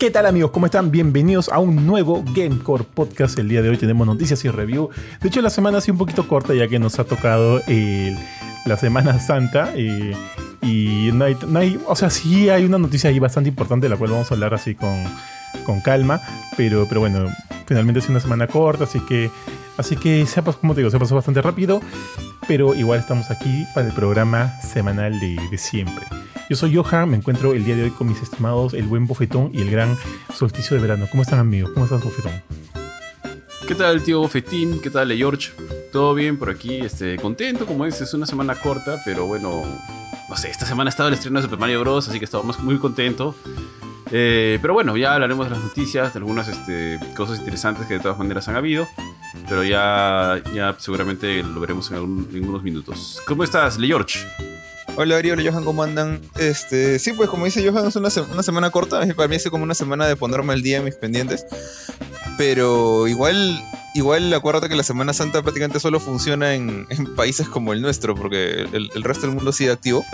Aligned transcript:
¿Qué 0.00 0.10
tal 0.10 0.24
amigos? 0.24 0.50
¿Cómo 0.50 0.64
están? 0.66 0.90
Bienvenidos 0.90 1.50
a 1.50 1.58
un 1.58 1.86
nuevo 1.86 2.24
Gamecore 2.34 2.84
Podcast. 2.84 3.38
El 3.38 3.48
día 3.50 3.60
de 3.60 3.68
hoy 3.68 3.76
tenemos 3.76 4.06
noticias 4.06 4.42
y 4.46 4.48
review. 4.48 4.88
De 5.20 5.28
hecho 5.28 5.42
la 5.42 5.50
semana 5.50 5.78
ha 5.78 5.80
sido 5.82 5.92
un 5.94 5.98
poquito 5.98 6.26
corta 6.26 6.54
ya 6.54 6.66
que 6.68 6.78
nos 6.78 6.98
ha 6.98 7.04
tocado 7.04 7.60
el- 7.66 8.16
la 8.64 8.76
Semana 8.78 9.18
Santa. 9.20 9.72
eh, 9.76 10.14
y 10.62 11.10
no 11.12 11.24
hay, 11.26 11.36
no 11.46 11.58
hay- 11.58 11.78
o 11.86 11.94
sea, 11.96 12.08
sí 12.10 12.48
hay 12.50 12.64
una 12.64 12.78
noticia 12.78 13.08
ahí 13.10 13.18
bastante 13.18 13.48
importante 13.50 13.86
de 13.86 13.90
la 13.90 13.96
cual 13.96 14.10
vamos 14.10 14.30
a 14.30 14.34
hablar 14.34 14.54
así 14.54 14.74
con, 14.74 15.04
con 15.64 15.80
calma. 15.82 16.20
Pero, 16.56 16.86
pero 16.88 17.00
bueno, 17.00 17.26
finalmente 17.66 18.00
es 18.00 18.08
una 18.08 18.20
semana 18.20 18.46
corta, 18.46 18.84
así 18.84 19.00
que, 19.00 19.30
así 19.76 19.96
que 19.96 20.24
se 20.26 20.42
como 20.42 20.74
te 20.74 20.80
digo, 20.80 20.90
se 20.90 20.98
pasó 20.98 21.14
bastante 21.14 21.42
rápido. 21.42 21.80
Pero 22.48 22.74
igual 22.74 23.00
estamos 23.00 23.30
aquí 23.30 23.64
para 23.74 23.86
el 23.86 23.92
programa 23.92 24.52
semanal 24.62 25.18
de 25.20 25.58
siempre. 25.58 26.04
Yo 26.50 26.56
soy 26.56 26.74
Johan, 26.74 27.08
me 27.10 27.16
encuentro 27.16 27.52
el 27.54 27.64
día 27.64 27.76
de 27.76 27.84
hoy 27.84 27.90
con 27.90 28.08
mis 28.08 28.20
estimados 28.20 28.74
el 28.74 28.84
buen 28.86 29.06
Bofetón 29.06 29.50
y 29.54 29.60
el 29.62 29.70
gran 29.70 29.96
solsticio 30.34 30.76
de 30.76 30.82
verano. 30.82 31.06
¿Cómo 31.08 31.22
están 31.22 31.38
amigos? 31.38 31.70
¿Cómo 31.72 31.84
estás 31.86 32.02
Bofetón? 32.02 32.32
¿Qué 33.68 33.74
tal, 33.76 34.02
tío 34.02 34.26
Fetín? 34.28 34.80
¿Qué 34.80 34.90
tal, 34.90 35.12
George? 35.16 35.52
¿Todo 35.92 36.12
bien 36.12 36.36
por 36.36 36.50
aquí? 36.50 36.80
Este, 36.80 37.16
contento, 37.18 37.66
como 37.66 37.84
dices, 37.84 38.02
es 38.02 38.14
una 38.14 38.26
semana 38.26 38.56
corta, 38.56 39.00
pero 39.04 39.26
bueno, 39.26 39.62
no 40.28 40.36
sé, 40.36 40.50
esta 40.50 40.66
semana 40.66 40.88
ha 40.88 40.90
estado 40.90 41.08
el 41.08 41.14
estreno 41.14 41.38
de 41.38 41.44
Super 41.44 41.58
Mario 41.60 41.80
Bros., 41.80 42.08
así 42.08 42.18
que 42.18 42.24
estamos 42.24 42.58
muy 42.58 42.78
contentos. 42.78 43.36
Eh, 44.10 44.58
pero 44.60 44.74
bueno, 44.74 44.96
ya 44.96 45.14
hablaremos 45.14 45.46
de 45.46 45.50
las 45.54 45.62
noticias, 45.62 46.12
de 46.12 46.18
algunas 46.18 46.48
este, 46.48 46.98
cosas 47.16 47.38
interesantes 47.38 47.86
que 47.86 47.94
de 47.94 48.00
todas 48.00 48.18
maneras 48.18 48.48
han 48.48 48.56
habido, 48.56 48.88
pero 49.48 49.62
ya, 49.62 50.42
ya 50.52 50.74
seguramente 50.80 51.44
lo 51.44 51.60
veremos 51.60 51.88
en, 51.92 51.96
algún- 51.96 52.28
en 52.34 52.48
unos 52.48 52.64
minutos. 52.64 53.22
¿Cómo 53.24 53.44
estás, 53.44 53.78
Le 53.78 53.86
George? 53.86 54.18
Hola 54.96 55.16
Ari, 55.16 55.30
hola 55.30 55.50
Johan, 55.50 55.64
¿cómo 55.64 55.82
andan? 55.82 56.20
Este, 56.38 56.98
sí, 56.98 57.12
pues 57.14 57.30
como 57.30 57.46
dice 57.46 57.66
Johan, 57.68 57.86
es 57.86 57.96
una, 57.96 58.10
se- 58.10 58.20
una 58.22 58.42
semana 58.42 58.70
corta. 58.70 59.00
Para 59.14 59.28
mí 59.28 59.36
es 59.36 59.48
como 59.48 59.64
una 59.64 59.74
semana 59.74 60.06
de 60.06 60.16
ponerme 60.16 60.52
al 60.52 60.62
día 60.62 60.78
en 60.78 60.84
mis 60.84 60.94
pendientes. 60.96 61.46
Pero 62.36 63.08
igual, 63.08 63.62
igual 63.94 64.32
acuérdate 64.34 64.68
que 64.68 64.76
la 64.76 64.82
Semana 64.82 65.12
Santa 65.12 65.42
prácticamente 65.42 65.80
solo 65.80 66.00
funciona 66.00 66.54
en, 66.54 66.86
en 66.90 67.14
países 67.14 67.48
como 67.48 67.72
el 67.72 67.80
nuestro, 67.82 68.14
porque 68.14 68.66
el, 68.72 68.90
el 68.94 69.02
resto 69.02 69.26
del 69.26 69.34
mundo 69.36 69.52
sigue 69.52 69.70
activo. 69.70 70.04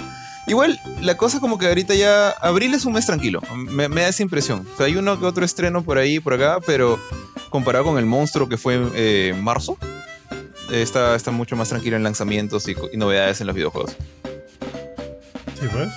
Igual, 0.48 0.78
la 1.02 1.16
cosa 1.16 1.40
como 1.40 1.58
que 1.58 1.66
ahorita 1.66 1.94
ya, 1.94 2.30
abril 2.30 2.72
es 2.74 2.84
un 2.84 2.92
mes 2.92 3.06
tranquilo, 3.06 3.40
me, 3.56 3.88
me 3.88 4.02
da 4.02 4.08
esa 4.08 4.22
impresión. 4.22 4.64
O 4.72 4.76
sea, 4.76 4.86
hay 4.86 4.94
uno 4.96 5.18
que 5.18 5.26
otro 5.26 5.44
estreno 5.44 5.82
por 5.82 5.98
ahí, 5.98 6.20
por 6.20 6.34
acá, 6.34 6.58
pero 6.64 7.00
comparado 7.50 7.84
con 7.84 7.98
el 7.98 8.06
monstruo 8.06 8.48
que 8.48 8.56
fue 8.56 8.80
eh, 8.94 9.34
marzo, 9.40 9.76
eh, 10.70 10.82
está, 10.82 11.16
está 11.16 11.32
mucho 11.32 11.56
más 11.56 11.68
tranquilo 11.70 11.96
en 11.96 12.04
lanzamientos 12.04 12.68
y, 12.68 12.76
y 12.92 12.96
novedades 12.96 13.40
en 13.40 13.48
los 13.48 13.56
videojuegos. 13.56 13.96
Sí, 15.58 15.66
pues. 15.72 15.88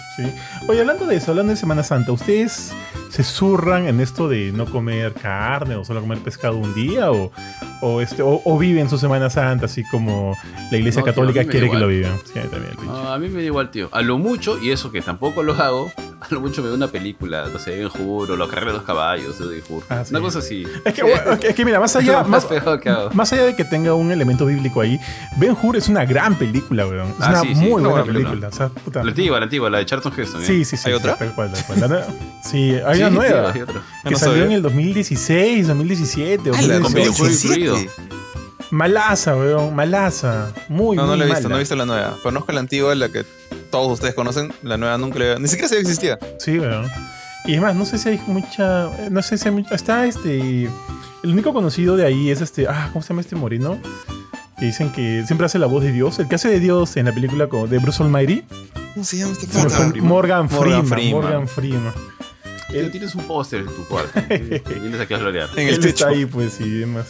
Oye, 0.67 0.79
hablando 0.79 1.05
de 1.05 1.17
eso, 1.17 1.31
hablando 1.31 1.51
de 1.51 1.57
Semana 1.57 1.83
Santa, 1.83 2.11
¿ustedes 2.11 2.71
se 3.09 3.23
zurran 3.23 3.87
en 3.87 3.99
esto 3.99 4.29
de 4.29 4.51
no 4.53 4.65
comer 4.65 5.13
carne 5.13 5.75
o 5.75 5.83
solo 5.83 6.01
comer 6.01 6.19
pescado 6.19 6.57
un 6.57 6.73
día? 6.73 7.11
¿O, 7.11 7.31
o, 7.81 8.01
este, 8.01 8.21
o, 8.21 8.41
o 8.43 8.57
viven 8.57 8.89
su 8.89 8.97
Semana 8.97 9.29
Santa 9.29 9.65
así 9.65 9.83
como 9.85 10.35
la 10.71 10.77
Iglesia 10.77 11.01
No, 11.01 11.05
tío, 11.05 11.13
Católica 11.13 11.39
a 11.41 11.43
mí 11.43 11.47
me 11.47 11.51
quiere 11.51 11.67
da 11.67 11.71
que 11.73 11.79
lo 11.79 11.91
igual. 11.91 12.13
vivan? 12.13 12.19
Sí, 12.33 12.39
a 12.39 12.43
mí 12.43 12.49
también. 12.49 12.73
Ah, 12.89 13.13
a 13.13 13.17
mí 13.19 13.27
me 13.29 13.39
da 13.39 13.45
igual, 13.45 13.71
tío. 13.71 13.89
A 13.91 14.01
lo 14.01 14.17
mucho, 14.17 14.57
y 14.61 14.71
eso 14.71 14.91
que 14.91 15.01
tampoco 15.01 15.43
lo 15.43 15.53
hago, 15.53 15.91
a 16.19 16.27
lo 16.33 16.41
mucho 16.41 16.61
me 16.61 16.67
veo 16.67 16.75
una 16.75 16.87
película, 16.89 17.47
no 17.51 17.59
sé, 17.59 17.71
Ben 17.77 17.87
Hur 17.99 18.31
o 18.31 18.35
La 18.37 18.47
carrera 18.47 18.71
de 18.71 18.77
los 18.79 18.85
caballos 18.85 19.39
de 19.39 19.63
Hur. 19.69 19.83
Ah, 19.89 20.03
sí. 20.03 20.11
Una 20.11 20.19
cosa 20.21 20.39
así. 20.39 20.65
Es 20.85 20.93
que, 20.93 21.03
bueno, 21.03 21.33
es 21.41 21.55
que 21.55 21.65
mira, 21.65 21.79
más 21.79 21.95
allá, 21.95 22.23
más 22.23 22.29
más, 22.29 22.45
feo 22.47 22.79
que 22.79 22.89
hago. 22.89 23.09
más 23.13 23.31
allá 23.33 23.43
de 23.45 23.55
que 23.55 23.63
tenga 23.65 23.93
un 23.93 24.11
elemento 24.11 24.45
bíblico 24.45 24.81
ahí, 24.81 24.99
Ben 25.37 25.55
Hur 25.61 25.77
es 25.77 25.87
una 25.89 26.05
gran 26.05 26.35
película, 26.35 26.85
weón. 26.85 27.07
Es 27.09 27.15
Ah, 27.21 27.29
una 27.29 27.41
sí, 27.41 27.47
sí, 27.55 27.61
muy 27.61 27.81
una 27.81 27.89
buena 27.89 28.05
película. 28.05 28.47
O 28.49 28.51
sea, 28.51 28.69
puta. 28.69 29.03
La 29.03 29.09
antigua, 29.11 29.39
la 29.39 29.43
antigua, 29.45 29.69
la 29.69 29.77
de 29.79 29.85
Charlton 29.85 30.13
Heston. 30.17 30.41
¿eh? 30.41 30.45
Sí, 30.45 30.65
sí, 30.65 30.77
sí. 30.77 30.83
¿Hay 30.89 30.93
sí, 30.93 30.97
otra? 30.99 31.15
tal 31.15 31.33
cual, 31.33 31.51
tal 31.53 31.65
cual. 31.65 31.79
La 31.79 32.05
Sí, 32.43 32.73
hay 32.85 32.95
Sí, 32.97 33.01
una 33.03 33.09
tío, 33.09 33.11
nueva. 33.11 33.51
hay 33.53 33.61
otra. 33.61 33.81
que 34.03 34.09
no 34.11 34.17
salió 34.17 34.33
sabía. 34.33 34.45
en 34.45 34.51
el 34.53 34.61
2016, 34.61 35.67
2017. 35.67 36.49
Ah, 36.53 36.61
la 36.61 36.79
2018. 36.79 37.68
con 37.68 37.68
incluido. 37.77 38.19
Malaza, 38.71 39.35
weón, 39.35 39.75
malaza. 39.75 40.53
Muy, 40.67 40.95
No, 40.95 41.03
no 41.03 41.09
muy 41.09 41.17
la 41.19 41.23
he 41.25 41.27
visto, 41.27 41.41
mala. 41.43 41.49
no 41.49 41.55
he 41.55 41.59
visto 41.59 41.75
la 41.75 41.85
nueva. 41.85 42.17
Conozco 42.21 42.51
la 42.51 42.59
antigua, 42.59 42.93
la 42.95 43.09
que 43.09 43.25
todos 43.71 43.91
ustedes 43.93 44.13
conocen. 44.13 44.53
La 44.61 44.77
nueva 44.77 44.97
nunca 44.97 45.17
la 45.19 45.39
Ni 45.39 45.47
siquiera 45.47 45.67
sabía 45.69 45.83
que 45.83 45.89
existía. 45.89 46.19
Sí, 46.39 46.59
weón. 46.59 46.87
Y 47.45 47.55
es 47.55 47.61
más, 47.61 47.73
no 47.75 47.85
sé 47.85 47.97
si 47.97 48.09
hay 48.09 48.21
mucha. 48.27 48.89
No 49.09 49.21
sé 49.23 49.37
si 49.37 49.47
hay 49.47 49.53
mucha. 49.55 49.73
Está 49.73 50.05
este. 50.05 50.63
El 51.23 51.31
único 51.31 51.51
conocido 51.53 51.95
de 51.97 52.05
ahí 52.05 52.29
es 52.29 52.41
este. 52.41 52.67
Ah, 52.67 52.89
¿cómo 52.93 53.01
se 53.01 53.09
llama 53.09 53.21
este 53.21 53.35
moreno? 53.35 53.79
Que 54.59 54.65
dicen 54.65 54.91
que 54.91 55.23
siempre 55.25 55.45
hace 55.47 55.57
la 55.57 55.65
voz 55.67 55.83
de 55.83 55.91
Dios. 55.91 56.19
El 56.19 56.27
que 56.27 56.35
hace 56.35 56.49
de 56.49 56.59
Dios 56.59 56.95
en 56.97 57.05
la 57.05 57.11
película 57.13 57.47
de 57.47 57.77
Bruce 57.79 58.03
Almighty. 58.03 58.43
¿Cómo 58.93 59.03
se 59.05 59.17
llama 59.17 59.31
este 59.33 59.47
Morgan 59.47 59.69
fue- 59.69 59.89
Freeman. 59.89 60.07
Morgan 60.07 60.47
Morgan 60.51 60.85
Freeman. 60.85 61.21
Morgan 61.23 61.47
Freeman. 61.47 61.93
Él, 62.73 62.91
tienes 62.91 63.15
un 63.15 63.23
póster 63.23 63.61
en 63.61 63.65
tu 63.67 63.83
cuarto. 63.87 64.11
Vienes 64.29 64.99
aquí 65.01 65.13
a 65.15 65.17
florear. 65.17 65.49
En 65.55 65.67
el 65.69 65.73
él 65.75 65.79
techo. 65.79 65.87
está 65.89 66.07
ahí, 66.09 66.25
pues, 66.27 66.59
y 66.61 66.69
demás. 66.69 67.07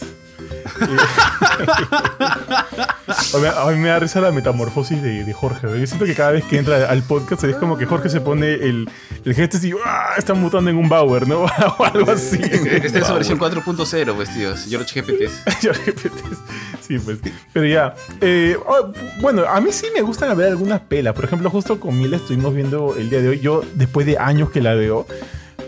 a, 3.57 3.71
mí, 3.71 3.77
me 3.77 3.89
da 3.89 3.99
risa 3.99 4.21
la 4.21 4.31
metamorfosis 4.31 5.01
de, 5.01 5.23
de 5.23 5.33
Jorge. 5.33 5.67
Yo 5.79 5.87
siento 5.87 6.05
que 6.05 6.15
cada 6.15 6.31
vez 6.31 6.43
que 6.45 6.57
entra 6.57 6.89
al 6.89 7.03
podcast 7.03 7.43
es 7.43 7.55
como 7.55 7.77
que 7.77 7.85
Jorge 7.85 8.09
se 8.09 8.21
pone 8.21 8.53
el, 8.53 8.89
el 9.25 9.33
gesto 9.33 9.57
y 9.65 9.73
¡ah! 9.85 10.13
está 10.17 10.33
mutando 10.33 10.69
en 10.69 10.77
un 10.77 10.89
Bauer, 10.89 11.27
¿no? 11.27 11.43
o 11.77 11.83
algo 11.83 12.11
así. 12.11 12.39
Esta 12.43 12.99
es 12.99 13.07
su 13.07 13.13
versión 13.13 13.39
4.0, 13.39 14.15
pues, 14.15 14.33
tío. 14.33 14.53
George 14.67 15.01
GPT. 15.01 15.29
Ya 15.61 15.73
repetes. 15.73 16.37
Sí, 16.81 16.99
pues. 16.99 17.19
Pero 17.53 17.65
ya. 17.65 17.95
eh, 18.21 18.57
oh, 18.65 18.91
bueno, 19.21 19.43
a 19.47 19.59
mí 19.59 19.71
sí 19.71 19.87
me 19.93 20.01
gustan 20.01 20.35
ver 20.37 20.47
algunas 20.47 20.81
pelas. 20.81 21.13
Por 21.13 21.25
ejemplo, 21.25 21.49
justo 21.49 21.79
con 21.79 21.97
Mila 21.97 22.17
estuvimos 22.17 22.53
viendo 22.53 22.95
el 22.97 23.09
día 23.09 23.21
de 23.21 23.29
hoy. 23.29 23.39
Yo, 23.39 23.63
después 23.75 24.05
de 24.05 24.17
años 24.17 24.49
que 24.49 24.61
la 24.61 24.73
veo, 24.73 25.05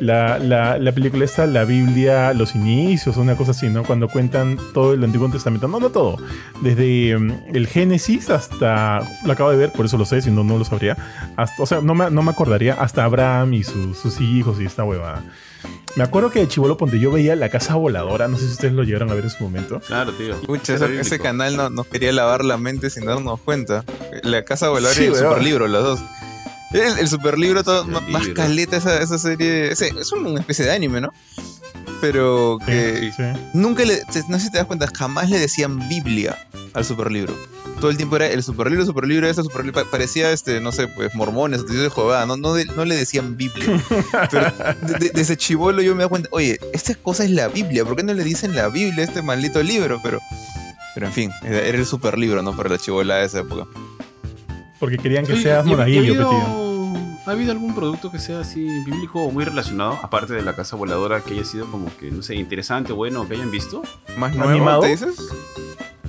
la, 0.02 0.38
la, 0.40 0.78
la 0.78 0.92
película 0.92 1.24
esta, 1.26 1.46
la 1.46 1.64
Biblia, 1.64 2.34
los 2.34 2.56
inicios, 2.56 3.16
una 3.18 3.36
cosa 3.36 3.52
así, 3.52 3.70
¿no? 3.70 3.84
Cuando 3.84 4.10
cuentan 4.10 4.58
todo 4.74 4.94
el 4.94 5.04
Antiguo 5.04 5.30
Testamento. 5.30 5.68
No, 5.68 5.80
no 5.80 5.90
todo. 5.92 6.18
Desde 6.62 7.18
mm, 7.18 7.56
el 7.56 7.68
Génesis 7.68 8.30
hasta. 8.30 9.00
Lo 9.26 9.32
acabo 9.34 9.52
de 9.52 9.58
ver, 9.58 9.72
por 9.72 9.86
eso 9.86 9.98
lo 9.98 10.06
sé, 10.06 10.22
si 10.22 10.32
no, 10.32 10.44
no 10.44 10.58
lo 10.58 10.66
sabría. 10.66 10.98
Hasta, 11.38 11.62
o 11.64 11.66
sea, 11.66 11.82
no 11.82 11.94
me, 11.96 12.10
no 12.12 12.24
me 12.24 12.32
acordaría. 12.32 12.74
Hasta 12.74 13.04
Abraham 13.04 13.54
y 13.54 13.64
sus- 13.64 13.98
sus 13.98 14.20
hijos 14.20 14.60
y 14.60 14.66
esta 14.66 14.84
huevada. 14.84 15.24
Me 15.96 16.04
acuerdo 16.04 16.32
que 16.32 16.40
de 16.40 16.48
Chivolo 16.48 16.78
Ponte 16.78 17.00
yo 17.00 17.12
veía 17.12 17.36
La 17.36 17.50
Casa 17.50 17.76
Voladora. 17.76 18.28
No 18.28 18.38
sé 18.38 18.46
si 18.48 18.52
ustedes 18.54 18.74
lo 18.74 18.84
llegaron 18.84 19.12
a 19.12 19.14
ver 19.14 19.26
en 19.26 19.30
su 19.30 19.44
momento. 19.44 19.80
Claro, 19.82 20.12
tío. 20.14 20.40
Pucha, 20.42 20.76
ese, 20.76 21.00
ese 21.00 21.20
canal 21.20 21.56
no- 21.58 21.70
nos 21.70 21.86
quería 21.88 22.12
lavar 22.12 22.44
la 22.46 22.58
mente 22.58 22.90
sin 22.90 23.06
darnos 23.06 23.40
cuenta. 23.42 23.84
La 24.24 24.44
Casa 24.44 24.70
Voladora 24.70 24.94
Sí, 24.96 25.04
y 25.04 25.08
el. 25.08 25.16
Superlibro, 25.16 25.68
los 25.68 25.84
dos. 25.84 26.00
El, 26.74 27.00
el 27.00 27.08
Superlibro, 27.08 27.64
todo, 27.64 27.84
Superlibro. 27.84 28.12
más 28.12 28.28
caleta 28.30 28.78
esa, 28.78 29.02
esa 29.02 29.18
serie. 29.18 29.72
ese- 29.72 29.94
es 30.00 30.12
una 30.12 30.40
especie 30.40 30.66
de 30.66 30.72
anime, 30.72 31.02
¿no? 31.02 31.12
Pero 32.00 32.58
que 32.66 33.00
Sí, 33.00 33.12
sí. 33.12 33.24
nunca 33.54 33.84
le. 33.86 34.02
No 34.28 34.38
sé 34.40 34.46
si 34.46 34.52
te 34.52 34.58
das 34.58 34.68
cuenta, 34.68 34.88
jamás 34.96 35.30
le 35.30 35.38
decían 35.40 35.88
Biblia 35.90 36.38
al 36.74 36.84
Superlibro. 36.86 37.36
Todo 37.80 37.90
el 37.92 37.98
tiempo 37.98 38.16
era 38.16 38.28
el 38.28 38.44
Superlibro, 38.44 38.86
Superlibro, 38.86 39.28
ese 39.28 39.42
Superlibro. 39.44 39.84
pa- 39.84 39.90
Parecía, 39.90 40.32
este, 40.32 40.62
no 40.62 40.72
sé, 40.72 40.88
pues 40.88 41.14
mormones, 41.16 41.66
de 41.68 41.90
Jehová. 41.90 42.26
No, 42.26 42.38
no, 42.38 42.54
de- 42.54 42.66
no 42.66 42.86
le 42.86 42.96
decían 42.96 43.38
Biblia. 43.38 43.84
Pero 44.32 44.52
de- 44.82 44.94
de- 45.00 45.12
desde 45.14 45.38
chivolo 45.38 45.82
yo 45.82 45.96
me 45.96 46.04
doy 46.04 46.10
cuenta, 46.10 46.30
oye, 46.32 46.60
esta 46.74 46.96
cosa 46.96 47.24
es 47.24 47.32
la 47.32 47.48
Biblia, 47.48 47.84
¿por 47.86 47.96
qué 47.96 48.04
no 48.04 48.14
le 48.14 48.24
dicen 48.24 48.56
la 48.56 48.68
Biblia 48.70 49.04
a 49.04 49.08
este 49.08 49.22
maldito 49.22 49.62
libro? 49.64 50.00
Pero, 50.04 50.20
pero 50.96 51.08
en 51.08 51.14
fin, 51.14 51.32
era 51.44 51.60
era 51.60 51.78
el 51.78 51.86
super 51.86 52.18
libro, 52.18 52.42
¿no? 52.44 52.56
Para 52.56 52.70
la 52.70 52.78
chivola 52.78 53.16
de 53.18 53.26
esa 53.26 53.40
época. 53.40 53.66
Porque 54.82 54.98
querían 54.98 55.26
que 55.26 55.34
Oye, 55.34 55.44
seas 55.44 55.66
¿y- 55.66 55.70
y 55.70 55.74
ha 55.74 55.76
monaguillo, 55.78 56.00
habido- 56.02 56.30
petido. 56.30 56.72
¿Ha 57.28 57.32
habido 57.32 57.52
algún 57.52 57.76
producto 57.76 58.12
que 58.12 58.18
sea 58.18 58.40
así 58.40 58.66
bíblico 58.84 59.22
o 59.22 59.32
muy 59.32 59.46
relacionado, 59.46 59.98
aparte 60.02 60.34
de 60.34 60.42
la 60.42 60.56
casa 60.56 60.76
voladora, 60.76 61.22
que 61.22 61.36
haya 61.36 61.46
sido 61.46 61.68
como 61.68 61.86
que, 61.98 62.10
no 62.10 62.24
sé, 62.24 62.34
interesante, 62.36 62.92
bueno, 62.94 63.28
que 63.28 63.36
hayan 63.36 63.52
visto? 63.52 63.84
¿Más 64.18 64.36
nuevo, 64.36 64.52
¿Animado? 64.52 64.82
te 64.82 64.88
dices? 64.88 65.16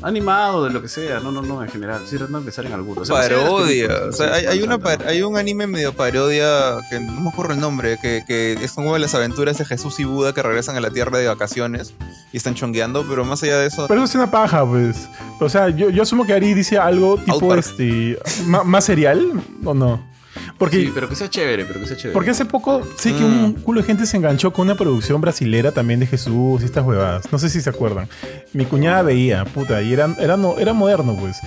Animado, 0.03 0.65
de 0.65 0.71
lo 0.73 0.83
que 0.83 0.89
sea, 0.89 1.21
no, 1.21 1.31
no, 1.31 1.43
no, 1.43 1.63
en 1.63 1.69
general, 1.69 2.03
sí, 2.09 2.17
de 2.19 2.27
pensar 2.27 2.67
en 2.67 2.73
alguno. 2.73 3.03
O 3.03 3.05
sea, 3.05 3.17
parodia. 3.17 3.89
no 3.89 3.95
sé, 3.95 4.09
O 4.09 4.13
sea, 4.13 4.35
hay, 4.51 4.63
una 4.63 4.79
par- 4.79 5.07
hay 5.07 5.23
un 5.23 5.37
anime 5.37 5.67
medio 5.67 5.93
parodia 5.93 6.79
que 6.91 6.99
no 7.01 7.21
me 7.21 7.29
acuerdo 7.31 7.55
el 7.55 7.61
nombre, 7.61 7.99
que, 8.01 8.25
que 8.27 8.55
es 8.55 8.73
como 8.73 8.97
las 8.99 9.15
aventuras 9.15 9.59
de 9.59 9.65
Jesús 9.65 10.01
y 10.01 10.05
Buda 10.05 10.33
que 10.33 10.43
regresan 10.43 10.77
a 10.77 10.81
la 10.81 10.91
tierra 10.91 11.19
de 11.19 11.27
vacaciones 11.29 11.95
y 12.33 12.37
están 12.37 12.55
chongueando, 12.55 13.05
pero 13.09 13.25
más 13.25 13.43
allá 13.43 13.59
de 13.59 13.67
eso. 13.67 13.87
Pero 13.89 14.01
eso 14.03 14.11
es 14.11 14.15
una 14.17 14.31
paja, 14.31 14.67
pues. 14.67 15.09
O 15.41 15.49
sea, 15.49 15.69
yo, 15.69 15.91
yo 15.91 16.03
asumo 16.03 16.25
que 16.27 16.33
Ari 16.33 16.55
dice 16.55 16.79
algo 16.79 17.17
tipo 17.19 17.55
este. 17.55 18.19
¿Más 18.47 18.85
serial 18.85 19.33
o 19.65 19.75
no? 19.75 20.11
Porque, 20.59 20.77
Sí, 20.77 20.91
pero 20.95 21.09
que 21.09 21.17
sea 21.17 21.29
chévere, 21.31 21.65
pero 21.65 21.81
que 21.81 21.87
sea 21.87 21.97
chévere. 21.97 22.13
porque 22.13 22.31
hace 22.31 22.45
poco 22.45 22.83
sé 22.97 23.13
que 23.15 23.21
Mm. 23.23 23.45
un 23.45 23.53
culo 23.55 23.81
de 23.81 23.87
gente 23.87 24.07
se 24.07 24.17
enganchó 24.17 24.53
con 24.53 24.67
una 24.69 24.75
producción 24.77 25.21
brasilera 25.21 25.73
también 25.73 26.01
de 26.01 26.07
Jesús 26.07 26.63
y 26.63 26.65
estas 26.65 26.85
huevadas. 26.85 27.31
No 27.33 27.39
sé 27.39 27.49
si 27.49 27.61
se 27.61 27.71
acuerdan. 27.71 28.09
Mi 28.53 28.65
cuñada 28.65 29.03
veía, 29.03 29.45
puta, 29.45 29.83
y 29.83 29.93
era, 29.93 30.15
era, 30.19 30.37
no, 30.37 30.59
era 30.59 30.73
moderno, 30.73 31.17
pues. 31.19 31.39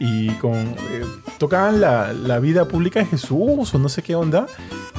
Y 0.00 0.28
con. 0.34 0.54
eh, 0.54 1.04
tocaban 1.38 1.80
la, 1.80 2.12
la 2.12 2.38
vida 2.40 2.66
pública 2.66 2.98
de 3.00 3.06
Jesús 3.06 3.74
o 3.74 3.78
no 3.78 3.88
sé 3.88 4.02
qué 4.02 4.14
onda. 4.14 4.46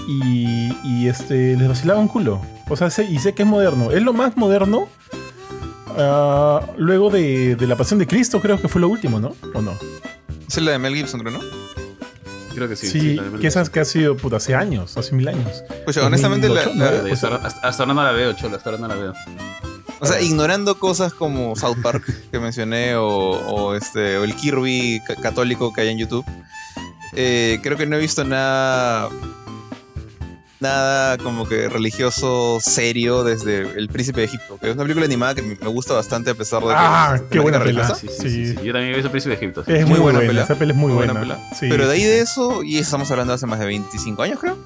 Y, 0.07 0.72
y 0.84 1.07
este, 1.07 1.57
les 1.57 1.68
vacilaba 1.68 2.00
un 2.00 2.07
culo. 2.07 2.40
O 2.69 2.75
sea, 2.78 2.90
sé, 2.90 3.06
y 3.06 3.18
sé 3.19 3.34
que 3.34 3.44
es 3.44 3.48
moderno. 3.50 3.92
Es 3.92 4.02
lo 4.04 4.13
más 4.13 4.38
moderno. 4.38 4.88
ah, 5.98 6.62
luego 6.78 7.10
de, 7.10 7.56
de 7.56 7.68
la 7.68 7.75
pasión 7.75 8.00
de 8.00 8.07
Cristo, 8.07 8.40
creo 8.42 8.60
que 8.62 8.68
fue 8.68 8.81
lo 8.81 8.88
último, 8.90 9.19
¿no? 9.19 9.36
¿O 9.54 9.62
no? 9.62 9.74
Es 10.48 10.57
la 10.62 10.72
de 10.72 10.80
Mel 10.80 10.96
Gibson, 10.96 11.19
creo, 11.22 11.34
¿no? 11.38 11.40
Creo 12.56 12.69
que 12.69 12.75
sí. 12.75 12.88
Sí, 12.90 13.19
que 13.42 13.48
esas 13.48 13.69
que 13.69 13.81
ha 13.81 13.86
sido 13.86 14.16
puta, 14.18 14.38
hace 14.38 14.56
años, 14.56 14.98
hace 14.98 15.13
mil 15.13 15.28
años. 15.28 15.63
Pues 15.84 15.98
honestamente, 15.98 16.48
la- 16.50 16.63
2008, 16.63 16.80
la- 16.80 16.92
¿no? 16.92 17.10
gusta. 17.10 17.13
Hasta, 17.13 17.28
ahora- 17.28 17.48
hasta- 17.48 17.68
hasta 17.68 17.84
ahora 17.84 17.94
no 17.94 18.04
la 18.04 18.12
veo, 18.12 18.34
Cholo, 18.34 18.56
hasta 18.57 18.69
ahora 18.69 18.81
no 18.81 18.88
la 18.88 18.96
veo. 18.96 19.13
o 20.00 20.06
sea, 20.06 20.22
ignorando 20.22 20.75
cosas 20.80 21.13
como 21.13 21.56
South 21.56 21.78
Park 21.84 22.04
que 22.31 22.40
mencioné 22.40 22.96
o, 22.96 23.07
o 23.07 23.75
este, 23.75 24.18
o 24.18 24.24
el 24.24 24.36
Kirby 24.36 25.02
ca- 25.06 25.16
católico 25.16 25.72
que 25.74 25.81
hay 25.81 25.90
en 25.90 25.98
YouTube, 25.98 26.25
eh, 27.13 27.60
creo 27.63 27.78
que 27.78 27.86
no 27.86 27.96
he 27.96 28.00
visto 28.00 28.24
nada 28.24 29.10
nada 30.60 31.18
como 31.18 31.48
que 31.48 31.68
religioso 31.69 32.60
serio 32.62 33.24
desde 33.24 33.62
El 33.78 33.90
Príncipe 33.90 34.22
de 34.22 34.28
Egipto, 34.28 34.57
que 34.60 34.69
es 34.69 34.74
una 34.75 34.84
película 34.84 35.06
animada 35.06 35.36
que 35.36 35.42
me 35.42 35.56
gusta 35.68 35.94
bastante 35.94 36.31
a 36.31 36.36
pesar 36.36 36.62
de 36.62 36.69
que 36.69 36.74
Ah, 36.78 37.13
es 37.16 37.22
qué 37.30 37.40
buena 37.40 37.60
religiosa. 37.60 37.96
Sí, 37.96 38.07
sí, 38.07 38.16
sí, 38.18 38.30
Sí. 38.30 38.48
sí. 38.48 38.66
Yo 38.66 38.72
también 38.74 38.94
he 38.94 38.96
visto 38.96 39.12
Príncipe 39.12 39.31
de 39.36 39.36
Egipto. 39.44 39.63
sí. 39.66 39.72
Es 39.74 39.81
Muy 39.81 39.92
muy, 39.92 40.00
buena 40.00 40.19
buena, 40.19 40.30
pela. 40.31 40.44
esa 40.44 40.54
es 40.54 40.75
muy, 40.75 40.92
buena. 40.94 41.38
Sí, 41.60 41.68
Pero 41.69 41.88
de 41.88 41.94
ahí 41.94 42.02
sí. 42.02 42.07
de 42.07 42.19
eso, 42.22 42.63
y 42.63 42.78
estamos 42.78 43.10
hablando 43.12 43.31
de 43.31 43.36
hace 43.36 43.46
más 43.48 43.60
de 43.60 43.66
25 43.66 44.22
años, 44.24 44.40
creo. 44.40 44.57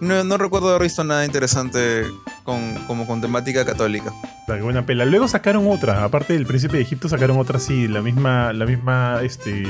No, 0.00 0.24
no 0.24 0.38
recuerdo 0.38 0.70
haber 0.70 0.82
visto 0.82 1.04
nada 1.04 1.24
interesante 1.26 2.04
con, 2.44 2.74
como 2.86 3.06
con 3.06 3.20
temática 3.20 3.64
católica. 3.66 4.12
La 4.48 4.56
qué 4.56 4.62
buena 4.62 4.84
pela. 4.86 5.04
Luego 5.04 5.28
sacaron 5.28 5.66
otra, 5.70 6.04
aparte 6.04 6.32
del 6.32 6.46
Príncipe 6.46 6.76
de 6.78 6.82
Egipto 6.84 7.08
sacaron 7.08 7.38
otra 7.38 7.58
sí, 7.58 7.86
la 7.86 8.00
misma, 8.00 8.52
la 8.54 8.64
misma, 8.64 9.20
este, 9.22 9.64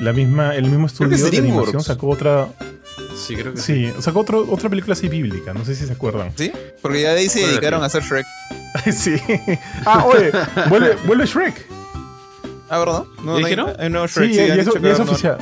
la 0.00 0.12
misma, 0.12 0.54
el 0.56 0.64
mismo 0.70 0.86
estudio 0.86 1.14
es 1.14 1.30
de 1.30 1.38
animación 1.38 1.82
sacó 1.82 2.08
otra, 2.08 2.48
Sí, 3.16 3.36
creo 3.36 3.54
que 3.54 3.60
sí. 3.60 3.92
sí, 3.94 4.02
sacó 4.02 4.20
otro, 4.20 4.46
otra 4.50 4.68
película 4.68 4.94
así 4.94 5.08
bíblica, 5.08 5.52
no 5.52 5.64
sé 5.64 5.74
si 5.74 5.86
se 5.86 5.92
acuerdan. 5.92 6.32
¿Sí? 6.36 6.52
Porque 6.80 7.02
ya 7.02 7.12
de 7.12 7.20
ahí 7.20 7.28
se 7.28 7.46
dedicaron 7.46 7.80
tío. 7.80 7.84
a 7.84 7.86
hacer 7.86 8.02
Shrek. 8.02 8.26
sí. 8.92 9.16
Ah, 9.84 10.04
oye, 10.06 10.32
vuelve, 10.68 10.96
vuelve 11.06 11.26
Shrek. 11.26 11.66
Ah, 12.68 12.78
¿verdad? 12.78 13.04
No, 13.18 13.24
no 13.24 13.36
hay, 13.36 13.44
dijeron? 13.44 13.72
hay 13.78 13.86
un 13.86 13.92
nuevo 13.92 14.06
Shrek. 14.06 14.28
Sí, 14.28 14.34
sí, 14.34 14.46
ya, 14.46 14.54
han 14.54 14.82
ya 14.82 14.90
es, 14.92 15.00
a 15.00 15.02
oficial. 15.02 15.38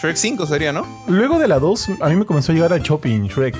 Shrek 0.00 0.16
5 0.16 0.46
sería, 0.46 0.72
¿no? 0.72 1.04
Luego 1.08 1.38
de 1.38 1.48
la 1.48 1.58
2, 1.58 1.88
a 2.00 2.08
mí 2.08 2.16
me 2.16 2.26
comenzó 2.26 2.52
a 2.52 2.54
llegar 2.54 2.72
al 2.72 2.82
shopping 2.82 3.28
Shrek. 3.28 3.56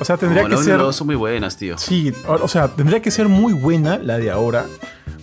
O 0.00 0.04
sea, 0.04 0.16
tendría 0.16 0.42
Como 0.42 0.50
que 0.50 0.56
la 0.56 0.62
y 0.62 0.64
ser. 0.64 0.76
la 0.78 0.84
dos 0.84 0.96
son 0.96 1.06
muy 1.06 1.16
buenas, 1.16 1.56
tío. 1.56 1.76
Sí, 1.76 2.12
o, 2.26 2.32
o 2.34 2.48
sea, 2.48 2.68
tendría 2.68 3.02
que 3.02 3.10
ser 3.10 3.28
muy 3.28 3.52
buena 3.52 3.98
la 3.98 4.18
de 4.18 4.30
ahora 4.30 4.64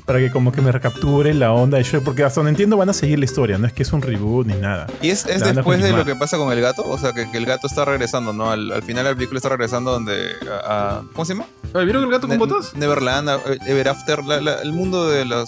para 0.10 0.18
que 0.22 0.32
como 0.32 0.52
que 0.52 0.60
me 0.60 0.72
recapture 0.72 1.32
la 1.36 1.54
onda 1.54 1.78
de 1.78 1.84
Shrek, 1.84 2.04
porque 2.04 2.24
hasta 2.24 2.40
donde 2.40 2.50
entiendo 2.50 2.76
van 2.78 2.90
a 2.90 2.94
seguir 2.94 3.20
la 3.20 3.26
historia, 3.26 3.60
no 3.60 3.68
es 3.68 3.74
que 3.74 3.84
es 3.84 3.94
un 3.94 4.02
reboot 4.02 4.48
ni 4.48 4.56
nada. 4.56 4.88
Y 5.04 5.12
es, 5.12 5.24
es 5.28 5.44
después 5.44 5.84
de 5.84 5.92
lo 5.92 6.04
que 6.04 6.16
pasa 6.16 6.36
con 6.38 6.52
el 6.52 6.60
gato. 6.62 6.82
O 6.84 6.98
sea, 6.98 7.14
que, 7.14 7.30
que 7.30 7.38
el 7.38 7.46
gato 7.46 7.68
está 7.68 7.86
regresando, 7.86 8.34
¿no? 8.34 8.50
Al, 8.50 8.72
al 8.72 8.82
final 8.82 9.04
de 9.04 9.12
la 9.12 9.16
película 9.16 9.38
está 9.38 9.50
regresando 9.50 9.92
donde. 9.92 10.32
A, 10.66 10.98
a- 10.98 11.02
¿Cómo 11.14 11.26
se 11.26 11.34
llama? 11.36 11.46
¿Vieron 11.76 12.04
el 12.06 12.10
gato 12.10 12.22
con 12.28 12.32
Ne- 12.32 12.38
botas? 12.38 12.74
Neverland, 12.74 13.30
a- 13.30 13.40
Ever 13.68 13.88
After, 13.90 14.26
la- 14.26 14.42
la- 14.42 14.62
el 14.64 14.74
mundo 14.74 15.08
de 15.08 15.26
los. 15.26 15.48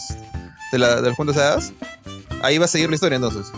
de, 0.71 0.77
la, 0.77 1.01
de 1.01 1.07
los 1.07 1.15
cuentos 1.15 1.35
de 1.37 1.41
hadas. 1.41 1.73
Ahí 2.43 2.59
va 2.59 2.65
a 2.65 2.67
seguir 2.67 2.87
la 2.89 2.93
historia 2.93 3.15
entonces. 3.15 3.51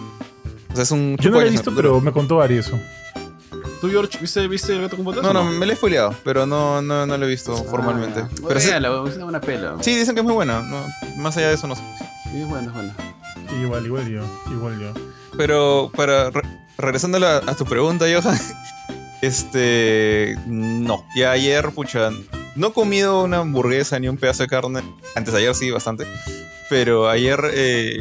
O 0.72 0.74
sea, 0.76 0.84
es 0.84 0.92
un. 0.92 1.18
Yo 1.20 1.32
no 1.32 1.42
la 1.42 1.48
he 1.48 1.50
visto, 1.50 1.70
el 1.72 1.76
pero 1.76 2.00
me 2.00 2.14
contó 2.14 2.42
Ari 2.42 2.60
eso. 2.60 2.80
¿Tú, 3.84 3.90
George, 3.90 4.18
viste, 4.22 4.48
viste 4.48 4.72
el 4.74 4.82
gato 4.84 4.96
con 4.96 5.04
botas? 5.04 5.22
No, 5.24 5.34
no, 5.34 5.44
me 5.44 5.66
la 5.66 5.74
he 5.74 5.76
spoileado, 5.76 6.16
pero 6.24 6.46
no, 6.46 6.82
no, 6.82 7.06
no 7.06 7.18
lo 7.18 7.26
he 7.26 7.30
visto 7.30 7.54
formalmente. 7.66 8.22
Ah, 8.22 8.30
pero 8.48 8.58
sí, 8.62 8.70
es 8.70 8.78
una 8.78 9.24
buena 9.26 9.42
pela. 9.42 9.76
sí, 9.82 9.94
dicen 9.94 10.16
que 10.16 10.22
es 10.22 10.26
muy 10.26 10.34
buena. 10.34 10.62
no, 10.62 10.86
más 11.18 11.36
allá 11.36 11.50
de 11.50 11.56
eso, 11.56 11.68
no 11.68 11.76
sé. 11.76 11.82
Sí, 12.32 12.40
es 12.40 12.48
buena, 12.48 12.68
es 12.68 12.74
buena. 12.74 12.96
Igual, 13.62 13.86
igual 13.86 14.08
yo, 14.08 14.22
igual 14.52 14.80
yo. 14.80 14.94
Pero 15.38 15.92
para 15.98 16.30
re- 16.30 16.44
regresando 16.78 17.18
a, 17.18 17.20
la- 17.20 17.38
a 17.46 17.56
tu 17.56 17.66
pregunta, 17.66 18.06
Johan, 18.06 18.40
este 19.22 20.38
no. 20.48 21.04
Ya 21.14 21.32
ayer, 21.32 21.70
pucha, 21.72 22.10
no 22.56 22.68
he 22.68 22.72
comido 22.72 23.22
una 23.24 23.40
hamburguesa 23.40 24.00
ni 24.00 24.08
un 24.08 24.16
pedazo 24.16 24.44
de 24.44 24.48
carne. 24.50 24.82
Antes 25.16 25.34
de 25.34 25.40
ayer 25.42 25.56
sí, 25.56 25.72
bastante. 25.72 26.06
Pero 26.70 27.10
ayer, 27.10 27.40
eh, 27.54 27.98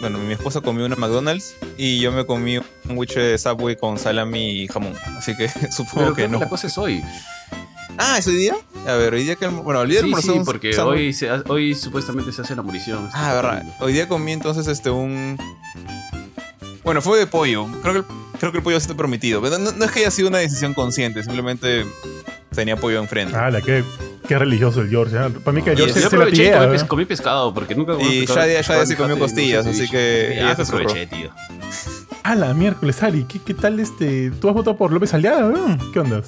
bueno, 0.00 0.18
mi 0.18 0.32
esposa 0.34 0.60
comió 0.60 0.84
una 0.86 0.96
McDonald's 0.96 1.54
y 1.78 2.00
yo 2.00 2.12
me 2.12 2.24
comí 2.26 2.58
un 2.58 2.64
sándwich 2.86 3.14
de 3.14 3.38
Subway 3.38 3.76
con 3.76 3.98
salami 3.98 4.62
y 4.62 4.68
jamón. 4.68 4.94
Así 5.16 5.36
que 5.36 5.48
supongo 5.70 6.12
Pero 6.12 6.14
que 6.14 6.28
no. 6.28 6.38
la 6.40 6.48
cosa 6.48 6.66
es 6.66 6.76
hoy. 6.78 7.02
Ah, 7.98 8.18
¿es 8.18 8.26
hoy 8.26 8.36
día? 8.36 8.54
A 8.86 8.92
ver, 8.94 9.14
hoy 9.14 9.24
día 9.24 9.36
que... 9.36 9.46
Bueno, 9.46 9.80
hoy 9.80 9.88
día 9.90 10.02
Sí, 10.02 10.12
sí, 10.20 10.40
porque 10.44 10.72
sándwich- 10.72 10.86
hoy, 10.86 11.12
se 11.14 11.30
ha- 11.30 11.42
hoy 11.48 11.74
supuestamente 11.74 12.30
se 12.32 12.42
hace 12.42 12.54
la 12.54 12.62
morición. 12.62 13.08
Ah, 13.14 13.32
verdad. 13.34 13.62
Hoy 13.80 13.92
día 13.94 14.06
comí 14.06 14.32
entonces 14.32 14.66
este 14.66 14.90
un. 14.90 15.38
Bueno, 16.84 17.00
fue 17.02 17.18
de 17.18 17.26
pollo. 17.26 17.66
Creo 17.82 17.94
que 17.94 17.98
el, 18.00 18.04
creo 18.38 18.52
que 18.52 18.58
el 18.58 18.64
pollo 18.64 18.76
está 18.76 18.94
permitido. 18.94 19.40
Pero 19.40 19.58
no, 19.58 19.72
no 19.72 19.84
es 19.84 19.90
que 19.90 20.00
haya 20.00 20.10
sido 20.10 20.28
una 20.28 20.38
decisión 20.38 20.74
consciente, 20.74 21.22
simplemente 21.22 21.86
tenía 22.54 22.76
pollo 22.76 23.00
enfrente. 23.00 23.34
Ah, 23.36 23.50
la 23.50 23.60
que 23.62 23.82
qué 24.26 24.38
religioso 24.38 24.80
el 24.82 24.88
George. 24.90 25.16
¿eh? 25.16 25.30
Para 25.44 25.54
mí 25.54 25.62
que 25.62 25.76
George 25.76 25.94
yo 25.94 25.94
se, 25.94 26.00
Yo 26.02 26.10
se 26.10 26.16
la 26.16 26.22
aproveché 26.24 26.42
y 26.42 26.46
pillea. 26.46 26.64
comí, 26.66 26.76
¿eh? 26.76 26.86
comí 26.88 27.04
pescado, 27.04 27.54
porque 27.54 27.74
nunca 27.74 27.92
comí 27.94 28.04
Y 28.06 28.20
pescado 28.20 28.86
sí 28.86 28.92
en 28.92 28.98
comió 28.98 29.18
costillas, 29.18 29.66
así 29.66 29.88
que 29.88 30.34
ya 30.36 30.50
Ah, 30.50 30.56
se 30.56 30.62
aproveché, 30.62 31.06
tío. 31.06 31.30
Ah, 32.22 32.34
la 32.34 32.54
miércoles, 32.54 33.02
Ari. 33.02 33.24
¿Qué, 33.24 33.38
qué 33.40 33.54
tal 33.54 33.78
este? 33.80 34.30
¿Tú 34.32 34.48
has 34.48 34.54
votado 34.54 34.76
por 34.76 34.92
López 34.92 35.14
Aliaga? 35.14 35.48
eh? 35.50 35.78
¿Qué 35.92 36.00
onda? 36.00 36.22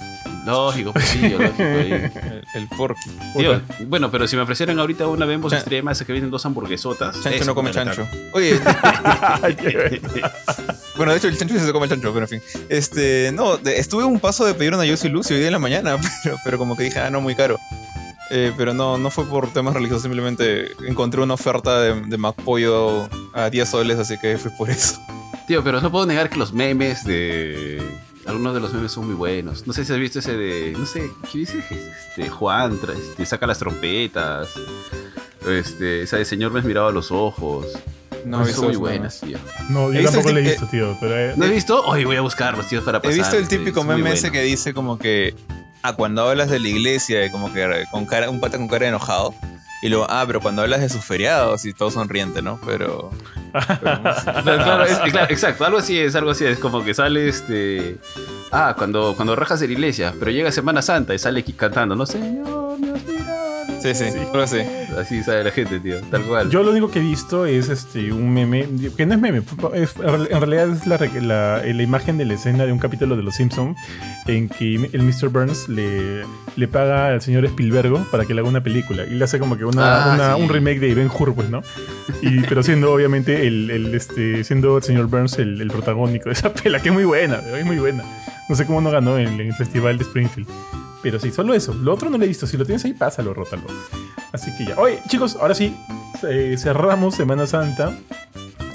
Lógico, 0.48 0.92
pues 0.92 1.04
sí, 1.06 1.28
lógico. 1.28 1.54
ahí. 1.62 1.92
El, 1.92 2.44
el 2.54 2.68
porky. 2.68 3.10
Tío, 3.36 3.60
bueno, 3.86 4.10
pero 4.10 4.26
si 4.26 4.36
me 4.36 4.42
ofrecieran 4.42 4.78
ahorita 4.78 5.06
una 5.06 5.26
Bembos 5.26 5.52
extrema, 5.52 5.92
esas 5.92 6.06
que 6.06 6.12
vienen 6.12 6.30
dos 6.30 6.44
hamburguesotas. 6.46 7.20
Chancho 7.22 7.44
no 7.44 7.54
come 7.54 7.70
chancho. 7.70 8.06
Oye, 8.32 8.58
bueno. 10.96 11.12
de 11.12 11.18
hecho 11.18 11.28
el 11.28 11.38
chancho 11.38 11.54
sí 11.58 11.64
se 11.64 11.72
come 11.72 11.88
chancho, 11.88 12.12
pero 12.12 12.24
en 12.24 12.28
fin. 12.28 12.42
Este, 12.68 13.30
no, 13.32 13.56
de- 13.58 13.78
estuve 13.78 14.04
un 14.04 14.20
paso 14.20 14.44
de 14.44 14.54
pedir 14.54 14.74
una 14.74 14.84
Yossi 14.84 15.08
Lucy 15.08 15.34
hoy 15.34 15.40
día 15.40 15.48
en 15.48 15.52
la 15.52 15.58
mañana, 15.58 15.96
pero, 16.24 16.36
pero 16.44 16.58
como 16.58 16.76
que 16.76 16.84
dije, 16.84 16.98
ah, 17.00 17.10
no, 17.10 17.20
muy 17.20 17.34
caro. 17.34 17.58
Eh, 18.30 18.52
pero 18.56 18.74
no, 18.74 18.98
no 18.98 19.10
fue 19.10 19.24
por 19.26 19.50
temas 19.52 19.72
religiosos, 19.74 20.02
simplemente 20.02 20.68
encontré 20.86 21.22
una 21.22 21.34
oferta 21.34 21.80
de, 21.80 21.98
de 22.02 22.18
McPollo 22.18 23.08
a 23.32 23.48
10 23.48 23.68
soles, 23.68 23.98
así 23.98 24.18
que 24.18 24.36
fui 24.36 24.50
por 24.58 24.68
eso. 24.68 25.00
Tío, 25.46 25.64
pero 25.64 25.80
no 25.80 25.90
puedo 25.90 26.04
negar 26.04 26.28
que 26.28 26.36
los 26.36 26.52
memes 26.52 27.04
de. 27.04 27.80
Algunos 28.28 28.52
de 28.54 28.60
los 28.60 28.72
memes 28.74 28.92
son 28.92 29.06
muy 29.06 29.14
buenos. 29.14 29.66
No 29.66 29.72
sé 29.72 29.84
si 29.86 29.92
has 29.92 29.98
visto 29.98 30.18
ese 30.18 30.36
de. 30.36 30.74
No 30.78 30.84
sé, 30.84 31.10
¿qué 31.32 31.38
dice? 31.38 31.58
Este, 31.70 32.28
Juan 32.28 32.78
este, 32.94 33.24
saca 33.24 33.46
las 33.46 33.58
trompetas. 33.58 34.50
Este, 35.48 36.02
esa 36.02 36.18
de 36.18 36.24
señor 36.26 36.52
me 36.52 36.60
has 36.60 36.66
mirado 36.66 36.88
a 36.88 36.92
los 36.92 37.10
ojos. 37.10 37.66
No, 38.26 38.42
he 38.42 38.46
visto 38.46 38.60
son 38.60 38.68
muy 38.68 38.76
buenas, 38.76 39.20
tío. 39.20 39.38
No, 39.70 39.90
He 39.90 39.94
yo 39.94 40.00
visto 40.00 40.12
tampoco 40.12 40.32
lo 40.34 40.38
he 40.40 40.42
visto, 40.42 40.66
tío. 40.66 40.96
Pero, 41.00 41.16
eh, 41.18 41.32
¿No 41.36 41.46
he 41.46 41.50
visto? 41.50 41.82
Hoy 41.86 42.04
voy 42.04 42.16
a 42.16 42.20
buscarlos, 42.20 42.68
tío, 42.68 42.84
para 42.84 42.98
He 42.98 43.00
pasar. 43.00 43.16
visto 43.16 43.36
el 43.38 43.48
típico 43.48 43.82
meme 43.82 44.12
ese 44.12 44.30
que 44.30 44.42
dice 44.42 44.74
como 44.74 44.98
que, 44.98 45.34
ah, 45.82 45.94
cuando 45.94 46.28
hablas 46.28 46.50
de 46.50 46.58
la 46.60 46.68
iglesia, 46.68 47.24
y 47.24 47.30
como 47.30 47.50
que 47.52 47.84
con 47.90 48.04
cara, 48.04 48.28
un 48.28 48.40
pata 48.40 48.58
con 48.58 48.68
cara 48.68 48.82
de 48.84 48.88
enojado. 48.88 49.34
Y 49.82 49.88
luego, 49.88 50.06
ah, 50.10 50.24
pero 50.26 50.40
cuando 50.40 50.62
hablas 50.62 50.80
de 50.80 50.88
sus 50.88 51.04
feriados 51.04 51.64
y 51.64 51.72
todo 51.72 51.90
sonriente, 51.90 52.42
¿no? 52.42 52.60
Pero... 52.66 53.10
pero- 53.52 53.78
Claro, 54.42 54.42
claro, 54.64 54.84
es- 54.84 54.98
claro, 55.12 55.32
exacto, 55.32 55.64
algo 55.64 55.78
así 55.78 55.98
es, 55.98 56.14
algo 56.16 56.30
así 56.32 56.44
es, 56.44 56.58
como 56.58 56.84
que 56.84 56.94
sale 56.94 57.28
este. 57.28 57.98
Ah, 58.50 58.74
cuando, 58.76 59.14
cuando 59.14 59.36
rajas 59.36 59.60
de 59.60 59.66
la 59.68 59.72
iglesia, 59.74 60.14
pero 60.18 60.30
llega 60.30 60.50
Semana 60.52 60.82
Santa 60.82 61.14
y 61.14 61.18
sale 61.18 61.40
aquí 61.40 61.52
cantando, 61.52 61.94
no 61.94 62.06
Señor, 62.06 62.78
me 62.78 62.90
has 62.92 63.04
mirado. 63.04 63.64
sí, 63.80 63.94
sí, 63.94 64.04
algo 64.18 64.40
así. 64.42 64.58
Así 64.98 65.22
sabe 65.22 65.44
la 65.44 65.50
gente, 65.50 65.78
tío, 65.80 66.00
tal 66.10 66.22
cual. 66.22 66.50
Yo 66.50 66.62
lo 66.62 66.70
único 66.72 66.90
que 66.90 66.98
he 66.98 67.02
visto 67.02 67.46
es 67.46 67.68
este 67.68 68.12
un 68.12 68.32
meme, 68.32 68.66
que 68.96 69.06
no 69.06 69.14
es 69.14 69.20
meme, 69.20 69.42
es- 69.74 69.94
en 69.96 70.40
realidad 70.40 70.70
es 70.70 70.86
la, 70.86 70.98
la- 71.22 71.62
la 71.64 71.82
imagen 71.82 72.18
de 72.18 72.24
la 72.24 72.34
escena 72.34 72.64
de 72.66 72.72
un 72.72 72.78
capítulo 72.78 73.16
de 73.16 73.22
Los 73.22 73.36
Simpsons 73.36 73.76
en 74.26 74.48
que 74.48 74.74
el 74.92 75.02
Mr. 75.02 75.28
Burns 75.28 75.68
le, 75.68 76.24
le 76.56 76.68
paga 76.68 77.08
al 77.08 77.22
señor 77.22 77.44
Spielberg 77.44 77.92
para 78.10 78.24
que 78.24 78.34
le 78.34 78.40
haga 78.40 78.48
una 78.48 78.62
película 78.62 79.04
y 79.04 79.14
le 79.14 79.24
hace 79.24 79.38
como 79.38 79.56
que 79.56 79.64
una, 79.64 80.12
Ah, 80.12 80.14
una- 80.14 80.34
sí. 80.36 80.42
un 80.42 80.48
remake 80.48 80.80
de 80.80 80.94
Ben 80.94 81.08
Hur, 81.16 81.34
pues, 81.34 81.48
¿no? 81.48 81.62
Y, 82.22 82.40
pero 82.40 82.62
siendo 82.62 82.92
obviamente 82.92 83.46
el, 83.46 83.70
el, 83.70 83.94
este, 83.94 84.42
siendo 84.44 84.76
el 84.78 84.82
señor 84.82 85.06
Burns 85.06 85.38
el, 85.38 85.60
el 85.60 85.68
protagónico 85.70 86.24
de 86.28 86.32
esa 86.32 86.52
pela, 86.52 86.80
que 86.80 86.88
es 86.88 86.94
muy 86.94 87.04
buena, 87.04 87.40
es 87.56 87.64
muy 87.64 87.78
buena. 87.78 88.02
No 88.48 88.54
sé 88.54 88.66
cómo 88.66 88.80
no 88.80 88.90
ganó 88.90 89.18
en, 89.18 89.40
el 89.40 89.54
festival 89.54 89.98
de 89.98 90.04
Springfield. 90.04 90.48
Pero 91.02 91.20
sí, 91.20 91.30
solo 91.30 91.54
eso. 91.54 91.74
Lo 91.74 91.94
otro 91.94 92.10
no 92.10 92.18
lo 92.18 92.24
he 92.24 92.28
visto. 92.28 92.46
Si 92.46 92.56
lo 92.56 92.64
tienes 92.64 92.84
ahí, 92.84 92.94
pásalo, 92.94 93.34
rótalo. 93.34 93.64
Así 94.32 94.50
que 94.56 94.66
ya. 94.66 94.76
Oye, 94.78 95.00
chicos, 95.08 95.36
ahora 95.40 95.54
sí. 95.54 95.76
eh, 96.28 96.56
cerramos 96.58 97.14
Semana 97.14 97.46
Santa. 97.46 97.96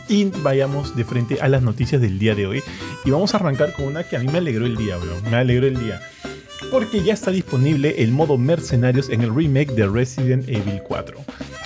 Y 0.08 0.26
vayamos 0.26 0.96
de 0.96 1.06
frente 1.06 1.42
a 1.42 1.48
las 1.48 1.62
noticias 1.64 2.02
del 2.02 2.20
día 2.20 2.36
de 2.36 2.46
hoy. 2.46 2.64
Y 3.04 3.12
vamos 3.12 3.34
a 3.34 3.38
arrancar 3.38 3.74
con 3.74 3.86
una 3.86 4.04
que 4.04 4.16
a 4.16 4.20
mí 4.20 4.28
me 4.28 4.38
alegró 4.38 4.66
el 4.66 4.78
día, 4.78 4.98
bro. 4.98 5.16
Me 5.30 5.38
alegró 5.38 5.68
el 5.68 5.80
día. 5.80 6.02
Porque 6.72 7.04
ya 7.04 7.14
está 7.14 7.32
disponible 7.32 7.96
el 7.98 8.12
modo 8.12 8.38
mercenarios 8.38 9.10
en 9.10 9.22
el 9.22 9.34
remake 9.36 9.74
de 9.74 9.88
Resident 9.88 10.48
Evil 10.48 10.82
4. 10.88 11.18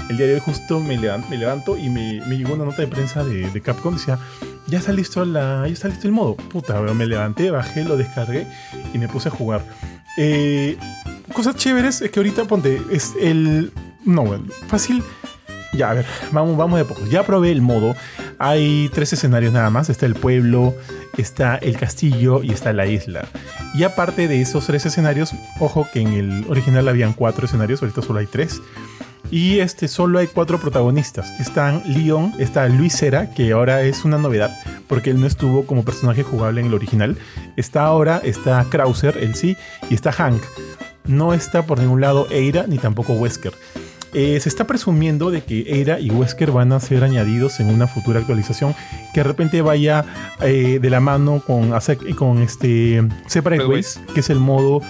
El 0.10 0.18
día 0.18 0.28
de 0.28 0.34
hoy 0.36 0.40
justo 0.40 0.80
me 0.80 0.98
levanto, 0.98 1.28
me 1.30 1.38
levanto 1.38 1.78
y 1.78 1.90
me, 1.90 2.22
me 2.28 2.38
llegó 2.38 2.54
una 2.54 2.66
nota 2.66 2.82
de 2.82 2.88
prensa 2.88 3.24
de, 3.24 3.50
de 3.50 3.62
Capcom. 3.62 3.96
Decía, 3.96 4.18
ya 4.68 4.80
está 4.80 4.92
listo 4.92 5.24
la, 5.26 5.64
ya 5.66 5.74
está 5.74 5.88
listo 5.88 6.08
el 6.08 6.14
modo. 6.14 6.36
Puta, 6.36 6.80
me 6.82 7.06
levanté, 7.06 7.52
bajé, 7.52 7.84
lo 7.84 7.98
descargué 7.98 8.48
y 8.94 8.98
me 8.98 9.08
puse 9.08 9.30
a 9.30 9.32
jugar. 9.32 9.64
Eh, 10.18 10.78
cosas 11.34 11.56
chéveres 11.56 12.02
es 12.02 12.12
que 12.12 12.20
ahorita 12.20 12.46
ponte, 12.46 12.82
es 12.92 13.14
el... 13.20 13.72
No, 14.06 14.26
fácil. 14.68 15.04
Ya, 15.74 15.92
a 15.92 15.94
ver, 15.94 16.06
vamos, 16.32 16.58
vamos 16.58 16.80
de 16.80 16.86
poco. 16.86 17.06
Ya 17.08 17.24
probé 17.24 17.52
el 17.52 17.62
modo. 17.62 17.96
Hay 18.40 18.90
tres 18.94 19.14
escenarios 19.14 19.54
nada 19.54 19.70
más. 19.70 19.90
Está 19.90 20.06
el 20.06 20.16
pueblo, 20.16 20.74
está 21.18 21.58
el 21.58 21.78
castillo 21.78 22.42
y 22.42 22.52
está 22.52 22.74
la 22.74 22.88
isla. 22.88 23.28
Y 23.76 23.84
aparte 23.84 24.28
de 24.28 24.42
esos 24.42 24.66
tres 24.66 24.86
escenarios, 24.86 25.34
ojo 25.60 25.88
que 25.92 26.02
en 26.02 26.14
el 26.14 26.46
original 26.48 26.88
habían 26.88 27.14
cuatro 27.14 27.46
escenarios, 27.46 27.82
ahorita 27.82 28.02
solo 28.02 28.20
hay 28.20 28.28
tres. 28.28 28.62
Y 29.30 29.60
este 29.60 29.88
solo 29.88 30.20
hay 30.20 30.28
cuatro 30.28 30.60
protagonistas. 30.60 31.38
Están 31.40 31.84
Leon, 31.86 32.34
está 32.40 32.68
Luis 32.70 32.96
Cera, 32.96 33.32
que 33.32 33.52
ahora 33.52 33.82
es 33.82 34.06
una 34.06 34.18
novedad, 34.18 34.58
porque 34.88 35.10
él 35.10 35.20
no 35.20 35.28
estuvo 35.28 35.66
como 35.66 35.84
personaje 35.84 36.24
jugable 36.24 36.62
en 36.62 36.68
el 36.68 36.74
original. 36.74 37.18
Está 37.58 37.86
ahora, 37.86 38.22
está 38.24 38.66
Krauser, 38.70 39.18
el 39.18 39.36
sí, 39.36 39.58
y 39.90 39.96
está 39.96 40.12
Hank. 40.14 40.42
No 41.06 41.34
está 41.34 41.66
por 41.66 41.80
ningún 41.80 42.02
lado 42.02 42.28
Eira 42.30 42.66
ni 42.68 42.78
tampoco 42.78 43.14
Wesker. 43.14 43.54
Eh, 44.14 44.40
se 44.40 44.48
está 44.48 44.66
presumiendo 44.66 45.32
de 45.32 45.42
que 45.42 45.62
Eira 45.68 46.00
y 46.00 46.10
Wesker 46.10 46.52
van 46.52 46.72
a 46.72 46.80
ser 46.80 47.04
añadidos 47.04 47.60
en 47.60 47.70
una 47.70 47.88
futura 47.88 48.20
actualización 48.20 48.74
que 49.14 49.20
de 49.20 49.24
repente 49.26 49.62
vaya 49.62 50.06
eh, 50.42 50.80
de 50.82 50.90
la 50.90 51.02
mano 51.02 51.42
con, 51.46 51.74
con 52.16 52.42
este 52.42 53.06
Separate 53.28 53.66
Ways, 53.66 54.00
que 54.14 54.22
es 54.22 54.30
el 54.30 54.40
modo 54.40 54.82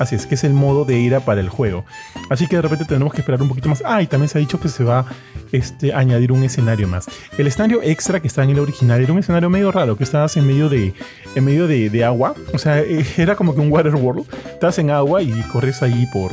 Así 0.00 0.14
es, 0.14 0.24
que 0.24 0.34
es 0.34 0.44
el 0.44 0.54
modo 0.54 0.86
de 0.86 0.98
ira 0.98 1.20
para 1.20 1.42
el 1.42 1.50
juego. 1.50 1.84
Así 2.30 2.46
que 2.46 2.56
de 2.56 2.62
repente 2.62 2.86
tenemos 2.86 3.12
que 3.12 3.20
esperar 3.20 3.42
un 3.42 3.48
poquito 3.48 3.68
más. 3.68 3.82
Ah, 3.84 4.00
y 4.00 4.06
también 4.06 4.30
se 4.30 4.38
ha 4.38 4.40
dicho 4.40 4.58
que 4.58 4.70
se 4.70 4.82
va 4.82 5.04
este, 5.52 5.92
a 5.92 5.98
añadir 5.98 6.32
un 6.32 6.42
escenario 6.42 6.88
más. 6.88 7.06
El 7.36 7.46
escenario 7.46 7.82
extra 7.82 8.18
que 8.18 8.26
estaba 8.26 8.46
en 8.46 8.52
el 8.52 8.60
original 8.60 9.02
era 9.02 9.12
un 9.12 9.18
escenario 9.18 9.50
medio 9.50 9.70
raro, 9.70 9.98
que 9.98 10.04
estabas 10.04 10.38
en 10.38 10.46
medio 10.46 10.70
de, 10.70 10.94
en 11.34 11.44
medio 11.44 11.66
de, 11.66 12.02
agua. 12.02 12.34
O 12.54 12.58
sea, 12.58 12.80
eh, 12.80 13.04
era 13.18 13.36
como 13.36 13.54
que 13.54 13.60
un 13.60 13.70
water 13.70 13.94
world. 13.94 14.24
Estabas 14.46 14.78
en 14.78 14.90
agua 14.90 15.22
y 15.22 15.32
corres 15.52 15.82
ahí 15.82 16.06
por, 16.14 16.32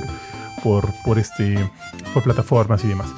por, 0.64 0.88
por, 1.04 1.20
este, 1.20 1.60
por 2.14 2.24
plataformas 2.24 2.86
y 2.86 2.88
demás. 2.88 3.10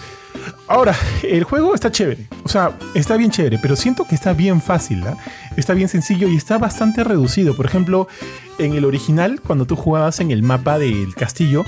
Ahora, 0.68 0.96
el 1.24 1.44
juego 1.44 1.74
está 1.74 1.92
chévere. 1.92 2.28
O 2.44 2.50
sea, 2.50 2.78
está 2.94 3.18
bien 3.18 3.32
chévere, 3.32 3.60
pero 3.62 3.76
siento 3.76 4.06
que 4.06 4.16
está 4.16 4.34
bien 4.34 4.62
fácil, 4.62 5.04
¿ah? 5.08 5.18
Está 5.58 5.74
bien 5.74 5.90
sencillo 5.90 6.28
y 6.28 6.36
está 6.36 6.58
bastante 6.58 7.04
reducido. 7.04 7.56
Por 7.56 7.66
ejemplo, 7.66 8.08
en 8.60 8.74
el 8.74 8.86
original, 8.86 9.42
cuando 9.42 9.66
tú 9.66 9.76
jugabas 9.76 10.20
en 10.20 10.32
el 10.32 10.44
mapa 10.44 10.78
del 10.78 11.16
castillo, 11.16 11.66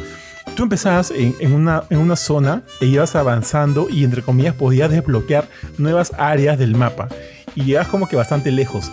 tú 0.56 0.64
empezabas 0.64 1.12
en, 1.12 1.54
una, 1.54 1.84
en 1.90 2.00
una 2.00 2.16
zona 2.16 2.64
e 2.80 2.86
ibas 2.86 3.16
avanzando 3.16 3.90
y 3.90 4.04
entre 4.04 4.22
comillas 4.22 4.56
podías 4.56 4.92
desbloquear 4.92 5.48
nuevas 5.78 6.14
áreas 6.18 6.58
del 6.58 6.76
mapa. 6.76 7.10
Y 7.56 7.64
llegas 7.64 7.88
como 7.88 8.08
que 8.08 8.16
bastante 8.16 8.52
lejos. 8.52 8.92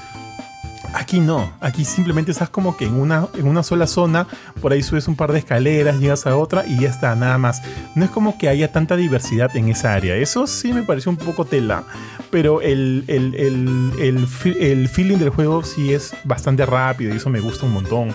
Aquí 0.95 1.21
no, 1.21 1.53
aquí 1.61 1.85
simplemente 1.85 2.33
estás 2.33 2.49
como 2.49 2.77
que 2.77 2.87
en 2.87 2.95
una, 2.95 3.29
en 3.35 3.47
una 3.47 3.63
sola 3.63 3.87
zona, 3.87 4.27
por 4.61 4.73
ahí 4.73 4.83
subes 4.83 5.07
un 5.07 5.17
par 5.17 5.33
de 5.33 5.39
escaleras, 5.39 6.01
llegas 6.01 6.27
a 6.27 6.37
otra 6.37 6.67
y 6.67 6.81
ya 6.81 6.89
está, 6.89 7.15
nada 7.15 7.39
más. 7.39 7.63
No 7.95 8.05
es 8.05 8.11
como 8.11 8.39
que 8.39 8.49
haya 8.49 8.73
tanta 8.73 8.97
diversidad 8.97 9.55
en 9.57 9.69
esa 9.69 9.95
área. 9.95 10.17
Eso 10.17 10.47
sí 10.47 10.73
me 10.73 10.83
pareció 10.83 11.11
un 11.11 11.19
poco 11.19 11.45
tela, 11.45 11.85
pero 12.31 12.63
el, 12.63 13.05
el, 13.07 14.27
el 14.61 14.89
feeling 14.89 15.19
del 15.19 15.31
juego 15.31 15.63
sí 15.63 15.93
es 15.93 16.15
bastante 16.25 16.65
rápido 16.67 17.13
y 17.13 17.19
eso 17.19 17.31
me 17.31 17.41
gusta 17.41 17.67
un 17.67 17.73
montón. 17.73 18.15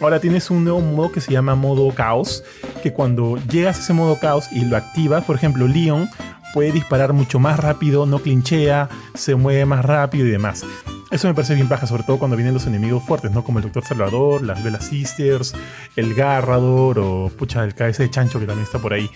Ahora 0.00 0.18
tienes 0.18 0.50
un 0.50 0.64
nuevo 0.64 0.80
modo 0.80 1.12
que 1.12 1.20
se 1.20 1.30
llama 1.30 1.54
modo 1.54 1.94
caos, 1.94 2.42
que 2.82 2.92
cuando 2.92 3.36
llegas 3.50 3.78
a 3.78 3.82
ese 3.82 3.92
modo 3.92 4.18
caos 4.18 4.46
y 4.50 4.64
lo 4.64 4.76
activas, 4.76 5.24
por 5.24 5.36
ejemplo, 5.36 5.68
Leon 5.68 6.08
puede 6.54 6.72
disparar 6.72 7.12
mucho 7.12 7.38
más 7.38 7.60
rápido, 7.60 8.06
no 8.06 8.18
clinchea, 8.18 8.88
se 9.14 9.34
mueve 9.34 9.64
más 9.66 9.84
rápido 9.84 10.26
y 10.26 10.30
demás. 10.30 10.64
Eso 11.10 11.26
me 11.26 11.34
parece 11.34 11.54
bien 11.56 11.68
baja, 11.68 11.86
sobre 11.86 12.04
todo 12.04 12.18
cuando 12.18 12.36
vienen 12.36 12.54
los 12.54 12.66
enemigos 12.66 13.02
fuertes, 13.02 13.32
¿no? 13.32 13.42
Como 13.42 13.58
el 13.58 13.64
Doctor 13.64 13.84
Salvador, 13.84 14.42
las 14.42 14.62
Velas 14.62 14.86
Sisters, 14.86 15.54
el 15.96 16.14
Garrador 16.14 17.00
o 17.00 17.30
pucha, 17.36 17.64
el 17.64 17.74
cabeza 17.74 18.04
de 18.04 18.10
chancho 18.10 18.38
que 18.38 18.46
también 18.46 18.64
está 18.64 18.78
por 18.78 18.92
ahí. 18.92 19.10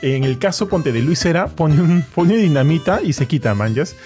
En 0.00 0.24
el 0.24 0.38
caso, 0.38 0.68
ponte 0.68 0.92
de 0.92 1.02
Luis 1.02 1.24
Era, 1.26 1.48
pone, 1.48 1.80
un, 1.80 2.02
pone 2.14 2.36
dinamita 2.36 3.02
y 3.02 3.12
se 3.12 3.26
quita 3.26 3.54
manjas. 3.54 3.96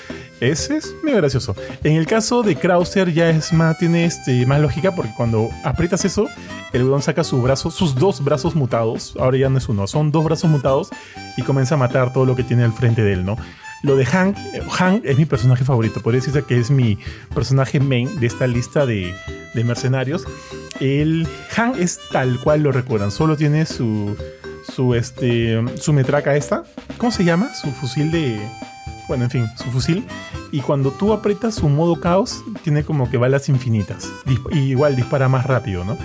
Ese 0.41 0.79
es 0.79 0.95
muy 1.05 1.13
gracioso. 1.13 1.55
En 1.85 1.95
el 1.97 2.07
caso 2.07 2.43
de 2.43 2.57
Krauser 2.57 3.13
ya 3.13 3.29
es 3.29 3.53
más, 3.53 3.79
tiene 3.79 4.07
este, 4.07 4.47
más 4.47 4.61
lógica 4.61 4.93
porque 4.95 5.13
cuando 5.17 5.51
aprietas 5.65 6.05
eso, 6.05 6.29
el 6.73 6.85
weón 6.85 7.03
saca 7.03 7.23
su 7.23 7.41
brazo, 7.43 7.71
sus 7.71 7.95
dos 7.95 8.25
brazos 8.25 8.55
mutados, 8.55 9.15
ahora 9.21 9.37
ya 9.37 9.51
no 9.51 9.59
es 9.59 9.69
uno, 9.69 9.87
son 9.87 10.11
dos 10.11 10.25
brazos 10.25 10.51
mutados 10.51 10.89
y 11.37 11.43
comienza 11.43 11.75
a 11.75 11.79
matar 11.79 12.13
todo 12.13 12.25
lo 12.25 12.35
que 12.35 12.43
tiene 12.43 12.65
al 12.65 12.73
frente 12.73 13.03
de 13.03 13.13
él, 13.13 13.25
¿no? 13.25 13.37
Lo 13.83 13.97
de 13.97 14.05
Hank, 14.05 14.37
Hank 14.71 15.05
es 15.05 15.17
mi 15.17 15.25
personaje 15.25 15.65
favorito, 15.65 16.01
podría 16.03 16.21
decirse 16.21 16.43
que 16.43 16.59
es 16.59 16.71
mi 16.71 16.99
personaje 17.35 17.81
main 17.81 18.21
de 18.21 18.27
esta 18.27 18.47
lista 18.47 18.85
de, 18.87 19.15
mercenarios. 19.65 20.27
El 20.81 21.27
Hank 21.51 21.77
es 21.79 21.99
tal 22.13 22.39
cual 22.41 22.63
lo 22.63 22.73
recuerdan, 22.73 23.11
solo 23.11 23.37
tiene 23.37 23.67
su, 23.67 24.17
su, 24.75 24.95
este, 24.95 25.63
su 25.79 25.93
metraca 25.93 26.37
esta. 26.37 26.65
¿Cómo 26.99 27.11
se 27.11 27.25
llama? 27.25 27.55
Su 27.55 27.71
fusil 27.73 28.11
de... 28.11 28.41
Bueno, 29.09 29.25
en 29.25 29.31
fin, 29.31 29.47
su 29.57 29.65
fusil. 29.71 30.07
Y 30.53 30.61
cuando 30.61 30.93
tú 30.93 31.13
aprietas 31.13 31.57
su 31.57 31.69
modo 31.69 31.99
caos, 32.01 32.45
tiene 32.63 32.85
como 32.85 33.11
que 33.11 33.17
balas 33.17 33.49
infinitas. 33.49 34.09
y 34.53 34.59
igual 34.59 34.95
dispara 34.95 35.29
más 35.29 35.47
rápido, 35.47 35.85
¿no? 35.85 35.99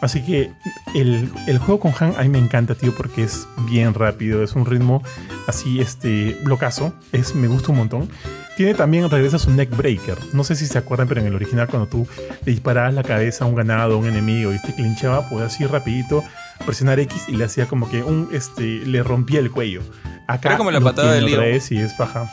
Así 0.00 0.22
que 0.22 0.50
el, 0.94 1.30
juego 1.58 1.80
con 1.80 1.92
Han 2.00 2.14
a 2.18 2.22
mí 2.22 2.28
me 2.28 2.38
encanta, 2.38 2.74
tío, 2.74 2.94
porque 2.94 3.22
es 3.22 3.46
bien 3.66 3.92
rápido, 3.92 4.42
es 4.42 4.54
un 4.54 4.64
ritmo 4.64 5.02
así, 5.46 5.80
este, 5.80 6.38
blocazo, 6.42 6.94
es, 7.12 7.34
me 7.34 7.48
gusta 7.48 7.72
un 7.72 7.78
montón. 7.78 8.08
Tiene 8.56 8.74
también, 8.74 9.08
regresa 9.08 9.38
su 9.38 9.50
neck 9.50 9.74
breaker. 9.76 10.18
No 10.32 10.44
sé 10.44 10.54
si 10.54 10.66
se 10.66 10.76
acuerdan, 10.78 11.08
pero 11.08 11.20
en 11.20 11.26
el 11.26 11.34
original 11.34 11.68
cuando 11.68 11.88
tú 11.88 12.06
le 12.44 12.52
disparabas 12.52 12.92
la 12.94 13.02
cabeza 13.02 13.44
a 13.44 13.48
un 13.48 13.54
ganado, 13.54 13.94
a 13.94 13.96
un 13.96 14.06
enemigo 14.06 14.52
y 14.52 14.60
te 14.60 14.74
clinchaba, 14.74 15.28
podía 15.28 15.46
así 15.46 15.66
rapidito 15.66 16.24
presionar 16.64 17.00
X 17.00 17.24
y 17.28 17.36
le 17.36 17.44
hacía 17.44 17.66
como 17.66 17.88
que 17.88 18.02
un, 18.02 18.28
este, 18.32 18.62
le 18.62 19.02
rompía 19.02 19.40
el 19.40 19.50
cuello. 19.50 19.82
Acá 20.26 20.50
Era 20.50 20.58
como 20.58 20.70
la 20.70 20.80
patada 20.80 21.12
del 21.12 21.26
lío. 21.26 21.42
Y 21.42 21.78
es 21.78 21.94
paja. 21.94 22.30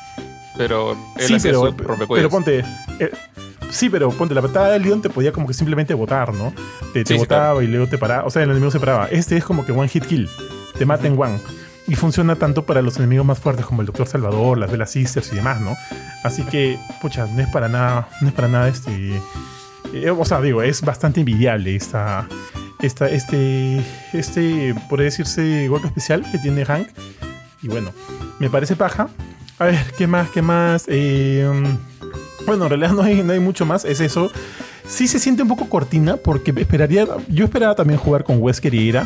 Pero 0.58 0.98
sí, 1.18 1.38
pero, 1.42 1.76
pero 2.10 2.30
ponte, 2.30 2.64
eh, 3.00 3.12
Sí, 3.78 3.92
pero 3.92 4.10
ponte 4.10 4.34
la 4.34 4.42
patada 4.42 4.72
del 4.72 4.82
león 4.82 5.04
te 5.04 5.10
podía 5.12 5.32
como 5.32 5.46
que 5.46 5.54
simplemente 5.54 5.94
botar, 5.94 6.34
¿no? 6.34 6.52
Te, 6.94 7.04
te 7.04 7.14
botaba 7.14 7.64
y 7.64 7.68
luego 7.68 7.86
te 7.86 8.00
paraba. 8.00 8.26
O 8.26 8.32
sea, 8.32 8.42
el 8.42 8.50
enemigo 8.50 8.72
se 8.72 8.80
paraba. 8.80 9.06
Este 9.06 9.38
es 9.38 9.44
como 9.44 9.68
que 9.68 9.72
one 9.72 9.88
hit 9.88 10.04
kill. 10.04 10.28
Te 10.80 10.84
mata 10.88 11.06
en 11.06 11.14
one. 11.16 11.40
Y 11.88 11.94
funciona 11.94 12.36
tanto 12.36 12.66
para 12.66 12.82
los 12.82 12.98
enemigos 12.98 13.24
más 13.28 13.38
fuertes 13.38 13.68
como 13.68 13.82
el 13.82 13.86
Doctor 13.86 14.08
Salvador, 14.08 14.58
las 14.58 14.72
Velas 14.72 14.90
Sisters 14.90 15.32
y 15.32 15.36
demás, 15.36 15.62
¿no? 15.62 15.78
Así 16.24 16.42
que, 16.46 16.80
pucha, 17.04 17.28
no 17.28 17.40
es 17.40 17.48
para 17.50 17.70
nada, 17.70 18.10
no 18.20 18.30
es 18.30 18.34
para 18.34 18.48
nada 18.48 18.68
este. 18.68 19.22
Eh, 19.94 20.10
o 20.10 20.26
sea, 20.26 20.42
digo, 20.42 20.64
es 20.64 20.82
bastante 20.82 21.20
envidiable 21.20 21.76
esta, 21.76 22.28
esta, 22.82 23.08
este, 23.08 23.86
este, 24.12 24.74
por 24.90 25.02
decirse, 25.02 25.68
golpe 25.68 25.86
especial 25.86 26.26
que 26.32 26.40
tiene 26.40 26.66
Hank. 26.66 26.88
Y 27.62 27.68
bueno, 27.68 27.92
me 28.40 28.50
parece 28.50 28.76
paja. 28.76 29.08
A 29.60 29.66
ver, 29.66 29.86
¿qué 30.00 30.08
más? 30.08 30.32
¿Qué 30.32 30.42
más? 30.42 30.86
Eh, 30.88 31.48
bueno, 32.48 32.64
en 32.64 32.70
realidad 32.70 32.92
no 32.94 33.04
hay, 33.04 33.40
mucho 33.40 33.66
más, 33.66 33.84
es 33.84 34.00
eso. 34.00 34.32
Sí 34.88 35.08
se 35.08 35.20
siente 35.20 35.44
un 35.44 35.50
poco 35.50 35.68
cortina 35.68 36.16
porque 36.16 36.54
esperaría, 36.56 37.06
yo 37.28 37.44
esperaba 37.44 37.76
también 37.76 38.00
jugar 38.00 38.24
con 38.24 38.42
Wesker 38.42 38.74
y 38.74 38.80
Ira. 38.80 39.06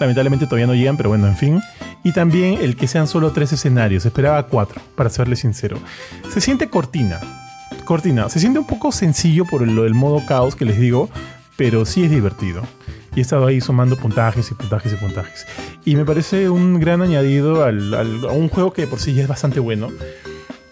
Lamentablemente 0.00 0.46
todavía 0.46 0.66
no 0.66 0.74
llegan, 0.74 0.96
pero 0.96 1.10
bueno, 1.10 1.26
en 1.26 1.36
fin. 1.36 1.60
Y 2.02 2.12
también 2.12 2.58
el 2.62 2.76
que 2.76 2.88
sean 2.88 3.06
solo 3.06 3.32
tres 3.32 3.52
escenarios. 3.52 4.06
Esperaba 4.06 4.46
cuatro, 4.46 4.80
para 4.96 5.10
serle 5.10 5.36
sincero. 5.36 5.78
Se 6.32 6.40
siente 6.40 6.70
cortina. 6.70 7.20
Cortina. 7.84 8.30
Se 8.30 8.40
siente 8.40 8.58
un 8.58 8.66
poco 8.66 8.92
sencillo 8.92 9.44
por 9.44 9.66
lo 9.68 9.82
del 9.82 9.94
modo 9.94 10.24
caos 10.24 10.56
que 10.56 10.64
les 10.64 10.80
digo, 10.80 11.10
pero 11.56 11.84
sí 11.84 12.04
es 12.04 12.10
divertido. 12.10 12.62
Y 13.14 13.18
he 13.18 13.22
estado 13.22 13.46
ahí 13.46 13.60
sumando 13.60 13.96
puntajes 13.96 14.50
y 14.50 14.54
puntajes 14.54 14.94
y 14.94 14.96
puntajes. 14.96 15.46
Y 15.84 15.96
me 15.96 16.06
parece 16.06 16.48
un 16.48 16.80
gran 16.80 17.02
añadido 17.02 17.62
al, 17.62 17.92
a 17.92 18.32
un 18.32 18.48
juego 18.48 18.72
que 18.72 18.86
por 18.86 19.00
sí 19.00 19.12
ya 19.12 19.22
es 19.22 19.28
bastante 19.28 19.60
bueno. 19.60 19.88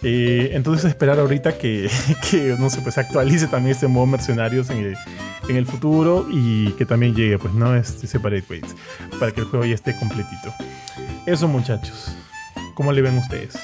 Eh, 0.02 0.50
entonces 0.52 0.84
esperar 0.84 1.18
ahorita 1.18 1.58
que, 1.58 1.90
que, 2.30 2.56
no 2.58 2.70
sé, 2.70 2.80
pues 2.82 2.98
actualice 2.98 3.46
también 3.48 3.74
este 3.74 3.88
modo 3.88 4.06
mercenarios 4.06 4.70
en 4.70 4.78
el, 4.78 4.96
en 5.48 5.56
el 5.56 5.66
futuro 5.66 6.26
y 6.30 6.72
que 6.72 6.86
también 6.86 7.14
llegue, 7.14 7.38
pues, 7.38 7.52
¿no? 7.54 7.74
Este 7.74 8.06
Separate 8.06 8.44
Ways, 8.48 8.76
para 9.18 9.32
que 9.32 9.40
el 9.40 9.46
juego 9.46 9.64
ya 9.64 9.74
esté 9.74 9.96
completito. 9.98 10.54
Eso, 11.26 11.48
muchachos. 11.48 12.12
¿Cómo 12.74 12.92
le 12.92 13.02
ven 13.02 13.18
ustedes? 13.18 13.56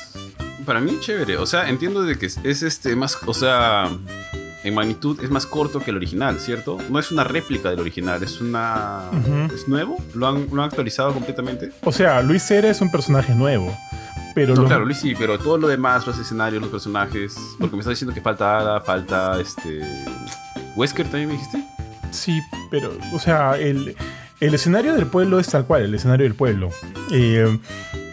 Para 0.66 0.80
mí, 0.80 0.98
chévere. 1.00 1.36
O 1.36 1.46
sea, 1.46 1.68
entiendo 1.68 2.02
de 2.02 2.18
que 2.18 2.26
es, 2.26 2.62
este 2.62 2.96
más, 2.96 3.16
o 3.26 3.34
sea, 3.34 3.88
en 4.64 4.74
magnitud 4.74 5.22
es 5.22 5.30
más 5.30 5.46
corto 5.46 5.78
que 5.78 5.90
el 5.90 5.96
original, 5.96 6.40
¿cierto? 6.40 6.78
No 6.90 6.98
es 6.98 7.12
una 7.12 7.22
réplica 7.22 7.70
del 7.70 7.80
original, 7.80 8.22
es 8.22 8.40
una... 8.40 9.02
¿Es 9.54 9.68
nuevo? 9.68 9.98
¿Lo 10.14 10.26
han, 10.26 10.48
¿Lo 10.50 10.62
han 10.62 10.68
actualizado 10.68 11.12
completamente? 11.12 11.70
O 11.84 11.92
sea, 11.92 12.22
Luis 12.22 12.42
Cera 12.42 12.70
es 12.70 12.80
un 12.80 12.90
personaje 12.90 13.34
nuevo. 13.34 13.76
Pero 14.34 14.54
no, 14.54 14.66
claro, 14.66 14.84
Luis 14.84 14.98
sí, 14.98 15.14
pero 15.16 15.38
todo 15.38 15.58
lo 15.58 15.68
demás, 15.68 16.06
los 16.06 16.18
escenarios, 16.18 16.60
los 16.60 16.70
personajes. 16.70 17.36
Porque 17.58 17.76
me 17.76 17.80
estás 17.80 17.92
diciendo 17.92 18.12
que 18.12 18.20
falta 18.20 18.58
Ada, 18.58 18.80
falta 18.80 19.40
este. 19.40 19.80
Wesker 20.76 21.06
también 21.06 21.28
me 21.28 21.34
dijiste. 21.34 21.64
Sí, 22.10 22.40
pero, 22.70 22.96
o 23.12 23.18
sea, 23.18 23.56
el, 23.58 23.96
el 24.40 24.54
escenario 24.54 24.94
del 24.94 25.06
pueblo 25.06 25.38
es 25.38 25.48
tal 25.48 25.64
cual, 25.66 25.82
el 25.82 25.94
escenario 25.94 26.24
del 26.24 26.34
pueblo. 26.34 26.70
Eh, 27.12 27.58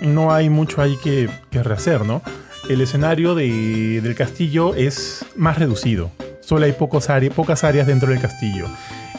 no 0.02 0.34
hay 0.34 0.50
mucho 0.50 0.82
ahí 0.82 0.98
que, 1.04 1.30
que 1.50 1.64
rehacer, 1.64 2.06
¿no? 2.06 2.22
El 2.70 2.82
escenario 2.82 3.36
de, 3.36 4.02
del 4.02 4.16
castillo 4.16 4.76
es 4.76 5.26
más 5.36 5.58
reducido. 5.58 6.12
Solo 6.42 6.66
hay 6.66 6.74
pocos 6.74 7.08
pocas 7.36 7.64
áreas 7.64 7.88
dentro 7.88 8.10
del 8.10 8.20
castillo. 8.20 8.68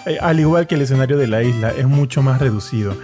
Eh, 0.07 0.19
al 0.21 0.41
igual 0.41 0.67
que 0.67 0.75
el 0.75 0.83
escenario 0.83 1.17
de 1.17 1.29
la 1.29 1.43
isla, 1.43 1.71
es 1.71 1.87
mucho 1.87 2.23
más 2.23 2.41
reducido. 2.41 2.97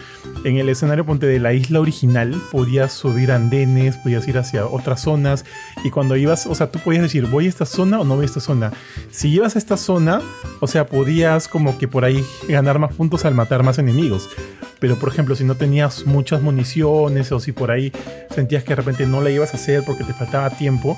En 0.44 0.56
el 0.56 0.68
escenario 0.68 1.04
ponte 1.04 1.26
de 1.26 1.38
la 1.38 1.52
isla 1.52 1.80
original 1.80 2.34
podías 2.50 2.92
subir 2.92 3.32
andenes, 3.32 3.96
podías 3.96 4.26
ir 4.28 4.38
hacia 4.38 4.66
otras 4.66 5.02
zonas 5.02 5.44
y 5.84 5.90
cuando 5.90 6.16
ibas, 6.16 6.46
o 6.46 6.54
sea, 6.54 6.70
tú 6.70 6.78
podías 6.80 7.02
decir, 7.02 7.26
voy 7.26 7.46
a 7.46 7.48
esta 7.48 7.66
zona 7.66 8.00
o 8.00 8.04
no 8.04 8.16
voy 8.16 8.22
a 8.22 8.26
esta 8.26 8.40
zona. 8.40 8.72
Si 9.10 9.28
ibas 9.28 9.56
a 9.56 9.58
esta 9.58 9.76
zona, 9.76 10.20
o 10.60 10.66
sea, 10.66 10.86
podías 10.86 11.48
como 11.48 11.78
que 11.78 11.88
por 11.88 12.04
ahí 12.04 12.24
ganar 12.48 12.78
más 12.78 12.92
puntos 12.94 13.24
al 13.24 13.34
matar 13.34 13.62
más 13.62 13.78
enemigos. 13.78 14.28
Pero 14.80 14.96
por 14.96 15.08
ejemplo, 15.08 15.34
si 15.34 15.44
no 15.44 15.56
tenías 15.56 16.06
muchas 16.06 16.40
municiones 16.40 17.32
o 17.32 17.40
si 17.40 17.52
por 17.52 17.70
ahí 17.70 17.92
sentías 18.34 18.62
que 18.62 18.70
de 18.70 18.76
repente 18.76 19.06
no 19.06 19.20
la 19.20 19.30
ibas 19.30 19.54
a 19.54 19.56
hacer 19.56 19.82
porque 19.84 20.04
te 20.04 20.14
faltaba 20.14 20.50
tiempo, 20.50 20.96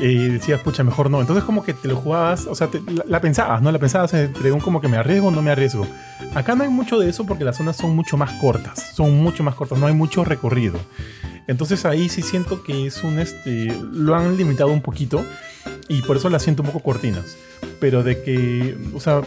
y 0.00 0.28
decías, 0.28 0.60
pucha, 0.60 0.84
mejor 0.84 1.10
no. 1.10 1.20
Entonces 1.20 1.44
como 1.44 1.64
que 1.64 1.74
te 1.74 1.88
lo 1.88 1.96
jugabas, 1.96 2.46
o 2.46 2.54
sea, 2.54 2.68
te- 2.68 2.80
la, 2.90 3.04
la 3.06 3.20
pensabas, 3.20 3.60
¿no? 3.62 3.70
La 3.72 3.78
pensabas 3.78 4.14
entre 4.14 4.52
un 4.52 4.60
como 4.60 4.80
que 4.80 4.88
me 4.88 4.96
arriesgo 4.96 5.28
o 5.28 5.30
no 5.30 5.42
me 5.42 5.50
arriesgo. 5.50 5.86
Acá 6.34 6.54
no 6.54 6.62
hay 6.64 6.70
mucho 6.70 6.98
de 6.98 7.08
eso 7.10 7.24
porque 7.26 7.44
las 7.44 7.56
zonas 7.56 7.76
son 7.76 7.94
mucho 7.96 8.16
más 8.16 8.30
cortas, 8.40 8.92
son 8.94 9.20
mucho 9.22 9.42
más 9.42 9.54
cortas, 9.54 9.78
no 9.78 9.86
hay 9.86 9.94
mucho 9.94 10.24
recorrido. 10.24 10.78
Entonces 11.48 11.84
ahí 11.84 12.08
sí 12.08 12.22
siento 12.22 12.62
que 12.62 12.86
es 12.86 13.02
un, 13.02 13.18
este, 13.18 13.74
lo 13.92 14.14
han 14.14 14.36
limitado 14.36 14.70
un 14.70 14.80
poquito 14.82 15.24
y 15.88 16.02
por 16.02 16.16
eso 16.16 16.28
las 16.30 16.42
siento 16.42 16.62
un 16.62 16.68
poco 16.68 16.80
cortinas. 16.80 17.36
Pero 17.80 18.02
de 18.02 18.22
que, 18.22 18.78
o 18.94 19.00
sea, 19.00 19.22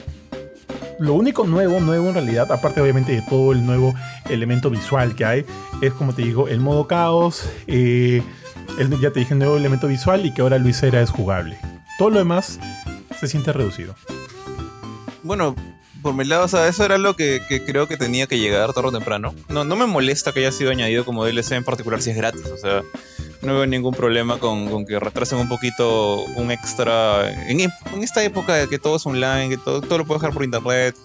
lo 1.00 1.14
único 1.16 1.46
nuevo, 1.46 1.80
nuevo 1.82 2.08
en 2.08 2.14
realidad, 2.14 2.50
aparte 2.52 2.80
obviamente 2.80 3.12
de 3.12 3.22
todo 3.24 3.52
el 3.52 3.66
nuevo 3.66 3.94
elemento 4.30 4.70
visual 4.70 5.16
que 5.16 5.26
hay, 5.26 5.46
es 5.82 5.92
como 5.94 6.14
te 6.14 6.22
digo, 6.22 6.48
el 6.48 6.60
modo 6.62 6.88
caos, 6.88 7.50
eh, 7.68 8.22
el- 8.78 9.00
ya 9.00 9.12
te 9.12 9.20
dije, 9.22 9.34
el 9.34 9.40
nuevo 9.40 9.58
elemento 9.58 9.88
visual 9.88 10.26
y 10.26 10.34
que 10.34 10.42
ahora 10.42 10.58
Luisera 10.58 11.02
es 11.02 11.10
jugable. 11.10 11.58
Todo 11.98 12.10
lo 12.10 12.20
demás 12.20 12.60
se 13.20 13.28
siente 13.28 13.54
reducido. 13.54 13.96
Bueno, 15.24 15.56
por 16.02 16.14
mi 16.14 16.26
lado, 16.26 16.46
o 16.46 16.48
sea, 16.48 16.68
eso 16.68 16.84
era 16.84 16.98
lo 16.98 17.16
que, 17.16 17.42
creo 17.66 17.88
que 17.88 17.96
tenía 17.98 18.28
que 18.28 18.38
llegar 18.40 18.74
tarde 18.74 18.90
o 18.90 18.92
temprano. 18.92 19.34
No, 19.50 19.64
no 19.64 19.76
me 19.76 19.86
molesta 19.86 20.34
que 20.34 20.40
haya 20.42 20.52
sido 20.52 20.72
añadido 20.72 21.06
como 21.06 21.24
DLC 21.26 21.54
en 21.54 21.64
particular 21.64 22.02
si 22.02 22.10
es 22.10 22.18
gratis, 22.18 22.46
o 22.48 22.58
sea, 22.58 22.82
no 23.42 23.54
veo 23.56 23.66
ningún 23.66 23.94
problema 23.94 24.38
con, 24.38 24.70
con 24.70 24.86
que 24.86 25.00
retrasen 25.00 25.40
un 25.40 25.48
poquito 25.48 26.24
un 26.36 26.52
extra. 26.52 27.30
En, 27.50 27.62
en 27.62 27.72
esta 28.04 28.24
época 28.24 28.56
de 28.56 28.68
que 28.68 28.80
todo 28.80 28.98
es 28.98 29.06
online, 29.06 29.50
que 29.50 29.58
todo, 29.58 29.82
todo 29.82 30.00
lo 30.00 30.06
puedes 30.06 30.22
dejar 30.22 30.34
por 30.34 30.44
internet. 30.44 30.96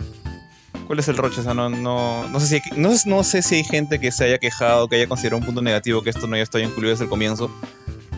¿Cuál 0.88 0.98
es 0.98 1.06
el 1.08 1.16
roche? 1.16 1.40
O 1.40 1.44
sea, 1.44 1.54
no, 1.54 1.68
no, 1.68 2.26
no, 2.28 2.40
sé 2.40 2.46
si 2.48 2.54
hay, 2.56 2.62
no, 2.80 2.90
no 3.04 3.22
sé 3.22 3.42
si 3.42 3.54
hay 3.56 3.64
gente 3.64 4.00
que 4.00 4.10
se 4.10 4.24
haya 4.24 4.38
quejado, 4.38 4.88
que 4.88 4.96
haya 4.96 5.06
considerado 5.06 5.38
un 5.38 5.44
punto 5.46 5.62
negativo 5.62 6.02
que 6.02 6.10
esto 6.10 6.26
no 6.26 6.34
haya 6.34 6.42
estado 6.42 6.64
incluido 6.64 6.90
desde 6.90 7.04
el 7.04 7.10
comienzo. 7.10 7.50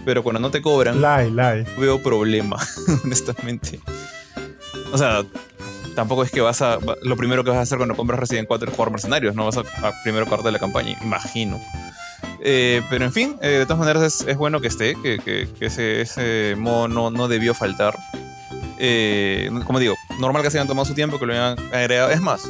Pero 0.06 0.22
cuando 0.22 0.40
no 0.40 0.50
te 0.50 0.62
cobran, 0.62 0.98
Lie, 1.02 1.30
lie. 1.30 1.66
veo 1.78 2.02
problema, 2.02 2.56
honestamente. 3.04 3.78
O 4.92 4.96
sea, 4.96 5.22
tampoco 5.94 6.22
es 6.22 6.30
que 6.30 6.40
vas 6.40 6.62
a. 6.62 6.78
Lo 7.02 7.16
primero 7.16 7.44
que 7.44 7.50
vas 7.50 7.58
a 7.58 7.62
hacer 7.62 7.76
cuando 7.76 7.94
compras 7.96 8.18
Resident 8.20 8.48
4 8.48 8.70
es 8.70 8.74
jugar 8.76 8.90
mercenarios, 8.92 9.34
no 9.34 9.44
vas 9.44 9.58
a, 9.58 9.60
a 9.86 9.92
primero 10.02 10.24
parte 10.26 10.50
la 10.50 10.58
campaña, 10.58 10.96
imagino. 11.02 11.60
Eh, 12.42 12.80
pero 12.88 13.04
en 13.04 13.12
fin, 13.12 13.36
eh, 13.42 13.48
de 13.48 13.64
todas 13.66 13.78
maneras 13.80 14.02
es, 14.04 14.26
es 14.26 14.36
bueno 14.38 14.60
que 14.60 14.68
esté, 14.68 14.94
que, 15.02 15.18
que- 15.18 15.46
que 15.58 15.66
ese, 15.66 16.00
ese 16.00 16.54
modo 16.56 16.88
no, 16.88 17.10
no 17.10 17.28
debió 17.28 17.52
faltar. 17.52 17.94
Eh, 18.78 19.50
como 19.66 19.78
digo, 19.78 19.96
normal 20.20 20.42
que 20.42 20.50
se 20.50 20.58
hayan 20.58 20.68
tomado 20.68 20.84
su 20.86 20.94
tiempo, 20.94 21.18
que 21.18 21.26
lo 21.26 21.32
hayan 21.32 21.58
agregado. 21.72 22.10
Es 22.10 22.20
más, 22.20 22.42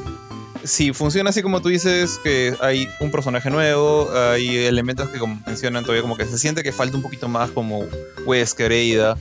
si 0.64 0.92
funciona 0.92 1.30
así 1.30 1.42
como 1.42 1.60
tú 1.62 1.68
dices, 1.68 2.20
que 2.22 2.54
hay 2.60 2.88
un 3.00 3.10
personaje 3.10 3.50
nuevo, 3.50 4.10
hay 4.14 4.58
elementos 4.58 5.08
que 5.08 5.18
como 5.18 5.40
mencionan 5.46 5.82
todavía 5.84 6.02
como 6.02 6.16
que 6.16 6.26
se 6.26 6.38
siente 6.38 6.62
que 6.62 6.72
falta 6.72 6.96
un 6.96 7.02
poquito 7.02 7.28
más 7.28 7.50
como 7.50 7.84
Wesker, 8.26 8.72
Eida, 8.72 9.16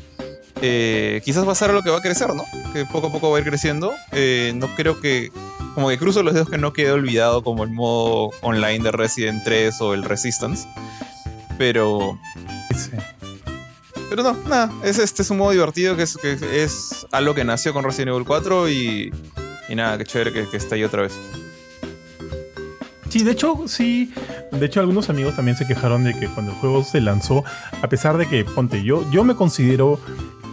eh, 0.61 1.21
quizás 1.23 1.47
va 1.47 1.53
a 1.53 1.55
ser 1.55 1.71
lo 1.71 1.81
que 1.81 1.89
va 1.89 1.97
a 1.97 2.01
crecer, 2.01 2.33
¿no? 2.33 2.43
Que 2.73 2.85
poco 2.85 3.07
a 3.07 3.11
poco 3.11 3.31
va 3.31 3.37
a 3.37 3.41
ir 3.41 3.47
creciendo. 3.47 3.93
Eh, 4.11 4.51
no 4.55 4.75
creo 4.75 4.99
que, 4.99 5.31
como 5.73 5.89
que 5.89 5.97
cruzo 5.97 6.23
los 6.23 6.33
dedos 6.33 6.49
que 6.49 6.57
no 6.57 6.73
quede 6.73 6.91
olvidado 6.91 7.43
como 7.43 7.63
el 7.63 7.69
modo 7.69 8.31
online 8.41 8.79
de 8.79 8.91
Resident 8.91 9.43
3 9.43 9.79
o 9.81 9.93
el 9.93 10.03
Resistance. 10.03 10.67
Pero, 11.57 12.19
Sí. 12.75 12.91
Pero 14.09 14.23
no, 14.23 14.33
nada, 14.47 14.71
es, 14.83 14.97
este 14.97 15.21
es 15.21 15.29
un 15.29 15.37
modo 15.37 15.51
divertido 15.51 15.95
que 15.95 16.03
es, 16.03 16.17
que 16.17 16.63
es 16.63 17.05
algo 17.11 17.35
que 17.35 17.43
nació 17.43 17.73
con 17.73 17.83
Resident 17.83 18.09
Evil 18.09 18.25
4 18.25 18.69
y, 18.69 19.13
y 19.69 19.75
nada, 19.75 19.97
qué 19.97 20.05
chévere 20.05 20.33
que, 20.33 20.47
que 20.47 20.57
está 20.57 20.75
ahí 20.75 20.83
otra 20.83 21.03
vez. 21.03 21.13
Sí, 23.09 23.23
de 23.23 23.31
hecho, 23.31 23.63
sí. 23.67 24.13
De 24.51 24.65
hecho, 24.65 24.79
algunos 24.79 25.09
amigos 25.09 25.35
también 25.35 25.57
se 25.57 25.65
quejaron 25.65 26.03
de 26.03 26.13
que 26.13 26.27
cuando 26.27 26.51
el 26.51 26.57
juego 26.59 26.83
se 26.83 27.01
lanzó, 27.01 27.43
a 27.81 27.89
pesar 27.89 28.17
de 28.17 28.27
que, 28.27 28.45
ponte, 28.45 28.83
yo, 28.83 29.09
yo 29.11 29.23
me 29.23 29.35
considero 29.35 29.99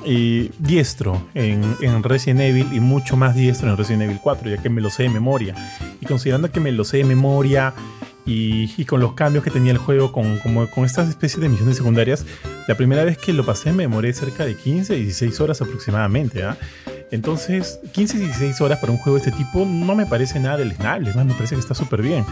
eh, 0.07 0.51
diestro 0.59 1.21
en, 1.35 1.77
en 1.81 2.03
Resident 2.03 2.41
Evil 2.41 2.69
y 2.73 2.81
mucho 2.81 3.17
más 3.17 3.35
diestro 3.35 3.69
en 3.69 3.77
Resident 3.77 4.05
Evil 4.05 4.21
4, 4.23 4.49
ya 4.51 4.63
que 4.63 4.71
me 4.71 4.81
lo 4.81 4.89
sé 4.89 5.03
de 5.03 5.11
memoria. 5.11 5.55
Y 6.01 6.07
considerando 6.07 6.51
que 6.51 6.61
me 6.61 6.73
lo 6.73 6.85
sé 6.85 6.99
de 6.99 7.05
memoria 7.05 7.75
y, 8.27 8.75
y 8.77 8.85
con 8.85 9.01
los 9.01 9.15
cambios 9.15 9.45
que 9.45 9.51
tenía 9.51 9.73
el 9.73 9.79
juego, 9.79 10.13
con, 10.13 10.39
como, 10.39 10.69
con 10.69 10.85
estas 10.85 11.09
especies 11.09 11.41
de 11.41 11.49
misiones 11.49 11.77
secundarias, 11.77 12.27
la 12.67 12.75
primera 12.75 13.05
vez 13.05 13.17
que 13.17 13.33
lo 13.33 13.47
pasé 13.47 13.73
me 13.73 13.85
demoré 13.85 14.13
cerca 14.13 14.45
de 14.45 14.57
15, 14.57 14.97
16 14.97 15.41
horas 15.41 15.63
aproximadamente. 15.63 16.43
¿ah? 16.43 16.59
Entonces, 17.11 17.79
15, 17.93 18.19
16 18.19 18.61
horas 18.61 18.81
para 18.81 18.93
un 18.93 18.99
juego 18.99 19.19
de 19.19 19.25
este 19.25 19.37
tipo 19.37 19.65
no 19.65 19.95
me 19.95 20.07
parece 20.07 20.41
nada 20.41 20.57
deleznable, 20.57 21.15
más 21.15 21.25
me 21.25 21.35
parece 21.35 21.55
que 21.55 21.61
está 21.61 21.75
súper 21.75 22.03
bien. 22.03 22.25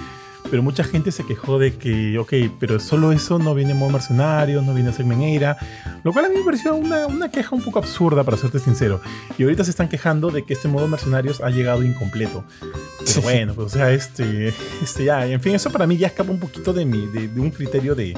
Pero 0.54 0.62
mucha 0.62 0.84
gente 0.84 1.10
se 1.10 1.26
quejó 1.26 1.58
de 1.58 1.74
que, 1.74 2.16
ok, 2.16 2.32
pero 2.60 2.78
solo 2.78 3.10
eso 3.10 3.40
no 3.40 3.56
viene 3.56 3.72
en 3.72 3.76
modo 3.76 3.90
mercenario, 3.90 4.62
no 4.62 4.72
viene 4.72 4.90
a 4.90 4.92
ser 4.92 5.04
Meneira, 5.04 5.56
lo 6.04 6.12
cual 6.12 6.26
a 6.26 6.28
mí 6.28 6.36
me 6.36 6.44
pareció 6.44 6.76
una, 6.76 7.08
una 7.08 7.28
queja 7.28 7.56
un 7.56 7.62
poco 7.64 7.80
absurda, 7.80 8.22
para 8.22 8.36
serte 8.36 8.60
sincero. 8.60 9.00
Y 9.36 9.42
ahorita 9.42 9.64
se 9.64 9.70
están 9.70 9.88
quejando 9.88 10.30
de 10.30 10.44
que 10.44 10.54
este 10.54 10.68
modo 10.68 10.86
mercenarios 10.86 11.40
ha 11.40 11.50
llegado 11.50 11.82
incompleto. 11.82 12.44
Pero 13.04 13.22
bueno, 13.22 13.54
pues 13.54 13.66
o 13.66 13.68
sea, 13.68 13.90
este, 13.90 14.54
este 14.80 15.04
ya, 15.06 15.26
en 15.26 15.40
fin, 15.40 15.56
eso 15.56 15.72
para 15.72 15.88
mí 15.88 15.96
ya 15.96 16.06
escapa 16.06 16.30
un 16.30 16.38
poquito 16.38 16.72
de, 16.72 16.84
mi, 16.84 17.04
de, 17.08 17.26
de 17.26 17.40
un 17.40 17.50
criterio 17.50 17.96
de, 17.96 18.16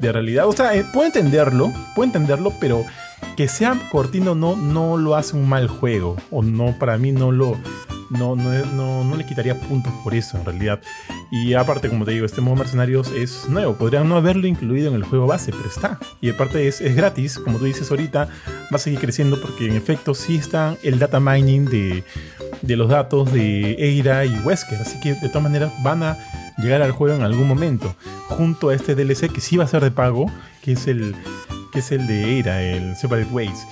de 0.00 0.10
realidad. 0.10 0.48
O 0.48 0.52
sea, 0.52 0.74
eh, 0.74 0.86
puedo 0.90 1.04
entenderlo, 1.04 1.70
puedo 1.94 2.06
entenderlo, 2.06 2.54
pero 2.58 2.86
que 3.36 3.48
sea 3.48 3.78
cortino 3.90 4.34
no, 4.34 4.56
no 4.56 4.96
lo 4.96 5.14
hace 5.14 5.36
un 5.36 5.48
mal 5.48 5.68
juego. 5.68 6.16
O 6.30 6.42
no, 6.42 6.78
para 6.78 6.98
mí 6.98 7.12
no 7.12 7.32
lo. 7.32 7.56
No, 8.10 8.36
no, 8.36 8.50
no, 8.74 9.04
no 9.04 9.16
le 9.16 9.26
quitaría 9.26 9.54
puntos 9.54 9.92
por 10.02 10.14
eso 10.14 10.38
en 10.38 10.44
realidad. 10.44 10.80
Y 11.30 11.52
aparte, 11.52 11.90
como 11.90 12.06
te 12.06 12.12
digo, 12.12 12.24
este 12.24 12.40
modo 12.40 12.56
mercenarios 12.56 13.10
es 13.12 13.48
nuevo. 13.50 13.74
Podrían 13.74 14.08
no 14.08 14.16
haberlo 14.16 14.46
incluido 14.46 14.88
en 14.88 14.94
el 14.94 15.04
juego 15.04 15.26
base, 15.26 15.52
pero 15.52 15.68
está. 15.68 15.98
Y 16.22 16.30
aparte 16.30 16.66
es, 16.66 16.80
es 16.80 16.96
gratis, 16.96 17.38
como 17.38 17.58
tú 17.58 17.66
dices 17.66 17.90
ahorita, 17.90 18.28
va 18.72 18.76
a 18.76 18.78
seguir 18.78 18.98
creciendo 18.98 19.40
porque 19.40 19.68
en 19.68 19.76
efecto 19.76 20.14
sí 20.14 20.36
está 20.36 20.74
el 20.82 20.98
data 20.98 21.20
mining 21.20 21.66
de, 21.66 22.02
de 22.62 22.76
los 22.76 22.88
datos 22.88 23.30
de 23.30 23.72
Eira 23.74 24.24
y 24.24 24.34
Wesker. 24.38 24.80
Así 24.80 24.98
que 25.00 25.12
de 25.14 25.28
todas 25.28 25.42
maneras 25.42 25.70
van 25.82 26.02
a 26.02 26.16
llegar 26.58 26.82
al 26.82 26.92
juego 26.92 27.14
en 27.16 27.22
algún 27.22 27.46
momento. 27.48 27.94
Junto 28.28 28.68
a 28.70 28.74
este 28.74 28.94
DLC 28.94 29.32
que 29.32 29.40
sí 29.40 29.56
va 29.56 29.64
a 29.64 29.68
ser 29.68 29.82
de 29.82 29.90
pago, 29.90 30.30
que 30.62 30.72
es 30.72 30.86
el, 30.86 31.14
que 31.72 31.78
es 31.80 31.92
el 31.92 32.06
de 32.06 32.24
Eira, 32.24 32.62
el 32.62 32.96
Separate 32.96 33.28
Ways. 33.30 33.66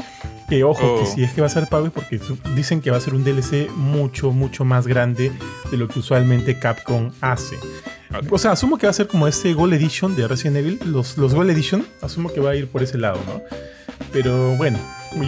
Que 0.49 0.63
ojo, 0.63 0.81
que 0.81 1.03
Oh. 1.03 1.07
si 1.07 1.25
es 1.25 1.33
que 1.33 1.41
va 1.41 1.49
a 1.49 1.51
ser 1.51 1.67
pago 1.69 1.87
es 1.87 1.93
porque 1.93 2.21
dicen 2.55 2.81
que 2.81 2.91
va 2.93 2.99
a 2.99 3.01
ser 3.01 3.15
un 3.15 3.25
DLC 3.25 3.69
mucho, 3.75 4.31
mucho 4.31 4.65
más 4.65 4.87
grande 4.87 5.33
de 5.71 5.77
lo 5.77 5.89
que 5.89 5.99
usualmente 5.99 6.59
Capcom 6.59 7.11
hace. 7.21 7.57
Ok. 8.17 8.31
O 8.33 8.39
sea, 8.39 8.53
asumo 8.53 8.79
que 8.79 8.87
va 8.87 8.91
a 8.91 8.95
ser 8.95 9.09
como 9.09 9.27
este 9.27 9.53
Gold 9.55 9.75
Edition 9.75 10.15
de 10.15 10.29
Resident 10.29 10.59
Evil. 10.59 10.79
Los, 10.87 11.19
los 11.19 11.35
Gold 11.35 11.51
Edition, 11.51 11.85
asumo 12.01 12.33
que 12.33 12.39
va 12.41 12.51
a 12.51 12.55
ir 12.55 12.69
por 12.69 12.83
ese 12.85 12.97
lado, 12.97 13.19
¿no? 13.27 13.43
Pero 14.13 14.57
bueno, 14.57 14.79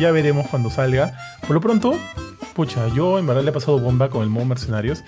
ya 0.00 0.10
veremos 0.10 0.46
cuando 0.48 0.70
salga. 0.70 1.16
Por 1.42 1.50
lo 1.52 1.60
pronto, 1.60 1.98
pucha, 2.54 2.88
yo 2.94 3.18
en 3.18 3.26
verdad 3.26 3.42
le 3.42 3.50
he 3.50 3.52
pasado 3.52 3.78
bomba 3.78 4.10
con 4.10 4.22
el 4.22 4.28
modo 4.28 4.46
Mercenarios. 4.46 5.02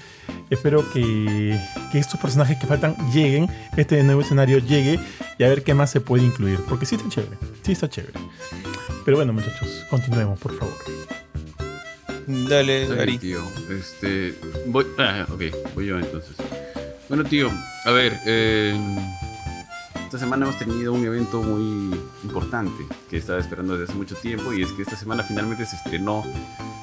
Espero 0.50 0.84
que, 0.92 1.58
que 1.92 1.98
estos 1.98 2.18
personajes 2.20 2.58
que 2.58 2.66
faltan 2.66 2.96
lleguen, 3.12 3.48
este 3.76 4.02
nuevo 4.02 4.20
escenario 4.22 4.58
llegue 4.58 4.98
y 5.38 5.44
a 5.44 5.48
ver 5.48 5.62
qué 5.62 5.74
más 5.74 5.90
se 5.90 6.00
puede 6.00 6.24
incluir. 6.24 6.58
Porque 6.68 6.86
sí 6.86 6.96
está 6.96 7.08
chévere, 7.08 7.36
sí 7.62 7.72
está 7.72 7.88
chévere. 7.88 8.18
Pero 9.04 9.16
bueno, 9.16 9.32
muchachos, 9.32 9.86
continuemos, 9.88 10.38
por 10.38 10.56
favor. 10.58 10.74
Dale, 12.26 12.86
Gary. 12.86 13.18
tío. 13.18 13.40
Este. 13.70 14.34
Voy. 14.66 14.86
Ah, 14.98 15.26
ok, 15.30 15.42
voy 15.74 15.86
yo 15.86 15.98
entonces. 15.98 16.36
Bueno, 17.08 17.24
tío, 17.24 17.50
a 17.86 17.90
ver. 17.90 18.18
eh, 18.26 18.76
esta 20.10 20.18
semana 20.18 20.44
hemos 20.44 20.58
tenido 20.58 20.92
un 20.92 21.04
evento 21.04 21.40
muy 21.40 21.96
importante 22.24 22.84
que 23.08 23.16
estaba 23.16 23.38
esperando 23.38 23.74
desde 23.74 23.84
hace 23.84 23.94
mucho 23.94 24.16
tiempo. 24.16 24.52
Y 24.52 24.60
es 24.64 24.72
que 24.72 24.82
esta 24.82 24.96
semana 24.96 25.22
finalmente 25.22 25.64
se 25.64 25.76
estrenó 25.76 26.24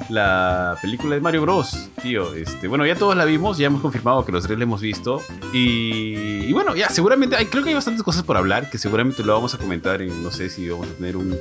la 0.07 0.77
película 0.81 1.15
de 1.15 1.19
Mario 1.19 1.41
Bros. 1.41 1.89
Tío, 2.01 2.33
este. 2.33 2.69
Bueno, 2.69 2.85
ya 2.85 2.95
todos 2.95 3.17
la 3.17 3.25
vimos, 3.25 3.57
ya 3.57 3.67
hemos 3.67 3.81
confirmado 3.81 4.23
que 4.23 4.31
los 4.31 4.45
tres 4.45 4.57
la 4.57 4.63
hemos 4.63 4.79
visto. 4.79 5.21
Y, 5.51 6.45
y 6.45 6.53
bueno, 6.53 6.73
ya, 6.73 6.87
seguramente. 6.87 7.35
Creo 7.49 7.63
que 7.63 7.71
hay 7.71 7.75
bastantes 7.75 8.01
cosas 8.01 8.23
por 8.23 8.37
hablar 8.37 8.69
que 8.69 8.77
seguramente 8.77 9.21
lo 9.25 9.33
vamos 9.33 9.53
a 9.53 9.57
comentar 9.57 10.01
en. 10.01 10.23
No 10.23 10.31
sé 10.31 10.49
si 10.49 10.69
vamos 10.69 10.87
a 10.87 10.93
tener 10.93 11.17
un. 11.17 11.35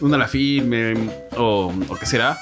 Una 0.00 0.18
la 0.18 0.26
filme 0.26 1.08
o, 1.36 1.72
o 1.88 1.94
qué 1.94 2.04
será. 2.04 2.36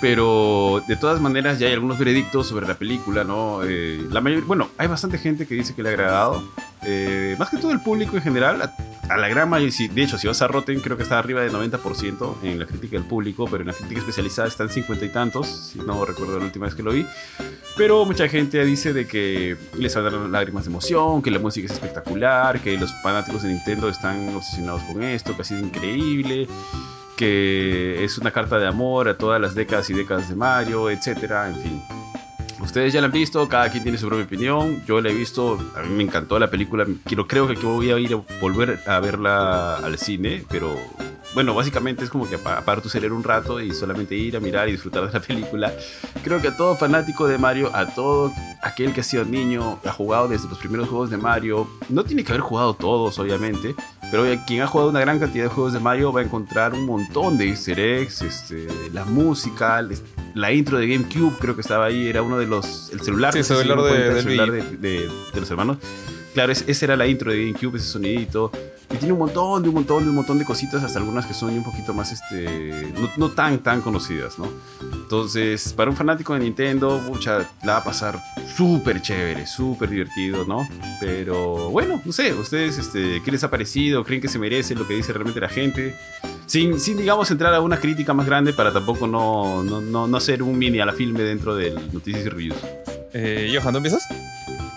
Pero 0.00 0.82
de 0.88 0.96
todas 0.96 1.20
maneras 1.20 1.58
ya 1.58 1.66
hay 1.66 1.74
algunos 1.74 1.98
veredictos 1.98 2.48
sobre 2.48 2.66
la 2.66 2.74
película, 2.74 3.22
¿no? 3.22 3.62
Eh, 3.64 4.06
la 4.10 4.20
mayoría, 4.20 4.46
bueno, 4.46 4.70
hay 4.78 4.86
bastante 4.86 5.18
gente 5.18 5.46
que 5.46 5.54
dice 5.54 5.74
que 5.74 5.82
le 5.82 5.90
ha 5.90 5.92
agradado. 5.92 6.42
Eh, 6.82 7.36
más 7.38 7.50
que 7.50 7.58
todo 7.58 7.72
el 7.72 7.80
público 7.80 8.16
en 8.16 8.22
general. 8.22 8.62
A, 8.62 8.74
a 9.10 9.16
la 9.16 9.28
gran 9.28 9.48
mayoría, 9.50 9.88
de 9.92 10.02
hecho, 10.02 10.16
si 10.16 10.28
vas 10.28 10.40
a 10.40 10.46
Rotten, 10.46 10.80
creo 10.80 10.96
que 10.96 11.02
está 11.02 11.18
arriba 11.18 11.42
del 11.42 11.52
90% 11.52 12.36
en 12.44 12.60
la 12.60 12.66
crítica 12.66 12.96
del 12.96 13.04
público, 13.04 13.46
pero 13.50 13.62
en 13.62 13.66
la 13.66 13.72
crítica 13.72 14.00
especializada 14.00 14.46
están 14.46 14.70
50 14.70 15.04
y 15.04 15.08
tantos, 15.08 15.48
si 15.72 15.80
no 15.80 16.04
recuerdo 16.04 16.38
la 16.38 16.44
última 16.44 16.66
vez 16.66 16.74
que 16.76 16.82
lo 16.84 16.92
vi. 16.92 17.04
Pero 17.76 18.04
mucha 18.04 18.28
gente 18.28 18.64
dice 18.64 18.92
de 18.92 19.06
que 19.06 19.56
les 19.76 19.92
saldrán 19.92 20.30
lágrimas 20.30 20.64
de 20.64 20.70
emoción, 20.70 21.22
que 21.22 21.30
la 21.30 21.40
música 21.40 21.66
es 21.66 21.72
espectacular, 21.72 22.60
que 22.60 22.78
los 22.78 22.92
fanáticos 23.02 23.42
de 23.42 23.48
Nintendo 23.48 23.88
están 23.88 24.34
obsesionados 24.34 24.82
con 24.82 25.02
esto, 25.02 25.34
que 25.34 25.42
ha 25.42 25.44
sido 25.44 25.60
increíble 25.60 26.46
que 27.20 28.02
es 28.02 28.16
una 28.16 28.30
carta 28.30 28.58
de 28.58 28.66
amor 28.66 29.06
a 29.06 29.18
todas 29.18 29.38
las 29.38 29.54
décadas 29.54 29.90
y 29.90 29.92
décadas 29.92 30.30
de 30.30 30.34
Mario, 30.34 30.88
etcétera, 30.88 31.50
en 31.50 31.56
fin. 31.56 31.82
Ustedes 32.62 32.94
ya 32.94 33.02
la 33.02 33.08
han 33.08 33.12
visto, 33.12 33.46
cada 33.46 33.70
quien 33.70 33.82
tiene 33.82 33.98
su 33.98 34.06
propia 34.06 34.24
opinión. 34.24 34.82
Yo 34.86 35.02
la 35.02 35.10
he 35.10 35.14
visto, 35.14 35.58
a 35.76 35.82
mí 35.82 35.94
me 35.94 36.04
encantó 36.04 36.38
la 36.38 36.48
película. 36.48 36.86
Quiero, 37.04 37.28
creo 37.28 37.46
que 37.46 37.56
voy 37.56 37.90
a 37.90 37.98
ir 37.98 38.14
a 38.14 38.40
volver 38.40 38.80
a 38.86 39.00
verla 39.00 39.76
al 39.76 39.98
cine, 39.98 40.44
pero 40.48 40.78
bueno, 41.34 41.54
básicamente 41.54 42.04
es 42.04 42.10
como 42.10 42.26
que 42.26 42.36
apagar 42.36 42.80
tu 42.80 42.88
cerebro 42.88 43.16
un 43.16 43.22
rato 43.22 43.60
y 43.60 43.72
solamente 43.74 44.14
ir 44.14 44.38
a 44.38 44.40
mirar 44.40 44.70
y 44.70 44.72
disfrutar 44.72 45.06
de 45.06 45.12
la 45.12 45.20
película. 45.20 45.74
Creo 46.24 46.40
que 46.40 46.48
a 46.48 46.56
todo 46.56 46.74
fanático 46.74 47.28
de 47.28 47.36
Mario, 47.36 47.70
a 47.74 47.84
todo 47.84 48.32
aquel 48.62 48.94
que 48.94 49.02
ha 49.02 49.04
sido 49.04 49.26
niño, 49.26 49.78
ha 49.84 49.92
jugado 49.92 50.26
desde 50.26 50.48
los 50.48 50.56
primeros 50.56 50.88
juegos 50.88 51.10
de 51.10 51.18
Mario, 51.18 51.68
no 51.90 52.02
tiene 52.04 52.24
que 52.24 52.32
haber 52.32 52.40
jugado 52.40 52.72
todos, 52.72 53.18
obviamente, 53.18 53.74
pero 54.10 54.24
quien 54.46 54.62
ha 54.62 54.66
jugado 54.66 54.90
una 54.90 55.00
gran 55.00 55.18
cantidad 55.18 55.44
de 55.44 55.50
juegos 55.50 55.72
de 55.72 55.80
Mario 55.80 56.12
va 56.12 56.20
a 56.20 56.24
encontrar 56.24 56.74
un 56.74 56.86
montón 56.86 57.38
de 57.38 57.48
easter 57.48 57.78
eggs, 57.78 58.22
este, 58.22 58.66
la 58.92 59.04
música, 59.04 59.86
la 60.34 60.52
intro 60.52 60.78
de 60.78 60.88
GameCube 60.88 61.36
creo 61.38 61.54
que 61.54 61.60
estaba 61.60 61.86
ahí, 61.86 62.08
era 62.08 62.22
uno 62.22 62.38
de 62.38 62.46
los, 62.46 62.90
el 62.92 63.00
celular, 63.00 63.32
sí, 63.32 63.42
celular, 63.42 63.82
de, 63.82 64.22
celular 64.22 64.50
de, 64.50 65.08
de 65.32 65.40
los 65.40 65.50
hermanos. 65.50 65.78
Claro, 66.34 66.52
esa 66.52 66.84
era 66.84 66.96
la 66.96 67.06
intro 67.06 67.32
de 67.32 67.44
GameCube, 67.44 67.76
ese 67.76 67.88
sonidito. 67.88 68.52
Y 68.92 68.96
tiene 68.96 69.12
un 69.12 69.20
montón, 69.20 69.62
de 69.62 69.68
un 69.68 69.76
montón, 69.76 70.02
de 70.02 70.10
un 70.10 70.16
montón 70.16 70.38
de 70.38 70.44
cositas, 70.44 70.82
hasta 70.82 70.98
algunas 70.98 71.24
que 71.24 71.32
son 71.32 71.50
un 71.50 71.62
poquito 71.62 71.94
más, 71.94 72.10
este, 72.10 72.92
no, 73.16 73.30
tan, 73.30 73.60
tan 73.60 73.82
conocidas, 73.82 74.36
¿no? 74.36 74.48
Entonces, 74.92 75.72
para 75.74 75.90
un 75.90 75.96
fanático 75.96 76.34
de 76.34 76.40
Nintendo, 76.40 76.98
mucha, 76.98 77.48
la 77.62 77.74
va 77.74 77.78
a 77.78 77.84
pasar 77.84 78.20
súper 78.56 79.00
chévere, 79.00 79.46
súper 79.46 79.90
divertido, 79.90 80.44
¿no? 80.44 80.68
Pero 80.98 81.70
bueno, 81.70 82.02
no 82.04 82.12
sé, 82.12 82.34
ustedes, 82.34 82.78
este, 82.78 83.22
¿qué 83.24 83.30
les 83.30 83.44
ha 83.44 83.50
parecido? 83.50 84.04
¿Creen 84.04 84.20
que 84.20 84.28
se 84.28 84.40
merece 84.40 84.74
lo 84.74 84.88
que 84.88 84.94
dice 84.94 85.12
realmente 85.12 85.40
la 85.40 85.48
gente? 85.48 85.94
Sin, 86.46 86.80
sin 86.80 86.96
digamos, 86.96 87.30
entrar 87.30 87.54
a 87.54 87.60
una 87.60 87.78
crítica 87.78 88.12
más 88.12 88.26
grande 88.26 88.52
para 88.52 88.72
tampoco 88.72 89.06
no, 89.06 89.62
no, 89.62 89.80
no, 89.80 90.08
no 90.08 90.16
hacer 90.16 90.42
un 90.42 90.58
mini 90.58 90.80
a 90.80 90.86
la 90.86 90.92
filme 90.92 91.22
dentro 91.22 91.54
del 91.54 91.74
Noticias 91.92 92.26
y 92.26 92.28
Reviews. 92.28 92.58
Eh, 93.12 93.52
Johan, 93.54 93.72
¿tú 93.72 93.76
empiezas? 93.76 94.02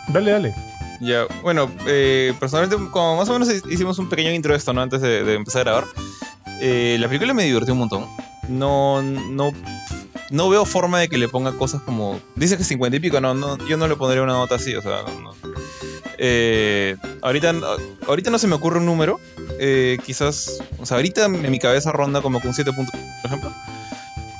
Dale, 0.09 0.31
dale. 0.31 0.72
Ya, 0.99 1.25
bueno, 1.41 1.69
eh, 1.87 2.33
personalmente, 2.39 2.89
como 2.91 3.17
más 3.17 3.29
o 3.29 3.33
menos 3.33 3.49
hicimos 3.69 3.99
un 3.99 4.09
pequeño 4.09 4.31
intro 4.31 4.53
de 4.53 4.57
esto, 4.57 4.73
¿no? 4.73 4.81
Antes 4.81 5.01
de, 5.01 5.33
empezar 5.33 5.61
a 5.61 5.63
grabar. 5.63 5.85
Eh, 6.61 6.97
la 6.99 7.07
película 7.07 7.33
me 7.33 7.43
divirtió 7.43 7.73
un 7.73 7.79
montón. 7.79 8.05
No, 8.47 9.01
no, 9.01 9.51
no 10.29 10.49
veo 10.49 10.65
forma 10.65 10.99
de 10.99 11.09
que 11.09 11.17
le 11.17 11.27
ponga 11.27 11.51
cosas 11.53 11.81
como. 11.81 12.19
Dice 12.35 12.57
que 12.57 12.63
50 12.63 12.97
y 12.97 12.99
pico, 12.99 13.19
no, 13.19 13.33
no 13.33 13.57
yo 13.67 13.77
no 13.77 13.87
le 13.87 13.95
pondría 13.95 14.23
una 14.23 14.33
nota 14.33 14.55
así, 14.55 14.75
o 14.75 14.81
sea, 14.81 15.03
no. 15.21 15.33
Eh, 16.17 16.95
ahorita, 17.21 17.53
ahorita 18.07 18.29
no 18.29 18.37
se 18.37 18.47
me 18.47 18.55
ocurre 18.55 18.79
un 18.79 18.85
número. 18.85 19.19
quizás, 20.05 20.59
o 20.79 20.85
sea, 20.85 20.97
ahorita 20.97 21.25
en 21.25 21.51
mi 21.51 21.59
cabeza 21.59 21.91
ronda 21.91 22.21
como 22.21 22.41
con 22.41 22.53
7 22.53 22.71
puntos, 22.73 22.99
por 23.21 23.31
ejemplo. 23.31 23.53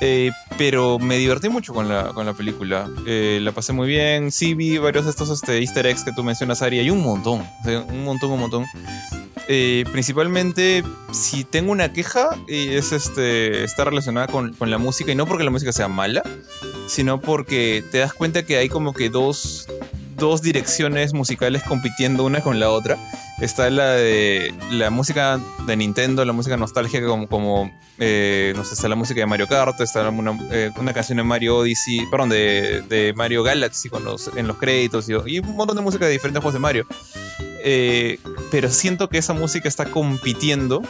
Eh, 0.00 0.30
pero 0.58 0.98
me 0.98 1.16
divertí 1.16 1.48
mucho 1.48 1.72
con 1.72 1.88
la, 1.88 2.08
con 2.08 2.26
la 2.26 2.34
película. 2.34 2.88
Eh, 3.06 3.38
la 3.42 3.52
pasé 3.52 3.72
muy 3.72 3.88
bien. 3.88 4.30
Sí 4.32 4.54
vi 4.54 4.78
varios 4.78 5.04
de 5.04 5.10
estos 5.10 5.30
este, 5.30 5.58
easter 5.58 5.86
eggs 5.86 6.04
que 6.04 6.12
tú 6.12 6.22
mencionas, 6.22 6.62
Ari. 6.62 6.78
Hay 6.78 6.90
un 6.90 7.02
montón. 7.02 7.46
un 7.64 8.04
montón, 8.04 8.30
un 8.32 8.40
montón. 8.40 8.66
Eh, 9.48 9.84
principalmente, 9.92 10.82
si 11.12 11.44
tengo 11.44 11.72
una 11.72 11.92
queja, 11.92 12.30
es 12.48 12.92
este, 12.92 13.64
está 13.64 13.84
relacionada 13.84 14.26
con, 14.26 14.54
con, 14.54 14.70
la 14.70 14.78
música. 14.78 15.12
Y 15.12 15.14
no 15.14 15.26
porque 15.26 15.44
la 15.44 15.50
música 15.50 15.72
sea 15.72 15.88
mala, 15.88 16.22
sino 16.86 17.20
porque 17.20 17.84
te 17.90 17.98
das 17.98 18.14
cuenta 18.14 18.44
que 18.44 18.56
hay 18.56 18.68
como 18.68 18.92
que 18.92 19.10
dos, 19.10 19.68
dos 20.24 20.40
direcciones 20.40 21.12
musicales 21.12 21.62
compitiendo 21.62 22.24
una 22.24 22.40
con 22.40 22.58
la 22.58 22.70
otra. 22.70 22.96
Está 23.40 23.68
la 23.68 23.90
de 23.90 24.54
la 24.70 24.88
música 24.88 25.38
de 25.66 25.76
Nintendo, 25.76 26.24
la 26.24 26.32
música 26.32 26.56
nostálgica 26.56 27.06
como, 27.06 27.28
como 27.28 27.70
eh, 27.98 28.54
no 28.56 28.64
sé, 28.64 28.72
está 28.72 28.88
la 28.88 28.94
música 28.96 29.20
de 29.20 29.26
Mario 29.26 29.46
Kart, 29.46 29.78
está 29.82 30.08
una, 30.08 30.38
eh, 30.50 30.70
una 30.78 30.94
canción 30.94 31.18
de 31.18 31.24
Mario 31.24 31.58
Odyssey, 31.58 32.06
perdón, 32.10 32.30
de, 32.30 32.82
de 32.88 33.12
Mario 33.14 33.42
Galaxy 33.42 33.90
con 33.90 34.02
los, 34.02 34.30
en 34.34 34.46
los 34.46 34.56
créditos 34.56 35.08
y, 35.08 35.38
un 35.40 35.56
montón 35.56 35.76
de 35.76 35.82
música 35.82 36.06
de 36.06 36.12
diferentes 36.12 36.40
juegos 36.40 36.54
de 36.54 36.60
Mario. 36.60 36.86
Eh, 37.66 38.18
pero 38.50 38.70
siento 38.70 39.10
que 39.10 39.18
esa 39.18 39.34
música 39.34 39.68
está 39.68 39.84
compitiendo 39.84 40.82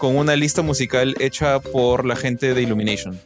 con 0.00 0.16
una 0.16 0.34
lista 0.34 0.62
musical 0.62 1.14
hecha 1.20 1.60
por 1.60 2.04
la 2.04 2.16
gente 2.16 2.54
de 2.54 2.62
Illumination. 2.62 3.16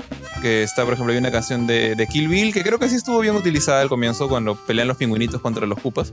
Que 0.42 0.62
está, 0.62 0.84
por 0.84 0.92
ejemplo, 0.92 1.12
hay 1.12 1.18
una 1.18 1.30
canción 1.30 1.66
de, 1.66 1.94
de 1.94 2.06
Kill 2.06 2.28
Bill 2.28 2.52
que 2.52 2.62
creo 2.62 2.78
que 2.78 2.90
sí 2.90 2.96
estuvo 2.96 3.20
bien 3.20 3.34
utilizada 3.34 3.80
al 3.80 3.88
comienzo 3.88 4.28
cuando 4.28 4.56
pelean 4.66 4.88
los 4.88 4.98
pingüinitos 4.98 5.40
contra 5.40 5.66
los 5.66 5.78
Koopas. 5.80 6.12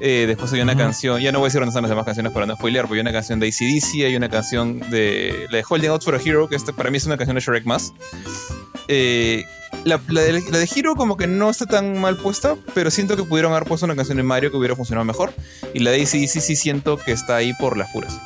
Eh, 0.00 0.26
después 0.28 0.52
hay 0.52 0.60
una 0.60 0.76
canción, 0.76 1.20
ya 1.20 1.32
no 1.32 1.40
voy 1.40 1.46
a 1.46 1.48
decir 1.48 1.60
dónde 1.60 1.70
están 1.70 1.82
las 1.82 1.90
demás 1.90 2.04
canciones 2.04 2.32
para 2.32 2.46
no 2.46 2.54
spoilear, 2.54 2.84
pero 2.84 2.94
hay 2.94 3.00
una 3.00 3.12
canción 3.12 3.40
de 3.40 3.48
ACDC, 3.48 4.04
hay 4.04 4.14
una 4.14 4.28
canción 4.28 4.78
de, 4.90 5.46
la 5.50 5.56
de 5.56 5.64
Holding 5.68 5.90
Out 5.90 6.04
for 6.04 6.14
a 6.14 6.20
Hero, 6.22 6.48
que 6.48 6.54
este, 6.54 6.72
para 6.72 6.90
mí 6.90 6.98
es 6.98 7.06
una 7.06 7.16
canción 7.16 7.34
de 7.34 7.40
Shrek 7.40 7.64
más. 7.64 7.92
Eh, 8.86 9.44
la, 9.84 9.98
de, 9.98 10.40
la, 10.50 10.58
de, 10.58 10.68
Hero 10.72 10.94
como 10.94 11.16
que 11.16 11.26
no 11.26 11.50
está 11.50 11.66
tan 11.66 11.98
mal 11.98 12.16
puesta, 12.16 12.56
pero 12.74 12.90
siento 12.90 13.16
que 13.16 13.24
pudieron 13.24 13.52
haber 13.52 13.64
puesto 13.64 13.86
una 13.86 13.96
canción 13.96 14.18
de 14.18 14.22
Mario 14.22 14.50
que 14.50 14.56
hubiera 14.58 14.76
funcionado 14.76 15.04
mejor. 15.04 15.32
Y 15.74 15.80
la 15.80 15.90
de 15.90 16.02
ACDC 16.02 16.40
sí 16.40 16.56
siento 16.56 16.98
que 16.98 17.12
está 17.12 17.36
ahí 17.36 17.54
por 17.54 17.76
las 17.76 17.90
puras. 17.90 18.20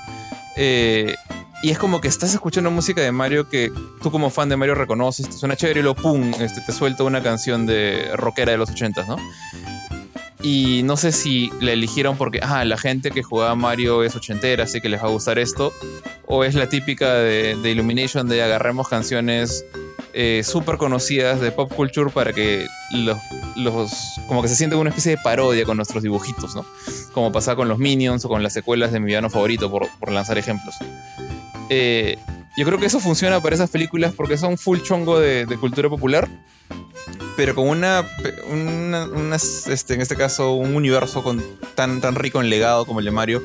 Eh, 0.57 1.15
y 1.63 1.71
es 1.71 1.79
como 1.79 2.01
que 2.01 2.09
estás 2.09 2.35
escuchando 2.35 2.71
música 2.71 3.01
de 3.01 3.13
Mario 3.13 3.49
que 3.49 3.73
tú 4.03 4.11
como 4.11 4.31
fan 4.31 4.49
de 4.49 4.57
Mario 4.57 4.75
reconoces, 4.75 5.29
te 5.29 5.37
suena 5.37 5.57
chévere 5.57 5.81
y 5.81 5.83
lo 5.83 5.95
pum, 5.95 6.33
este, 6.41 6.61
te 6.61 6.73
suelta 6.73 7.05
una 7.05 7.23
canción 7.23 7.67
de 7.67 8.11
rockera 8.17 8.53
de 8.53 8.59
los 8.59 8.71
80 8.71 9.05
¿no? 9.05 9.17
Y 10.43 10.83
no 10.83 10.97
sé 10.97 11.13
si 11.13 11.51
la 11.61 11.71
eligieron 11.71 12.17
porque, 12.17 12.41
ah, 12.43 12.65
la 12.65 12.77
gente 12.77 13.13
que 13.13 13.23
jugaba 13.23 13.55
Mario 13.55 14.03
es 14.03 14.17
ochentera, 14.17 14.65
así 14.65 14.81
que 14.81 14.89
les 14.89 15.01
va 15.01 15.07
a 15.07 15.11
gustar 15.11 15.39
esto. 15.39 15.73
O 16.27 16.43
es 16.43 16.55
la 16.55 16.69
típica 16.69 17.15
de, 17.15 17.57
Illumination 17.65 18.29
de 18.29 18.43
agarremos 18.43 18.89
canciones 18.89 19.65
eh, 20.15 20.43
súper 20.45 20.79
conocidas 20.79 21.41
de 21.41 21.53
pop 21.53 21.73
culture 21.73 22.11
para 22.11 22.33
que 22.33 22.67
los, 22.93 23.19
los, 23.55 23.93
como 24.27 24.43
que 24.43 24.49
se 24.49 24.57
sienten 24.57 24.81
una 24.81 24.91
especie 24.91 25.13
de 25.13 25.19
parodia 25.23 25.65
con 25.65 25.77
nuestros 25.77 26.03
dibujitos, 26.03 26.57
¿no? 26.57 26.67
Como 27.13 27.31
pasaba 27.31 27.57
con 27.57 27.69
los 27.69 27.79
Minions 27.79 28.25
o 28.25 28.29
con 28.29 28.43
las 28.43 28.53
secuelas 28.53 28.91
de 28.91 28.99
mi 28.99 29.07
villano 29.07 29.31
favorito, 29.31 29.71
por, 29.71 29.89
por 30.01 30.11
lanzar 30.11 30.39
ejemplos. 30.39 30.75
Eh, 31.75 32.19
yo 32.57 32.67
creo 32.67 32.79
que 32.79 32.85
eso 32.85 33.01
funciona 33.01 33.41
para 33.41 33.55
esas 33.55 33.71
películas 33.71 34.13
porque 34.15 34.37
son 34.37 34.59
full 34.59 34.81
chongo 34.83 35.19
de, 35.19 35.47
de 35.47 35.57
cultura 35.57 35.89
popular 35.89 36.29
pero 37.37 37.55
con 37.55 37.69
una, 37.69 38.05
este, 39.71 39.95
en 39.95 40.01
este 40.01 40.17
caso, 40.17 40.53
un 40.53 40.75
universo 40.75 41.23
con, 41.23 41.43
tan, 41.75 42.01
tan 42.01 42.15
rico 42.15 42.41
en 42.41 42.51
legado 42.51 42.85
como 42.85 43.01
el 43.01 43.07
de 43.07 43.11
Mario, 43.11 43.43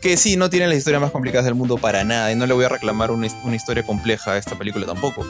que 0.00 0.16
sí, 0.16 0.36
no 0.36 0.48
tiene 0.48 0.68
las 0.68 0.76
historias 0.76 1.02
más 1.02 1.10
complicadas 1.10 1.44
del 1.44 1.54
mundo 1.54 1.76
para 1.76 2.04
nada, 2.04 2.32
y 2.32 2.36
no 2.36 2.46
le 2.46 2.54
voy 2.54 2.64
a 2.64 2.68
reclamar 2.68 3.10
una, 3.10 3.26
historia 3.26 3.84
compleja 3.84 4.32
a 4.32 4.38
esta 4.38 4.56
película 4.56 4.86
tampoco. 4.86 5.26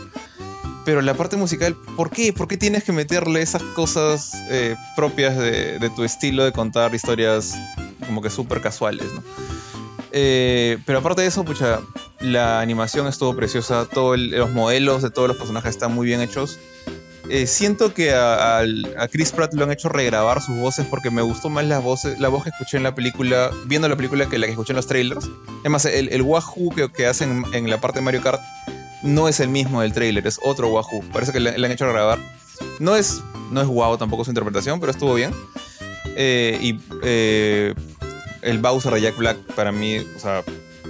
Pero 0.84 1.02
la 1.02 1.14
parte 1.14 1.36
musical, 1.36 1.76
¿por 1.96 2.10
qué? 2.10 2.32
¿Por 2.32 2.48
qué 2.48 2.56
tienes 2.56 2.84
que 2.84 2.92
meterle 2.92 3.42
esas 3.42 3.62
cosas 3.62 4.32
eh, 4.50 4.74
propias 4.96 5.36
de, 5.36 5.90
tu 5.94 6.04
estilo 6.04 6.44
de 6.44 6.52
contar 6.52 6.94
historias 6.94 7.54
como 8.06 8.22
que 8.22 8.30
súper 8.30 8.60
casuales, 8.60 9.06
¿no? 9.12 9.22
Eh, 10.12 10.78
pero 10.86 10.98
aparte 10.98 11.22
de 11.22 11.28
eso, 11.28 11.44
pucha, 11.44 11.80
la 12.20 12.60
animación 12.60 13.06
estuvo 13.06 13.34
preciosa, 13.36 13.86
todos 13.86 14.18
los 14.18 14.50
modelos 14.50 15.02
de 15.02 15.10
todos 15.10 15.28
los 15.28 15.36
personajes 15.36 15.70
están 15.70 15.94
muy 15.94 16.06
bien 16.06 16.20
hechos. 16.20 16.58
Eh, 17.30 17.46
siento 17.46 17.92
que 17.92 18.14
a, 18.14 18.62
Chris 19.12 19.32
Pratt 19.32 19.52
lo 19.52 19.64
han 19.64 19.70
hecho 19.70 19.90
regrabar 19.90 20.40
sus 20.40 20.56
voces 20.56 20.86
porque 20.86 21.10
me 21.10 21.20
gustó 21.20 21.50
más 21.50 21.66
la 21.66 21.78
voz, 21.78 22.04
la 22.18 22.28
voz 22.28 22.44
que 22.44 22.50
escuché 22.50 22.78
en 22.78 22.84
la 22.84 22.94
película, 22.94 23.50
viendo 23.66 23.86
la 23.86 23.96
película 23.96 24.26
que 24.26 24.38
la 24.38 24.46
que 24.46 24.52
escuché 24.52 24.72
en 24.72 24.76
los 24.76 24.86
trailers. 24.86 25.28
Es 25.62 25.70
más, 25.70 25.84
el, 25.84 26.08
el 26.08 26.22
Wahoo 26.22 26.70
que, 26.74 26.90
que 26.90 27.06
hacen 27.06 27.44
en 27.52 27.68
la 27.68 27.80
parte 27.80 27.98
de 27.98 28.04
Mario 28.04 28.22
Kart 28.22 28.40
no 29.02 29.28
es 29.28 29.40
el 29.40 29.48
mismo 29.48 29.82
del 29.82 29.92
trailer, 29.92 30.26
es 30.26 30.40
otro 30.42 30.68
Wahoo. 30.68 31.02
Parece 31.12 31.32
que 31.32 31.40
le, 31.40 31.50
han 31.50 31.70
hecho 31.70 31.86
regrabar. 31.86 32.18
No 32.80 32.96
es, 32.96 33.20
no 33.50 33.60
es 33.60 33.66
guau 33.66 33.96
tampoco 33.98 34.24
su 34.24 34.30
interpretación, 34.30 34.80
pero 34.80 34.90
estuvo 34.90 35.14
bien. 35.14 35.32
Eh, 36.16 36.58
y 36.60 36.80
el 38.42 38.58
Bowser 38.58 38.92
de 38.94 39.00
Jack 39.00 39.16
Black, 39.16 39.36
para 39.54 39.72
mí, 39.72 39.98
o 39.98 40.18
sea, 40.18 40.42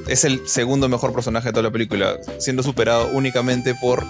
es 0.06 0.24
el 0.24 0.46
segundo 0.48 0.88
mejor 0.88 1.12
personaje 1.12 1.48
de 1.48 1.52
toda 1.52 1.64
la 1.64 1.70
película, 1.70 2.16
siendo 2.38 2.62
superado 2.62 3.08
únicamente 3.12 3.74
por 3.74 4.04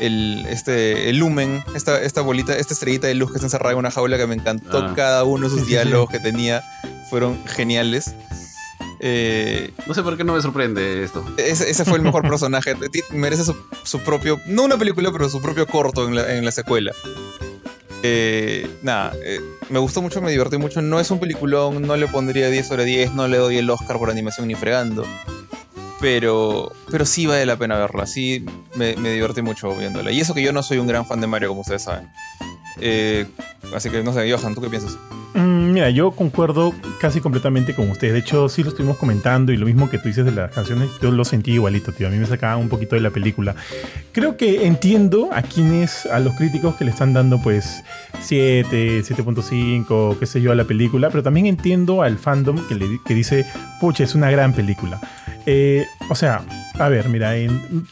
el, 0.00 0.44
este, 0.48 1.08
el 1.10 1.18
lumen, 1.18 1.62
esta, 1.74 2.02
esta 2.02 2.20
bolita, 2.20 2.56
esta 2.56 2.74
estrellita 2.74 3.06
de 3.06 3.14
luz 3.14 3.30
que 3.30 3.36
está 3.36 3.46
encerrada 3.46 3.72
en 3.72 3.78
una 3.78 3.90
jaula 3.90 4.16
que 4.16 4.26
me 4.26 4.34
encantó 4.34 4.78
ah. 4.78 4.92
cada 4.96 5.24
uno 5.24 5.48
de 5.48 5.56
sus 5.56 5.66
diálogos 5.68 6.10
que 6.10 6.20
tenía, 6.20 6.62
fueron 7.10 7.38
geniales. 7.46 8.14
Eh, 9.00 9.72
no 9.86 9.92
sé 9.92 10.02
por 10.02 10.16
qué 10.16 10.24
no 10.24 10.34
me 10.34 10.40
sorprende 10.40 11.04
esto. 11.04 11.24
Ese, 11.36 11.84
fue 11.84 11.98
el 11.98 12.02
mejor 12.02 12.22
personaje. 12.28 12.74
Merece 13.10 13.44
su, 13.84 13.98
propio, 14.00 14.40
no 14.46 14.64
una 14.64 14.78
película, 14.78 15.12
pero 15.12 15.28
su 15.28 15.42
propio 15.42 15.66
corto 15.66 16.08
en 16.08 16.14
la, 16.14 16.34
en 16.34 16.44
la 16.44 16.52
secuela. 16.52 16.92
Eh, 18.06 18.68
nada, 18.82 19.14
eh, 19.24 19.40
me 19.70 19.78
gustó 19.78 20.02
mucho, 20.02 20.20
me 20.20 20.30
divertí 20.30 20.58
mucho. 20.58 20.82
No 20.82 21.00
es 21.00 21.10
un 21.10 21.18
peliculón, 21.18 21.82
no 21.82 21.96
le 21.96 22.06
pondría 22.06 22.50
10 22.50 22.68
sobre 22.68 22.84
10, 22.84 23.14
no 23.14 23.28
le 23.28 23.38
doy 23.38 23.56
el 23.56 23.70
Oscar 23.70 23.98
por 23.98 24.10
animación 24.10 24.46
ni 24.46 24.54
fregando 24.54 25.04
pero, 26.04 26.70
pero 26.90 27.06
sí 27.06 27.24
vale 27.24 27.46
la 27.46 27.56
pena 27.56 27.78
verla, 27.78 28.04
sí 28.04 28.44
me, 28.74 28.94
me 28.96 29.10
divertí 29.10 29.40
mucho 29.40 29.74
viéndola. 29.74 30.10
Y 30.12 30.20
eso 30.20 30.34
que 30.34 30.42
yo 30.42 30.52
no 30.52 30.62
soy 30.62 30.76
un 30.76 30.86
gran 30.86 31.06
fan 31.06 31.18
de 31.18 31.26
Mario, 31.26 31.48
como 31.48 31.62
ustedes 31.62 31.80
saben. 31.80 32.10
Eh, 32.78 33.26
así 33.74 33.88
que 33.88 34.02
no 34.02 34.12
sé, 34.12 34.30
Johan, 34.30 34.54
¿tú 34.54 34.60
qué 34.60 34.68
piensas? 34.68 34.98
Mm, 35.34 35.72
mira, 35.72 35.90
yo 35.90 36.12
concuerdo 36.12 36.72
casi 37.00 37.20
completamente 37.20 37.74
con 37.74 37.90
ustedes. 37.90 38.12
De 38.12 38.20
hecho, 38.20 38.48
sí 38.48 38.62
lo 38.62 38.68
estuvimos 38.68 38.96
comentando 38.96 39.52
y 39.52 39.56
lo 39.56 39.66
mismo 39.66 39.90
que 39.90 39.98
tú 39.98 40.08
dices 40.08 40.24
de 40.24 40.30
las 40.30 40.52
canciones, 40.52 40.88
yo 41.02 41.10
lo 41.10 41.24
sentí 41.24 41.52
igualito, 41.52 41.92
tío. 41.92 42.06
A 42.06 42.10
mí 42.10 42.18
me 42.18 42.26
sacaba 42.26 42.56
un 42.56 42.68
poquito 42.68 42.94
de 42.94 43.02
la 43.02 43.10
película. 43.10 43.56
Creo 44.12 44.36
que 44.36 44.66
entiendo 44.66 45.30
a 45.32 45.42
quienes, 45.42 46.06
a 46.06 46.20
los 46.20 46.34
críticos 46.36 46.76
que 46.76 46.84
le 46.84 46.92
están 46.92 47.12
dando 47.12 47.42
pues 47.42 47.82
7, 48.20 49.02
7.5, 49.02 50.18
qué 50.18 50.26
sé 50.26 50.40
yo, 50.40 50.52
a 50.52 50.54
la 50.54 50.64
película, 50.64 51.10
pero 51.10 51.24
también 51.24 51.46
entiendo 51.46 52.02
al 52.02 52.16
fandom 52.18 52.56
que, 52.68 52.98
que 53.04 53.14
dice, 53.14 53.44
pucha, 53.80 54.04
es 54.04 54.14
una 54.14 54.30
gran 54.30 54.52
película. 54.52 55.00
Eh, 55.46 55.84
o 56.08 56.14
sea, 56.14 56.42
A 56.78 56.88
ver, 56.88 57.08
mira, 57.08 57.32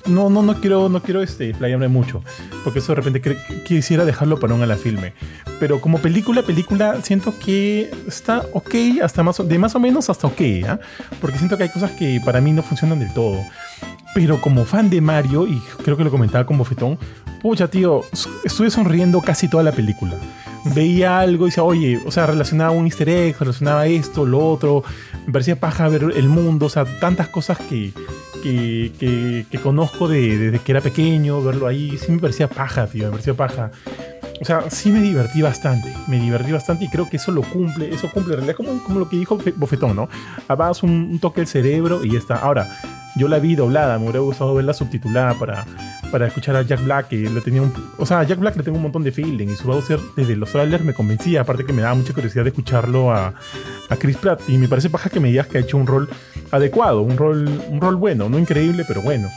no, 0.06 0.28
no, 0.28 0.42
no 0.42 0.60
quiero, 0.60 0.88
no 0.88 1.00
quiero 1.02 1.22
este, 1.22 1.54
playarme 1.54 1.86
mucho, 1.86 2.24
porque 2.64 2.80
eso 2.80 2.92
de 2.94 3.00
repente 3.00 3.36
quisiera 3.64 4.04
dejarlo 4.04 4.40
para 4.40 4.54
un 4.54 4.62
a 4.62 4.66
la 4.66 4.76
filme. 4.76 5.12
Pero 5.60 5.80
como 5.80 5.98
película, 5.98 6.42
película, 6.42 7.00
siento 7.00 7.32
que 7.38 7.92
está 8.08 8.44
ok, 8.52 8.74
hasta 9.02 9.22
más, 9.22 9.46
de 9.46 9.58
más 9.58 9.76
o 9.76 9.80
menos 9.80 10.10
hasta 10.10 10.26
ok, 10.26 10.40
¿ah? 10.66 10.80
Porque 11.20 11.38
siento 11.38 11.56
que 11.56 11.62
hay 11.62 11.68
cosas 11.68 11.92
que 11.92 12.20
para 12.24 12.40
mí 12.40 12.50
no 12.52 12.64
funcionan 12.64 12.98
del 12.98 13.14
todo. 13.14 13.38
Pero 14.16 14.40
como 14.40 14.64
fan 14.64 14.90
de 14.90 15.00
Mario, 15.00 15.46
y 15.46 15.62
creo 15.84 15.96
que 15.96 16.02
lo 16.02 16.10
comentaba 16.10 16.44
con 16.44 16.58
Bofetón, 16.58 16.98
pucha, 17.40 17.68
tío, 17.68 18.02
estuve 18.44 18.68
sonriendo 18.68 19.20
casi 19.20 19.46
toda 19.46 19.62
la 19.62 19.72
película. 19.72 20.16
Veía 20.74 21.20
algo 21.20 21.46
y 21.46 21.50
decía, 21.50 21.62
oye, 21.62 22.00
o 22.04 22.10
sea, 22.10 22.26
relacionaba 22.26 22.72
un 22.72 22.86
easter 22.86 23.08
egg, 23.08 23.36
relacionaba 23.38 23.86
esto, 23.86 24.26
lo 24.26 24.44
otro. 24.44 24.82
Me 25.26 25.32
parecía 25.32 25.58
paja 25.58 25.88
ver 25.88 26.12
el 26.16 26.28
mundo, 26.28 26.66
o 26.66 26.68
sea, 26.68 26.84
tantas 26.84 27.28
cosas 27.28 27.58
que, 27.58 27.92
que, 28.42 28.92
que- 28.98 29.46
que 29.50 29.58
conozco 29.58 30.08
de- 30.08 30.36
desde 30.38 30.58
que 30.58 30.72
era 30.72 30.80
pequeño, 30.80 31.42
verlo 31.42 31.66
ahí, 31.66 31.96
sí 31.98 32.12
me 32.12 32.18
parecía 32.18 32.48
paja, 32.48 32.86
tío, 32.86 33.04
me 33.06 33.10
parecía 33.12 33.34
paja. 33.34 33.70
O 34.40 34.44
sea, 34.44 34.68
sí 34.70 34.90
me 34.90 35.00
divertí 35.00 35.40
bastante, 35.40 35.92
me 36.08 36.18
divertí 36.18 36.50
bastante 36.50 36.84
y 36.86 36.88
creo 36.88 37.08
que 37.08 37.16
eso 37.16 37.30
lo 37.30 37.42
cumple, 37.42 37.94
eso 37.94 38.10
cumple 38.10 38.34
en 38.34 38.40
realidad 38.40 38.56
como, 38.56 38.82
como 38.82 38.98
lo 38.98 39.08
que 39.08 39.16
dijo 39.16 39.38
Fe- 39.38 39.54
Bofetón, 39.56 39.94
¿no? 39.94 40.08
Abadas 40.48 40.82
un, 40.82 40.90
un 40.90 41.18
toque 41.20 41.40
el 41.40 41.46
cerebro 41.46 42.04
y 42.04 42.12
ya 42.12 42.18
está. 42.18 42.36
Ahora, 42.36 42.66
yo 43.16 43.28
la 43.28 43.38
vi 43.38 43.54
doblada, 43.54 43.98
me 43.98 44.04
hubiera 44.04 44.20
gustado 44.20 44.54
verla 44.54 44.72
subtitulada 44.72 45.34
para, 45.34 45.66
para 46.10 46.26
escuchar 46.26 46.56
a 46.56 46.62
Jack 46.62 46.84
Black, 46.84 47.08
que 47.08 47.16
le 47.16 47.40
tenía 47.40 47.62
o 47.98 48.06
sea, 48.06 48.20
a 48.20 48.24
Jack 48.24 48.38
Black 48.38 48.56
le 48.56 48.62
tengo 48.62 48.76
un 48.76 48.82
montón 48.82 49.02
de 49.02 49.12
feeling 49.12 49.48
y 49.48 49.56
su 49.56 49.66
Bowser 49.66 50.00
desde 50.16 50.36
los 50.36 50.50
trailers 50.50 50.84
me 50.84 50.94
convencía, 50.94 51.42
aparte 51.42 51.64
que 51.64 51.72
me 51.72 51.82
daba 51.82 51.94
mucha 51.94 52.12
curiosidad 52.12 52.44
de 52.44 52.50
escucharlo 52.50 53.12
a, 53.12 53.34
a 53.88 53.96
Chris 53.96 54.16
Pratt 54.16 54.42
y 54.48 54.58
me 54.58 54.68
parece 54.68 54.90
paja 54.90 55.10
que 55.10 55.20
me 55.20 55.28
digas 55.28 55.46
que 55.46 55.58
ha 55.58 55.60
hecho 55.60 55.76
un 55.76 55.86
rol 55.86 56.08
adecuado, 56.50 57.02
un 57.02 57.16
rol, 57.16 57.48
un 57.68 57.80
rol 57.80 57.96
bueno, 57.96 58.28
no 58.28 58.38
increíble, 58.38 58.84
pero 58.86 59.02
bueno. 59.02 59.28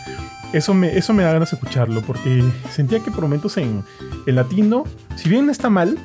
Eso 0.54 0.74
me, 0.74 0.98
eso 0.98 1.14
me 1.14 1.24
da 1.24 1.34
ganas 1.34 1.52
de 1.52 1.58
escucharlo 1.58 2.02
porque 2.02 2.42
sentía 2.72 3.02
que 3.02 3.12
por 3.12 3.24
momentos 3.24 3.58
en, 3.58 3.84
en 4.26 4.36
latino, 4.36 4.86
si 5.18 5.28
bien 5.28 5.50
está 5.50 5.70
mal, 5.70 5.98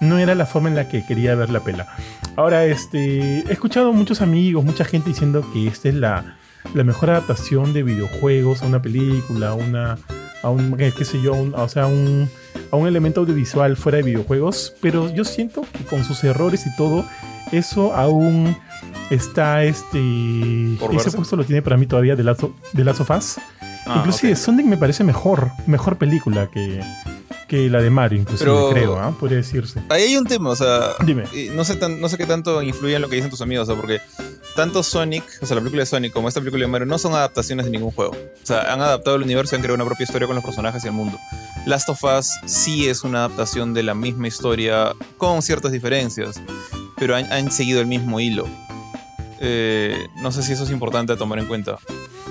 no 0.00 0.18
era 0.18 0.36
la 0.36 0.46
forma 0.46 0.68
en 0.68 0.76
la 0.76 0.88
que 0.88 1.04
quería 1.04 1.34
ver 1.34 1.50
la 1.50 1.60
pela. 1.60 1.88
Ahora, 2.36 2.64
este, 2.66 3.40
he 3.40 3.52
escuchado 3.52 3.92
muchos 3.92 4.20
amigos, 4.20 4.64
mucha 4.64 4.84
gente 4.84 5.10
diciendo 5.10 5.44
que 5.52 5.66
esta 5.66 5.88
es 5.88 5.94
la, 5.94 6.36
la 6.72 6.84
mejor 6.84 7.10
adaptación 7.10 7.72
de 7.72 7.82
videojuegos 7.82 8.62
a 8.62 8.66
una 8.66 8.80
película, 8.80 9.48
a 9.50 9.54
una, 9.54 9.98
a 10.42 10.50
un, 10.50 10.76
qué, 10.76 10.92
qué 10.96 11.04
sé 11.04 11.20
yo, 11.20 11.34
un- 11.34 11.54
o 11.54 11.68
sea, 11.68 11.86
un, 11.86 12.28
a 12.70 12.76
un 12.76 12.86
elemento 12.88 13.20
audiovisual 13.20 13.76
fuera 13.76 13.96
de 13.98 14.04
videojuegos, 14.04 14.74
pero 14.80 15.12
yo 15.14 15.24
siento 15.24 15.62
que 15.72 15.84
con 15.84 16.04
sus 16.04 16.24
errores 16.24 16.66
y 16.66 16.74
todo, 16.76 17.04
eso 17.52 17.94
aún 17.94 18.56
está, 19.10 19.64
este, 19.64 19.98
ese 20.96 21.10
puesto 21.12 21.36
lo 21.36 21.44
tiene 21.44 21.62
para 21.62 21.76
mí 21.76 21.86
todavía 21.86 22.16
de 22.16 22.24
Last 22.24 22.42
The 22.74 22.84
Last 22.84 23.00
of 23.00 23.10
Us. 23.10 23.36
Ah, 23.86 23.96
Inclusive. 23.98 24.34
Sonic 24.34 24.64
me 24.66 24.78
parece 24.78 25.04
mejor, 25.04 25.50
mejor 25.66 25.98
película 25.98 26.48
que, 26.50 26.80
que 27.46 27.68
la 27.70 27.80
de 27.82 27.90
Mario, 27.90 28.20
inclusive, 28.20 28.50
Pero- 28.50 28.70
creo, 28.70 28.98
¿ah? 28.98 29.14
podría 29.18 29.38
decirse. 29.38 29.80
Ahí 29.88 30.02
hay 30.04 30.16
un 30.16 30.26
tema, 30.26 30.50
o 30.50 30.56
sea, 30.56 30.90
Dime. 31.04 31.24
no 31.54 31.64
sé, 31.64 31.76
tan- 31.76 32.00
no 32.00 32.08
sé 32.08 32.16
qué 32.16 32.26
tanto 32.26 32.62
influye 32.62 32.96
en 32.96 33.02
lo 33.02 33.08
que 33.08 33.16
dicen 33.16 33.30
tus 33.30 33.40
amigos, 33.40 33.68
o 33.68 33.72
sea, 33.72 33.80
porque 33.80 34.00
tanto 34.56 34.82
Sonic, 34.82 35.24
o 35.42 35.46
sea, 35.46 35.54
la 35.56 35.60
película 35.60 35.82
de 35.82 35.86
Sonic 35.86 36.12
como 36.12 36.28
esta 36.28 36.40
película 36.40 36.64
de 36.64 36.70
Mario 36.70 36.86
no 36.86 36.98
son 36.98 37.12
adaptaciones 37.14 37.66
de 37.66 37.72
ningún 37.72 37.90
juego. 37.90 38.12
O 38.12 38.46
sea, 38.46 38.72
han 38.72 38.80
adaptado 38.80 39.16
el 39.16 39.22
universo 39.22 39.54
y 39.54 39.56
han 39.56 39.62
creado 39.62 39.74
una 39.76 39.84
propia 39.84 40.04
historia 40.04 40.26
con 40.26 40.36
los 40.36 40.44
personajes 40.44 40.84
y 40.84 40.86
el 40.88 40.92
mundo. 40.92 41.18
Last 41.66 41.88
of 41.88 42.02
Us 42.04 42.28
sí 42.46 42.88
es 42.88 43.02
una 43.04 43.18
adaptación 43.24 43.74
de 43.74 43.82
la 43.82 43.94
misma 43.94 44.28
historia 44.28 44.92
con 45.18 45.42
ciertas 45.42 45.72
diferencias, 45.72 46.40
pero 46.98 47.16
han, 47.16 47.32
han 47.32 47.50
seguido 47.50 47.80
el 47.80 47.86
mismo 47.86 48.20
hilo. 48.20 48.46
Eh, 49.40 49.96
no 50.22 50.30
sé 50.32 50.42
si 50.42 50.52
eso 50.52 50.64
es 50.64 50.70
importante 50.70 51.12
a 51.12 51.16
tomar 51.16 51.38
en 51.38 51.46
cuenta. 51.46 51.78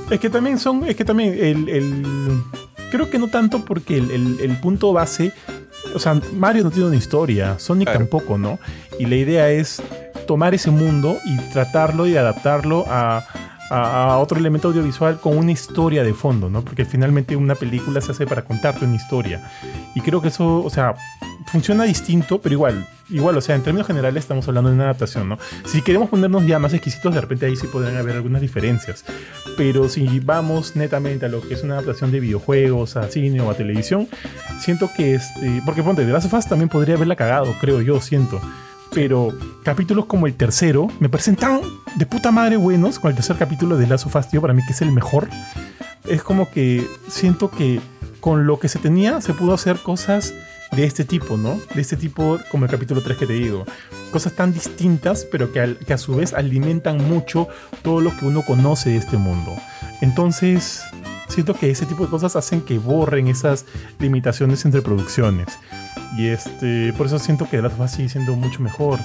Es 0.09 0.19
que 0.19 0.29
también 0.29 0.59
son, 0.59 0.83
es 0.87 0.95
que 0.95 1.05
también 1.05 1.33
el, 1.33 1.69
el- 1.69 2.43
creo 2.93 3.09
que 3.09 3.17
no 3.19 3.27
tanto 3.27 3.65
porque 3.65 3.97
el, 3.97 4.11
el- 4.11 4.37
el 4.39 4.57
punto 4.61 4.93
base, 4.93 5.33
o 5.95 5.99
sea, 5.99 6.13
Mario 6.37 6.63
no 6.63 6.69
tiene 6.71 6.87
una 6.87 6.95
historia, 6.95 7.57
Sonic 7.57 7.87
Claro. 7.87 7.99
tampoco, 7.99 8.37
¿no? 8.37 8.59
Y 8.99 9.05
la 9.07 9.15
idea 9.15 9.49
es 9.49 9.81
tomar 10.27 10.53
ese 10.53 10.69
mundo 10.71 11.17
y 11.25 11.35
tratarlo 11.51 12.05
y 12.07 12.15
adaptarlo 12.15 12.85
a, 12.87 13.25
a- 13.71 14.13
a 14.13 14.17
otro 14.19 14.37
elemento 14.37 14.67
audiovisual 14.67 15.19
con 15.19 15.35
una 15.37 15.51
historia 15.51 16.03
de 16.03 16.13
fondo, 16.13 16.49
¿no? 16.49 16.61
Porque 16.63 16.85
finalmente 16.85 17.35
una 17.35 17.55
película 17.55 17.99
se 17.99 18.11
hace 18.11 18.27
para 18.27 18.43
contarte 18.45 18.85
una 18.85 18.95
historia. 18.95 19.41
Y 19.95 20.01
creo 20.01 20.21
que 20.21 20.27
eso, 20.27 20.63
o 20.63 20.69
sea, 20.69 20.93
funciona 21.47 21.83
distinto, 21.85 22.39
pero 22.41 22.53
igual, 22.53 22.87
igual, 23.13 23.37
o 23.37 23.41
sea, 23.41 23.55
en 23.55 23.61
términos 23.61 23.87
generales 23.87 24.23
estamos 24.23 24.47
hablando 24.47 24.69
de 24.69 24.75
una 24.75 24.85
adaptación, 24.85 25.29
¿no? 25.29 25.37
Si 25.65 25.81
queremos 25.81 26.09
ponernos 26.09 26.45
ya 26.45 26.59
más 26.59 26.73
exquisitos, 26.73 27.13
de 27.13 27.21
repente 27.21 27.45
ahí 27.45 27.55
sí 27.55 27.67
podrían 27.67 27.95
haber 27.95 28.15
algunas 28.15 28.41
diferencias. 28.41 29.05
Pero 29.55 29.87
si 29.87 30.19
vamos 30.19 30.75
netamente 30.75 31.27
a 31.27 31.29
lo 31.29 31.41
que 31.41 31.53
es 31.53 31.63
una 31.63 31.75
adaptación 31.75 32.11
de 32.11 32.19
videojuegos, 32.19 32.97
a 32.97 33.07
cine 33.07 33.39
o 33.41 33.49
a 33.49 33.53
televisión, 33.53 34.07
siento 34.59 34.89
que 34.95 35.15
este. 35.15 35.61
Porque 35.65 35.83
ponte, 35.83 36.05
The 36.05 36.11
Last 36.11 36.25
of 36.25 36.33
Us 36.33 36.47
también 36.47 36.69
podría 36.69 36.95
haberla 36.95 37.15
cagado, 37.15 37.53
creo 37.61 37.81
yo, 37.81 38.01
siento. 38.01 38.41
Pero 38.93 39.29
capítulos 39.63 40.05
como 40.05 40.27
el 40.27 40.35
tercero 40.35 40.87
me 40.99 41.09
parecen 41.09 41.35
tan 41.35 41.61
de 41.95 42.05
puta 42.05 42.31
madre 42.31 42.57
buenos. 42.57 42.99
Con 42.99 43.09
el 43.09 43.15
tercer 43.15 43.37
capítulo 43.37 43.77
de 43.77 43.85
Us, 43.93 44.29
tío, 44.29 44.41
para 44.41 44.53
mí 44.53 44.61
que 44.65 44.73
es 44.73 44.81
el 44.81 44.91
mejor. 44.91 45.29
Es 46.07 46.21
como 46.21 46.49
que 46.51 46.85
siento 47.07 47.49
que 47.49 47.79
con 48.19 48.45
lo 48.45 48.59
que 48.59 48.69
se 48.69 48.79
tenía 48.79 49.21
se 49.21 49.33
pudo 49.33 49.53
hacer 49.53 49.77
cosas 49.79 50.33
de 50.75 50.85
este 50.85 51.05
tipo, 51.05 51.37
¿no? 51.37 51.59
De 51.75 51.81
este 51.81 51.95
tipo, 51.97 52.39
como 52.51 52.65
el 52.65 52.71
capítulo 52.71 53.01
3 53.01 53.17
que 53.17 53.25
te 53.27 53.33
digo. 53.33 53.65
Cosas 54.11 54.33
tan 54.33 54.53
distintas, 54.53 55.25
pero 55.31 55.51
que, 55.51 55.59
al- 55.59 55.77
que 55.77 55.93
a 55.93 55.97
su 55.97 56.15
vez 56.15 56.33
alimentan 56.33 56.97
mucho 57.07 57.47
todo 57.81 58.01
lo 58.01 58.15
que 58.17 58.25
uno 58.25 58.43
conoce 58.43 58.91
de 58.91 58.97
este 58.97 59.17
mundo. 59.17 59.55
Entonces, 60.01 60.83
siento 61.29 61.53
que 61.53 61.69
ese 61.69 61.85
tipo 61.85 62.03
de 62.03 62.09
cosas 62.09 62.35
hacen 62.35 62.61
que 62.61 62.77
borren 62.77 63.27
esas 63.27 63.65
limitaciones 63.99 64.65
entre 64.65 64.81
producciones. 64.81 65.47
Y 66.17 66.27
este, 66.27 66.93
por 66.93 67.07
eso 67.07 67.17
siento 67.19 67.45
que 67.45 67.57
The 67.57 67.63
Last 67.63 67.79
of 67.79 67.85
Us 67.85 67.91
sigue 67.91 68.09
siendo 68.09 68.35
mucho 68.35 68.61
mejor. 68.61 68.99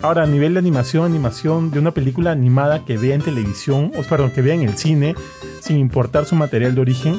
Ahora, 0.00 0.22
a 0.22 0.26
nivel 0.26 0.54
de 0.54 0.60
animación, 0.60 1.04
animación 1.04 1.70
de 1.72 1.80
una 1.80 1.90
película 1.90 2.30
animada 2.30 2.84
que 2.84 2.96
vea 2.96 3.16
en 3.16 3.20
televisión, 3.20 3.90
o 3.98 4.02
perdón, 4.02 4.30
que 4.30 4.42
vea 4.42 4.54
en 4.54 4.62
el 4.62 4.78
cine, 4.78 5.14
sin 5.60 5.76
importar 5.76 6.24
su 6.24 6.36
material 6.36 6.74
de 6.76 6.80
origen, 6.80 7.18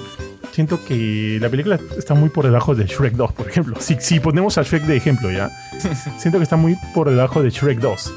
siento 0.52 0.84
que 0.86 1.38
la 1.42 1.50
película 1.50 1.80
está 1.98 2.14
muy 2.14 2.30
por 2.30 2.46
debajo 2.46 2.76
de 2.76 2.86
Shrek 2.86 3.14
2, 3.14 3.32
por 3.34 3.48
ejemplo. 3.50 3.76
Si, 3.80 3.96
si 4.00 4.20
ponemos 4.20 4.58
a 4.58 4.64
Shrek 4.64 4.84
de 4.84 4.96
ejemplo, 4.98 5.32
ya, 5.32 5.50
siento 6.18 6.38
que 6.40 6.44
está 6.44 6.56
muy 6.58 6.78
por 6.94 7.10
debajo 7.10 7.42
de 7.44 7.50
Shrek 7.50 7.80
2. 7.80 8.14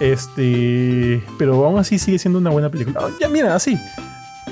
Este, 0.00 1.22
pero 1.38 1.64
aún 1.64 1.78
así 1.78 1.98
sigue 1.98 2.18
siendo 2.18 2.38
una 2.38 2.50
buena 2.50 2.68
película. 2.70 3.00
Ah, 3.02 3.08
ya, 3.20 3.28
mira, 3.28 3.54
así. 3.54 3.78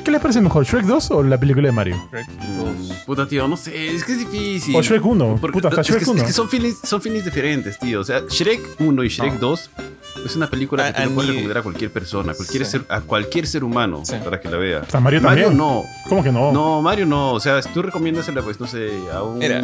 ¿Qué 0.04 0.10
les 0.10 0.20
parece 0.20 0.40
mejor, 0.40 0.64
Shrek 0.64 0.84
2 0.84 1.10
o 1.12 1.22
la 1.22 1.38
película 1.38 1.68
de 1.68 1.72
Mario? 1.72 1.96
Mm, 2.12 3.04
Puta, 3.06 3.28
tío, 3.28 3.46
no 3.46 3.56
sé, 3.56 3.94
es 3.94 4.02
que 4.04 4.12
es 4.12 4.18
difícil. 4.18 4.74
O 4.74 4.82
Shrek 4.82 5.04
1. 5.04 5.38
Porque- 5.40 5.52
Puta, 5.54 5.68
hasta 5.68 5.82
es, 5.82 5.86
Shrek 5.88 6.04
que, 6.04 6.10
1. 6.10 6.20
es 6.22 6.26
que 6.26 6.32
son 6.32 6.48
feelings, 6.48 6.78
son 6.82 7.00
feelings 7.00 7.24
diferentes, 7.24 7.78
tío. 7.78 8.00
O 8.00 8.04
sea, 8.04 8.20
Shrek 8.28 8.60
1 8.80 9.04
y 9.04 9.08
Shrek 9.08 9.34
No. 9.34 9.40
2 9.40 9.70
es 10.24 10.36
una 10.36 10.48
película 10.48 10.86
A- 10.86 10.92
que 10.92 10.94
tú 10.94 11.02
a 11.02 11.06
le 11.06 11.14
puedes 11.14 11.28
recomendar 11.30 11.58
a 11.58 11.62
cualquier 11.62 11.90
persona, 11.90 12.32
a 12.32 12.34
cualquier, 12.34 12.64
Sí. 12.64 12.70
ser, 12.72 12.84
a 12.88 13.00
cualquier 13.00 13.46
ser 13.46 13.64
humano 13.64 14.02
Sí. 14.04 14.14
para 14.24 14.40
que 14.40 14.48
la 14.50 14.56
vea. 14.58 14.82
O 14.86 14.90
sea, 14.90 15.00
Mario 15.00 15.20
Mario 15.20 15.44
también. 15.46 15.58
no. 15.58 15.84
¿Cómo 16.08 16.22
que 16.22 16.30
no? 16.32 16.52
No, 16.52 16.80
Mario 16.82 17.06
no. 17.06 17.32
O 17.32 17.40
sea, 17.40 17.60
tú 17.62 17.82
recomiéndasela, 17.82 18.42
pues, 18.42 18.60
no 18.60 18.66
sé, 18.66 18.90
a 19.12 19.22
un. 19.22 19.38
Mira, 19.38 19.60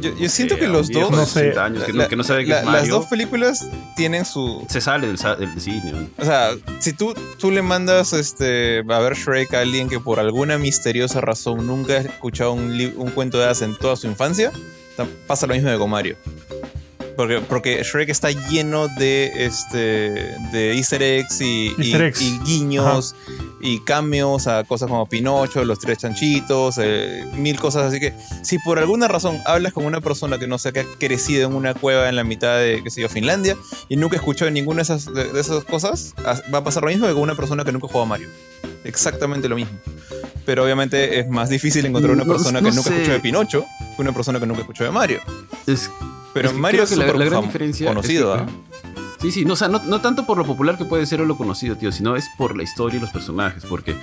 yo- 0.00 0.16
yo 0.16 0.28
siento 0.28 0.56
que 0.56 0.66
a 0.66 0.68
los 0.68 0.88
dos- 0.90 1.10
de 1.10 1.16
No 1.16 1.26
sé. 1.26 1.32
60 1.40 1.64
años 1.64 1.84
que, 1.84 1.92
no, 1.92 2.08
que 2.08 2.16
no 2.16 2.24
sabe 2.24 2.46
La- 2.46 2.58
es 2.60 2.64
las 2.64 2.72
Mario. 2.74 2.94
dos 2.96 3.06
películas 3.06 3.66
tienen 3.96 4.24
su, 4.24 4.64
Se 4.68 4.80
sale 4.80 5.06
del, 5.08 5.16
del 5.16 5.60
cine. 5.60 5.92
¿no? 5.92 6.08
O 6.18 6.24
sea, 6.24 6.50
si 6.78 6.92
tú, 6.92 7.14
tú 7.38 7.50
le 7.50 7.62
mandas 7.62 8.12
este, 8.12 8.80
a 8.88 8.98
ver 8.98 9.14
Shrek 9.14 9.54
a 9.54 9.60
alguien 9.60 9.88
que 9.88 9.98
por 10.00 10.20
alguna 10.20 10.58
misteriosa 10.58 11.20
razón 11.20 11.66
nunca 11.66 11.94
ha 11.94 11.98
escuchado 11.98 12.52
un, 12.52 12.70
un 12.96 13.10
cuento 13.10 13.38
de 13.38 13.44
hadas 13.44 13.62
en 13.62 13.76
toda 13.76 13.96
su 13.96 14.06
infancia, 14.06 14.52
pasa 15.26 15.46
lo 15.46 15.54
mismo 15.54 15.70
que 15.70 15.78
con 15.78 15.90
Mario. 15.90 16.16
Porque, 17.20 17.40
porque 17.40 17.82
Shrek 17.82 18.08
está 18.08 18.30
lleno 18.30 18.88
de, 18.88 19.30
este, 19.44 19.76
de 20.52 20.74
easter 20.76 21.02
eggs 21.02 21.40
y, 21.40 21.74
y- 21.76 21.82
Easter 21.82 22.02
eggs. 22.02 22.20
y 22.22 22.38
guiños 22.40 23.14
y 23.60 23.80
cambios 23.80 24.46
a 24.46 24.64
cosas 24.64 24.88
como 24.88 25.06
Pinocho, 25.06 25.64
los 25.66 25.78
tres 25.78 25.98
chanchitos, 25.98 26.76
eh, 26.80 27.26
mil 27.34 27.58
cosas. 27.60 27.84
Así 27.84 28.00
que 28.00 28.14
si 28.42 28.58
por 28.60 28.78
alguna 28.78 29.06
razón 29.06 29.38
hablas 29.44 29.72
con 29.74 29.84
una 29.84 30.00
persona 30.00 30.38
que 30.38 30.46
no 30.46 30.56
sé, 30.58 30.72
que 30.72 30.80
ha 30.80 30.84
crecido 30.98 31.46
en 31.48 31.54
una 31.54 31.74
cueva 31.74 32.08
en 32.08 32.16
la 32.16 32.24
mitad 32.24 32.58
de, 32.58 32.80
qué 32.82 32.90
sé 32.90 33.02
yo, 33.02 33.08
Finlandia, 33.10 33.56
y 33.90 33.96
nunca 33.96 34.16
escuchó 34.16 34.50
ninguna 34.50 34.78
de 34.78 34.82
esas, 34.84 35.04
de, 35.12 35.30
de 35.30 35.40
esas 35.40 35.62
cosas, 35.64 36.14
as- 36.24 36.42
va 36.52 36.58
a 36.58 36.64
pasar 36.64 36.82
lo 36.84 36.88
mismo 36.88 37.06
que 37.06 37.12
con 37.12 37.22
una 37.22 37.34
persona 37.34 37.64
que 37.64 37.72
nunca 37.72 37.86
jugó 37.86 38.02
a 38.02 38.06
Mario. 38.06 38.28
Exactamente 38.84 39.46
lo 39.48 39.56
mismo. 39.56 39.72
Pero 40.46 40.64
obviamente 40.64 41.18
es 41.20 41.28
más 41.28 41.50
difícil 41.50 41.84
encontrar 41.84 42.14
una 42.14 42.24
No- 42.24 42.32
persona 42.32 42.60
no 42.62 42.70
que 42.70 42.74
nunca 42.76 42.88
sé. 42.88 42.94
escuchó 42.96 43.12
de 43.12 43.20
Pinocho 43.20 43.66
que 43.94 44.00
una 44.02 44.12
persona 44.12 44.40
que 44.40 44.46
nunca 44.46 44.62
escuchó 44.62 44.84
de 44.84 44.90
Mario. 44.90 45.20
Es, 45.66 45.90
Pero 46.40 46.48
es 46.48 46.54
que 46.54 46.60
Mario 46.60 46.82
es 46.84 46.90
que 46.90 46.96
la, 46.96 47.06
la 47.12 47.24
gran 47.26 47.42
diferencia. 47.42 47.88
conocido, 47.88 48.34
es 48.34 48.40
¿ah? 48.40 48.46
que- 48.46 49.00
Sí, 49.20 49.30
sí, 49.30 49.44
no, 49.44 49.52
o 49.52 49.56
sea, 49.56 49.68
no, 49.68 49.82
no 49.84 50.00
tanto 50.00 50.24
por 50.24 50.38
lo 50.38 50.46
popular 50.46 50.78
que 50.78 50.86
puede 50.86 51.04
ser 51.04 51.20
o 51.20 51.26
lo 51.26 51.36
conocido, 51.36 51.76
tío, 51.76 51.92
sino 51.92 52.16
es 52.16 52.24
por 52.38 52.56
la 52.56 52.62
historia 52.62 52.96
y 52.96 53.00
los 53.02 53.10
personajes, 53.10 53.66
porque 53.66 53.94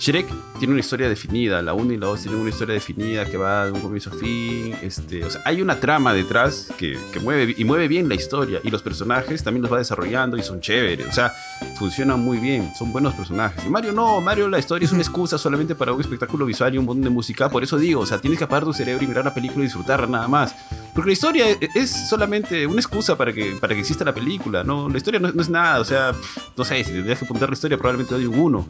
Shrek 0.00 0.26
tiene 0.58 0.72
una 0.72 0.80
historia 0.80 1.06
definida, 1.06 1.60
la 1.60 1.74
1 1.74 1.92
y 1.92 1.96
la 1.98 2.06
2 2.06 2.22
tienen 2.22 2.40
una 2.40 2.48
historia 2.48 2.72
definida 2.72 3.26
que 3.26 3.36
va 3.36 3.66
de 3.66 3.72
un 3.72 3.80
comienzo 3.80 4.08
a 4.08 4.14
fin, 4.14 4.74
este, 4.80 5.22
o 5.22 5.28
sea, 5.28 5.42
hay 5.44 5.60
una 5.60 5.78
trama 5.80 6.14
detrás 6.14 6.68
que, 6.78 6.98
que 7.12 7.20
mueve 7.20 7.54
y 7.58 7.62
mueve 7.64 7.88
bien 7.88 8.08
la 8.08 8.14
historia 8.14 8.58
y 8.64 8.70
los 8.70 8.80
personajes 8.80 9.44
también 9.44 9.60
los 9.60 9.70
va 9.70 9.76
desarrollando 9.76 10.38
y 10.38 10.42
son 10.42 10.62
chéveres, 10.62 11.08
o 11.08 11.12
sea, 11.12 11.34
funcionan 11.78 12.20
muy 12.20 12.38
bien, 12.38 12.72
son 12.74 12.90
buenos 12.90 13.12
personajes. 13.12 13.62
Y 13.66 13.68
Mario 13.68 13.92
no, 13.92 14.22
Mario 14.22 14.48
la 14.48 14.58
historia 14.58 14.86
es 14.86 14.92
una 14.92 15.02
excusa 15.02 15.36
solamente 15.36 15.74
para 15.74 15.92
un 15.92 16.00
espectáculo 16.00 16.46
visual 16.46 16.74
y 16.74 16.78
un 16.78 16.86
montón 16.86 17.04
de 17.04 17.10
música, 17.10 17.50
por 17.50 17.62
eso 17.62 17.76
digo, 17.76 18.00
o 18.00 18.06
sea, 18.06 18.18
tienes 18.18 18.38
que 18.38 18.44
apagar 18.44 18.64
tu 18.64 18.72
cerebro 18.72 19.04
y 19.04 19.06
mirar 19.08 19.26
la 19.26 19.34
película 19.34 19.60
y 19.62 19.66
disfrutarla 19.66 20.06
nada 20.06 20.26
más. 20.26 20.54
Porque 20.94 21.08
la 21.08 21.12
historia 21.12 21.50
e- 21.50 21.68
es 21.74 22.08
solamente 22.08 22.66
una 22.66 22.80
excusa 22.80 23.16
para 23.16 23.32
que, 23.32 23.56
para 23.60 23.74
que 23.74 23.80
exista 23.80 24.04
la 24.04 24.14
película, 24.14 24.62
¿no? 24.62 24.88
La 24.88 24.96
historia 24.96 25.18
no, 25.18 25.32
no 25.32 25.42
es 25.42 25.50
nada, 25.50 25.80
o 25.80 25.84
sea, 25.84 26.12
no 26.56 26.64
sé, 26.64 26.84
si 26.84 26.92
tendrías 26.92 27.18
que 27.18 27.24
apuntar 27.24 27.48
la 27.48 27.54
historia 27.54 27.76
probablemente 27.76 28.14
doy 28.14 28.26
un 28.26 28.38
1. 28.38 28.66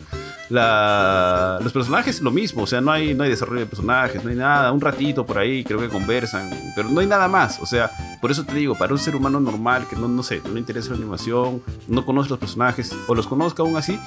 La, 0.51 1.59
los 1.63 1.73
personajes 1.73 2.21
lo 2.21 2.31
mismo, 2.31 2.63
o 2.63 2.67
sea, 2.67 2.81
no 2.81 2.93
hay, 2.93 3.15
no 3.15 3.25
hay 3.25 3.31
desarrollo 3.31 3.61
de 3.61 3.67
personajes, 3.67 4.23
no 4.23 4.31
hay 4.31 4.37
nada, 4.37 4.73
un 4.73 4.81
ratito 4.81 5.25
por 5.25 5.39
ahí 5.39 5.65
creo 5.65 5.81
que 5.81 5.89
conversan, 5.89 6.51
pero 6.77 6.89
no 6.89 7.01
hay 7.01 7.07
nada 7.07 7.29
más, 7.29 7.61
o 7.61 7.67
sea, 7.67 7.91
por 8.21 8.31
eso 8.31 8.45
te 8.45 8.55
digo, 8.55 8.75
para 8.75 8.93
un 8.93 8.99
ser 8.99 9.17
humano 9.17 9.41
normal 9.41 9.87
que 9.89 9.97
no, 9.97 10.07
no 10.07 10.23
sé, 10.23 10.43
no 10.45 10.53
le 10.53 10.61
interesa 10.61 10.91
la 10.91 10.97
animación, 10.97 11.63
no 11.89 12.05
conoce 12.05 12.31
los 12.31 12.39
personajes, 12.39 12.95
o 13.07 13.15
los 13.15 13.27
conozca 13.27 13.63
aún 13.63 13.77
así, 13.77 13.99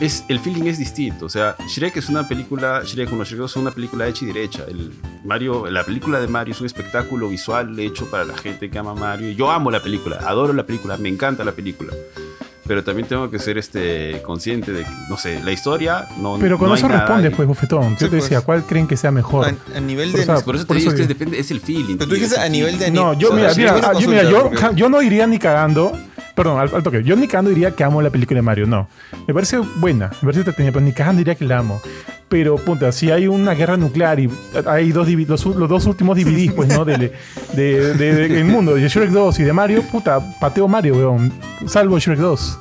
es, 0.00 0.24
el 0.28 0.40
feeling 0.40 0.64
es 0.64 0.78
distinto. 0.78 1.26
O 1.26 1.28
sea, 1.28 1.56
Shrek 1.66 1.96
es 1.96 2.08
una 2.08 2.26
película, 2.26 2.82
Shrek 2.84 3.12
1, 3.12 3.24
Shrek 3.24 3.38
2 3.38 3.50
es 3.50 3.56
una 3.56 3.70
película 3.70 4.06
hecha 4.06 4.24
y 4.24 4.28
derecha. 4.28 4.64
El 4.68 4.92
Mario, 5.24 5.70
la 5.70 5.84
película 5.84 6.20
de 6.20 6.28
Mario 6.28 6.52
es 6.52 6.60
un 6.60 6.66
espectáculo 6.66 7.28
visual 7.28 7.78
hecho 7.78 8.08
para 8.10 8.24
la 8.24 8.36
gente 8.36 8.70
que 8.70 8.78
ama 8.78 8.92
a 8.92 8.94
Mario. 8.94 9.32
Yo 9.32 9.50
amo 9.50 9.70
la 9.70 9.82
película, 9.82 10.18
adoro 10.24 10.52
la 10.52 10.64
película, 10.64 10.96
me 10.96 11.08
encanta 11.08 11.44
la 11.44 11.52
película. 11.52 11.92
Pero 12.68 12.84
también 12.84 13.08
tengo 13.08 13.30
que 13.30 13.38
ser 13.38 13.56
este, 13.58 14.20
consciente 14.22 14.72
de 14.72 14.84
que, 14.84 14.90
no 15.08 15.16
sé, 15.16 15.42
la 15.42 15.50
historia 15.52 16.06
no 16.20 16.36
Pero 16.38 16.58
con 16.58 16.68
no 16.68 16.74
eso 16.74 16.86
responde, 16.86 17.30
pues, 17.30 17.48
bofetón. 17.48 17.92
Yo 17.94 17.98
Sí, 18.06 18.08
te 18.10 18.16
decía, 18.16 18.36
pues. 18.42 18.44
¿cuál 18.44 18.64
creen 18.64 18.86
que 18.86 18.96
sea 18.96 19.10
mejor? 19.10 19.46
A, 19.46 19.76
a 19.76 19.80
nivel 19.80 20.10
Por 20.10 20.18
de. 20.18 20.22
eso- 20.32 20.44
Por 20.44 20.54
eso 20.54 20.64
te 20.64 20.68
Por 20.68 20.76
digo, 20.76 20.90
eso 20.92 21.00
es 21.00 21.02
que 21.02 21.08
depende, 21.14 21.38
es 21.40 21.50
el 21.50 21.60
feeling. 21.60 21.96
Pero 21.96 22.10
tú 22.10 22.14
tío, 22.14 22.14
dijiste 22.16 22.34
es 22.36 22.40
el 22.42 22.46
a 22.46 22.48
nivel 22.50 22.78
de 22.78 22.90
No, 22.90 23.14
yo, 23.14 23.28
o 23.32 23.36
sea, 23.36 23.54
mira, 23.54 23.72
mira, 23.74 23.88
ah, 23.88 23.92
yo, 23.98 24.08
mira, 24.08 24.22
yo, 24.24 24.50
porque- 24.50 24.76
yo 24.76 24.88
no 24.88 25.00
iría 25.02 25.26
ni 25.26 25.38
cagando. 25.38 25.92
Perdón, 26.34 26.60
al, 26.60 26.72
al 26.72 26.82
toque. 26.84 27.02
Yo 27.02 27.16
ni 27.16 27.26
cagando 27.26 27.48
diría 27.50 27.72
que 27.72 27.82
amo 27.82 28.00
la 28.00 28.10
película 28.10 28.38
de 28.38 28.42
Mario, 28.42 28.66
no. 28.66 28.86
Me 29.26 29.34
parece 29.34 29.58
buena, 29.58 30.06
me 30.20 30.26
parece 30.26 30.40
entretenida, 30.40 30.70
pero 30.72 30.84
ni 30.84 30.92
cagando 30.92 31.18
diría 31.18 31.34
que 31.34 31.44
la 31.44 31.58
amo. 31.58 31.80
Pero, 32.28 32.56
punta, 32.56 32.92
si 32.92 33.10
hay 33.10 33.26
una 33.26 33.54
guerra 33.54 33.76
nuclear 33.78 34.20
y 34.20 34.28
hay 34.66 34.92
dos 34.92 35.08
los, 35.08 35.46
los 35.46 35.68
dos 35.68 35.86
últimos 35.86 36.16
DVDs, 36.16 36.52
pues, 36.52 36.68
¿no? 36.68 36.84
Del 36.84 36.98
de, 37.00 37.12
de, 37.54 37.94
de- 37.94 38.28
del 38.28 38.44
mundo, 38.44 38.74
de 38.74 38.86
Shrek 38.86 39.10
2 39.10 39.38
y 39.40 39.44
de 39.44 39.52
Mario, 39.54 39.82
puta, 39.84 40.20
pateo 40.38 40.68
Mario, 40.68 40.94
weón. 40.96 41.32
Salvo 41.66 41.98
Shrek 41.98 42.18
2. 42.18 42.58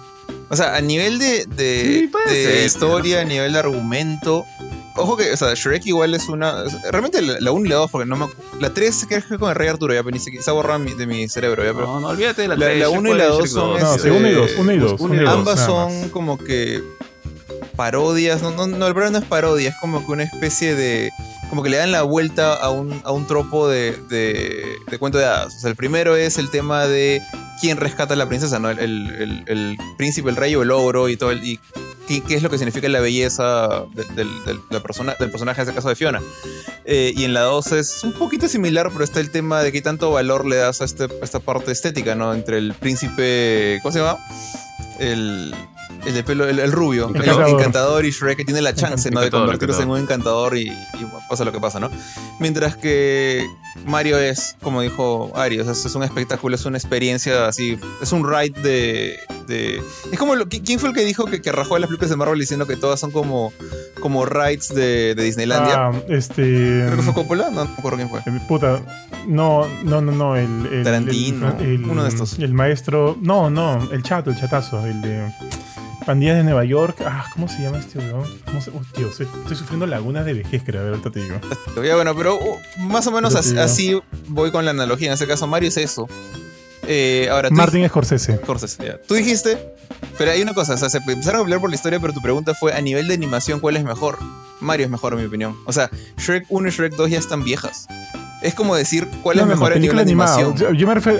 O 0.49 0.55
sea, 0.55 0.77
a 0.77 0.81
nivel 0.81 1.19
de, 1.19 1.45
de, 1.47 1.81
Sí, 1.81 2.11
de 2.33 2.43
ser, 2.45 2.65
historia, 2.65 3.17
no 3.17 3.21
a 3.23 3.25
nivel 3.25 3.51
de 3.51 3.59
argumento. 3.59 4.45
Ojo 4.95 5.15
que, 5.17 5.31
o 5.33 5.37
sea, 5.37 5.53
Shrek 5.53 5.85
igual 5.85 6.13
es 6.15 6.29
una. 6.29 6.63
Realmente 6.89 7.21
la, 7.21 7.35
la 7.41 7.51
1 7.51 7.65
y 7.65 7.69
la 7.69 7.75
2, 7.75 7.91
porque 7.91 8.07
no 8.07 8.15
me 8.15 8.25
La 8.61 8.73
3 8.73 9.05
que 9.07 9.15
es 9.15 9.25
con 9.25 9.49
el 9.49 9.55
Rey 9.55 9.67
Arturo, 9.67 9.93
ya, 9.93 10.01
pero 10.01 10.13
ni 10.13 10.19
siquiera 10.19 10.43
se 10.43 10.49
ha 10.49 10.53
borrado 10.53 10.79
mi- 10.79 10.93
de 10.93 11.05
mi 11.05 11.27
cerebro, 11.27 11.63
ya, 11.65 11.73
pero. 11.73 11.85
No, 11.87 11.99
no, 11.99 12.07
olvídate 12.07 12.43
de 12.43 12.47
la 12.47 12.55
La- 12.55 12.65
3. 12.67 12.79
la 12.79 12.85
Shrek 12.85 12.99
uno 12.99 13.09
y 13.09 13.11
puede 13.11 13.17
la 13.17 13.23
ser 13.25 13.41
dos 13.41 13.49
son, 13.51 13.69
dos. 13.73 13.81
No, 13.81 13.95
este, 13.95 14.09
sí, 14.09 14.15
uno 14.15 14.27
y 14.29 14.31
dos, 14.33 14.51
uno 14.57 14.71
y 14.71 14.77
dos. 14.79 15.01
uno 15.01 15.13
y 15.13 15.17
uno 15.17 15.21
y 15.21 15.25
dos, 15.25 15.45
dos, 15.45 15.59
Ambas 15.59 15.65
son 15.65 16.09
como 16.09 16.37
que 16.39 16.81
parodias. 17.75 18.41
No, 18.41 18.51
no, 18.51 18.67
no, 18.67 18.87
el 18.87 18.93
problema 18.93 19.11
no 19.19 19.23
es 19.23 19.29
parodia, 19.29 19.69
es 19.69 19.75
como 19.81 20.05
que 20.05 20.11
una 20.11 20.23
especie 20.23 20.75
de. 20.75 21.11
Como 21.49 21.63
que 21.63 21.69
le 21.69 21.77
dan 21.77 21.91
la 21.93 22.01
vuelta 22.01 22.55
a 22.55 22.69
un, 22.69 23.01
a 23.05 23.11
un 23.11 23.25
tropo 23.25 23.69
de, 23.69 23.95
de, 24.09 24.65
de 24.89 24.97
cuento 24.99 25.17
de 25.17 25.25
hadas. 25.25 25.55
O 25.55 25.59
sea, 25.59 25.69
el 25.69 25.75
primero 25.77 26.15
es 26.17 26.37
el 26.37 26.49
tema 26.49 26.85
de 26.87 27.21
quién 27.61 27.77
rescata 27.77 28.15
a 28.15 28.17
la 28.17 28.27
princesa, 28.27 28.59
¿no? 28.59 28.69
El, 28.69 28.79
el- 28.79 29.43
el- 29.47 29.77
príncipe, 29.97 30.29
el 30.29 30.35
rey 30.35 30.53
o 30.55 30.63
el 30.63 30.71
ogro 30.71 31.07
y 31.07 31.15
todo. 31.15 31.31
El, 31.31 31.41
y 31.45 31.57
qué, 32.07 32.21
qué 32.21 32.35
es 32.35 32.43
lo 32.43 32.49
que 32.49 32.57
significa 32.57 32.89
la 32.89 32.99
belleza 32.99 33.85
de- 33.93 34.03
del, 34.15 34.27
del- 34.69 34.81
persona, 34.81 35.15
del 35.19 35.31
personaje, 35.31 35.61
en 35.61 35.67
este 35.69 35.75
caso 35.75 35.87
de 35.87 35.95
Fiona. 35.95 36.21
Eh, 36.83 37.13
y 37.15 37.23
en 37.23 37.33
la 37.33 37.41
2 37.41 37.71
es 37.73 38.03
un 38.03 38.11
poquito 38.13 38.49
similar, 38.49 38.89
pero 38.91 39.05
está 39.05 39.21
el 39.21 39.31
tema 39.31 39.61
de 39.61 39.71
qué 39.71 39.81
tanto 39.81 40.11
valor 40.11 40.45
le 40.45 40.57
das 40.57 40.81
a, 40.81 40.85
este, 40.85 41.05
a 41.05 41.09
esta 41.23 41.39
parte 41.39 41.71
estética, 41.71 42.13
¿no? 42.15 42.33
Entre 42.33 42.57
el 42.57 42.73
príncipe. 42.73 43.79
¿Cómo 43.81 43.93
se 43.93 43.99
llama? 43.99 44.17
El. 44.99 45.55
El 46.05 46.13
de 46.13 46.23
pelo, 46.23 46.47
el, 46.47 46.59
el 46.59 46.71
rubio, 46.71 47.09
el 47.09 47.15
Encantador. 47.17 47.49
encantador 47.59 48.05
y 48.05 48.11
Shrek 48.11 48.37
que 48.37 48.45
tiene 48.45 48.61
la 48.61 48.73
chance, 48.73 49.09
¿no? 49.11 49.19
De 49.19 49.27
Encantador, 49.27 49.47
convertirse 49.57 49.81
en 49.83 49.89
encantador. 49.89 50.53
un 50.53 50.57
encantador 50.57 50.57
y, 50.57 50.67
y 51.01 51.07
pasa 51.29 51.43
lo 51.45 51.51
que 51.51 51.59
pasa, 51.59 51.79
¿no? 51.79 51.89
Mientras 52.39 52.77
que 52.77 53.45
Mario 53.85 54.17
es, 54.17 54.55
como 54.61 54.81
dijo 54.81 55.31
Ari, 55.35 55.59
o 55.59 55.63
sea, 55.63 55.73
es 55.73 55.95
un 55.95 56.03
espectáculo, 56.03 56.55
es 56.55 56.65
una 56.65 56.77
experiencia 56.77 57.47
así, 57.47 57.77
es 58.01 58.11
un 58.11 58.27
ride 58.29 58.53
de... 58.61 59.17
de- 59.47 59.81
es 60.11 60.17
como, 60.19 60.35
lo, 60.35 60.45
¿qui- 60.45 60.61
¿quién 60.65 60.79
fue 60.79 60.89
el 60.89 60.95
que 60.95 61.03
dijo 61.03 61.25
que, 61.25 61.41
que 61.41 61.51
rajó 61.51 61.77
las 61.77 61.87
películas 61.87 62.09
de 62.09 62.15
Marvel 62.15 62.39
diciendo 62.39 62.65
que 62.67 62.75
todas 62.77 62.99
son 62.99 63.11
como, 63.11 63.51
como 64.01 64.25
rides 64.25 64.69
de, 64.73 65.13
de 65.15 65.23
Disneylandia? 65.23 65.87
Ah, 65.87 65.91
este. 66.09 66.83
Creo 66.85 66.95
que 66.95 67.01
fue 67.03 67.13
Coppola, 67.13 67.49
no, 67.49 67.63
no 67.63 67.65
me 67.65 67.73
acuerdo 67.77 67.97
quién 67.97 68.09
fue. 68.09 68.19
Eh, 68.19 68.41
Puta, 68.47 68.81
no, 69.27 69.67
no, 69.83 70.01
no, 70.01 70.11
no, 70.11 70.35
el, 70.35 70.67
el- 70.71 70.83
Tarantino, 70.83 71.55
el- 71.59 71.83
uno 71.85 72.03
de 72.03 72.09
estos. 72.09 72.39
El 72.39 72.53
maestro, 72.53 73.17
no, 73.21 73.49
no, 73.49 73.89
el 73.91 74.03
chato, 74.03 74.29
el 74.29 74.37
chatazo, 74.39 74.85
el 74.85 75.01
de 75.01 75.31
Pandillas 76.07 76.37
de 76.37 76.43
Nueva 76.43 76.63
York. 76.63 77.01
Ah, 77.05 77.25
¿cómo 77.33 77.49
se 77.49 77.61
llama 77.61 77.79
este 77.79 77.99
weón? 77.99 78.23
¿Cómo 78.45 78.61
se, 78.61 78.69
oh, 78.69 78.81
tío, 78.95 79.09
estoy, 79.09 79.27
estoy 79.41 79.57
sufriendo 79.57 79.85
lagunas 79.85 80.23
de 80.23 80.35
vejez, 80.35 80.63
creo, 80.65 80.79
a 80.79 80.83
ver, 80.85 80.93
ahorita 80.93 81.11
te 81.11 81.21
digo. 81.21 81.35
Ya 81.85 81.95
bueno, 81.95 82.15
pero 82.15 82.35
uh, 82.39 82.57
más 82.79 83.05
o 83.07 83.11
menos 83.11 83.35
así, 83.35 84.01
voy 84.29 84.49
con 84.51 84.63
la 84.63 84.71
analogía. 84.71 85.07
En 85.07 85.13
este 85.13 85.27
caso, 85.27 85.47
Mario 85.47 85.67
es 85.67 85.75
eso. 85.75 86.07
Eh, 86.87 87.27
ahora, 87.29 87.49
Martin 87.49 87.85
Scorsese. 87.89 88.37
Scorsese, 88.37 88.85
ya. 88.85 89.01
Tú 89.01 89.15
dijiste, 89.15 89.57
pero 90.17 90.31
hay 90.31 90.41
una 90.41 90.53
cosa, 90.53 90.75
o 90.75 90.77
sea, 90.77 90.89
se 90.89 90.99
empezaron 90.99 91.41
a 91.41 91.43
hablar 91.43 91.59
por 91.59 91.69
la 91.69 91.75
historia, 91.75 91.99
pero 91.99 92.13
tu 92.13 92.21
pregunta 92.21 92.53
fue 92.53 92.71
a 92.71 92.79
nivel 92.79 93.09
de 93.09 93.13
animación, 93.13 93.59
¿cuál 93.59 93.75
es 93.75 93.83
mejor? 93.83 94.17
Mario 94.61 94.85
es 94.85 94.91
mejor, 94.91 95.11
en 95.11 95.19
mi 95.19 95.25
opinión. 95.25 95.57
O 95.65 95.73
sea, 95.73 95.89
Shrek 96.17 96.45
1 96.47 96.69
y 96.69 96.71
Shrek 96.71 96.95
2 96.95 97.09
ya 97.09 97.19
están 97.19 97.43
viejas. 97.43 97.85
Es 98.47 98.55
como 98.55 98.75
decir 98.75 99.07
cuál 99.21 99.37
No, 99.37 99.43
es 99.43 99.47
no, 99.49 99.53
no, 99.55 99.59
mejor 99.59 99.73
a 99.73 99.75
nivel 99.75 99.95
película 99.95 100.03
de 100.03 100.11
animación. 100.11 100.55
Yo, 100.55 100.71
yo 100.73 100.87
me 100.87 100.93
refiero. 100.95 101.19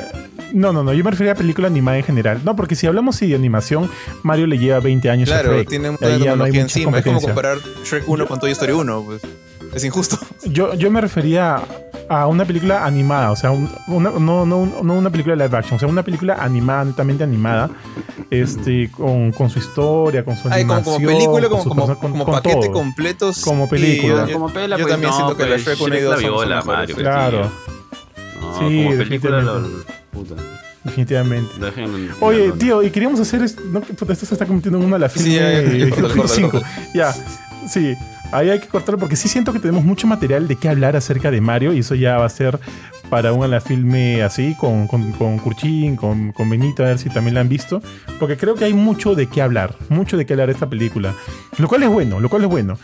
No, 0.54 0.72
no, 0.72 0.82
no, 0.82 0.94
yo 0.94 1.04
me 1.04 1.12
refería 1.12 1.34
a 1.34 1.36
película 1.36 1.68
animada 1.68 1.98
en 1.98 2.04
general. 2.04 2.40
No, 2.46 2.56
porque 2.56 2.76
si 2.76 2.88
hablamos 2.88 3.18
sí, 3.18 3.28
de 3.28 3.36
animación, 3.36 3.90
Mario 4.24 4.48
le 4.48 4.58
lleva 4.58 4.80
20 4.80 5.10
años 5.10 5.30
a 5.30 5.34
Claro, 5.42 5.54
Shrek. 5.56 5.68
tiene 5.70 5.90
no 5.92 5.98
hay 6.02 6.18
tecnología 6.20 6.62
encima. 6.62 6.98
Es 7.00 7.04
como 7.04 7.22
comparar 7.22 7.58
Shrek 7.84 8.08
1 8.08 8.28
con 8.28 8.40
Toy 8.40 8.52
Story 8.52 8.72
1. 8.72 9.04
Pues. 9.04 9.22
Es 9.76 9.84
injusto. 9.84 10.18
Yo, 10.46 10.74
yo 10.76 10.90
me 10.90 11.02
refería 11.02 11.62
a 12.10 12.28
una 12.28 12.46
película 12.46 12.86
animada, 12.86 13.32
o 13.32 13.36
sea, 13.36 13.52
un- 13.52 13.70
una, 13.88 14.10
no, 14.12 14.46
no, 14.46 14.66
no 14.84 14.94
una 14.94 15.10
película 15.10 15.36
live 15.36 15.58
action, 15.58 15.76
o 15.76 15.80
sea, 15.80 15.88
una 15.88 16.04
película 16.04 16.36
animada, 16.40 16.86
netamente 16.86 17.24
animada, 17.24 17.70
este, 18.32 18.90
con, 18.92 19.32
con 19.32 19.50
su 19.50 19.60
historia, 19.60 20.24
con 20.24 20.36
su 20.38 20.48
Ay, 20.50 20.64
como, 20.64 20.74
animación. 20.76 20.96
como 21.04 21.08
película, 21.18 21.50
como, 21.50 21.50
con 21.50 21.64
su 21.64 21.70
como, 21.70 21.82
persona- 21.88 22.00
con- 22.00 22.12
como 22.12 22.26
con 22.26 22.34
paquete 22.36 22.56
todo. 22.68 22.72
completo. 22.72 23.34
sí, 23.34 23.42
Como 23.42 23.70
película. 23.70 24.26
yo- 24.28 24.34
como 24.34 24.50
pela, 24.54 24.78
yo 24.78 24.84
pues, 24.84 24.94
también 24.94 25.12
no, 25.12 25.16
siento 25.18 25.38
que 25.38 25.44
la 25.44 25.50
pues, 25.50 25.64
Shrek 25.66 25.82
1 25.82 25.88
y 25.96 25.98
Shrek 26.00 26.04
2 26.04 26.10
la 26.10 26.16
son- 26.16 26.24
son 26.24 26.32
viola, 26.34 26.56
mejores. 26.56 26.66
Mario. 26.78 26.96
Claro, 26.96 27.52
No, 28.40 28.60
Sí, 28.60 28.84
como 28.86 28.98
película 28.98 29.42
lo, 29.42 29.62
definitivamente. 29.62 29.94
puta, 30.12 30.36
definitivamente. 30.84 31.52
en- 31.76 32.12
Oye, 32.22 32.52
tío, 32.54 32.84
y 32.84 32.90
queríamos 32.92 33.20
hacer 33.20 33.42
esto. 33.44 33.62
No, 33.72 33.82
puta, 33.82 34.14
esto 34.14 34.26
se 34.26 34.36
está 34.36 34.46
convirtiendo 34.46 34.80
en 34.80 34.86
una 34.86 34.98
la 34.98 35.10
Sí, 35.10 35.34
ya, 35.36 35.52
ya, 35.52 35.62
ya, 35.62 35.70
de 35.70 35.90
córtalo, 35.90 36.08
córtalo, 36.10 36.28
5. 36.28 36.52
córtalo. 36.52 36.74
Ya, 36.94 37.14
sí. 37.68 37.96
Ahí 38.32 38.50
hay 38.50 38.60
que 38.60 38.68
cortarlo 38.68 39.00
porque 39.00 39.16
sí 39.16 39.28
siento 39.28 39.54
que 39.54 39.60
tenemos 39.60 39.84
mucho 39.84 40.08
material 40.08 40.48
de 40.48 40.56
qué 40.56 40.70
hablar 40.70 40.96
acerca 40.96 41.32
de 41.32 41.42
Mario 41.42 41.74
y 41.74 41.80
eso 41.80 41.96
ya 41.96 42.18
va 42.18 42.26
a 42.26 42.30
ser 42.30 42.60
para 43.10 43.32
una 43.34 43.48
la 43.48 43.62
filme 43.62 44.22
así, 44.22 44.56
con, 44.60 44.88
con, 44.88 45.12
con 45.14 45.38
Curchín, 45.38 45.96
con, 45.96 46.34
con 46.34 46.50
Benito, 46.50 46.84
a 46.84 46.88
ver 46.88 47.00
si 47.00 47.10
también 47.10 47.36
la 47.36 47.42
han 47.42 47.50
visto. 47.50 47.82
Porque 48.20 48.38
creo 48.38 48.56
que 48.56 48.66
hay 48.66 48.74
mucho 48.74 49.16
de 49.16 49.28
qué 49.28 49.42
hablar, 49.42 49.76
mucho 49.90 50.18
de 50.18 50.26
qué 50.26 50.34
hablar 50.34 50.48
de 50.48 50.54
esta 50.54 50.70
película. 50.70 51.14
Lo 51.58 51.68
cual 51.68 51.84
es 51.84 51.90
bueno, 51.90 52.20
lo 52.20 52.30
cual 52.30 52.44
es 52.44 52.50
bueno. 52.50 52.78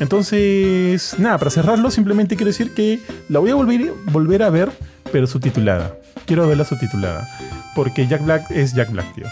Entonces, 0.00 1.14
nada, 1.18 1.38
para 1.38 1.50
cerrarlo, 1.50 1.90
simplemente 1.90 2.36
quiero 2.36 2.48
decir 2.48 2.74
que 2.74 3.00
la 3.28 3.38
voy 3.38 3.50
a 3.50 3.54
volver, 3.54 3.92
volver 4.06 4.42
a 4.42 4.50
ver, 4.50 4.70
pero 5.10 5.26
subtitulada. 5.26 5.96
Quiero 6.26 6.46
verla 6.46 6.64
subtitulada. 6.64 7.28
Porque 7.74 8.06
Jack 8.06 8.24
Black 8.24 8.50
es 8.50 8.74
Jack 8.74 8.90
Black, 8.90 9.14
tío. 9.14 9.26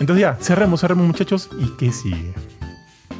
Entonces 0.00 0.20
ya, 0.20 0.36
cerremos, 0.40 0.80
cerremos 0.80 1.06
muchachos. 1.06 1.50
¿Y 1.58 1.76
qué 1.76 1.90
sigue? 1.92 2.32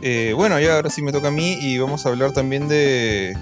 Eh, 0.02 0.32
bueno, 0.34 0.58
ya 0.60 0.76
ahora 0.76 0.90
sí 0.90 1.02
me 1.02 1.12
toca 1.12 1.28
a 1.28 1.30
mí 1.30 1.58
y 1.60 1.78
vamos 1.78 2.06
a 2.06 2.08
hablar 2.08 2.32
también 2.32 2.68
de... 2.68 3.36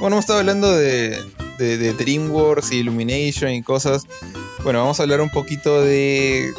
Bueno, 0.00 0.16
hemos 0.16 0.20
estado 0.20 0.38
hablando 0.38 0.74
de, 0.74 1.18
de, 1.58 1.92
DreamWorks 1.92 2.72
y 2.72 2.76
Illumination 2.76 3.50
y 3.50 3.62
cosas. 3.62 4.06
Bueno, 4.62 4.80
vamos 4.80 5.00
a 5.00 5.02
hablar 5.02 5.20
un 5.20 5.30
poquito 5.30 5.82
de... 5.82 6.52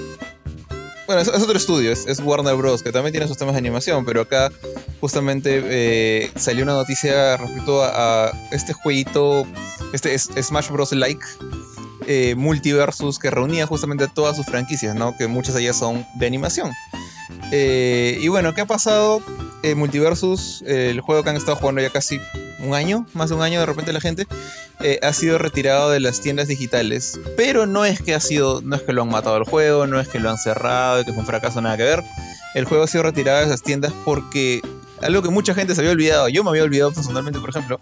Bueno, 1.08 1.22
es, 1.22 1.28
es 1.28 1.42
otro 1.42 1.58
estudio, 1.58 1.92
es, 1.92 2.20
Warner 2.20 2.56
Bros., 2.56 2.84
que 2.84 2.92
también 2.92 3.12
tiene 3.12 3.28
sus 3.28 3.38
temas 3.38 3.56
de 3.56 3.60
animación, 3.60 4.06
pero 4.06 4.22
acá 4.22 4.52
justamente 5.02 5.64
eh, 5.66 6.32
salió 6.36 6.64
una 6.64 6.74
noticia 6.74 7.38
respecto 7.38 7.84
a, 7.84 8.32
este 8.52 8.74
jueguito, 8.74 9.48
este 9.92 10.14
es- 10.14 10.30
Smash 10.40 10.70
Bros. 10.70 10.92
Like, 10.92 11.26
eh, 12.06 12.36
Multiversus, 12.38 13.18
que 13.18 13.32
reunía 13.32 13.66
justamente 13.66 14.08
todas 14.08 14.36
sus 14.36 14.46
franquicias, 14.46 14.96
¿no? 14.96 15.18
Que 15.18 15.26
muchas 15.26 15.56
de 15.56 15.62
ellas 15.62 15.78
son 15.78 16.06
de 16.20 16.28
animación. 16.28 16.72
Eh, 17.52 18.18
y 18.22 18.28
bueno, 18.28 18.54
¿qué 18.54 18.62
ha 18.62 18.66
pasado? 18.66 19.22
eh, 19.64 19.76
Multiversus, 19.76 20.64
eh, 20.66 20.90
el 20.92 21.02
juego 21.02 21.24
que 21.24 21.30
han 21.30 21.36
estado 21.36 21.58
jugando 21.58 21.82
ya 21.82 21.90
casi 21.90 22.20
un 22.60 22.74
año, 22.74 23.06
más 23.14 23.30
de 23.30 23.36
un 23.36 23.42
año 23.42 23.60
de 23.60 23.66
repente 23.66 23.94
la 23.94 24.02
gente, 24.02 24.28
eh, 24.82 25.00
ha 25.02 25.14
sido 25.14 25.38
retirado 25.38 25.90
de 25.90 26.00
las 26.00 26.22
tiendas 26.22 26.48
digitales. 26.48 27.20
Pero 27.36 27.66
no 27.66 27.86
es 27.86 28.02
que 28.02 28.14
ha 28.16 28.20
sido, 28.20 28.62
no 28.62 28.76
es 28.76 28.82
que 28.84 28.94
lo 28.94 29.02
han 29.02 29.10
matado 29.10 29.38
el 29.38 29.44
juego, 29.44 29.88
no 29.88 30.00
es 30.00 30.08
que 30.08 30.20
lo 30.20 30.30
han 30.30 30.38
cerrado, 30.38 31.04
que 31.04 31.12
fue 31.12 31.22
un 31.22 31.26
fracaso, 31.26 31.62
nada 31.62 31.78
que 31.78 31.84
ver. 31.84 32.04
El 32.56 32.66
juego 32.66 32.84
ha 32.84 32.88
sido 32.88 33.04
retirado 33.04 33.40
de 33.40 33.46
esas 33.46 33.62
tiendas 33.62 33.94
porque 34.06 34.62
algo 35.02 35.22
que 35.22 35.30
mucha 35.30 35.54
gente 35.54 35.76
se 35.76 35.82
había 35.82 35.92
olvidado, 35.92 36.28
yo 36.30 36.44
me 36.44 36.50
había 36.50 36.64
olvidado 36.64 36.92
personalmente, 36.92 37.40
por 37.40 37.50
ejemplo, 37.50 37.80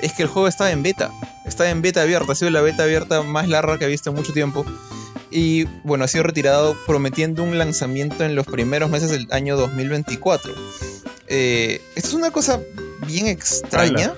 es 0.00 0.12
que 0.12 0.22
el 0.22 0.28
juego 0.28 0.48
estaba 0.48 0.70
en 0.70 0.82
beta. 0.82 1.10
Estaba 1.44 1.70
en 1.70 1.80
beta 1.80 2.02
abierta, 2.02 2.32
ha 2.32 2.34
sido 2.34 2.50
la 2.50 2.60
beta 2.60 2.82
abierta 2.82 3.22
más 3.22 3.48
larga 3.48 3.78
que 3.78 3.84
he 3.84 3.88
visto 3.88 4.10
en 4.10 4.16
mucho 4.16 4.32
tiempo. 4.32 4.64
Y 5.38 5.64
bueno, 5.84 6.02
ha 6.02 6.08
sido 6.08 6.24
retirado 6.24 6.74
prometiendo 6.86 7.42
un 7.42 7.58
lanzamiento 7.58 8.24
en 8.24 8.34
los 8.34 8.46
primeros 8.46 8.88
meses 8.88 9.10
del 9.10 9.28
año 9.32 9.58
2024. 9.58 10.50
Eh, 11.26 11.82
esto 11.94 12.08
es 12.08 12.14
una 12.14 12.30
cosa 12.30 12.58
bien 13.06 13.26
extraña, 13.26 14.14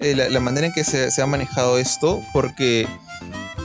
eh, 0.00 0.16
la, 0.16 0.28
la 0.28 0.40
manera 0.40 0.66
en 0.66 0.72
que 0.72 0.82
se, 0.82 1.12
se 1.12 1.22
ha 1.22 1.26
manejado 1.26 1.78
esto, 1.78 2.20
porque 2.32 2.88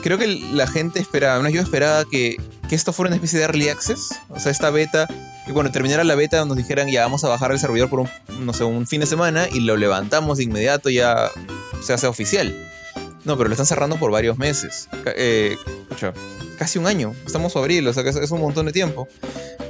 creo 0.04 0.20
que 0.20 0.28
la 0.28 0.68
gente 0.68 1.00
esperaba, 1.00 1.40
menos 1.40 1.52
yo 1.52 1.62
esperaba 1.62 2.06
que, 2.06 2.38
que 2.70 2.76
esto 2.76 2.94
fuera 2.94 3.08
una 3.08 3.16
especie 3.16 3.40
de 3.40 3.46
early 3.46 3.70
access, 3.70 4.10
o 4.30 4.40
sea, 4.40 4.52
esta 4.52 4.70
beta, 4.70 5.08
que 5.48 5.54
cuando 5.54 5.72
terminara 5.72 6.04
la 6.04 6.14
beta 6.14 6.46
nos 6.46 6.58
dijeran 6.58 6.90
ya 6.90 7.02
vamos 7.02 7.24
a 7.24 7.30
bajar 7.30 7.52
el 7.52 7.58
servidor 7.58 7.90
por 7.90 8.02
un, 8.02 8.10
no 8.46 8.54
sé, 8.54 8.66
un 8.66 8.86
fin 8.86 9.00
de 9.00 9.08
semana 9.08 9.48
y 9.52 9.62
lo 9.62 9.78
levantamos 9.78 10.38
de 10.38 10.44
inmediato, 10.44 10.92
ya 10.92 11.32
se 11.82 11.94
hace 11.94 12.06
oficial. 12.06 12.56
No, 13.24 13.38
pero 13.38 13.50
lo 13.50 13.54
están 13.54 13.68
cerrando 13.68 13.98
por 13.98 14.12
varios 14.12 14.38
meses. 14.40 14.90
Eh, 15.06 15.56
escucha, 15.84 16.12
casi 16.62 16.78
un 16.78 16.86
año. 16.86 17.16
Estamos 17.26 17.56
a 17.56 17.60
abril, 17.60 17.88
o 17.88 17.94
sea 17.94 18.04
que 18.04 18.10
es, 18.10 18.16
es 18.18 18.30
un 18.30 18.40
montón 18.40 18.68
de 18.68 18.72
tiempo. 18.72 19.08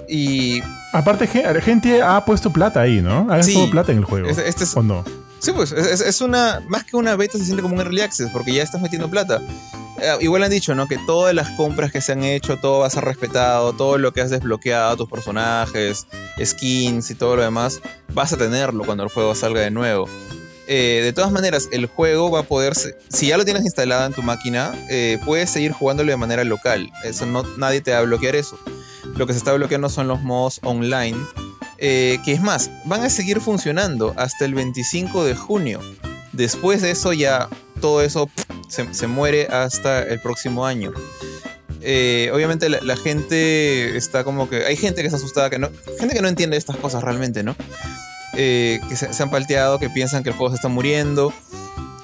Y 0.09 0.61
Aparte, 0.91 1.25
ge- 1.25 1.61
gente 1.61 2.01
ha 2.01 2.25
puesto 2.25 2.51
plata 2.51 2.81
ahí, 2.81 3.01
¿no? 3.01 3.27
Ha 3.31 3.41
Sí. 3.43 3.53
gastado 3.53 3.71
plata 3.71 3.91
en 3.93 3.99
el 3.99 4.03
juego. 4.03 4.27
este, 4.27 4.45
este 4.49 4.65
es, 4.65 4.75
¿O 4.75 4.83
no? 4.83 5.05
Sí, 5.39 5.53
pues 5.53 5.71
es, 5.71 5.87
es- 5.87 6.01
es 6.01 6.19
una. 6.19 6.61
Más 6.67 6.83
que 6.83 6.97
una 6.97 7.15
beta 7.15 7.37
se 7.37 7.45
siente 7.45 7.61
como 7.61 7.75
un 7.75 7.79
early 7.81 8.01
access, 8.01 8.29
porque 8.33 8.51
ya 8.53 8.61
estás 8.61 8.81
metiendo 8.81 9.09
plata. 9.09 9.39
Eh, 10.01 10.17
igual 10.19 10.43
han 10.43 10.49
dicho, 10.51 10.75
¿no? 10.75 10.85
Que 10.89 10.97
todas 11.07 11.33
las 11.33 11.49
compras 11.51 11.93
que 11.93 12.01
se 12.01 12.11
han 12.11 12.23
hecho, 12.25 12.57
todo 12.57 12.79
va 12.79 12.87
a 12.87 12.89
ser 12.89 13.05
respetado, 13.05 13.71
todo 13.71 13.97
lo 13.97 14.11
que 14.11 14.19
has 14.19 14.29
desbloqueado, 14.29 14.97
tus 14.97 15.09
personajes, 15.09 16.07
skins 16.43 17.09
y 17.09 17.15
todo 17.15 17.37
lo 17.37 17.43
demás, 17.43 17.79
vas 18.13 18.33
a 18.33 18.37
tenerlo 18.37 18.83
cuando 18.83 19.03
el 19.03 19.09
juego 19.09 19.33
salga 19.33 19.61
de 19.61 19.71
nuevo. 19.71 20.09
Eh, 20.68 21.01
de 21.03 21.14
todas 21.14 21.32
maneras, 21.32 21.68
el 21.72 21.86
juego 21.86 22.32
va 22.32 22.41
a 22.41 22.43
poder. 22.43 22.74
Si 22.76 23.28
ya 23.28 23.38
lo 23.38 23.45
tienes 23.45 23.64
instalado 23.64 24.05
en 24.05 24.14
tu 24.14 24.22
máquina, 24.22 24.74
eh, 24.89 25.18
puedes 25.26 25.49
seguir 25.49 25.72
jugándolo 25.72 26.12
de 26.12 26.18
manera 26.18 26.43
local. 26.43 26.91
Eso 27.03 27.26
no, 27.26 27.43
nadie 27.57 27.82
te 27.82 27.91
va 27.91 27.99
a 27.99 28.03
bloquear 28.03 28.36
eso. 28.36 28.57
Lo 29.18 29.28
que 29.28 29.34
se 29.34 29.39
está 29.39 29.53
bloqueando 29.53 29.89
son 29.89 30.07
los 30.07 30.22
mods 30.22 30.59
online. 30.64 31.18
eh, 31.84 32.20
que 32.24 32.34
es 32.34 32.41
más, 32.41 32.70
van 32.86 33.01
a 33.01 33.09
seguir 33.09 33.41
funcionando 33.41 34.14
hasta 34.16 34.45
el 34.45 34.53
25 34.53 35.26
de 35.26 35.36
junio. 35.36 35.82
Después 36.32 36.84
de 36.84 36.91
eso 36.91 37.12
ya 37.12 37.49
todo 37.82 38.03
eso 38.03 38.30
se, 38.70 39.07
muere 39.07 39.47
hasta 39.47 40.03
el 40.03 40.20
próximo 40.20 40.66
año. 40.66 40.93
Obviamente 41.80 42.70
la, 42.70 42.80
la 42.82 42.95
gente 42.95 43.97
está 43.97 44.24
como 44.24 44.47
que... 44.47 44.64
Hay 44.64 44.78
gente 44.78 45.01
que 45.01 45.07
está 45.07 45.18
asustada, 45.18 45.49
que 45.49 45.57
no, 45.57 45.72
gente 45.99 46.14
que 46.14 46.22
no 46.22 46.28
entiende 46.28 46.55
estas 46.55 46.78
cosas 46.78 47.03
realmente, 47.03 47.41
¿no? 47.41 47.55
Eh, 48.34 48.79
que 48.88 48.95
se, 48.95 49.13
se 49.13 49.23
han 49.23 49.29
palteado, 49.29 49.77
que 49.79 49.89
piensan 49.89 50.23
que 50.23 50.29
el 50.29 50.36
juego 50.36 50.51
se 50.51 50.55
está 50.55 50.67
muriendo. 50.67 51.34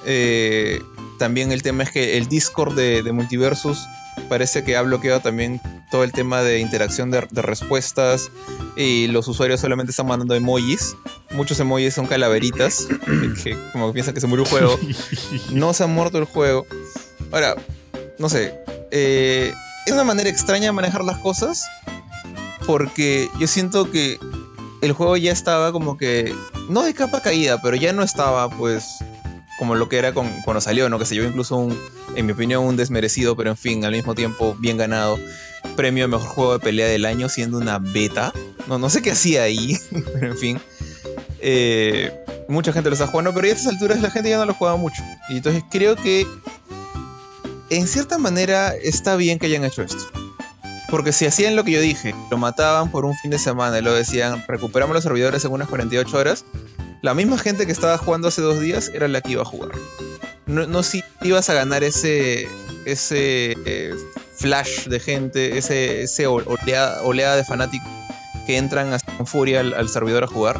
Eh, 0.04 0.80
también 1.18 1.52
el 1.52 1.62
tema 1.62 1.82
es 1.82 1.90
que 1.90 2.16
el 2.18 2.28
Discord 2.28 2.74
de, 2.74 3.02
de 3.02 3.12
Multiversus 3.12 3.86
parece 4.28 4.62
que 4.64 4.76
ha 4.76 4.82
bloqueado 4.82 5.20
también 5.20 5.60
todo 5.90 6.04
el 6.04 6.12
tema 6.12 6.42
de 6.42 6.58
interacción 6.60 7.10
de, 7.10 7.26
de 7.30 7.42
respuestas 7.42 8.30
y 8.76 9.06
los 9.08 9.26
usuarios 9.26 9.60
solamente 9.60 9.90
están 9.90 10.06
mandando 10.06 10.34
emojis. 10.34 10.94
Muchos 11.30 11.58
emojis 11.60 11.94
son 11.94 12.06
calaveritas, 12.06 12.86
que 13.42 13.56
como 13.72 13.88
que 13.88 13.94
piensan 13.94 14.14
que 14.14 14.20
se 14.20 14.26
murió 14.26 14.44
el 14.44 14.50
juego. 14.50 14.78
No 15.52 15.72
se 15.72 15.84
ha 15.84 15.86
muerto 15.86 16.18
el 16.18 16.24
juego. 16.24 16.66
Ahora, 17.32 17.56
no 18.18 18.28
sé. 18.28 18.54
eh, 18.90 19.52
es 19.86 19.92
una 19.92 20.04
manera 20.04 20.28
extraña 20.28 20.66
de 20.66 20.72
manejar 20.72 21.02
las 21.04 21.18
cosas. 21.18 21.64
Porque 22.66 23.30
yo 23.40 23.46
siento 23.46 23.90
que 23.90 24.18
el 24.82 24.92
juego 24.92 25.16
ya 25.16 25.32
estaba 25.32 25.72
como 25.72 25.96
que. 25.96 26.34
No 26.68 26.82
de 26.82 26.94
capa 26.94 27.20
caída, 27.22 27.60
pero 27.62 27.76
ya 27.76 27.92
no 27.92 28.02
estaba, 28.02 28.48
pues. 28.50 28.84
Como 29.58 29.74
lo 29.74 29.88
que 29.88 29.98
era 29.98 30.14
con- 30.14 30.30
cuando 30.44 30.60
salió, 30.60 30.88
¿no? 30.88 30.98
Que 31.00 31.04
se 31.04 31.14
llevó 31.16 31.28
incluso 31.28 31.56
un. 31.56 31.76
En 32.14 32.26
mi 32.26 32.32
opinión, 32.32 32.64
un 32.64 32.76
desmerecido, 32.76 33.36
pero 33.36 33.50
en 33.50 33.56
fin, 33.56 33.84
al 33.84 33.92
mismo 33.92 34.14
tiempo 34.14 34.54
bien 34.58 34.76
ganado. 34.76 35.18
Premio 35.76 36.04
a 36.04 36.08
mejor 36.08 36.26
juego 36.28 36.52
de 36.54 36.58
pelea 36.60 36.86
del 36.86 37.04
año 37.04 37.28
siendo 37.28 37.58
una 37.58 37.78
beta. 37.78 38.32
No, 38.66 38.78
no 38.78 38.88
sé 38.90 39.02
qué 39.02 39.10
hacía 39.12 39.42
ahí, 39.42 39.76
pero 40.14 40.28
en 40.32 40.38
fin. 40.38 40.60
Eh, 41.40 42.12
mucha 42.48 42.72
gente 42.72 42.88
lo 42.88 42.94
está 42.94 43.06
jugando, 43.06 43.32
pero 43.34 43.46
a 43.46 43.50
estas 43.50 43.66
alturas 43.72 44.00
la 44.00 44.10
gente 44.10 44.30
ya 44.30 44.38
no 44.38 44.44
lo 44.46 44.54
juega 44.54 44.76
mucho. 44.76 45.02
Y 45.28 45.36
entonces 45.38 45.62
creo 45.70 45.96
que 45.96 46.26
en 47.70 47.86
cierta 47.86 48.18
manera 48.18 48.74
está 48.74 49.16
bien 49.16 49.38
que 49.38 49.46
hayan 49.46 49.64
hecho 49.64 49.82
esto. 49.82 50.04
Porque 50.88 51.12
si 51.12 51.26
hacían 51.26 51.54
lo 51.54 51.64
que 51.64 51.72
yo 51.72 51.80
dije, 51.80 52.14
lo 52.30 52.38
mataban 52.38 52.90
por 52.90 53.04
un 53.04 53.14
fin 53.16 53.30
de 53.30 53.38
semana 53.38 53.78
y 53.78 53.82
lo 53.82 53.92
decían, 53.92 54.44
recuperamos 54.48 54.94
los 54.94 55.04
servidores 55.04 55.44
en 55.44 55.52
unas 55.52 55.68
48 55.68 56.16
horas, 56.16 56.44
la 57.02 57.14
misma 57.14 57.38
gente 57.38 57.66
que 57.66 57.72
estaba 57.72 57.98
jugando 57.98 58.28
hace 58.28 58.40
dos 58.40 58.58
días 58.58 58.90
era 58.94 59.06
la 59.06 59.20
que 59.20 59.32
iba 59.32 59.42
a 59.42 59.44
jugar. 59.44 59.72
No, 60.46 60.66
no 60.66 60.82
si 60.82 61.04
ibas 61.22 61.50
a 61.50 61.54
ganar 61.54 61.84
ese, 61.84 62.48
ese 62.86 63.54
eh, 63.66 63.94
flash 64.34 64.86
de 64.86 64.98
gente, 64.98 65.58
ese, 65.58 66.02
ese 66.02 66.26
oleada, 66.26 67.02
oleada 67.02 67.36
de 67.36 67.44
fanáticos 67.44 67.88
que 68.46 68.56
entran 68.56 68.94
hasta 68.94 69.14
con 69.14 69.26
furia 69.26 69.60
al, 69.60 69.74
al 69.74 69.90
servidor 69.90 70.24
a 70.24 70.26
jugar, 70.26 70.58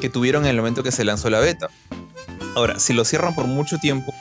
que 0.00 0.10
tuvieron 0.10 0.44
en 0.44 0.50
el 0.50 0.56
momento 0.56 0.82
que 0.82 0.90
se 0.90 1.04
lanzó 1.04 1.30
la 1.30 1.38
beta. 1.38 1.68
Ahora, 2.56 2.80
si 2.80 2.92
lo 2.92 3.04
cierran 3.04 3.34
por 3.36 3.46
mucho 3.46 3.78
tiempo 3.78 4.12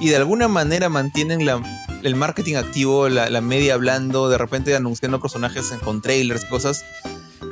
y 0.00 0.10
de 0.10 0.16
alguna 0.16 0.48
manera 0.48 0.90
mantienen 0.90 1.46
la, 1.46 1.62
el 2.02 2.14
marketing 2.16 2.56
activo, 2.56 3.08
la, 3.08 3.40
media 3.40 3.74
hablando, 3.74 4.28
de 4.28 4.38
repente 4.38 4.74
anunciando 4.76 5.20
personajes 5.20 5.72
con 5.84 6.00
trailers, 6.02 6.44
cosas, 6.44 6.84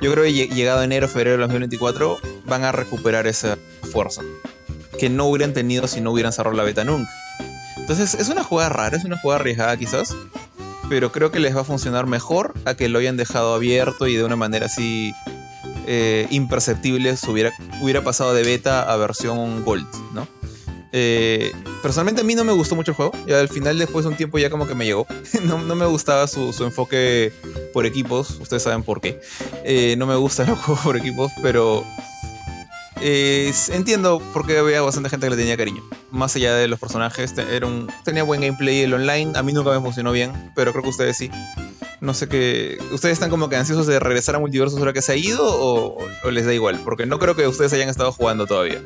yo 0.02 0.12
creo 0.12 0.24
que 0.24 0.30
lle- 0.32 0.48
llegado 0.54 0.82
enero, 0.82 1.08
febrero 1.08 1.36
de 1.36 1.42
2024 1.42 2.18
van 2.46 2.64
a 2.64 2.72
recuperar 2.72 3.26
esa 3.26 3.56
fuerza 3.92 4.22
que 4.98 5.08
no 5.10 5.26
hubieran 5.26 5.52
tenido 5.52 5.86
si 5.88 6.00
no 6.00 6.10
hubieran 6.12 6.32
cerrado 6.32 6.56
la 6.56 6.62
beta 6.62 6.84
nunca. 6.84 7.10
Entonces 7.76 8.14
es 8.14 8.28
una 8.28 8.42
jugada 8.42 8.68
rara, 8.70 8.96
es 8.96 9.04
una 9.04 9.18
jugada 9.18 9.40
arriesgada 9.40 9.76
quizás, 9.76 10.14
pero 10.88 11.12
creo 11.12 11.30
que 11.30 11.40
les 11.40 11.54
va 11.56 11.60
a 11.60 11.64
funcionar 11.64 12.06
mejor 12.06 12.54
a 12.64 12.74
que 12.74 12.88
lo 12.88 12.98
hayan 12.98 13.16
dejado 13.16 13.54
abierto 13.54 14.06
y 14.06 14.16
de 14.16 14.24
una 14.24 14.36
manera 14.36 14.66
así 14.66 15.12
eh, 15.86 16.26
imperceptible 16.30 17.14
hubiera, 17.28 17.52
hubiera 17.80 18.02
pasado 18.02 18.34
de 18.34 18.42
beta 18.42 18.82
a 18.90 18.96
versión 18.96 19.64
gold, 19.64 19.86
¿no? 20.14 20.26
Eh, 20.98 21.52
personalmente 21.82 22.22
a 22.22 22.24
mí 22.24 22.34
no 22.34 22.42
me 22.42 22.52
gustó 22.52 22.74
mucho 22.74 22.92
el 22.92 22.96
juego. 22.96 23.12
Y 23.26 23.32
al 23.32 23.50
final, 23.50 23.78
después 23.78 24.06
de 24.06 24.12
un 24.12 24.16
tiempo, 24.16 24.38
ya 24.38 24.48
como 24.48 24.66
que 24.66 24.74
me 24.74 24.86
llegó. 24.86 25.06
no, 25.44 25.58
me 25.58 25.84
gustaba 25.84 26.26
su, 26.26 26.54
enfoque 26.64 27.34
por 27.74 27.84
equipos. 27.84 28.38
Ustedes 28.40 28.62
saben 28.62 28.82
por 28.82 29.02
qué. 29.02 29.20
Eh, 29.62 29.94
no 29.98 30.06
me 30.06 30.16
gustan 30.16 30.46
los 30.46 30.58
juegos 30.62 30.82
por 30.82 30.96
equipos, 30.96 31.30
pero 31.42 31.84
eh, 33.02 33.52
entiendo 33.72 34.22
por 34.32 34.46
qué 34.46 34.56
había 34.56 34.80
bastante 34.80 35.10
gente 35.10 35.26
que 35.26 35.30
le 35.32 35.36
tenía 35.36 35.58
cariño. 35.58 35.82
Más 36.10 36.34
allá 36.34 36.54
de 36.54 36.66
los 36.66 36.80
personajes, 36.80 37.34
tenía 38.04 38.22
buen 38.22 38.40
gameplay 38.40 38.80
el 38.80 38.94
online. 38.94 39.32
A 39.36 39.42
mí 39.42 39.52
nunca 39.52 39.72
me 39.72 39.80
funcionó 39.82 40.12
bien, 40.12 40.32
pero 40.54 40.72
creo 40.72 40.82
que 40.82 40.88
ustedes 40.88 41.18
sí. 41.18 41.30
No 42.00 42.14
sé 42.14 42.26
qué. 42.26 42.78
¿Ustedes 42.90 43.12
están 43.14 43.28
como 43.28 43.50
que 43.50 43.56
ansiosos 43.56 43.86
de 43.86 44.00
regresar 44.00 44.36
a 44.36 44.38
Multiversus 44.38 44.78
ahora 44.78 44.94
que 44.94 45.02
se 45.02 45.12
ha 45.12 45.16
ido 45.16 45.42
o 45.44 45.98
les 46.30 46.46
da 46.46 46.54
igual? 46.54 46.80
Porque 46.84 47.04
no 47.04 47.18
creo 47.18 47.36
que 47.36 47.46
ustedes 47.46 47.74
hayan 47.74 47.90
estado 47.90 48.12
jugando 48.12 48.46
todavía. 48.46 48.80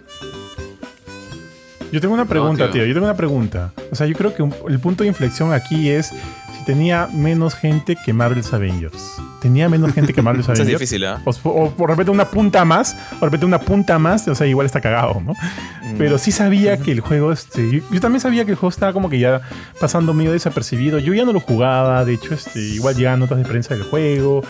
Yo 1.92 2.00
tengo 2.00 2.14
una 2.14 2.24
pregunta, 2.26 2.64
tío. 2.66 2.72
tío. 2.82 2.86
Yo 2.86 2.94
tengo 2.94 3.06
una 3.06 3.16
pregunta. 3.16 3.72
O 3.90 3.94
sea, 3.96 4.06
yo 4.06 4.14
creo 4.14 4.34
que 4.34 4.42
un- 4.42 4.54
el 4.68 4.78
punto 4.78 5.02
de 5.04 5.08
inflexión 5.08 5.52
aquí 5.52 5.90
es 5.90 6.06
si 6.06 6.64
tenía 6.64 7.08
menos 7.12 7.54
gente 7.54 7.96
que 8.04 8.12
Marvel's 8.12 8.52
Avengers. 8.52 9.14
¿Tenía 9.42 9.68
menos 9.70 9.92
gente 9.94 10.12
que 10.12 10.20
Marvel's 10.22 10.44
Eso 10.46 10.52
es 10.52 10.60
Avengers? 10.60 10.80
difícil, 10.80 11.04
¿ah? 11.06 11.20
O, 11.24 11.30
o 11.48 11.70
por 11.70 11.88
repente 11.90 12.10
una 12.10 12.26
punta 12.26 12.64
más, 12.64 12.94
o 13.16 13.20
de 13.20 13.26
repente 13.26 13.46
una 13.46 13.58
punta 13.60 13.98
más, 13.98 14.28
o 14.28 14.34
sea, 14.34 14.46
igual 14.46 14.66
está 14.66 14.80
cagado, 14.80 15.20
¿no? 15.24 15.32
Mm. 15.32 15.96
Pero 15.98 16.18
sí 16.18 16.30
sabía 16.30 16.76
que 16.78 16.92
el 16.92 17.00
juego, 17.00 17.32
este, 17.32 17.70
yo, 17.70 17.80
yo 17.90 18.00
también 18.00 18.20
sabía 18.20 18.44
que 18.44 18.50
el 18.52 18.56
juego 18.56 18.70
estaba 18.70 18.92
como 18.92 19.08
que 19.08 19.18
ya 19.18 19.40
pasando 19.80 20.12
medio 20.14 20.32
desapercibido. 20.32 20.98
Yo 20.98 21.14
ya 21.14 21.24
no 21.24 21.32
lo 21.32 21.40
jugaba, 21.40 22.04
de 22.04 22.12
hecho, 22.14 22.34
este, 22.34 22.60
igual 22.60 22.94
llegaban 22.94 23.20
notas 23.20 23.38
de 23.38 23.44
prensa 23.44 23.74
del 23.74 23.82
juego, 23.84 24.44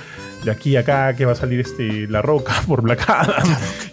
de 0.45 0.51
aquí 0.51 0.77
a 0.77 0.81
acá, 0.81 1.15
que 1.15 1.25
va 1.27 1.33
a 1.33 1.37
salir 1.37 1.61
este, 1.61 2.07
La 2.09 2.23
Roca 2.23 2.55
por 2.67 2.83
Black 2.83 3.09
Adam, 3.09 3.45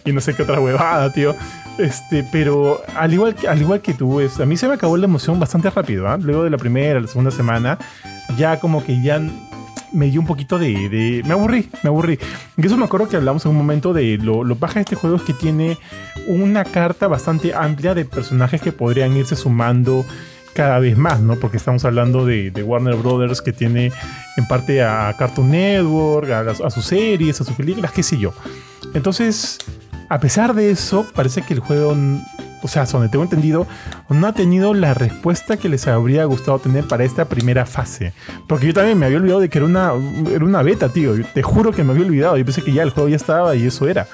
y 0.06 0.12
no 0.12 0.22
sé 0.22 0.34
qué 0.34 0.44
otra 0.44 0.60
huevada, 0.60 1.12
tío. 1.14 1.36
Este, 1.78 2.24
pero 2.32 2.82
al 2.96 3.14
igual 3.14 3.36
que, 3.36 3.48
al 3.48 3.62
igual 3.62 3.82
que 3.82 3.94
tú, 3.94 4.20
es, 4.20 4.40
a 4.40 4.46
mí 4.46 4.58
se 4.58 4.68
me 4.68 4.74
acabó 4.76 4.98
la 4.98 5.06
emoción 5.06 5.40
bastante 5.40 5.70
rápido, 5.70 6.08
¿ah? 6.08 6.18
Luego 6.20 6.44
de 6.44 6.50
la 6.50 6.58
primera, 6.58 7.00
la 7.00 7.08
segunda 7.08 7.30
semana, 7.32 7.78
ya 8.38 8.60
como 8.60 8.84
que 8.84 9.02
ya 9.02 9.22
me 9.94 10.08
dio 10.10 10.20
un 10.20 10.28
poquito 10.28 10.58
de, 10.60 10.90
de- 10.90 11.22
Me 11.26 11.34
aburrí, 11.34 11.70
me 11.84 11.90
aburrí. 11.90 12.20
Y 12.58 12.66
eso 12.66 12.76
me 12.78 12.86
acuerdo 12.86 13.08
que 13.08 13.16
hablamos 13.16 13.46
en 13.46 13.52
un 13.52 13.58
momento 13.58 13.94
de 13.94 14.18
lo, 14.18 14.44
lo 14.44 14.56
baja 14.56 14.76
de 14.76 14.82
este 14.82 14.96
juego 14.96 15.16
es 15.18 15.22
que 15.22 15.34
tiene 15.34 15.78
una 16.28 16.66
carta 16.66 17.08
bastante 17.08 17.54
amplia 17.54 17.94
de 17.94 18.04
personajes 18.06 18.62
que 18.62 18.72
podrían 18.74 19.16
irse 19.16 19.36
sumando 19.38 20.04
cada 20.58 20.80
vez 20.80 20.98
más, 20.98 21.20
¿no? 21.22 21.36
Porque 21.36 21.58
estamos 21.58 21.86
hablando 21.86 22.26
de, 22.26 22.52
Warner 22.66 22.96
Brothers 22.96 23.44
que 23.44 23.54
tiene 23.54 23.92
en 24.38 24.48
parte 24.48 24.82
a 24.82 25.14
Cartoon 25.16 25.52
Network, 25.52 26.32
a, 26.32 26.72
sus 26.72 26.84
series, 26.84 27.40
a 27.40 27.44
sus 27.44 27.56
películas, 27.56 27.92
qué 27.92 28.02
sé 28.02 28.18
yo. 28.18 28.34
Entonces, 28.96 29.60
a 30.10 30.20
pesar 30.20 30.56
de 30.56 30.72
eso, 30.72 31.06
parece 31.14 31.44
que 31.44 31.54
el 31.54 31.60
juego, 31.60 31.96
o 32.64 32.68
sea, 32.68 32.86
donde 32.86 33.08
tengo 33.08 33.24
entendido, 33.24 33.68
no 34.10 34.26
ha 34.26 34.34
tenido 34.34 34.74
la 34.74 34.96
respuesta 34.96 35.58
que 35.58 35.70
les 35.70 35.86
habría 35.86 36.26
gustado 36.26 36.58
tener 36.58 36.88
para 36.88 37.04
esta 37.04 37.26
primera 37.26 37.68
fase. 37.68 38.14
Porque 38.48 38.66
yo 38.66 38.74
también 38.74 38.98
me 38.98 39.06
había 39.06 39.20
olvidado 39.20 39.42
de 39.42 39.50
que 39.50 39.60
era 39.60 39.68
una, 39.68 39.92
era 40.28 40.44
una 40.44 40.64
beta, 40.64 40.90
tío. 40.90 41.14
Te 41.36 41.44
juro 41.44 41.72
que 41.72 41.84
me 41.84 41.92
había 41.92 42.08
olvidado. 42.08 42.36
Yo 42.36 42.46
pensé 42.46 42.64
que 42.64 42.74
ya 42.74 42.82
el 42.82 42.90
juego 42.90 43.10
ya 43.10 43.18
estaba 43.18 43.56
y 43.56 43.68
eso 43.68 43.88
era. 43.88 44.08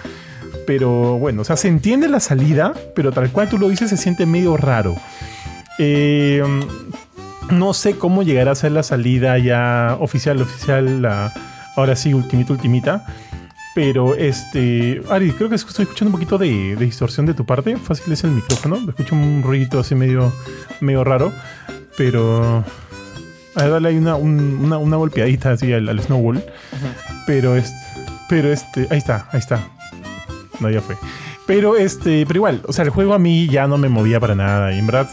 Pero 0.68 1.18
bueno, 1.20 1.44
o 1.44 1.46
sea, 1.46 1.56
se 1.56 1.70
entiende 1.70 2.10
la 2.10 2.20
salida, 2.20 2.74
pero 2.96 3.14
tal 3.14 3.32
cual 3.32 3.48
tú 3.48 3.58
lo 3.58 3.70
dices, 3.70 3.90
se 3.90 3.96
siente 3.96 4.26
medio 4.26 4.58
raro. 4.58 4.98
Eh, 5.80 6.44
no 7.52 7.74
sé 7.74 7.98
cómo 7.98 8.24
llegará 8.24 8.52
a 8.52 8.56
ser 8.56 8.72
la 8.72 8.84
salida 8.84 9.38
ya 9.38 9.98
oficial, 10.00 10.42
oficial, 10.42 11.02
la, 11.02 11.34
ahora 11.76 11.96
sí, 11.96 12.14
ultimita, 12.14 12.54
ultimita. 12.54 13.06
Pero 13.76 14.14
este. 14.16 15.02
Ari, 15.10 15.32
creo 15.32 15.50
que 15.50 15.56
estoy 15.56 15.84
escuchando 15.84 16.10
un 16.10 16.20
poquito 16.20 16.38
de, 16.38 16.76
de 16.76 16.86
distorsión 16.86 17.26
de 17.26 17.34
tu 17.34 17.44
parte. 17.44 17.76
Fácil 17.78 18.14
es 18.14 18.24
el 18.24 18.30
micrófono. 18.32 18.78
Escucho 18.88 19.16
un 19.16 19.42
ruido 19.44 19.80
así 19.80 19.96
medio, 19.96 20.32
medio 20.80 21.04
raro. 21.04 21.34
Pero. 21.98 22.64
A 23.56 23.62
ver, 23.64 23.72
dale 23.72 23.90
ahí 23.90 23.98
una, 23.98 24.16
un- 24.16 24.60
una, 24.64 24.78
una 24.78 24.96
golpeadita 24.98 25.52
así 25.52 25.74
al, 25.74 25.90
al 25.90 26.00
snowball. 26.02 26.44
Pero 27.26 27.56
este. 27.56 27.76
Pero 28.30 28.52
este. 28.54 28.88
Ahí 28.92 29.00
está, 29.00 29.28
ahí 29.32 29.40
está. 29.40 29.60
No, 30.60 30.70
ya 30.70 30.82
fue. 30.82 30.96
Pero 31.48 31.76
este. 31.76 32.26
Pero 32.28 32.38
igual, 32.38 32.62
o 32.68 32.74
sea, 32.74 32.84
el 32.86 32.92
juego 32.92 33.16
a 33.16 33.20
mí 33.20 33.48
ya 33.50 33.66
no 33.68 33.80
me 33.80 33.90
movía 33.90 34.20
para 34.20 34.36
nada. 34.36 34.72
Y 34.72 34.78
en 34.78 34.86
verdad. 34.86 35.10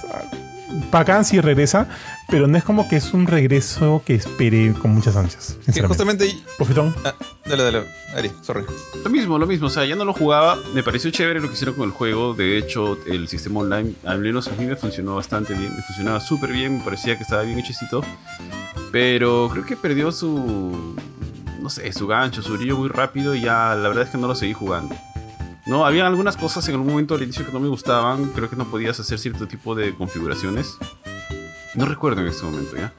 Bacán 0.91 1.25
sí 1.25 1.41
regresa. 1.41 1.89
Pero 2.29 2.47
no 2.47 2.57
es 2.57 2.62
como 2.64 2.89
que 2.89 2.97
es 2.97 3.12
un 3.12 3.27
regreso 3.27 4.03
que 4.07 4.14
espere 4.14 4.73
con 4.75 4.93
muchas 4.93 5.16
ansias. 5.16 5.57
Que 5.59 5.73
Sinceramente. 5.73 5.89
justamente. 6.05 6.39
Bofetón. 6.59 6.95
Ah, 7.05 7.14
dale, 7.45 7.62
dale. 7.64 7.85
Ari, 8.16 8.31
sorry. 8.43 8.64
Lo 9.05 9.11
mismo, 9.11 9.39
lo 9.39 9.47
mismo. 9.47 9.66
O 9.66 9.71
sea, 9.71 9.85
ya 9.85 9.97
no 9.97 10.05
lo 10.05 10.12
jugaba. 10.12 10.57
Me 10.75 10.83
pareció 10.83 11.11
chévere 11.11 11.41
lo 11.41 11.49
que 11.49 11.55
hicieron 11.55 11.75
con 11.75 11.87
el 11.89 11.91
juego. 11.93 12.35
De 12.35 12.57
hecho, 12.57 12.99
el 13.07 13.27
sistema 13.29 13.61
online, 13.61 13.95
al 14.05 14.21
menos 14.21 14.47
a 14.49 14.53
mí 14.53 14.64
me 14.64 14.77
funcionó 14.77 15.16
bastante 15.16 15.55
bien. 15.55 15.75
Me 15.75 15.83
funcionaba 15.83 16.21
súper 16.21 16.53
bien. 16.53 16.79
Me 16.79 16.85
parecía 16.85 17.16
que 17.16 17.23
estaba 17.25 17.43
bien 17.43 17.59
hechecito. 17.59 18.03
Pero 18.93 19.49
creo 19.53 19.64
que 19.64 19.77
perdió 19.77 20.12
su. 20.12 20.97
No 21.61 21.68
sé, 21.68 21.93
su 21.93 22.07
gancho, 22.07 22.43
su 22.43 22.57
brillo 22.57 22.77
muy 22.79 22.89
rápido. 22.89 23.35
Y 23.35 23.43
ya 23.43 23.75
la 23.75 23.89
verdad 23.89 24.05
es 24.05 24.11
que 24.11 24.18
no 24.18 24.27
lo 24.29 24.35
seguí 24.35 24.53
jugando. 24.53 24.95
No, 25.71 25.87
había 25.87 26.05
algunas 26.05 26.37
cosas 26.37 26.66
en 26.66 26.75
algún 26.75 26.89
momento 26.89 27.14
al 27.14 27.23
inicio 27.23 27.47
que 27.47 27.53
no 27.53 27.61
me 27.61 27.68
gustaban. 27.68 28.33
Creo 28.33 28.51
que 28.51 28.57
no 28.57 28.64
podías 28.64 28.99
hacer 28.99 29.21
cierto 29.21 29.47
tipo 29.47 29.77
de 29.77 29.95
configuraciones. 29.95 30.77
No 31.77 31.85
recuerdo 31.85 32.23
en 32.23 32.27
este 32.27 32.43
momento, 32.45 32.77
¿ya? 32.77 32.93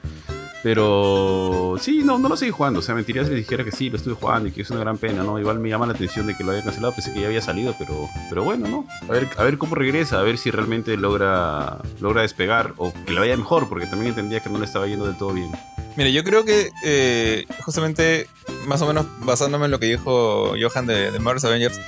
Pero 0.62 1.76
sí, 1.78 2.00
no, 2.02 2.18
no 2.18 2.30
lo 2.30 2.36
seguí 2.38 2.50
jugando. 2.50 2.78
O 2.78 2.82
sea, 2.82 2.94
mentiría 2.94 3.26
si 3.26 3.34
dijera 3.34 3.62
que 3.62 3.72
sí, 3.72 3.90
lo 3.90 3.98
estuve 3.98 4.14
jugando 4.14 4.48
y 4.48 4.52
que 4.52 4.62
es 4.62 4.70
una 4.70 4.80
gran 4.80 4.96
pena, 4.96 5.22
¿no? 5.22 5.38
Igual 5.38 5.58
me 5.58 5.68
llama 5.68 5.84
la 5.84 5.92
atención 5.92 6.26
de 6.26 6.34
que 6.34 6.44
lo 6.44 6.52
haya 6.52 6.64
cancelado. 6.64 6.94
Pensé 6.94 7.12
que 7.12 7.20
ya 7.20 7.26
había 7.26 7.42
salido, 7.42 7.74
pero, 7.78 8.08
pero 8.30 8.42
bueno, 8.42 8.66
¿no? 8.66 8.86
A 9.06 9.12
ver, 9.12 9.28
a 9.36 9.44
ver 9.44 9.58
cómo 9.58 9.74
regresa, 9.74 10.18
a 10.18 10.22
ver 10.22 10.38
si 10.38 10.50
realmente 10.50 10.96
logra, 10.96 11.76
logra 12.00 12.22
despegar 12.22 12.72
o 12.78 12.90
que 13.04 13.12
le 13.12 13.20
vaya 13.20 13.36
mejor, 13.36 13.68
porque 13.68 13.84
también 13.84 14.12
entendía 14.12 14.40
que 14.40 14.48
no 14.48 14.58
le 14.58 14.64
estaba 14.64 14.86
yendo 14.86 15.04
del 15.04 15.18
todo 15.18 15.34
bien. 15.34 15.50
Mira, 15.94 16.08
yo 16.08 16.24
creo 16.24 16.46
que 16.46 16.70
eh, 16.86 17.44
justamente, 17.66 18.28
más 18.66 18.80
o 18.80 18.86
menos 18.86 19.04
basándome 19.26 19.66
en 19.66 19.72
lo 19.72 19.78
que 19.78 19.90
dijo 19.90 20.54
Johan 20.58 20.86
de, 20.86 21.10
de 21.10 21.18
Marvel's 21.18 21.44
Avengers, 21.44 21.78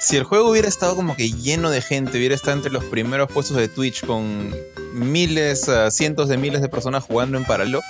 si 0.00 0.16
el 0.16 0.24
juego 0.24 0.50
hubiera 0.50 0.66
estado 0.66 0.96
como 0.96 1.14
que 1.14 1.30
lleno 1.30 1.70
de 1.70 1.82
gente, 1.82 2.16
hubiera 2.16 2.34
estado 2.34 2.56
entre 2.56 2.72
los 2.72 2.84
primeros 2.84 3.30
puestos 3.30 3.56
de 3.58 3.68
Twitch 3.68 4.04
con 4.06 4.54
miles, 4.94 5.68
ah, 5.68 5.90
cientos 5.90 6.28
de 6.28 6.38
miles 6.38 6.62
de 6.62 6.70
personas 6.70 7.04
jugando 7.04 7.36
en 7.36 7.44
paralelo, 7.44 7.82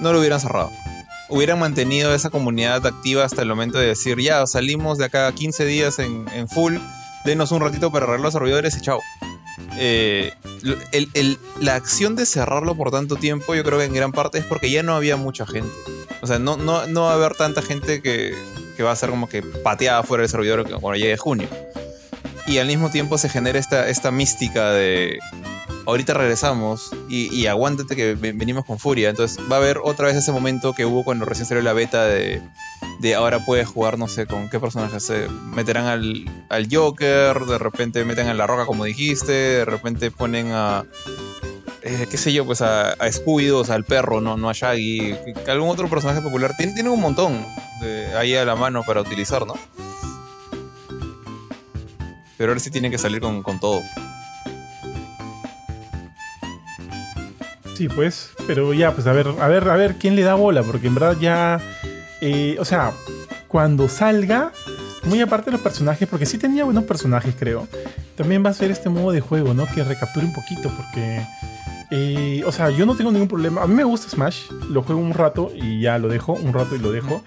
no 0.00 0.12
lo 0.12 0.20
hubieran 0.20 0.38
cerrado. 0.38 0.70
Hubieran 1.28 1.58
mantenido 1.58 2.14
esa 2.14 2.30
comunidad 2.30 2.86
activa 2.86 3.24
hasta 3.24 3.42
el 3.42 3.48
momento 3.48 3.78
de 3.78 3.88
decir, 3.88 4.20
ya, 4.20 4.46
salimos 4.46 4.98
de 4.98 5.06
acá 5.06 5.32
15 5.32 5.64
días 5.64 5.98
en, 5.98 6.48
full, 6.48 6.76
denos 7.24 7.50
un 7.50 7.60
ratito 7.60 7.90
para 7.90 8.04
arreglar 8.04 8.20
los 8.20 8.34
servidores 8.34 8.76
y 8.76 8.80
chao. 8.80 9.00
Eh, 9.78 10.32
la 11.60 11.74
acción 11.74 12.14
de 12.14 12.24
cerrarlo 12.24 12.76
por 12.76 12.90
tanto 12.90 13.16
tiempo, 13.16 13.54
yo 13.54 13.64
creo 13.64 13.78
que 13.78 13.86
en 13.86 13.94
gran 13.94 14.12
parte 14.12 14.38
es 14.38 14.44
porque 14.44 14.70
ya 14.70 14.82
no 14.82 14.94
había 14.94 15.16
mucha 15.16 15.44
gente. 15.46 15.72
O 16.20 16.26
sea, 16.26 16.38
no, 16.38 16.56
no, 16.56 16.86
no 16.86 17.02
va 17.02 17.12
a 17.12 17.14
haber 17.14 17.34
tanta 17.34 17.62
gente 17.62 18.00
que, 18.00 18.34
que 18.82 18.86
va 18.86 18.92
a 18.92 18.96
ser 18.96 19.10
como 19.10 19.28
que 19.28 19.42
pateada 19.42 20.02
fuera 20.02 20.22
del 20.22 20.30
servidor 20.30 20.68
cuando 20.80 20.94
llegue 20.94 21.16
junio. 21.16 21.48
Y 22.48 22.58
al 22.58 22.66
mismo 22.66 22.90
tiempo 22.90 23.16
se 23.16 23.28
genera 23.28 23.60
esta, 23.60 23.88
esta 23.88 24.10
mística 24.10 24.72
de 24.72 25.20
ahorita 25.86 26.14
regresamos 26.14 26.90
y, 27.08 27.46
aguántate 27.46 27.94
que 27.94 28.14
ve- 28.16 28.32
venimos 28.32 28.64
con 28.64 28.80
furia. 28.80 29.10
Entonces 29.10 29.38
va 29.50 29.56
a 29.56 29.58
haber 29.60 29.78
otra 29.82 30.08
vez 30.08 30.16
ese 30.16 30.32
momento 30.32 30.72
que 30.72 30.84
hubo 30.84 31.04
cuando 31.04 31.24
recién 31.24 31.46
salió 31.46 31.62
la 31.62 31.72
beta 31.72 32.04
de, 32.04 32.42
de 33.00 33.14
ahora 33.14 33.44
puedes 33.44 33.68
jugar, 33.68 33.96
no 33.98 34.08
sé, 34.08 34.26
con 34.26 34.50
qué 34.50 34.58
personajes. 34.58 35.04
se 35.04 35.28
meterán 35.54 35.86
al, 35.86 36.28
al 36.48 36.66
Joker, 36.68 37.38
de 37.38 37.58
repente 37.58 38.04
meten 38.04 38.26
a 38.26 38.34
La 38.34 38.48
Roca 38.48 38.66
como 38.66 38.84
dijiste, 38.84 39.30
de 39.32 39.64
repente 39.64 40.10
ponen 40.10 40.48
a... 40.50 40.84
eh, 41.82 42.08
qué 42.10 42.16
sé 42.16 42.32
yo, 42.32 42.44
pues 42.44 42.60
a, 42.60 42.90
a 42.92 43.06
Scooby-Doo, 43.08 43.60
o 43.60 43.64
sea, 43.64 43.76
al 43.76 43.84
perro, 43.84 44.20
no, 44.20 44.36
no 44.36 44.50
a 44.50 44.52
Shaggy, 44.52 45.14
algún 45.46 45.68
otro 45.70 45.88
personaje 45.88 46.20
popular. 46.20 46.56
Tienen, 46.56 46.74
tienen 46.74 46.92
un 46.92 47.00
montón 47.00 47.44
ahí 48.16 48.34
a 48.34 48.44
la 48.44 48.56
mano 48.56 48.82
para 48.84 49.00
utilizar, 49.00 49.46
¿no? 49.46 49.54
Pero 52.36 52.52
ahora 52.52 52.60
sí 52.60 52.70
tienen 52.70 52.90
que 52.90 52.98
salir 52.98 53.20
con, 53.20 53.42
con 53.42 53.60
todo. 53.60 53.80
Sí, 57.76 57.88
pues, 57.88 58.30
pero 58.46 58.72
ya, 58.74 58.92
pues 58.92 59.06
a 59.06 59.12
ver, 59.12 59.28
a 59.40 59.48
ver, 59.48 59.68
a 59.68 59.76
ver 59.76 59.96
quién 59.96 60.14
le 60.14 60.22
da 60.22 60.34
bola, 60.34 60.62
porque 60.62 60.86
en 60.88 60.94
verdad 60.94 61.16
ya, 61.20 61.60
eh, 62.20 62.56
o 62.60 62.64
sea, 62.64 62.92
cuando 63.48 63.88
salga, 63.88 64.52
muy 65.04 65.20
aparte 65.20 65.46
de 65.46 65.52
los 65.52 65.60
personajes, 65.60 66.06
porque 66.08 66.26
sí 66.26 66.38
tenía 66.38 66.64
buenos 66.64 66.84
personajes, 66.84 67.34
creo, 67.38 67.66
también 68.14 68.44
va 68.44 68.50
a 68.50 68.54
ser 68.54 68.70
este 68.70 68.88
modo 68.88 69.10
de 69.10 69.20
juego, 69.20 69.54
¿no? 69.54 69.66
Que 69.66 69.82
recapture 69.84 70.26
un 70.26 70.32
poquito, 70.32 70.70
porque, 70.76 71.26
eh, 71.90 72.42
o 72.46 72.52
sea, 72.52 72.70
yo 72.70 72.86
no 72.86 72.94
tengo 72.94 73.10
ningún 73.10 73.28
problema, 73.28 73.62
a 73.62 73.66
mí 73.66 73.74
me 73.74 73.84
gusta 73.84 74.08
Smash, 74.08 74.50
lo 74.68 74.82
juego 74.82 75.00
un 75.00 75.14
rato 75.14 75.50
y 75.54 75.80
ya 75.80 75.98
lo 75.98 76.08
dejo, 76.08 76.34
un 76.34 76.52
rato 76.52 76.76
y 76.76 76.78
lo 76.78 76.92
dejo, 76.92 77.24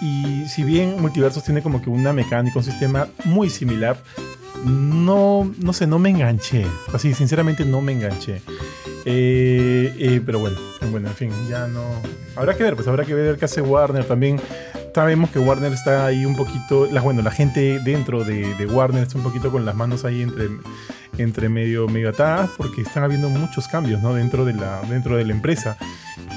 y 0.00 0.46
si 0.48 0.64
bien 0.64 1.00
Multiversos 1.00 1.44
tiene 1.44 1.62
como 1.62 1.82
que 1.82 1.90
una 1.90 2.12
mecánica, 2.12 2.58
un 2.58 2.64
sistema 2.64 3.08
muy 3.24 3.50
similar, 3.50 3.96
no, 4.64 5.50
no 5.58 5.72
sé, 5.72 5.86
no 5.86 5.98
me 5.98 6.10
enganché, 6.10 6.66
así, 6.92 7.14
sinceramente 7.14 7.64
no 7.64 7.80
me 7.80 7.92
enganché. 7.92 8.42
Eh, 9.04 9.94
eh, 9.98 10.22
pero 10.24 10.38
bueno, 10.38 10.58
bueno, 10.90 11.08
en 11.08 11.14
fin, 11.14 11.32
ya 11.48 11.66
no. 11.66 11.84
Habrá 12.36 12.56
que 12.56 12.62
ver, 12.62 12.74
pues 12.76 12.86
habrá 12.88 13.04
que 13.04 13.14
ver 13.14 13.38
qué 13.38 13.44
hace 13.44 13.62
Warner 13.62 14.04
también. 14.04 14.40
Sabemos 14.94 15.30
que 15.30 15.38
Warner 15.38 15.72
está 15.72 16.06
ahí 16.06 16.24
un 16.24 16.36
poquito. 16.36 16.86
La, 16.90 17.00
bueno, 17.00 17.22
la 17.22 17.30
gente 17.30 17.78
dentro 17.80 18.24
de, 18.24 18.54
de 18.54 18.66
Warner 18.66 19.02
está 19.02 19.18
un 19.18 19.24
poquito 19.24 19.50
con 19.50 19.64
las 19.64 19.74
manos 19.74 20.04
ahí 20.04 20.22
entre, 20.22 20.48
entre 21.18 21.48
medio, 21.48 21.88
medio 21.88 22.10
atadas, 22.10 22.50
porque 22.56 22.82
están 22.82 23.04
habiendo 23.04 23.28
muchos 23.28 23.68
cambios, 23.68 24.02
¿no? 24.02 24.14
Dentro 24.14 24.44
de 24.44 24.54
la, 24.54 24.80
dentro 24.82 25.16
de 25.16 25.24
la 25.24 25.32
empresa. 25.32 25.76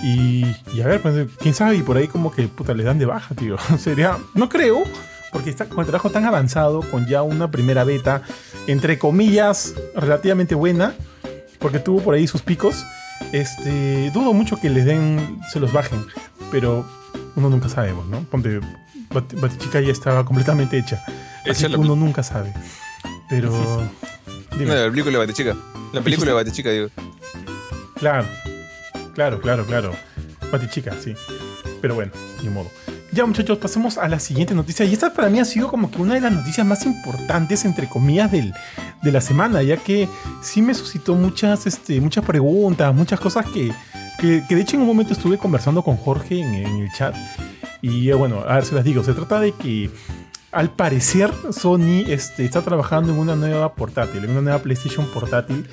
Y, 0.03 0.45
y 0.73 0.81
a 0.81 0.87
ver, 0.87 1.01
pues, 1.01 1.27
quién 1.39 1.53
sabe, 1.53 1.75
y 1.75 1.81
por 1.81 1.97
ahí 1.97 2.07
como 2.07 2.31
que 2.31 2.47
puta 2.47 2.73
le 2.73 2.83
dan 2.83 2.99
de 2.99 3.05
baja, 3.05 3.35
tío. 3.35 3.57
Sería. 3.77 4.17
No 4.33 4.49
creo, 4.49 4.83
porque 5.31 5.49
está 5.49 5.65
con 5.65 5.79
el 5.79 5.85
trabajo 5.85 6.09
tan 6.09 6.25
avanzado, 6.25 6.81
con 6.91 7.07
ya 7.07 7.23
una 7.23 7.49
primera 7.51 7.83
beta, 7.83 8.21
entre 8.67 8.99
comillas, 8.99 9.73
relativamente 9.95 10.55
buena 10.55 10.93
porque 11.63 11.79
tuvo 11.79 12.01
por 12.01 12.13
ahí 12.13 12.27
sus 12.27 12.43
picos. 12.43 12.85
Este, 13.31 14.11
dudo 14.11 14.33
mucho 14.33 14.57
que 14.57 14.69
les 14.69 14.85
den, 14.85 15.39
se 15.51 15.59
los 15.61 15.71
bajen, 15.71 16.05
pero 16.51 16.85
uno 17.35 17.49
nunca 17.49 17.69
sabemos, 17.69 18.05
¿no? 18.07 18.21
Ponte, 18.23 18.59
Bat- 19.09 19.39
Batichica 19.39 19.79
ya 19.81 19.91
estaba 19.91 20.25
completamente 20.25 20.77
hecha, 20.77 21.03
así 21.49 21.67
que 21.67 21.75
uno 21.75 21.95
nunca 21.95 22.23
sabe. 22.23 22.53
Pero, 23.29 23.51
No, 24.57 24.65
la 24.73 24.89
película 24.89 25.11
de 25.13 25.17
Batichica. 25.25 25.55
La 25.91 26.01
película 26.01 26.31
de 26.31 26.35
Batichica, 26.35 26.69
digo. 26.71 26.89
claro, 27.95 28.27
claro, 29.13 29.39
claro, 29.41 29.65
claro, 29.65 29.91
Batichica, 30.51 30.93
sí. 31.01 31.15
Pero 31.81 31.95
bueno, 31.95 32.11
ni 32.41 32.49
modo. 32.49 32.69
Ya 33.11 33.25
muchachos, 33.27 33.59
pasemos 33.59 33.97
a 33.99 34.07
la 34.07 34.19
siguiente 34.19 34.55
noticia. 34.55 34.85
Y 34.85 34.93
esta 34.93 35.13
para 35.13 35.29
mí 35.29 35.39
ha 35.39 35.45
sido 35.45 35.67
como 35.67 35.91
que 35.91 36.01
una 36.01 36.15
de 36.15 36.21
las 36.21 36.31
noticias 36.31 36.65
más 36.65 36.83
importantes, 36.85 37.63
entre 37.65 37.87
comillas, 37.87 38.31
del, 38.31 38.53
de 39.03 39.11
la 39.11 39.21
semana, 39.21 39.61
ya 39.61 39.77
que 39.77 40.07
sí 40.41 40.63
me 40.63 40.73
suscitó 40.73 41.13
muchas, 41.13 41.67
este, 41.67 42.01
muchas 42.01 42.25
preguntas, 42.25 42.93
muchas 42.95 43.19
cosas 43.19 43.45
que, 43.53 43.71
que, 44.23 44.55
de 44.55 44.61
hecho 44.61 44.77
en 44.77 44.83
un 44.83 44.87
momento 44.87 45.11
estuve 45.11 45.37
conversando 45.37 45.83
con 45.83 45.97
Jorge 45.97 46.39
en, 46.39 46.53
el 46.53 46.91
chat. 46.91 47.13
Y 47.81 48.09
bueno, 48.13 48.43
a 48.47 48.55
ver 48.55 48.65
si 48.65 48.73
las 48.73 48.85
digo. 48.85 49.03
Se 49.03 49.13
trata 49.13 49.39
de 49.39 49.51
que 49.51 49.89
al 50.51 50.69
parecer 50.69 51.31
Sony 51.51 52.05
este, 52.07 52.45
está 52.45 52.61
trabajando 52.61 53.11
en 53.11 53.19
una 53.19 53.35
nueva 53.35 53.75
portátil, 53.75 54.23
en 54.23 54.31
una 54.31 54.41
nueva 54.41 54.59
PlayStation 54.59 55.05
portátil 55.07 55.67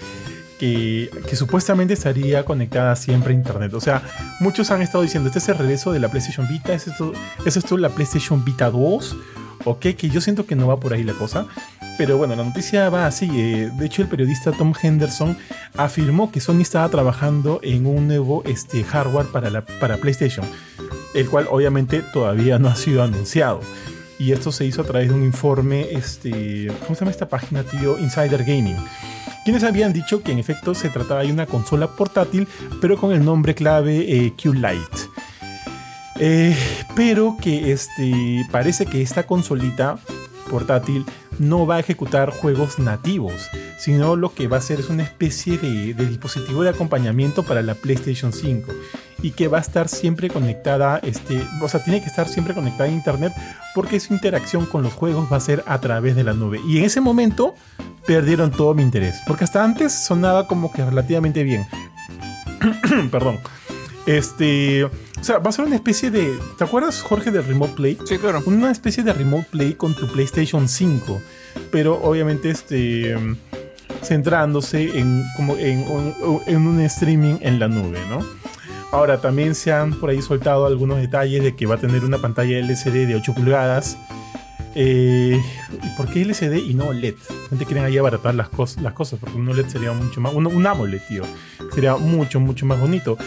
que, 0.59 1.11
que 1.28 1.36
supuestamente 1.36 1.94
estaría 1.94 2.44
conectada 2.44 2.96
siempre 2.96 3.32
a 3.32 3.36
internet. 3.36 3.72
O 3.74 3.80
sea, 3.80 4.03
muchos 4.40 4.70
han 4.72 4.82
estado 4.82 5.03
diciendo, 5.05 5.28
este 5.28 5.38
es 5.38 5.48
el 5.48 5.59
regreso 5.59 5.92
de 5.92 6.01
la 6.01 6.09
PlayStation 6.09 6.48
Vita, 6.48 6.72
¿es 6.72 6.88
esto, 6.88 7.12
es 7.46 7.57
esto 7.57 7.76
la 7.76 7.90
PlayStation 7.90 8.44
Vita 8.44 8.68
2? 8.70 9.16
¿O 9.64 9.78
qué? 9.78 9.94
Que 9.94 10.09
yo 10.09 10.20
siento 10.20 10.46
que 10.46 10.57
no 10.57 10.66
va 10.66 10.80
por 10.80 10.92
ahí 10.92 11.05
la 11.05 11.12
cosa. 11.12 11.46
Pero 11.99 12.16
bueno, 12.16 12.34
la 12.34 12.45
noticia 12.45 12.88
va 12.88 13.07
así. 13.07 13.28
eh, 13.32 13.70
de 13.72 13.86
hecho, 13.86 14.03
el 14.03 14.09
periodista 14.09 14.53
Tom 14.53 14.72
Henderson 14.80 15.36
afirmó 15.76 16.30
que 16.32 16.41
Sony 16.41 16.61
estaba 16.62 16.88
trabajando 16.88 17.61
en 17.62 17.86
un 17.86 18.09
nuevo 18.09 18.43
este, 18.47 18.82
hardware 18.84 19.26
para, 19.26 19.51
la, 19.51 19.62
para 19.62 19.99
PlayStation, 19.99 20.47
el 21.14 21.28
cual 21.28 21.47
obviamente 21.51 22.03
todavía 22.12 22.59
no 22.59 22.68
ha 22.68 22.76
sido 22.76 23.03
anunciado. 23.03 23.61
Y 24.18 24.32
esto 24.32 24.53
se 24.53 24.66
hizo 24.66 24.82
a 24.82 24.84
través 24.84 25.09
de 25.09 25.14
un 25.14 25.24
informe, 25.24 25.88
este, 25.93 26.68
¿cómo 26.82 26.95
se 26.95 27.01
llama 27.01 27.11
esta 27.11 27.28
página, 27.28 27.62
tío? 27.62 27.99
Insider 27.99 28.45
Gaming. 28.45 28.76
Quienes 29.45 29.64
habían 29.64 29.95
dicho 29.95 30.22
que 30.22 30.32
en 30.32 30.38
efecto 30.38 30.74
se 30.74 30.91
trataba 30.91 31.22
de 31.22 31.32
una 31.32 31.47
consola 31.47 31.86
portátil, 31.88 32.47
pero 32.80 32.99
con 32.99 33.12
el 33.12 33.24
nombre 33.24 33.55
clave 33.55 34.26
eh, 34.26 34.34
Q-Lite. 34.41 35.09
Eh, 36.18 36.55
pero 36.95 37.38
que 37.41 37.72
este, 37.72 38.47
parece 38.51 38.84
que 38.84 39.01
esta 39.01 39.22
consolita 39.22 39.99
portátil 40.51 41.07
no 41.41 41.66
va 41.66 41.76
a 41.76 41.80
ejecutar 41.80 42.30
juegos 42.30 42.78
nativos, 42.78 43.49
sino 43.78 44.14
lo 44.14 44.34
que 44.34 44.47
va 44.47 44.57
a 44.57 44.61
hacer 44.61 44.78
es 44.78 44.91
una 44.91 45.03
especie 45.03 45.57
de, 45.57 45.95
de 45.95 46.07
dispositivo 46.07 46.62
de 46.62 46.68
acompañamiento 46.68 47.43
para 47.43 47.62
la 47.62 47.74
PlayStation 47.74 48.32
5 48.32 48.70
y 49.22 49.30
que 49.32 49.49
va 49.49 49.59
a 49.59 49.61
estar 49.62 49.88
siempre 49.88 50.28
conectada, 50.28 50.99
este, 50.99 51.43
o 51.62 51.68
sea, 51.68 51.82
tiene 51.82 52.01
que 52.01 52.07
estar 52.07 52.28
siempre 52.28 52.55
conectada 52.55 52.84
a 52.84 52.93
internet 52.93 53.32
porque 53.74 54.01
su 54.01 54.12
interacción 54.12 54.66
con 54.66 54.82
los 54.82 54.93
juegos 54.93 55.32
va 55.32 55.38
a 55.38 55.41
ser 55.41 55.64
a 55.66 55.80
través 55.80 56.14
de 56.14 56.24
la 56.24 56.34
nube. 56.34 56.61
Y 56.66 56.78
en 56.78 56.84
ese 56.84 57.01
momento 57.01 57.55
perdieron 58.07 58.51
todo 58.51 58.74
mi 58.74 58.82
interés, 58.82 59.16
porque 59.26 59.45
hasta 59.45 59.64
antes 59.64 59.93
sonaba 59.93 60.47
como 60.47 60.70
que 60.70 60.84
relativamente 60.84 61.43
bien. 61.43 61.66
Perdón. 63.11 63.38
Este, 64.07 64.88
o 65.20 65.24
sea, 65.24 65.38
va 65.38 65.50
a 65.50 65.52
ser 65.52 65.66
una 65.66 65.76
especie 65.76 66.10
de, 66.10 66.38
¿te 66.56 66.64
acuerdas 66.64 67.02
Jorge 67.02 67.30
del 67.30 67.44
Remote 67.44 67.74
Play? 67.74 67.98
Sí, 68.04 68.18
claro. 68.18 68.42
Una 68.46 68.70
especie 68.70 69.02
de 69.02 69.12
Remote 69.12 69.48
Play 69.50 69.74
con 69.74 69.94
tu 69.94 70.10
PlayStation 70.10 70.68
5, 70.68 71.20
pero 71.70 72.00
obviamente 72.02 72.50
este 72.50 73.16
centrándose 74.02 74.98
en 74.98 75.24
como 75.36 75.56
en, 75.56 75.84
en 76.46 76.66
un 76.66 76.80
streaming 76.80 77.36
en 77.40 77.58
la 77.58 77.68
nube, 77.68 77.98
¿no? 78.08 78.24
Ahora 78.92 79.20
también 79.20 79.54
se 79.54 79.72
han 79.72 79.92
por 79.92 80.10
ahí 80.10 80.20
soltado 80.20 80.66
algunos 80.66 80.98
detalles 80.98 81.44
de 81.44 81.54
que 81.54 81.66
va 81.66 81.76
a 81.76 81.78
tener 81.78 82.04
una 82.04 82.18
pantalla 82.18 82.58
LCD 82.58 83.06
de 83.06 83.14
8 83.14 83.34
pulgadas. 83.34 83.96
Eh, 84.74 85.40
¿Y 85.72 85.96
por 85.96 86.08
qué 86.12 86.22
LCD 86.22 86.56
y 86.58 86.74
no 86.74 86.92
LED? 86.92 87.14
Gente 87.48 87.66
quieren 87.66 87.84
ahí 87.84 87.98
abaratar 87.98 88.34
las, 88.34 88.48
cos 88.48 88.76
las 88.80 88.92
cosas, 88.92 89.18
porque 89.18 89.36
un 89.36 89.48
OLED 89.48 89.66
sería 89.66 89.92
mucho 89.92 90.20
más. 90.20 90.32
Un, 90.32 90.66
AMOLED, 90.66 91.00
tío. 91.08 91.24
Sería 91.74 91.96
mucho, 91.96 92.40
mucho 92.40 92.66
más 92.66 92.80
bonito. 92.80 93.18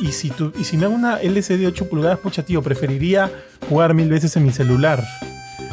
Y, 0.00 0.12
si 0.12 0.30
tú, 0.30 0.52
y 0.56 0.76
me 0.76 0.86
hago 0.86 0.94
una 0.94 1.20
LCD 1.20 1.58
de 1.58 1.66
8 1.68 1.88
pulgadas, 1.88 2.18
pucha, 2.18 2.44
tío, 2.44 2.62
preferiría 2.62 3.30
jugar 3.68 3.94
mil 3.94 4.08
veces 4.08 4.36
en 4.36 4.44
mi 4.44 4.52
celular. 4.52 5.02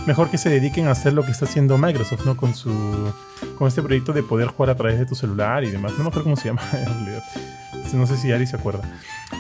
Mejor 0.06 0.30
que 0.30 0.38
se 0.38 0.50
dediquen 0.50 0.88
a 0.88 0.92
hacer 0.92 1.14
lo 1.14 1.24
que 1.24 1.32
está 1.32 1.46
haciendo 1.46 1.78
Microsoft, 1.78 2.26
¿no? 2.26 2.38
Con 2.38 2.56
su. 2.56 2.72
Con 3.58 3.68
este 3.68 3.82
proyecto 3.82 4.14
de 4.14 4.24
poder 4.24 4.48
jugar 4.48 4.70
a 4.70 4.76
través 4.76 5.00
de 5.00 5.06
tu 5.06 5.16
celular 5.16 5.64
y 5.64 5.72
demás. 5.72 5.94
No 5.98 6.04
me 6.04 6.10
acuerdo 6.10 6.24
cómo 6.24 6.36
se 6.36 6.46
llama. 6.46 6.62
No 7.98 8.08
sé 8.08 8.18
si 8.18 8.32
Ari 8.32 8.46
se 8.46 8.56
acuerda. 8.56 8.82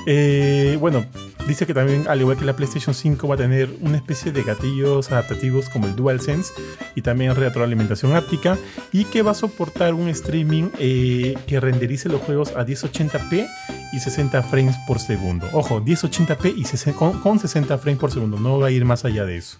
Eh, 0.05 0.77
bueno, 0.79 1.05
dice 1.47 1.65
que 1.65 1.73
también, 1.73 2.07
al 2.07 2.19
igual 2.21 2.37
que 2.37 2.45
la 2.45 2.55
PlayStation 2.55 2.93
5, 2.93 3.27
va 3.27 3.35
a 3.35 3.37
tener 3.37 3.69
una 3.81 3.97
especie 3.97 4.31
de 4.31 4.43
gatillos 4.43 5.11
adaptativos 5.11 5.69
como 5.69 5.87
el 5.87 5.95
DualSense 5.95 6.53
y 6.95 7.01
también 7.01 7.35
retroalimentación 7.35 8.15
áptica 8.15 8.57
y 8.91 9.05
que 9.05 9.21
va 9.21 9.31
a 9.31 9.35
soportar 9.35 9.93
un 9.93 10.09
streaming 10.09 10.69
eh, 10.79 11.35
que 11.47 11.59
renderice 11.59 12.09
los 12.09 12.21
juegos 12.21 12.55
a 12.55 12.65
1080p 12.65 13.47
y 13.91 13.99
60 13.99 14.43
frames 14.43 14.75
por 14.87 14.99
segundo. 14.99 15.47
Ojo, 15.53 15.81
1080p 15.81 16.53
y 16.55 16.65
60, 16.65 16.97
con, 16.97 17.19
con 17.21 17.39
60 17.39 17.77
frames 17.77 17.99
por 17.99 18.11
segundo, 18.11 18.39
no 18.39 18.59
va 18.59 18.67
a 18.67 18.71
ir 18.71 18.85
más 18.85 19.05
allá 19.05 19.25
de 19.25 19.37
eso. 19.37 19.57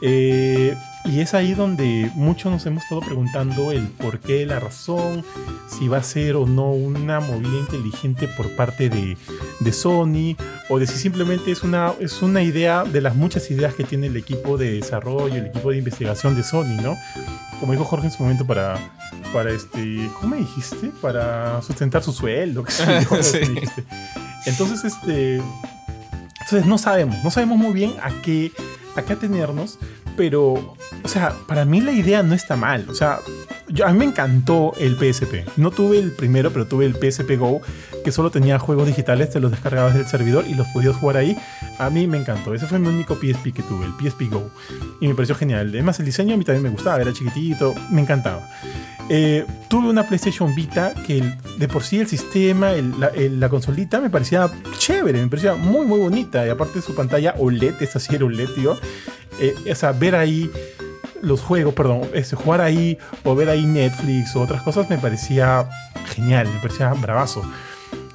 Eh, 0.00 0.76
y 1.04 1.20
es 1.20 1.32
ahí 1.32 1.54
donde 1.54 2.10
muchos 2.14 2.52
nos 2.52 2.66
hemos 2.66 2.82
estado 2.82 3.00
preguntando 3.00 3.72
el 3.72 3.88
por 3.88 4.20
qué, 4.20 4.44
la 4.44 4.60
razón, 4.60 5.24
si 5.66 5.88
va 5.88 5.98
a 5.98 6.02
ser 6.02 6.36
o 6.36 6.46
no 6.46 6.70
una 6.72 7.20
movida 7.20 7.58
inteligente 7.58 8.28
por 8.28 8.54
parte 8.56 8.90
de, 8.90 9.16
de, 9.60 9.72
Sony, 9.72 10.36
o 10.68 10.78
de 10.78 10.86
si 10.86 10.98
simplemente 10.98 11.50
es 11.50 11.62
una, 11.62 11.94
es 11.98 12.20
una 12.20 12.42
idea 12.42 12.84
de 12.84 13.00
las 13.00 13.14
muchas 13.14 13.50
ideas 13.50 13.74
que 13.74 13.84
tiene 13.84 14.08
el 14.08 14.16
equipo 14.16 14.58
de 14.58 14.72
desarrollo, 14.72 15.36
el 15.36 15.46
equipo 15.46 15.70
de 15.70 15.78
investigación 15.78 16.36
de 16.36 16.42
Sony, 16.42 16.76
¿no? 16.82 16.94
Como 17.58 17.72
dijo 17.72 17.84
Jorge 17.84 18.06
en 18.06 18.12
su 18.12 18.22
momento, 18.22 18.46
para, 18.46 18.78
para 19.32 19.50
este, 19.50 20.10
¿cómo 20.20 20.34
me 20.34 20.42
dijiste? 20.42 20.90
Para 21.00 21.62
sustentar 21.62 22.02
su 22.02 22.12
sueldo, 22.12 22.64
que 22.64 22.72
sí. 23.22 23.40
Entonces, 24.44 24.84
este, 24.84 25.36
entonces 26.40 26.66
no 26.66 26.76
sabemos, 26.76 27.16
no 27.24 27.30
sabemos 27.30 27.58
muy 27.58 27.72
bien 27.72 27.94
a 28.02 28.10
qué 28.22 28.52
acá 28.96 29.16
tenernos, 29.16 29.78
pero, 30.16 30.52
o 31.02 31.08
sea, 31.08 31.34
para 31.46 31.64
mí 31.64 31.80
la 31.80 31.92
idea 31.92 32.22
no 32.22 32.34
está 32.34 32.56
mal. 32.56 32.86
O 32.88 32.94
sea, 32.94 33.20
a 33.84 33.92
mí 33.92 33.98
me 33.98 34.04
encantó 34.04 34.72
el 34.78 34.96
PSP. 34.96 35.46
No 35.56 35.70
tuve 35.70 35.98
el 35.98 36.12
primero, 36.12 36.52
pero 36.52 36.66
tuve 36.66 36.86
el 36.86 36.94
PSP 36.94 37.36
Go, 37.38 37.60
que 38.04 38.12
solo 38.12 38.30
tenía 38.30 38.58
juegos 38.58 38.86
digitales, 38.86 39.30
te 39.30 39.40
los 39.40 39.50
descargabas 39.50 39.94
del 39.94 40.06
servidor 40.06 40.44
y 40.46 40.54
los 40.54 40.66
podías 40.68 40.96
jugar 40.96 41.18
ahí. 41.18 41.36
A 41.78 41.90
mí 41.90 42.06
me 42.06 42.18
encantó. 42.18 42.54
Ese 42.54 42.66
fue 42.66 42.78
mi 42.78 42.88
único 42.88 43.14
PSP 43.14 43.52
que 43.52 43.62
tuve, 43.62 43.86
el 43.86 43.92
PSP 43.92 44.30
Go. 44.30 44.50
Y 45.00 45.08
me 45.08 45.14
pareció 45.14 45.34
genial. 45.34 45.68
Además, 45.68 45.98
el 46.00 46.06
diseño 46.06 46.34
a 46.34 46.36
mí 46.36 46.44
también 46.44 46.62
me 46.64 46.70
gustaba, 46.70 47.00
era 47.00 47.12
chiquitito, 47.12 47.74
me 47.90 48.00
encantaba. 48.00 48.48
Eh, 49.10 49.46
tuve 49.68 49.88
una 49.88 50.06
PlayStation 50.06 50.54
Vita 50.54 50.92
que 51.06 51.22
de 51.56 51.68
por 51.68 51.82
sí 51.82 51.98
el 51.98 52.06
sistema, 52.06 52.72
la, 52.72 53.48
consolita 53.48 54.00
me 54.00 54.10
parecía 54.10 54.50
chévere, 54.78 55.22
me 55.22 55.28
parecía 55.28 55.54
muy 55.54 55.86
muy 55.86 55.98
bonita. 55.98 56.46
Y 56.46 56.50
aparte 56.50 56.82
su 56.82 56.94
pantalla 56.94 57.34
OLED, 57.38 57.82
esa 57.82 58.00
sí 58.00 58.14
era 58.14 58.26
OLED, 58.26 58.48
tío. 58.54 58.76
Eh, 59.40 59.54
o 59.70 59.74
sea, 59.74 59.92
ver 59.92 60.14
ahí 60.14 60.50
los 61.22 61.40
juegos, 61.40 61.74
perdón, 61.74 62.02
este, 62.14 62.36
jugar 62.36 62.60
ahí 62.60 62.98
o 63.24 63.34
ver 63.34 63.48
ahí 63.48 63.66
Netflix 63.66 64.34
o 64.36 64.42
otras 64.42 64.62
cosas 64.62 64.88
me 64.88 64.98
parecía 64.98 65.68
genial, 66.14 66.48
me 66.52 66.60
parecía 66.60 66.92
bravazo. 66.94 67.42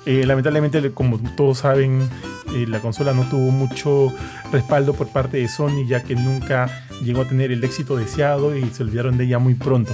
Eh, 0.06 0.26
lamentablemente, 0.26 0.92
como 0.92 1.20
todos 1.36 1.60
saben, 1.60 2.10
eh, 2.56 2.66
la 2.68 2.80
consola 2.80 3.14
no 3.14 3.24
tuvo 3.24 3.52
mucho 3.52 4.14
respaldo 4.52 4.94
por 4.94 5.08
parte 5.08 5.38
de 5.38 5.48
Sony, 5.48 5.86
ya 5.88 6.04
que 6.04 6.16
nunca 6.16 6.70
llegó 7.02 7.22
a 7.22 7.26
tener 7.26 7.52
el 7.52 7.64
éxito 7.64 7.96
deseado 7.96 8.56
y 8.56 8.70
se 8.70 8.84
olvidaron 8.84 9.18
de 9.18 9.26
ella 9.26 9.40
muy 9.40 9.56
pronto 9.56 9.94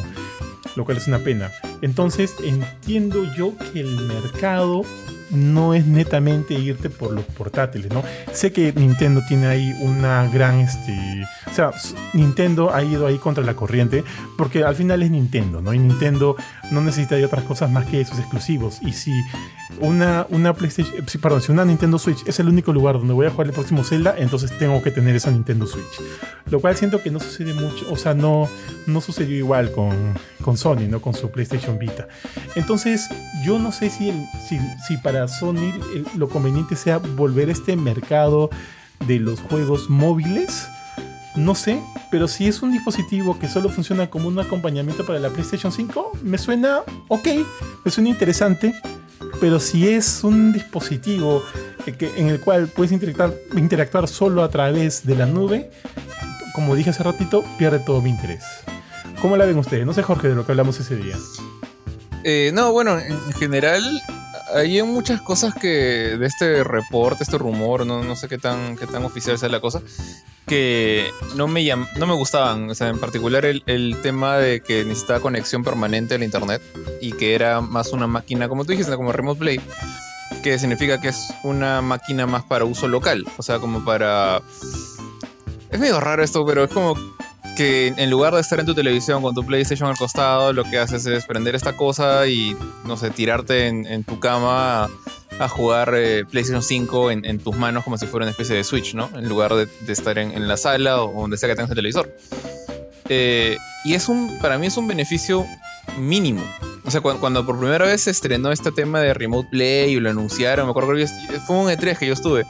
lo 0.75 0.85
cual 0.85 0.97
es 0.97 1.07
una 1.07 1.19
pena. 1.19 1.51
Entonces 1.81 2.35
entiendo 2.43 3.25
yo 3.35 3.53
que 3.57 3.81
el 3.81 3.99
mercado 4.07 4.83
no 5.31 5.73
es 5.73 5.85
netamente 5.85 6.53
irte 6.53 6.89
por 6.89 7.11
los 7.11 7.25
portátiles, 7.25 7.91
¿no? 7.91 8.03
Sé 8.33 8.51
que 8.51 8.73
Nintendo 8.73 9.21
tiene 9.27 9.47
ahí 9.47 9.75
una 9.81 10.27
gran, 10.29 10.59
este, 10.59 11.23
o 11.49 11.53
sea, 11.53 11.71
Nintendo 12.13 12.73
ha 12.73 12.83
ido 12.83 13.07
ahí 13.07 13.17
contra 13.17 13.43
la 13.43 13.55
corriente 13.55 14.03
porque 14.37 14.63
al 14.63 14.75
final 14.75 15.03
es 15.03 15.11
Nintendo, 15.11 15.61
¿no? 15.61 15.73
Y 15.73 15.79
Nintendo 15.79 16.35
no 16.71 16.81
necesita 16.81 17.15
otras 17.23 17.43
cosas 17.43 17.69
más 17.71 17.85
que 17.85 18.03
sus 18.05 18.19
exclusivos. 18.19 18.79
Y 18.81 18.93
si 18.93 19.13
una, 19.79 20.25
una 20.29 20.53
PlayStation, 20.53 21.05
perdón, 21.21 21.41
si 21.41 21.51
una 21.51 21.65
Nintendo 21.65 21.99
Switch 21.99 22.27
es 22.27 22.39
el 22.39 22.47
único 22.47 22.73
lugar 22.73 22.97
donde 22.97 23.13
voy 23.13 23.27
a 23.27 23.29
jugar 23.31 23.47
el 23.47 23.53
próximo 23.53 23.83
Zelda, 23.83 24.15
entonces 24.17 24.57
tengo 24.57 24.81
que 24.81 24.91
tener 24.91 25.15
esa 25.15 25.31
Nintendo 25.31 25.67
Switch. 25.67 26.01
Lo 26.49 26.59
cual 26.59 26.75
siento 26.75 27.01
que 27.01 27.11
no 27.11 27.19
sucede 27.19 27.53
mucho, 27.53 27.91
o 27.91 27.95
sea, 27.95 28.13
no, 28.13 28.49
no 28.87 29.01
sucedió 29.01 29.37
igual 29.37 29.71
con, 29.71 29.95
con 30.41 30.57
Sony, 30.57 30.87
¿no? 30.89 31.01
Con 31.01 31.13
su 31.13 31.29
PlayStation 31.29 31.77
Vita. 31.77 32.07
Entonces, 32.55 33.07
yo 33.43 33.59
no 33.59 33.71
sé 33.71 33.89
si, 33.89 34.09
el, 34.09 34.25
si, 34.47 34.59
si 34.87 34.97
para 34.97 35.27
Sony 35.27 35.73
lo 36.17 36.29
conveniente 36.29 36.75
sea 36.75 36.97
volver 36.97 37.49
a 37.49 37.51
este 37.51 37.75
mercado 37.75 38.49
de 39.07 39.19
los 39.19 39.39
juegos 39.39 39.89
móviles. 39.89 40.67
No 41.35 41.55
sé, 41.55 41.79
pero 42.11 42.27
si 42.27 42.47
es 42.47 42.61
un 42.61 42.71
dispositivo 42.71 43.37
que 43.37 43.47
solo 43.47 43.69
funciona 43.69 44.09
como 44.09 44.27
un 44.27 44.39
acompañamiento 44.39 45.05
para 45.05 45.19
la 45.19 45.29
PlayStation 45.29 45.71
5, 45.71 46.11
me 46.23 46.37
suena 46.37 46.81
ok, 47.07 47.27
me 47.85 47.91
suena 47.91 48.09
interesante. 48.09 48.73
Pero 49.39 49.59
si 49.59 49.87
es 49.87 50.23
un 50.23 50.51
dispositivo 50.51 51.43
en 51.85 52.27
el 52.27 52.39
cual 52.41 52.67
puedes 52.67 52.91
interactuar, 52.91 53.33
interactuar 53.55 54.07
solo 54.07 54.43
a 54.43 54.49
través 54.49 55.05
de 55.05 55.15
la 55.15 55.25
nube, 55.25 55.71
como 56.53 56.75
dije 56.75 56.89
hace 56.89 57.03
ratito, 57.03 57.43
pierde 57.57 57.79
todo 57.79 58.01
mi 58.01 58.09
interés. 58.09 58.43
¿Cómo 59.21 59.37
la 59.37 59.45
ven 59.45 59.57
ustedes? 59.57 59.85
No 59.85 59.93
sé, 59.93 60.03
Jorge, 60.03 60.29
de 60.29 60.35
lo 60.35 60.45
que 60.45 60.51
hablamos 60.51 60.79
ese 60.79 60.95
día. 60.95 61.15
Eh, 62.23 62.51
no, 62.53 62.71
bueno, 62.71 62.99
en 62.99 63.33
general 63.33 63.81
hay 64.53 64.81
muchas 64.83 65.21
cosas 65.21 65.53
que 65.53 65.67
de 66.17 66.25
este 66.25 66.63
reporte, 66.63 67.23
este 67.23 67.37
rumor, 67.37 67.85
no, 67.85 68.03
no 68.03 68.15
sé 68.15 68.27
qué 68.27 68.37
tan, 68.37 68.75
qué 68.77 68.87
tan 68.87 69.05
oficial 69.05 69.37
sea 69.37 69.49
la 69.49 69.59
cosa, 69.59 69.81
que 70.45 71.09
no 71.35 71.47
me, 71.47 71.63
llam, 71.63 71.87
no 71.97 72.07
me 72.07 72.13
gustaban. 72.13 72.69
O 72.69 72.75
sea, 72.75 72.89
en 72.89 72.99
particular 72.99 73.45
el, 73.45 73.63
el, 73.67 73.97
tema 74.01 74.37
de 74.37 74.61
que 74.61 74.83
necesitaba 74.83 75.19
conexión 75.19 75.63
permanente 75.63 76.15
al 76.15 76.23
internet 76.23 76.61
y 77.01 77.11
que 77.13 77.35
era 77.35 77.61
más 77.61 77.91
una 77.91 78.07
máquina, 78.07 78.49
como 78.49 78.65
tú 78.65 78.71
dijiste, 78.71 78.95
como 78.95 79.11
Remote 79.11 79.39
Play, 79.39 79.61
que 80.43 80.57
significa 80.57 80.99
que 80.99 81.09
es 81.09 81.27
una 81.43 81.81
máquina 81.81 82.25
más 82.25 82.43
para 82.43 82.65
uso 82.65 82.87
local. 82.87 83.25
O 83.37 83.43
sea, 83.43 83.59
como 83.59 83.85
para. 83.85 84.41
Es 85.71 85.79
medio 85.79 85.99
raro 85.99 86.23
esto, 86.23 86.45
pero 86.45 86.63
es 86.63 86.71
como 86.71 86.95
que 87.59 87.93
en 87.97 88.09
lugar 88.09 88.33
de 88.33 88.39
estar 88.39 88.57
en 88.61 88.65
tu 88.65 88.73
televisión 88.73 89.21
con 89.21 89.35
tu 89.35 89.45
PlayStation 89.45 89.89
al 89.89 89.97
costado, 89.97 90.53
lo 90.53 90.63
que 90.63 90.79
haces 90.79 91.05
es 91.05 91.25
prender 91.25 91.55
esta 91.55 91.75
cosa 91.75 92.25
y, 92.25 92.55
no 92.85 92.95
sé, 92.95 93.09
tirarte 93.09 93.67
en, 93.67 93.85
en 93.85 94.05
tu 94.05 94.17
cama 94.17 94.85
a, 94.85 94.89
a 95.39 95.49
jugar 95.49 95.91
eh, 95.93 96.23
PlayStation 96.23 96.63
5 96.63 97.11
en, 97.11 97.25
en, 97.25 97.37
tus 97.37 97.57
manos 97.57 97.83
como 97.83 97.97
si 97.97 98.07
fuera 98.07 98.23
una 98.23 98.31
especie 98.31 98.55
de 98.55 98.63
Switch, 98.63 98.93
¿no? 98.93 99.09
En 99.13 99.27
lugar 99.27 99.53
de, 99.55 99.65
de 99.65 99.91
estar 99.91 100.17
en, 100.17 100.31
en, 100.31 100.47
la 100.47 100.55
sala 100.55 101.03
o 101.03 101.19
donde 101.19 101.35
sea 101.35 101.49
que 101.49 101.55
tengas 101.55 101.69
el 101.71 101.75
televisor. 101.75 102.15
Eh, 103.09 103.57
y 103.83 103.93
es 103.93 104.07
un, 104.07 104.39
para 104.39 104.57
mí 104.57 104.67
es 104.67 104.77
un 104.77 104.87
beneficio 104.87 105.45
mínimo. 105.97 106.41
O 106.85 106.91
sea, 106.91 107.01
cuando, 107.01 107.19
cuando, 107.19 107.45
por 107.45 107.59
primera 107.59 107.85
vez 107.85 108.03
se 108.03 108.11
estrenó 108.11 108.53
este 108.53 108.71
tema 108.71 109.01
de 109.01 109.13
Remote 109.13 109.49
Play 109.51 109.95
y 109.95 109.99
lo 109.99 110.09
anunciaron, 110.09 110.65
me 110.65 110.71
acuerdo 110.71 110.95
que 110.95 111.07
fue 111.45 111.57
un 111.57 111.67
E3 111.67 111.97
que 111.97 112.07
yo 112.07 112.13
estuve. 112.13 112.45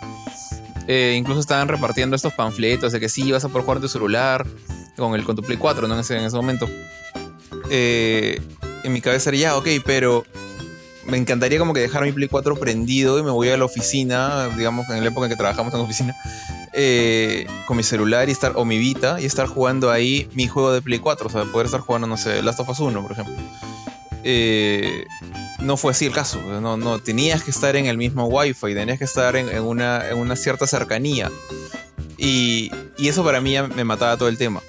Eh, 0.86 1.16
incluso 1.18 1.40
estaban 1.40 1.68
repartiendo 1.68 2.16
estos 2.16 2.34
panfletos 2.34 2.92
de 2.92 3.00
que 3.00 3.10
sí, 3.10 3.32
vas 3.32 3.44
a 3.44 3.48
poder 3.50 3.66
jugar 3.66 3.82
tu 3.82 3.88
celular 3.88 4.46
con, 5.00 5.16
el, 5.16 5.24
con 5.24 5.36
tu 5.36 5.42
Play 5.42 5.58
4, 5.58 5.88
¿no? 5.88 5.94
En 5.94 6.00
ese, 6.02 6.18
en 6.18 6.26
ese 6.26 6.36
momento. 6.36 6.70
Eh, 7.70 8.40
en 8.84 8.94
mi 8.94 9.02
cabeza 9.02 9.30
era 9.30 9.38
ya, 9.38 9.58
ok, 9.58 9.68
pero 9.86 10.26
me 11.06 11.18
encantaría 11.18 11.60
como 11.60 11.74
que 11.74 11.82
dejar 11.82 12.04
mi 12.04 12.12
Play 12.12 12.28
4 12.28 12.56
prendido 12.56 13.20
y 13.20 13.24
me 13.24 13.32
voy 13.32 13.50
a 13.50 13.58
la 13.58 13.66
oficina, 13.66 14.50
digamos, 14.58 14.88
en 14.90 15.02
la 15.02 15.10
época 15.10 15.26
en 15.26 15.32
que 15.32 15.38
trabajamos 15.38 15.74
en 15.74 15.80
la 15.80 15.86
oficina, 15.86 16.16
eh, 16.74 17.48
con 17.66 17.78
mi 17.78 17.84
celular 17.84 18.30
y 18.30 18.32
estar, 18.32 18.54
o 18.56 18.66
mi 18.66 18.78
Vita, 18.78 19.20
y 19.20 19.26
estar 19.26 19.48
jugando 19.48 19.92
ahí 19.92 20.30
mi 20.34 20.48
juego 20.48 20.72
de 20.72 20.82
Play 20.82 21.00
4, 21.00 21.28
o 21.28 21.30
sea, 21.30 21.44
poder 21.46 21.66
estar 21.66 21.82
jugando, 21.82 22.08
no 22.08 22.18
sé, 22.18 22.42
Last 22.42 22.60
of 22.60 22.70
Us 22.70 22.80
1, 22.80 23.02
por 23.02 23.12
ejemplo. 23.12 23.36
Eh, 24.24 25.06
no 25.62 25.78
fue 25.78 25.92
así 25.92 26.06
el 26.06 26.14
caso. 26.14 26.40
No, 26.42 26.78
no, 26.78 27.00
tenías 27.00 27.44
que 27.44 27.52
estar 27.52 27.76
en 27.76 27.86
el 27.86 27.98
mismo 27.98 28.28
Wi-Fi, 28.28 28.74
tenías 28.74 28.98
que 28.98 29.06
estar 29.06 29.36
en, 29.36 29.50
una, 29.62 30.10
en 30.10 30.18
una 30.18 30.36
cierta 30.36 30.68
cercanía. 30.68 31.32
Y, 32.18 32.72
y 32.98 33.08
eso 33.08 33.24
para 33.24 33.40
mí 33.42 33.56
me 33.76 33.84
mataba 33.84 34.18
todo 34.18 34.30
el 34.30 34.38
tema. 34.38 34.62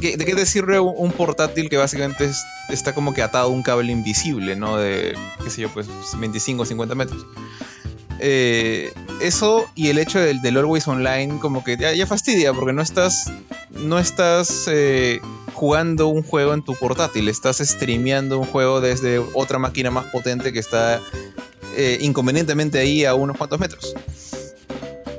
¿Qué- 0.00 0.16
¿De 0.16 0.24
qué 0.24 0.34
te 0.34 0.46
sirve 0.46 0.78
un, 0.80 1.12
portátil 1.12 1.68
que 1.68 1.76
básicamente 1.76 2.24
es- 2.24 2.44
está 2.68 2.94
como 2.94 3.12
que 3.14 3.22
atado 3.22 3.46
a 3.46 3.50
un 3.50 3.62
cable 3.62 3.92
invisible, 3.92 4.56
¿no? 4.56 4.76
De, 4.78 5.14
qué 5.42 5.50
sé 5.50 5.62
yo, 5.62 5.68
pues 5.70 5.86
25 6.18 6.62
o 6.62 6.66
50 6.66 6.94
metros. 6.94 7.26
Eh, 8.18 8.92
eso 9.20 9.66
y 9.74 9.88
el 9.88 9.98
hecho 9.98 10.18
del, 10.18 10.40
del 10.40 10.56
Always 10.56 10.88
Online 10.88 11.38
como 11.38 11.62
que 11.62 11.76
ya, 11.76 11.92
ya 11.92 12.06
fastidia 12.06 12.54
porque 12.54 12.72
no 12.72 12.80
estás, 12.80 13.30
no 13.70 13.98
estás 13.98 14.64
eh, 14.68 15.20
jugando 15.52 16.06
un 16.08 16.22
juego 16.22 16.54
en 16.54 16.62
tu 16.62 16.74
portátil, 16.74 17.28
estás 17.28 17.58
streameando 17.58 18.38
un 18.38 18.46
juego 18.46 18.80
desde 18.80 19.18
otra 19.18 19.58
máquina 19.58 19.90
más 19.90 20.06
potente 20.06 20.50
que 20.52 20.60
está 20.60 20.98
eh, 21.76 21.98
inconvenientemente 22.00 22.78
ahí 22.78 23.04
a 23.04 23.14
unos 23.14 23.36
cuantos 23.36 23.60
metros. 23.60 23.94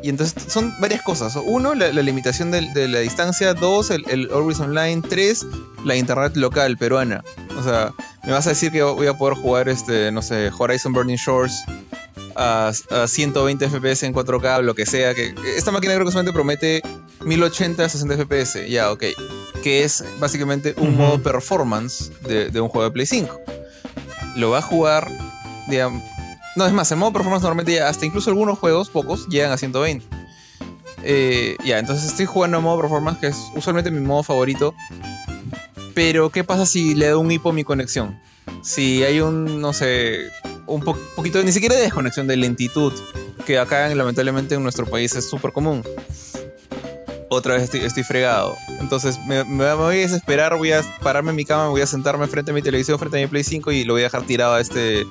Y 0.08 0.10
entonces 0.10 0.41
son 0.47 0.74
varias 0.80 1.01
cosas. 1.01 1.36
Uno, 1.36 1.76
la, 1.76 1.91
la 1.91 2.01
limitación 2.01 2.49
de, 2.49 2.88
la 2.88 2.99
distancia. 2.99 3.53
Dos, 3.53 3.91
el, 3.91 4.05
el 4.10 4.30
Always 4.32 4.58
Online. 4.62 5.01
Tres, 5.01 5.45
la 5.84 5.97
internet 5.97 6.38
local 6.38 6.78
peruana. 6.78 7.26
O 7.60 7.62
sea, 7.62 7.93
me 8.24 8.32
vas 8.32 8.47
a 8.47 8.51
decir 8.51 8.72
que 8.72 8.82
voy 8.84 9.08
a 9.08 9.18
poder 9.18 9.36
jugar, 9.36 9.68
este, 9.68 10.10
no 10.14 10.22
sé, 10.22 10.49
Horizon 10.58 10.93
Burning 10.93 11.18
Shores 11.18 11.62
a, 12.38 12.72
a 12.89 13.05
120 13.05 13.68
FPS 13.68 14.03
en 14.03 14.14
4K, 14.14 14.62
lo 14.62 14.76
que 14.76 14.86
sea. 14.86 15.14
Que, 15.14 15.36
esta 15.58 15.72
máquina 15.72 15.93
creo 15.93 16.05
que 16.05 16.12
solamente 16.14 16.32
promete 16.32 16.82
1080 17.26 17.84
a 17.84 17.89
60 17.89 18.16
FPS. 18.16 18.70
Ya, 18.70 18.93
ok. 18.93 19.03
Que 19.62 19.84
es 19.84 20.05
básicamente 20.22 20.74
un 20.78 20.95
modo 20.95 21.22
performance 21.22 22.14
de, 22.22 22.49
de 22.49 22.62
un 22.62 22.70
juego 22.70 22.86
de 22.86 22.91
Play 22.91 23.08
5. 23.08 23.41
Lo 24.38 24.51
va 24.51 24.60
a 24.60 24.62
jugar, 24.62 25.05
digamos. 25.68 26.01
No, 26.58 26.66
es 26.66 26.74
más, 26.74 26.91
el 26.91 26.97
modo 26.97 27.14
performance 27.14 27.43
normalmente 27.43 27.80
hasta 27.82 28.03
incluso 28.05 28.32
algunos 28.32 28.58
juegos, 28.58 28.89
pocos, 28.89 29.28
llegan 29.28 29.51
a 29.51 29.58
120. 29.58 30.03
Eh, 31.03 31.55
ya, 31.64 31.78
entonces 31.78 32.05
estoy 32.10 32.26
jugando 32.26 32.58
en 32.58 32.64
modo 32.64 32.82
performance, 32.82 33.20
que 33.20 33.28
es 33.28 33.38
usualmente 33.55 33.91
mi 33.91 33.99
modo 33.99 34.24
favorito. 34.24 34.74
Pero, 35.93 36.32
¿qué 36.32 36.43
pasa 36.43 36.66
si 36.66 36.95
le 36.95 37.10
da 37.10 37.18
un 37.18 37.30
hipo 37.32 37.49
a 37.51 37.53
mi 37.53 37.64
conexión? 37.64 38.20
Si 38.64 39.03
hay 39.03 39.20
un, 39.20 39.62
no 39.62 39.72
sé, 39.72 40.30
un 40.66 40.82
po- 40.82 40.97
poquito, 41.16 41.43
ni 41.43 41.51
siquiera 41.51 41.76
de 41.76 41.82
desconexión, 41.82 42.26
de 42.26 42.38
lentitud, 42.38 42.91
que 43.45 43.60
acá 43.60 43.88
lamentablemente 43.93 44.55
en 44.55 44.64
nuestro 44.64 44.88
país 44.88 45.16
es 45.16 45.30
súper 45.30 45.51
común. 45.51 45.84
Otra 47.30 47.53
vez 47.53 47.64
estoy, 47.64 47.82
estoy 47.82 48.01
fregado. 48.03 48.55
Entonces 48.80 49.20
me- 49.28 49.43
me 49.43 49.74
voy 49.76 49.97
a 49.97 49.99
desesperar, 49.99 50.55
voy 50.58 50.72
a 50.72 50.82
pararme 51.03 51.30
en 51.32 51.36
mi 51.36 51.45
cama, 51.45 51.68
voy 51.70 51.82
a 51.82 51.88
sentarme 51.88 52.26
frente 52.28 52.49
a 52.49 52.53
mi 52.53 52.64
televisión, 52.64 52.97
frente 52.97 53.18
a 53.18 53.22
mi 53.22 53.28
Play 53.28 53.43
5 53.43 53.72
y 53.72 53.84
lo 53.84 53.93
voy 53.93 54.01
a 54.01 54.05
dejar 54.05 54.24
tirado 54.24 54.55
a 54.55 54.62
este 54.62 55.05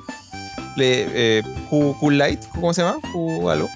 Play, 0.77 1.09
eh, 1.09 1.43
Q, 1.69 1.97
Q 1.99 2.11
Lite, 2.13 2.47
¿cómo 2.55 2.73
se 2.73 2.83
llama? 2.83 2.99
Q 3.13 3.51
algo. 3.51 3.69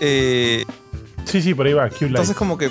Eh, 0.00 0.64
Sí, 1.26 1.42
sí, 1.42 1.54
por 1.54 1.66
ahí 1.66 1.72
va, 1.72 1.88
Q-Lite. 1.88 2.06
entonces 2.06 2.36
como 2.36 2.56
que, 2.56 2.70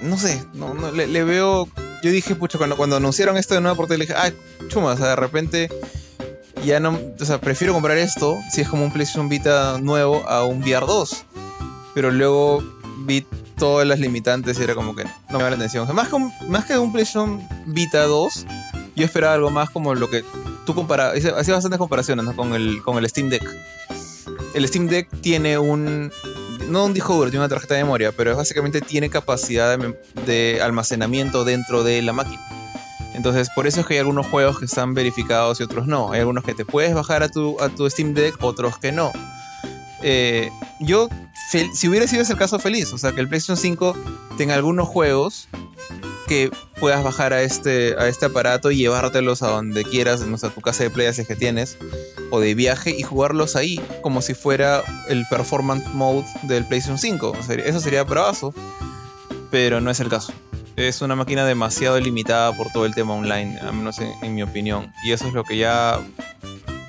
no 0.00 0.16
sé, 0.16 0.42
no, 0.54 0.74
no, 0.74 0.90
le, 0.92 1.06
le 1.06 1.24
veo... 1.24 1.68
Yo 2.02 2.10
dije, 2.10 2.34
pucha, 2.34 2.58
cuando, 2.58 2.76
cuando 2.76 2.96
anunciaron 2.96 3.36
esto 3.36 3.54
de 3.54 3.60
nueva 3.60 3.76
portátil, 3.76 4.00
dije, 4.00 4.14
ah, 4.16 4.32
chuma, 4.68 4.92
o 4.92 4.96
sea, 4.96 5.08
de 5.08 5.16
repente 5.16 5.68
ya 6.64 6.80
no... 6.80 6.98
O 7.20 7.24
sea, 7.24 7.38
prefiero 7.38 7.74
comprar 7.74 7.98
esto 7.98 8.38
si 8.50 8.62
es 8.62 8.68
como 8.68 8.84
un 8.84 8.92
PlayStation 8.92 9.28
Vita 9.28 9.78
nuevo 9.78 10.26
a 10.26 10.44
un 10.44 10.62
VR 10.62 10.86
2. 10.86 11.24
Pero 11.94 12.10
luego 12.10 12.64
vi 13.04 13.26
todas 13.58 13.86
las 13.86 14.00
limitantes 14.00 14.58
y 14.58 14.62
era 14.62 14.74
como 14.74 14.96
que 14.96 15.04
no 15.04 15.10
me 15.32 15.38
llama 15.38 15.50
la 15.50 15.56
atención. 15.56 15.84
O 15.84 15.86
sea, 15.86 15.94
más, 15.94 16.08
que 16.08 16.14
un, 16.16 16.32
más 16.48 16.64
que 16.64 16.78
un 16.78 16.92
PlayStation 16.92 17.46
Vita 17.66 18.04
2, 18.04 18.46
yo 18.96 19.04
esperaba 19.04 19.34
algo 19.34 19.50
más 19.50 19.70
como 19.70 19.94
lo 19.94 20.08
que 20.10 20.24
tú 20.64 20.74
comparabas. 20.74 21.16
Hacía 21.16 21.54
bastantes 21.54 21.78
comparaciones 21.78 22.24
¿no? 22.24 22.34
con, 22.34 22.54
el, 22.54 22.82
con 22.82 22.98
el 22.98 23.08
Steam 23.08 23.28
Deck. 23.28 23.44
El 24.54 24.66
Steam 24.68 24.88
Deck 24.88 25.08
tiene 25.20 25.58
un. 25.58 26.12
No 26.68 26.84
un 26.84 26.94
disco 26.94 27.14
duro, 27.14 27.28
tiene 27.28 27.44
una 27.44 27.48
tarjeta 27.48 27.74
de 27.74 27.82
memoria, 27.82 28.12
pero 28.12 28.36
básicamente 28.36 28.80
tiene 28.80 29.10
capacidad 29.10 29.76
de, 30.26 30.60
almacenamiento 30.62 31.44
dentro 31.44 31.82
de 31.82 32.00
la 32.02 32.12
máquina. 32.12 32.40
Entonces, 33.14 33.48
por 33.54 33.66
eso 33.66 33.80
es 33.80 33.86
que 33.86 33.94
hay 33.94 34.00
algunos 34.00 34.26
juegos 34.26 34.58
que 34.58 34.64
están 34.64 34.94
verificados 34.94 35.60
y 35.60 35.64
otros 35.64 35.86
no. 35.86 36.12
Hay 36.12 36.20
algunos 36.20 36.44
que 36.44 36.54
te 36.54 36.64
puedes 36.64 36.94
bajar 36.94 37.22
a 37.22 37.28
tu, 37.28 37.60
a 37.60 37.68
tu 37.68 37.90
Steam 37.90 38.14
Deck, 38.14 38.36
otros 38.42 38.78
que 38.78 38.92
no. 38.92 39.12
Eh, 40.02 40.50
yo, 40.80 41.08
si 41.50 41.88
hubiera 41.88 42.06
sido 42.06 42.22
ese 42.22 42.32
el 42.32 42.38
caso, 42.38 42.58
feliz. 42.58 42.92
O 42.92 42.98
sea, 42.98 43.12
que 43.12 43.20
el 43.20 43.28
PlayStation 43.28 43.56
5 43.56 43.96
tenga 44.38 44.54
algunos 44.54 44.88
juegos 44.88 45.48
que 46.26 46.50
puedas 46.78 47.02
bajar 47.02 47.32
a 47.32 47.42
este, 47.42 47.94
a 47.98 48.08
este 48.08 48.26
aparato 48.26 48.70
y 48.70 48.76
llevártelos 48.76 49.42
a 49.42 49.48
donde 49.48 49.84
quieras, 49.84 50.26
no 50.26 50.38
sé, 50.38 50.46
a 50.46 50.50
tu 50.50 50.60
casa 50.60 50.84
de 50.84 50.90
play 50.90 51.12
si 51.12 51.22
es 51.22 51.28
que 51.28 51.36
tienes, 51.36 51.78
o 52.30 52.40
de 52.40 52.54
viaje 52.54 52.94
y 52.96 53.02
jugarlos 53.02 53.56
ahí, 53.56 53.80
como 54.02 54.22
si 54.22 54.34
fuera 54.34 54.82
el 55.08 55.24
performance 55.28 55.86
mode 55.94 56.26
del 56.42 56.64
PlayStation 56.66 56.98
5. 56.98 57.36
O 57.38 57.42
sea, 57.42 57.56
eso 57.56 57.80
sería 57.80 58.04
bravazo, 58.04 58.54
pero 59.50 59.80
no 59.80 59.90
es 59.90 60.00
el 60.00 60.08
caso. 60.08 60.32
Es 60.76 61.02
una 61.02 61.14
máquina 61.14 61.44
demasiado 61.44 62.00
limitada 62.00 62.56
por 62.56 62.70
todo 62.70 62.86
el 62.86 62.94
tema 62.94 63.14
online, 63.14 63.58
al 63.60 63.74
menos 63.74 63.98
en, 63.98 64.34
mi 64.34 64.42
opinión. 64.42 64.90
Y 65.04 65.12
eso 65.12 65.26
es 65.28 65.34
lo 65.34 65.44
que 65.44 65.58
ya 65.58 66.00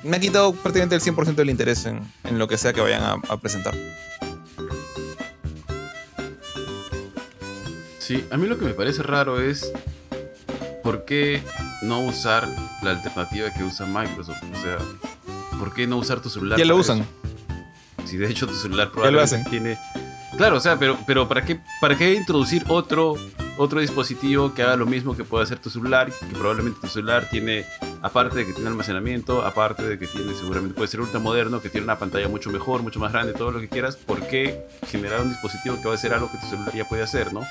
me 0.03 0.17
ha 0.17 0.19
quitado 0.19 0.53
prácticamente 0.53 0.95
el 0.95 1.01
100% 1.01 1.35
del 1.35 1.49
interés 1.49 1.85
en, 1.85 1.99
en 2.23 2.39
lo 2.39 2.47
que 2.47 2.57
sea 2.57 2.71
que 2.71 2.81
vayan 2.81 3.03
a 3.03 3.37
presentar. 3.37 3.73
Sí, 8.03 8.25
a 8.31 8.35
mí 8.35 8.47
lo 8.47 8.57
que 8.57 8.65
me 8.65 8.73
parece 8.73 9.01
raro 9.01 9.39
es 9.39 9.71
por 10.83 11.05
qué 11.05 11.41
no 11.83 12.01
usar 12.01 12.49
la 12.81 12.91
alternativa 12.91 13.49
que 13.53 13.63
usa 13.63 13.85
Microsoft. 13.85 14.43
O 14.43 14.61
sea, 14.61 14.77
¿por 15.57 15.73
qué 15.73 15.87
no 15.87 15.95
usar 15.95 16.19
tu 16.19 16.29
celular? 16.29 16.59
Ya 16.59 16.65
lo 16.65 16.75
usan. 16.75 16.99
eso? 16.99 17.07
Si 18.03 18.17
de 18.17 18.29
hecho 18.29 18.45
tu 18.45 18.55
celular 18.55 18.87
lo 18.87 18.91
probablemente 18.91 19.35
hacen. 19.35 19.49
tiene. 19.49 19.77
Claro, 20.35 20.57
o 20.57 20.59
sea, 20.59 20.77
pero, 20.77 20.97
pero 21.07 21.29
¿para 21.29 21.45
qué 21.45 21.61
para 21.79 21.97
qué 21.97 22.13
introducir 22.13 22.65
otro 22.67 23.15
otro 23.55 23.79
dispositivo 23.79 24.53
que 24.53 24.63
haga 24.63 24.75
lo 24.75 24.85
mismo 24.85 25.15
que 25.15 25.23
puede 25.23 25.45
hacer 25.45 25.59
tu 25.59 25.69
celular? 25.69 26.11
Que 26.11 26.35
probablemente 26.35 26.81
tu 26.81 26.87
celular 26.87 27.29
tiene, 27.29 27.65
aparte 28.01 28.39
de 28.39 28.45
que 28.45 28.51
tiene 28.51 28.67
almacenamiento, 28.67 29.45
aparte 29.45 29.83
de 29.83 29.97
que 29.97 30.07
tiene, 30.07 30.33
seguramente 30.33 30.75
puede 30.75 30.89
ser 30.89 30.99
ultra 30.99 31.21
moderno, 31.21 31.61
que 31.61 31.69
tiene 31.69 31.85
una 31.85 31.97
pantalla 31.97 32.27
mucho 32.27 32.49
mejor, 32.49 32.81
mucho 32.81 32.99
más 32.99 33.13
grande, 33.13 33.31
todo 33.31 33.51
lo 33.51 33.61
que 33.61 33.69
quieras. 33.69 33.95
¿Por 33.95 34.27
qué 34.27 34.65
generar 34.87 35.21
un 35.21 35.29
dispositivo 35.29 35.77
que 35.77 35.85
va 35.85 35.91
a 35.91 35.95
hacer 35.95 36.13
algo 36.13 36.29
que 36.29 36.37
tu 36.39 36.47
celular 36.47 36.75
ya 36.75 36.83
puede 36.83 37.03
hacer, 37.03 37.31
no? 37.31 37.43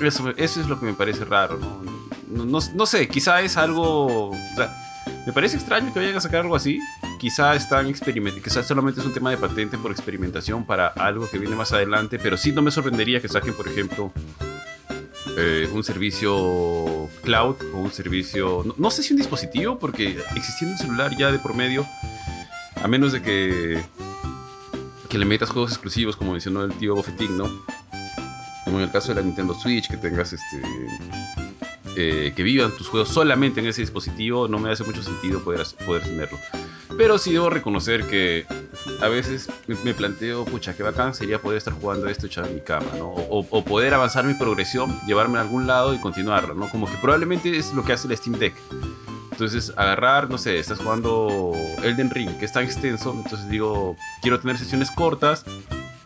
Eso, 0.00 0.30
eso 0.36 0.60
es 0.60 0.68
lo 0.68 0.78
que 0.78 0.86
me 0.86 0.94
parece 0.94 1.24
raro, 1.24 1.58
¿no? 1.58 2.44
No, 2.44 2.58
no- 2.74 2.86
sé, 2.86 3.06
quizá 3.08 3.40
es 3.42 3.56
algo. 3.56 4.32
me 5.26 5.32
parece 5.32 5.56
extraño 5.56 5.92
que 5.92 6.00
vayan 6.00 6.16
a 6.16 6.20
sacar 6.20 6.40
algo 6.40 6.56
así. 6.56 6.78
Quizá 7.20 7.54
están 7.54 7.86
experimentando, 7.86 8.42
quizá 8.44 8.62
solamente 8.62 9.00
es 9.00 9.06
un 9.06 9.14
tema 9.14 9.30
de 9.30 9.36
patente 9.38 9.78
por 9.78 9.90
experimentación 9.92 10.66
para 10.66 10.88
algo 10.88 11.28
que 11.30 11.38
viene 11.38 11.54
más 11.56 11.72
adelante, 11.72 12.18
pero 12.18 12.36
sí 12.36 12.52
no 12.52 12.60
me 12.60 12.70
sorprendería 12.70 13.20
que 13.20 13.28
saquen, 13.28 13.54
por 13.54 13.66
ejemplo, 13.68 14.12
eh, 15.38 15.70
un 15.72 15.82
servicio 15.84 17.08
cloud 17.22 17.56
o 17.72 17.78
un 17.78 17.92
servicio. 17.92 18.62
No, 18.66 18.74
no 18.76 18.90
sé 18.90 19.02
si 19.02 19.14
un 19.14 19.18
dispositivo, 19.18 19.78
porque 19.78 20.18
existiendo 20.34 20.74
un 20.74 20.78
celular 20.78 21.16
ya 21.16 21.30
de 21.32 21.38
por 21.38 21.54
medio, 21.54 21.86
a 22.82 22.88
menos 22.88 23.12
de 23.12 23.22
que. 23.22 23.82
que 25.08 25.18
le 25.18 25.24
metas 25.24 25.50
juegos 25.50 25.70
exclusivos, 25.72 26.16
como 26.16 26.32
mencionó 26.32 26.64
el 26.64 26.72
tío 26.74 26.94
Bofetín, 26.94 27.38
¿no? 27.38 27.48
Como 28.74 28.82
en 28.82 28.88
el 28.88 28.92
caso 28.92 29.10
de 29.10 29.20
la 29.20 29.22
Nintendo 29.22 29.54
Switch, 29.54 29.88
que 29.88 29.96
tengas 29.96 30.32
este. 30.32 30.60
eh, 31.96 32.32
que 32.34 32.42
vivan 32.42 32.72
tus 32.76 32.88
juegos 32.88 33.08
solamente 33.08 33.60
en 33.60 33.66
ese 33.66 33.82
dispositivo, 33.82 34.48
no 34.48 34.58
me 34.58 34.68
hace 34.72 34.82
mucho 34.82 35.00
sentido 35.00 35.44
poder, 35.44 35.64
poder 35.86 36.02
tenerlo. 36.02 36.36
Pero 36.98 37.16
sí 37.18 37.32
debo 37.32 37.50
reconocer 37.50 38.04
que 38.08 38.44
a 39.00 39.06
veces 39.06 39.48
me, 39.84 39.94
planteo, 39.94 40.44
pucha, 40.44 40.74
qué 40.76 40.82
bacán 40.82 41.14
sería 41.14 41.40
poder 41.40 41.58
estar 41.58 41.72
jugando 41.72 42.08
esto 42.08 42.26
echado 42.26 42.48
en 42.48 42.56
mi 42.56 42.62
cama, 42.62 42.86
¿no? 42.98 43.10
O, 43.10 43.46
o- 43.48 43.64
poder 43.64 43.94
avanzar 43.94 44.24
mi 44.24 44.34
progresión, 44.34 44.98
llevarme 45.06 45.38
a 45.38 45.42
algún 45.42 45.68
lado 45.68 45.94
y 45.94 45.98
continuarla, 45.98 46.52
¿no? 46.54 46.68
Como 46.68 46.86
que 46.90 46.96
probablemente 46.96 47.56
es 47.56 47.72
lo 47.74 47.84
que 47.84 47.92
hace 47.92 48.08
el 48.08 48.16
Steam 48.16 48.40
Deck. 48.40 48.56
Entonces, 49.30 49.72
agarrar, 49.76 50.28
no 50.30 50.36
sé, 50.38 50.58
estás 50.58 50.78
jugando 50.80 51.52
Elden 51.84 52.10
Ring, 52.10 52.38
que 52.38 52.44
es 52.44 52.52
tan 52.52 52.64
extenso, 52.64 53.12
entonces 53.16 53.48
digo, 53.48 53.96
quiero 54.20 54.40
tener 54.40 54.58
sesiones 54.58 54.90
cortas 54.90 55.44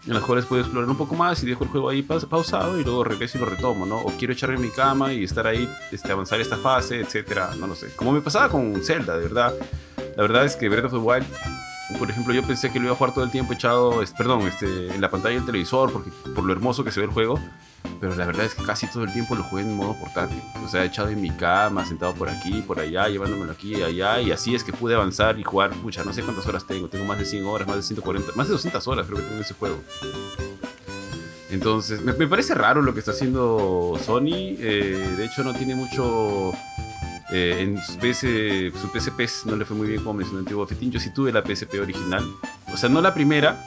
en 0.08 0.14
las 0.14 0.24
cuales 0.24 0.46
puedo 0.46 0.62
explorar 0.62 0.88
un 0.90 0.96
poco 0.96 1.14
más 1.14 1.40
y 1.42 1.46
dejo 1.46 1.62
el 1.64 1.70
juego 1.70 1.88
ahí 1.90 2.02
pa- 2.02 2.18
pausado 2.20 2.80
y 2.80 2.82
luego 2.84 3.04
regreso 3.04 3.38
y 3.38 3.40
lo 3.42 3.46
retomo, 3.46 3.86
¿no? 3.86 3.98
O 3.98 4.12
quiero 4.18 4.32
echarme 4.32 4.56
en 4.56 4.62
mi 4.62 4.70
cama 4.70 5.12
y 5.12 5.22
estar 5.22 5.46
ahí, 5.46 5.68
este, 5.92 6.10
avanzar 6.10 6.40
esta 6.40 6.56
fase, 6.56 7.00
etcétera, 7.00 7.50
no 7.58 7.66
lo 7.68 7.74
sé. 7.76 7.94
Como 7.94 8.10
me 8.12 8.20
pasaba 8.20 8.48
con 8.48 8.82
Zelda, 8.82 9.16
de 9.16 9.22
verdad. 9.22 9.54
La 10.16 10.22
verdad 10.22 10.44
es 10.44 10.56
que 10.56 10.68
Breath 10.68 10.86
of 10.86 10.92
the 10.92 10.98
Wild 10.98 11.26
por 11.98 12.10
ejemplo, 12.10 12.34
yo 12.34 12.42
pensé 12.42 12.70
que 12.70 12.78
lo 12.78 12.84
iba 12.86 12.92
a 12.92 12.96
jugar 12.96 13.14
todo 13.14 13.24
el 13.24 13.30
tiempo 13.30 13.54
echado, 13.54 14.02
perdón, 14.18 14.42
este, 14.42 14.94
en 14.94 15.00
la 15.00 15.08
pantalla 15.10 15.36
del 15.36 15.46
televisor, 15.46 15.90
porque, 15.90 16.10
por 16.34 16.44
lo 16.44 16.52
hermoso 16.52 16.84
que 16.84 16.90
se 16.92 17.00
ve 17.00 17.06
el 17.06 17.12
juego. 17.12 17.40
Pero 18.00 18.14
la 18.14 18.26
verdad 18.26 18.46
es 18.46 18.54
que 18.54 18.62
casi 18.62 18.86
todo 18.86 19.04
el 19.04 19.12
tiempo 19.12 19.34
lo 19.34 19.42
jugué 19.42 19.62
en 19.62 19.74
modo 19.76 19.94
portátil. 19.98 20.40
O 20.64 20.68
sea, 20.68 20.84
echado 20.84 21.08
en 21.08 21.20
mi 21.20 21.30
cama, 21.30 21.84
sentado 21.84 22.14
por 22.14 22.28
aquí, 22.28 22.62
por 22.62 22.78
allá, 22.78 23.08
llevándomelo 23.08 23.50
aquí 23.50 23.74
y 23.76 23.82
allá. 23.82 24.20
Y 24.20 24.30
así 24.30 24.54
es 24.54 24.62
que 24.62 24.72
pude 24.72 24.94
avanzar 24.94 25.38
y 25.38 25.42
jugar. 25.42 25.70
Pucha, 25.72 26.04
no 26.04 26.12
sé 26.12 26.22
cuántas 26.22 26.46
horas 26.46 26.64
tengo. 26.66 26.88
Tengo 26.88 27.04
más 27.04 27.18
de 27.18 27.24
100 27.24 27.44
horas, 27.46 27.66
más 27.66 27.76
de 27.76 27.82
140, 27.82 28.32
más 28.36 28.46
de 28.46 28.52
200 28.52 28.86
horas 28.88 29.06
creo 29.06 29.16
que 29.18 29.22
tengo 29.24 29.36
en 29.36 29.42
ese 29.42 29.54
juego. 29.54 29.80
Entonces, 31.50 32.02
me, 32.02 32.12
me 32.12 32.26
parece 32.26 32.54
raro 32.54 32.82
lo 32.82 32.92
que 32.92 33.00
está 33.00 33.12
haciendo 33.12 33.98
Sony. 34.04 34.26
eh, 34.58 35.14
de 35.16 35.24
hecho, 35.24 35.42
no 35.42 35.54
tiene 35.54 35.74
mucho. 35.74 36.52
eh, 37.32 37.58
en 37.60 37.78
su, 37.82 37.98
PS, 37.98 38.80
su 38.80 38.88
PSP 38.92 39.46
no 39.46 39.56
le 39.56 39.64
fue 39.64 39.76
muy 39.76 39.88
bien 39.88 40.00
como 40.02 40.14
mencionó 40.14 40.40
Antiguo 40.40 40.66
Fetín. 40.66 40.90
Yo 40.90 41.00
sí 41.00 41.10
tuve 41.12 41.32
la 41.32 41.42
PSP 41.42 41.74
original. 41.80 42.24
O 42.72 42.76
sea, 42.76 42.88
no 42.88 43.00
la 43.00 43.12
primera, 43.14 43.58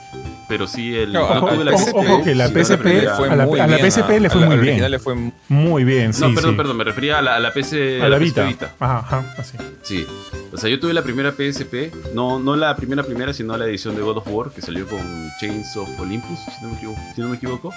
pero 0.52 0.66
sí 0.66 0.94
el. 0.94 1.14
No, 1.14 1.20
no 1.20 1.40
ojo, 1.40 1.48
tuve 1.48 1.64
la 1.64 1.72
ojo, 1.72 1.82
PSP, 1.86 1.96
ojo 1.96 2.24
que 2.24 2.34
la 2.34 2.48
sino 2.48 2.60
PSP 2.62 2.86
a 3.08 3.36
la- 3.36 3.44
a 3.44 3.66
la 3.66 3.78
PSP 3.78 4.20
le 4.20 4.28
fue 4.28 4.40
a 4.42 4.44
la 4.44 4.46
muy 4.48 4.58
bien. 4.58 4.90
le 4.90 4.98
fue 4.98 5.14
muy 5.48 5.84
bien, 5.84 6.12
sí. 6.12 6.20
no, 6.20 6.34
perdón, 6.34 6.50
sí. 6.50 6.56
perdón, 6.58 6.76
me 6.76 6.84
refería 6.84 7.18
a 7.20 7.22
la, 7.22 7.36
a 7.36 7.40
la 7.40 7.54
PC. 7.54 8.02
A 8.02 8.08
la 8.10 8.18
PSP 8.18 8.46
Vita. 8.48 8.74
Ajá, 8.78 8.98
ajá, 8.98 9.34
así. 9.38 9.56
Sí. 9.80 10.06
O 10.52 10.58
sea, 10.58 10.68
yo 10.68 10.78
tuve 10.78 10.92
la 10.92 11.02
primera 11.02 11.32
PSP, 11.32 12.14
no, 12.14 12.38
no 12.38 12.56
la 12.56 12.76
primera 12.76 13.02
primera, 13.02 13.32
sino 13.32 13.56
la 13.56 13.66
edición 13.66 13.96
de 13.96 14.02
God 14.02 14.18
of 14.18 14.28
War, 14.28 14.50
que 14.50 14.60
salió 14.60 14.86
con 14.86 15.00
Chains 15.40 15.76
of 15.76 15.88
Olympus, 15.98 16.38
si 16.38 16.62
no 16.62 16.68
me 16.70 16.76
equivoco. 16.76 17.00
Si 17.14 17.20
no 17.22 17.28
me 17.28 17.36
equivoco. 17.36 17.74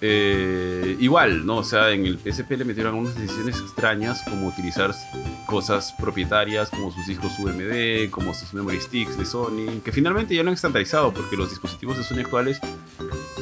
Eh, 0.00 0.96
igual, 0.98 1.46
¿no? 1.46 1.58
O 1.58 1.64
sea, 1.64 1.90
en 1.90 2.06
el 2.06 2.18
PSP 2.18 2.52
le 2.52 2.64
metieron 2.64 2.94
algunas 2.94 3.16
decisiones 3.16 3.60
extrañas, 3.60 4.22
como 4.22 4.48
utilizar 4.48 4.92
cosas 5.46 5.94
propietarias, 6.00 6.70
como 6.70 6.90
sus 6.90 7.06
discos 7.06 7.38
UMD, 7.38 8.10
como 8.10 8.34
sus 8.34 8.52
memory 8.54 8.80
sticks 8.80 9.16
de 9.16 9.24
Sony, 9.24 9.80
que 9.84 9.92
finalmente 9.92 10.34
ya 10.34 10.42
no 10.42 10.48
han 10.48 10.54
estandarizado, 10.54 11.12
porque 11.12 11.36
los 11.36 11.50
dispositivos 11.50 11.98
de 11.98 12.04
Sony 12.04 12.20
actuales 12.20 12.58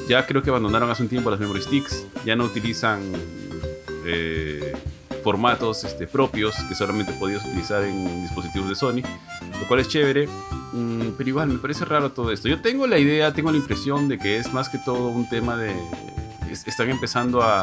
ya 0.09 0.27
creo 0.27 0.43
que 0.43 0.51
abandonaron 0.51 0.91
hace 0.91 1.03
un 1.03 1.09
tiempo 1.09 1.31
las 1.31 1.41
memory 1.41 1.63
sticks, 1.63 2.05
ya 2.27 2.37
no 2.37 2.45
utilizan 2.45 3.01
eh, 4.05 4.75
formatos 5.21 5.85
este, 5.85 6.07
propios 6.07 6.55
que 6.69 6.75
solamente 6.75 7.13
podías 7.13 7.45
utilizar 7.45 7.83
en 7.85 8.23
dispositivos 8.23 8.69
de 8.69 8.75
Sony, 8.75 9.03
lo 9.61 9.69
cual 9.69 9.81
es 9.81 9.89
chévere. 9.89 10.29
Mm, 10.73 11.11
pero 11.19 11.29
igual 11.29 11.49
me 11.49 11.59
parece 11.59 11.85
raro 11.85 12.13
todo 12.13 12.31
esto. 12.33 12.49
Yo 12.49 12.61
tengo 12.61 12.87
la 12.87 12.99
idea, 12.99 13.33
tengo 13.33 13.51
la 13.51 13.59
impresión 13.59 14.09
de 14.09 14.19
que 14.19 14.37
es 14.39 14.53
más 14.53 14.69
que 14.69 14.79
todo 14.79 15.09
un 15.09 15.29
tema 15.29 15.57
de... 15.57 15.73
es- 16.51 16.67
están 16.67 16.91
empezando 16.91 17.43
a, 17.43 17.63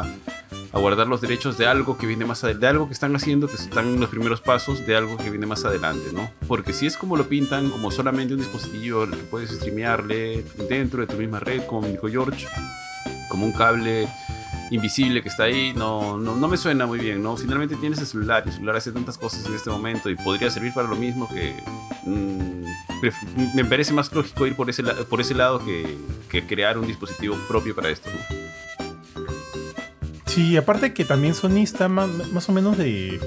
a 0.72 0.78
guardar 0.78 1.06
los 1.08 1.20
derechos 1.22 1.56
de 1.56 1.66
algo 1.66 1.96
que 1.96 2.06
viene 2.06 2.24
más 2.26 2.44
adelante, 2.44 2.66
de 2.66 2.70
algo 2.70 2.86
que 2.86 2.92
están 2.94 3.16
haciendo, 3.16 3.46
que 3.48 3.54
están 3.56 3.98
los 3.98 4.10
primeros 4.10 4.40
pasos 4.42 4.86
de 4.86 4.94
algo 4.96 5.16
que 5.16 5.30
viene 5.30 5.46
más 5.46 5.64
adelante, 5.64 6.10
¿no? 6.12 6.30
Porque 6.46 6.72
si 6.74 6.86
es 6.86 6.96
como 6.98 7.16
lo 7.16 7.28
pintan, 7.28 7.70
como 7.70 7.90
solamente 7.90 8.34
un 8.34 8.40
dispositivo 8.40 9.06
que 9.08 9.16
puedes 9.16 9.50
streamearle 9.50 10.44
dentro 10.68 11.00
de 11.00 11.06
tu 11.06 11.16
misma 11.16 11.40
red, 11.40 11.62
como 11.66 11.86
dijo 11.88 12.08
George, 12.08 12.46
como 13.30 13.46
un 13.46 13.52
cable 13.52 14.06
invisible 14.70 15.22
que 15.22 15.28
está 15.28 15.44
ahí, 15.44 15.72
no, 15.74 16.18
no, 16.18 16.36
no 16.36 16.48
me 16.48 16.56
suena 16.56 16.86
muy 16.86 16.98
bien, 16.98 17.22
¿no? 17.22 17.36
Finalmente 17.36 17.76
tienes 17.76 17.98
el 18.00 18.06
celular 18.06 18.42
el 18.46 18.52
celular 18.52 18.76
hace 18.76 18.92
tantas 18.92 19.16
cosas 19.16 19.46
en 19.46 19.54
este 19.54 19.70
momento 19.70 20.10
y 20.10 20.14
podría 20.16 20.50
servir 20.50 20.72
para 20.74 20.88
lo 20.88 20.96
mismo 20.96 21.28
que... 21.28 21.54
mm, 22.04 22.64
me 23.54 23.64
parece 23.64 23.92
más 23.92 24.12
lógico 24.12 24.46
ir 24.46 24.56
por 24.56 24.68
ese, 24.68 24.82
por 24.82 25.20
ese 25.20 25.34
lado 25.34 25.64
que, 25.64 25.96
que 26.28 26.46
crear 26.46 26.78
un 26.78 26.86
dispositivo 26.86 27.36
propio 27.48 27.74
para 27.74 27.90
esto. 27.90 28.10
Sí, 30.26 30.56
aparte 30.56 30.92
que 30.92 31.04
también 31.04 31.34
Sony 31.34 31.62
está 31.62 31.88
más, 31.88 32.08
más 32.32 32.48
o 32.48 32.52
menos 32.52 32.76
de... 32.76 33.20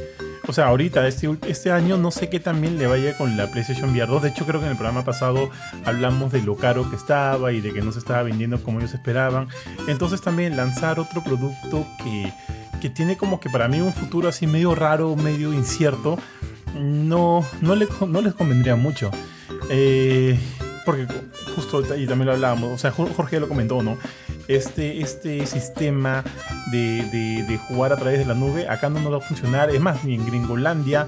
O 0.52 0.54
sea, 0.54 0.66
ahorita, 0.68 1.08
este, 1.08 1.30
este 1.47 1.72
año, 1.72 1.95
no 1.95 2.12
sé 2.12 2.30
qué 2.30 2.41
también 2.41 2.78
le 2.78 2.86
vaya 2.86 3.16
con 3.18 3.38
la 3.38 3.47
PlayStation 3.49 3.91
VR 3.91 4.06
2. 4.12 4.22
De 4.24 4.28
hecho, 4.32 4.45
creo 4.45 4.60
que 4.60 4.66
en 4.66 4.74
el 4.74 4.78
programa 4.78 5.06
pasado 5.06 5.49
hablamos 5.86 6.34
de 6.34 6.41
lo 6.41 6.58
caro 6.58 6.89
que 6.89 6.97
estaba 6.97 7.54
y 7.54 7.62
de 7.62 7.72
que 7.72 7.82
no 7.82 7.93
se 7.93 7.99
estaba 7.99 8.22
vendiendo 8.24 8.62
como 8.62 8.80
ellos 8.80 8.93
esperaban. 8.93 9.47
Entonces 9.88 10.20
también 10.20 10.58
lanzar 10.58 10.99
otro 10.99 11.24
producto 11.24 11.88
que, 12.04 12.34
que 12.82 12.89
tiene 12.89 13.16
como 13.16 13.39
que 13.39 13.49
para 13.49 13.70
mí 13.70 13.80
un 13.80 13.93
futuro 13.93 14.28
así 14.28 14.45
medio 14.45 14.76
raro, 14.76 15.16
medio 15.16 15.54
incierto, 15.54 16.20
no, 16.78 17.45
no, 17.62 17.76
le, 17.76 17.88
no 18.06 18.20
les 18.22 18.34
convendría 18.34 18.76
mucho. 18.76 19.10
Eh, 19.70 20.38
porque 20.86 21.08
justo 21.56 21.80
y 21.95 22.08
también 22.08 22.26
lo 22.26 22.34
hablábamos, 22.34 22.74
o 22.74 22.78
sea, 22.78 22.91
Jor- 22.91 23.14
Jorge 23.16 23.39
lo 23.39 23.47
comentó, 23.47 23.82
¿no? 23.84 23.97
Este, 24.49 24.99
este 25.02 25.45
sistema 25.45 26.26
de, 26.72 27.03
de- 27.11 27.43
de 27.43 27.57
jugar 27.57 27.93
a 27.93 27.97
través 27.97 28.19
de 28.19 28.26
la 28.26 28.34
nube 28.34 28.67
acá 28.69 28.89
no 28.89 28.99
nos 28.99 29.13
va 29.13 29.17
a 29.17 29.22
funcionar. 29.22 29.69
Es 29.69 29.80
más, 29.82 30.03
ni 30.03 30.15
en 30.15 30.26
Gringolandia 30.26 31.07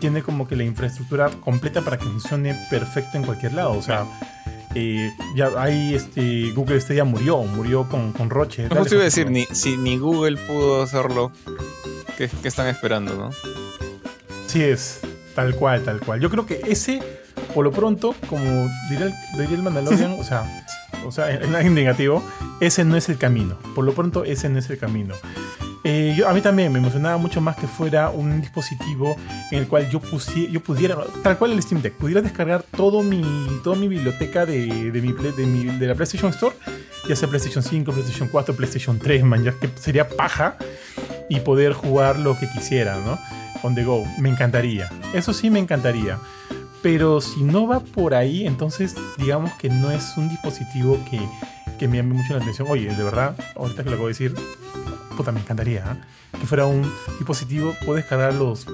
tiene 0.00 0.22
como 0.22 0.46
que 0.46 0.56
la 0.56 0.64
infraestructura 0.64 1.30
completa 1.40 1.82
para 1.82 1.98
que 1.98 2.04
funcione 2.04 2.54
perfecto 2.70 3.16
en 3.16 3.24
cualquier 3.24 3.54
lado. 3.54 3.72
O 3.72 3.82
sea, 3.82 4.04
eh, 4.74 5.10
ya 5.34 5.50
ahí 5.56 5.94
este, 5.94 6.50
Google 6.52 6.80
Stadia 6.80 7.04
murió, 7.04 7.38
murió 7.42 7.88
con, 7.88 8.12
con 8.12 8.30
Roche. 8.30 8.68
No 8.68 8.76
justo 8.76 8.94
iba 8.94 9.02
a 9.02 9.04
decir, 9.06 9.30
ni, 9.30 9.44
si 9.46 9.76
ni 9.76 9.96
Google 9.98 10.36
pudo 10.36 10.82
hacerlo, 10.82 11.32
¿qué, 12.16 12.28
qué 12.42 12.48
están 12.48 12.66
esperando, 12.68 13.14
no? 13.16 13.30
Sí 14.46 14.62
es, 14.62 15.00
tal 15.34 15.54
cual, 15.54 15.82
tal 15.84 16.00
cual. 16.00 16.20
Yo 16.20 16.30
creo 16.30 16.46
que 16.46 16.60
ese, 16.66 17.02
por 17.54 17.64
lo 17.64 17.72
pronto, 17.72 18.14
como 18.28 18.68
diría 18.90 19.06
el, 19.06 19.14
diría 19.38 19.56
el 19.56 19.62
Mandalorian, 19.62 20.12
o 20.18 20.24
sea, 20.24 20.44
o 21.06 21.12
sea, 21.12 21.30
en, 21.32 21.54
en 21.54 21.74
negativo, 21.74 22.22
ese 22.60 22.84
no 22.84 22.96
es 22.96 23.08
el 23.08 23.18
camino. 23.18 23.56
Por 23.74 23.84
lo 23.84 23.92
pronto, 23.92 24.24
ese 24.24 24.48
no 24.48 24.58
es 24.58 24.68
el 24.70 24.78
camino. 24.78 25.14
Eh, 25.84 26.14
yo, 26.16 26.28
a 26.28 26.34
mí 26.34 26.40
también 26.40 26.72
me 26.72 26.80
emocionaba 26.80 27.16
mucho 27.18 27.40
más 27.40 27.56
que 27.56 27.66
fuera 27.68 28.10
un 28.10 28.40
dispositivo 28.40 29.16
en 29.52 29.60
el 29.60 29.68
cual 29.68 29.88
yo, 29.88 30.00
pusi- 30.00 30.50
yo 30.50 30.60
pudiera, 30.60 30.96
tal 31.22 31.38
cual 31.38 31.52
el 31.52 31.62
Steam 31.62 31.80
Deck, 31.80 31.94
pudiera 31.94 32.20
descargar 32.20 32.62
todo 32.62 33.02
mi, 33.02 33.22
toda 33.62 33.76
mi 33.76 33.86
biblioteca 33.88 34.44
de, 34.44 34.90
de, 34.90 35.00
mi, 35.00 35.12
de, 35.12 35.46
mi- 35.46 35.78
de 35.78 35.86
la 35.86 35.94
PlayStation 35.94 36.30
Store, 36.32 36.54
ya 37.08 37.14
sea 37.16 37.28
PlayStation 37.28 37.62
5, 37.62 37.92
PlayStation 37.92 38.28
4, 38.28 38.54
PlayStation 38.56 38.98
3, 38.98 39.22
man, 39.24 39.44
ya 39.44 39.52
que 39.52 39.70
sería 39.80 40.08
paja 40.08 40.56
y 41.30 41.40
poder 41.40 41.72
jugar 41.74 42.18
lo 42.18 42.38
que 42.38 42.48
quisiera, 42.50 42.96
¿no? 43.06 43.18
On 43.62 43.74
the 43.74 43.84
go, 43.84 44.04
me 44.18 44.28
encantaría. 44.28 44.90
Eso 45.14 45.32
sí 45.32 45.48
me 45.48 45.58
encantaría. 45.60 46.18
Pero 46.82 47.20
si 47.20 47.42
no 47.42 47.66
va 47.66 47.80
por 47.80 48.14
ahí, 48.14 48.46
entonces 48.46 48.94
digamos 49.18 49.52
que 49.54 49.68
no 49.68 49.90
es 49.90 50.16
un 50.16 50.28
dispositivo 50.28 50.98
que, 51.10 51.18
me 51.88 51.96
llame 51.96 52.14
mucho 52.14 52.34
la 52.34 52.40
atención. 52.40 52.68
Oye, 52.70 52.94
de 52.94 53.04
verdad, 53.04 53.36
ahorita 53.56 53.82
que 53.82 53.90
lo 53.90 53.96
acabo 53.96 54.08
de 54.08 54.12
decir, 54.12 54.34
puta, 55.16 55.32
me 55.32 55.40
encantaría 55.40 55.80
¿eh? 55.80 56.38
que 56.38 56.46
fuera 56.46 56.66
un 56.66 56.82
dispositivo, 57.18 57.74
puedes 57.84 58.04
cargar 58.04 58.34
los 58.34 58.66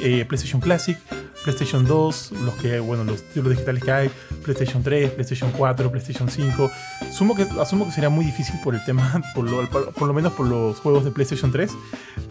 eh, 0.00 0.24
PlayStation 0.24 0.60
Classic, 0.60 0.98
PlayStation 1.44 1.84
2, 1.84 2.32
los 2.44 2.54
que, 2.54 2.80
bueno, 2.80 3.04
los 3.04 3.22
títulos 3.22 3.50
digitales 3.50 3.82
que 3.82 3.92
hay, 3.92 4.10
PlayStation 4.42 4.82
3, 4.82 5.10
PlayStation 5.10 5.52
4, 5.52 5.90
PlayStation 5.90 6.28
5. 6.28 6.70
Asumo 7.08 7.34
que, 7.36 7.46
sería 7.92 8.08
muy 8.08 8.24
difícil 8.24 8.56
por 8.62 8.74
el 8.74 8.84
tema, 8.84 9.22
por 9.34 9.44
lo 9.48 10.12
menos 10.12 10.32
por 10.32 10.46
los 10.46 10.78
juegos 10.80 11.04
de 11.04 11.10
PlayStation 11.10 11.52
3, 11.52 11.70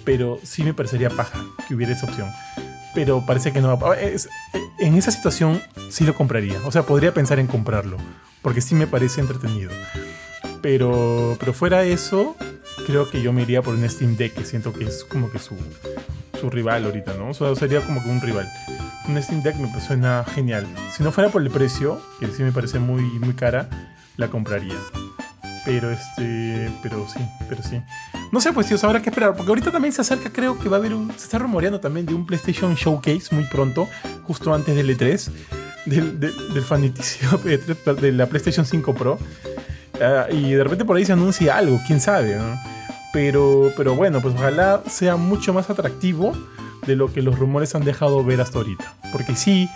pero 0.03 0.39
sí 0.43 0.63
me 0.63 0.73
parecería 0.73 1.09
paja 1.09 1.39
que 1.67 1.75
hubiera 1.75 1.93
esa 1.93 2.05
opción. 2.05 2.29
Pero 2.93 3.25
parece 3.25 3.53
que 3.53 3.61
no. 3.61 3.77
va- 3.79 3.99
es- 3.99 4.27
en 4.79 4.95
esa 4.95 5.11
situación 5.11 5.61
sí 5.89 6.03
lo 6.05 6.13
compraría. 6.15 6.59
O 6.65 6.71
sea, 6.71 6.83
podría 6.83 7.13
pensar 7.13 7.39
en 7.39 7.47
comprarlo, 7.47 7.97
porque 8.41 8.61
sí 8.61 8.75
me 8.75 8.87
parece 8.87 9.21
entretenido. 9.21 9.71
Pero, 10.61 11.37
pero 11.39 11.53
fuera 11.53 11.83
eso, 11.83 12.35
creo 12.85 13.09
que 13.09 13.21
yo 13.21 13.33
me 13.33 13.41
iría 13.43 13.61
por 13.61 13.73
un 13.75 13.87
Steam 13.89 14.15
Deck, 14.15 14.33
que 14.35 14.45
siento 14.45 14.73
que 14.73 14.85
es 14.85 15.03
como 15.03 15.31
que 15.31 15.39
su, 15.39 15.55
su 16.39 16.49
rival 16.49 16.85
ahorita, 16.85 17.13
¿no? 17.15 17.29
O 17.29 17.33
sea, 17.33 17.55
sería 17.55 17.81
como 17.85 18.03
que 18.03 18.09
un 18.09 18.21
rival. 18.21 18.47
Un 19.07 19.21
Steam 19.21 19.41
Deck 19.41 19.55
me 19.55 19.81
suena 19.81 20.23
genial. 20.35 20.67
Si 20.95 21.01
no 21.03 21.11
fuera 21.11 21.29
por 21.31 21.41
el 21.41 21.49
precio, 21.49 21.99
que 22.19 22.27
sí 22.27 22.43
me 22.43 22.51
parece 22.51 22.77
muy, 22.79 23.01
muy 23.19 23.33
cara, 23.33 23.69
la 24.17 24.27
compraría. 24.29 24.75
Pero 25.65 25.91
este. 25.91 26.71
Pero 26.81 27.07
sí, 27.07 27.19
pero 27.47 27.61
sí. 27.61 27.81
No 28.31 28.41
sé, 28.41 28.51
pues 28.53 28.67
tíos, 28.67 28.83
habrá 28.83 29.01
que 29.01 29.09
esperar. 29.09 29.35
Porque 29.35 29.49
ahorita 29.49 29.71
también 29.71 29.93
se 29.93 30.01
acerca, 30.01 30.31
creo 30.31 30.57
que 30.57 30.69
va 30.69 30.77
a 30.77 30.79
haber 30.79 30.93
un. 30.93 31.09
Se 31.11 31.25
está 31.25 31.39
rumoreando 31.39 31.79
también 31.79 32.05
de 32.05 32.13
un 32.13 32.25
PlayStation 32.25 32.75
Showcase 32.75 33.33
muy 33.33 33.43
pronto, 33.45 33.87
justo 34.23 34.53
antes 34.53 34.75
del 34.75 34.97
E3. 34.97 35.31
Del, 35.85 36.19
del, 36.19 36.53
del 36.53 36.63
faniticio 36.63 37.29
E3 37.43 37.95
de 37.95 38.11
la 38.11 38.27
PlayStation 38.27 38.65
5 38.65 38.93
Pro. 38.93 39.17
Ah, 40.01 40.27
y 40.31 40.53
de 40.53 40.63
repente 40.63 40.83
por 40.83 40.97
ahí 40.97 41.05
se 41.05 41.13
anuncia 41.13 41.57
algo, 41.57 41.79
quién 41.85 42.01
sabe. 42.01 42.37
Pero, 43.13 43.71
pero 43.77 43.95
bueno, 43.95 44.21
pues 44.21 44.33
ojalá 44.33 44.81
sea 44.89 45.15
mucho 45.15 45.53
más 45.53 45.69
atractivo 45.69 46.33
de 46.87 46.95
lo 46.95 47.13
que 47.13 47.21
los 47.21 47.37
rumores 47.37 47.75
han 47.75 47.83
dejado 47.83 48.23
ver 48.23 48.41
hasta 48.41 48.57
ahorita. 48.59 48.95
Porque 49.11 49.35
sí, 49.35 49.69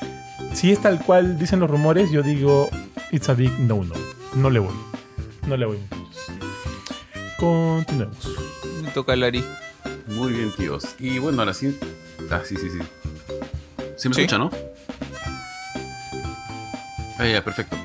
si 0.54 0.72
es 0.72 0.82
tal 0.82 1.00
cual 1.00 1.38
dicen 1.38 1.60
los 1.60 1.70
rumores, 1.70 2.10
yo 2.12 2.24
digo, 2.24 2.70
it's 3.12 3.30
a 3.30 3.34
big 3.34 3.52
no 3.60 3.84
no. 3.84 3.94
No 4.36 4.50
le 4.50 4.60
voy. 4.60 4.74
No 5.48 5.58
le 5.58 5.66
voy. 5.66 5.78
Continuemos. 7.38 8.30
Me 8.82 8.90
toca 8.92 9.16
Lari. 9.16 9.44
Muy 10.08 10.34
bien, 10.34 10.52
tíos. 10.56 10.96
Y 11.00 11.20
bueno, 11.20 11.40
ahora 11.40 11.54
sí. 11.54 11.78
Ah, 12.32 12.42
sí, 12.44 12.56
sí, 12.56 12.70
sí. 12.70 12.80
¿Se 13.98 14.10
me 14.10 14.16
Sí. 14.16 14.22
escucha, 14.22 14.38
no? 14.38 14.50
Ah, 17.18 17.28
ya, 17.28 17.44
perfecto. 17.44 17.78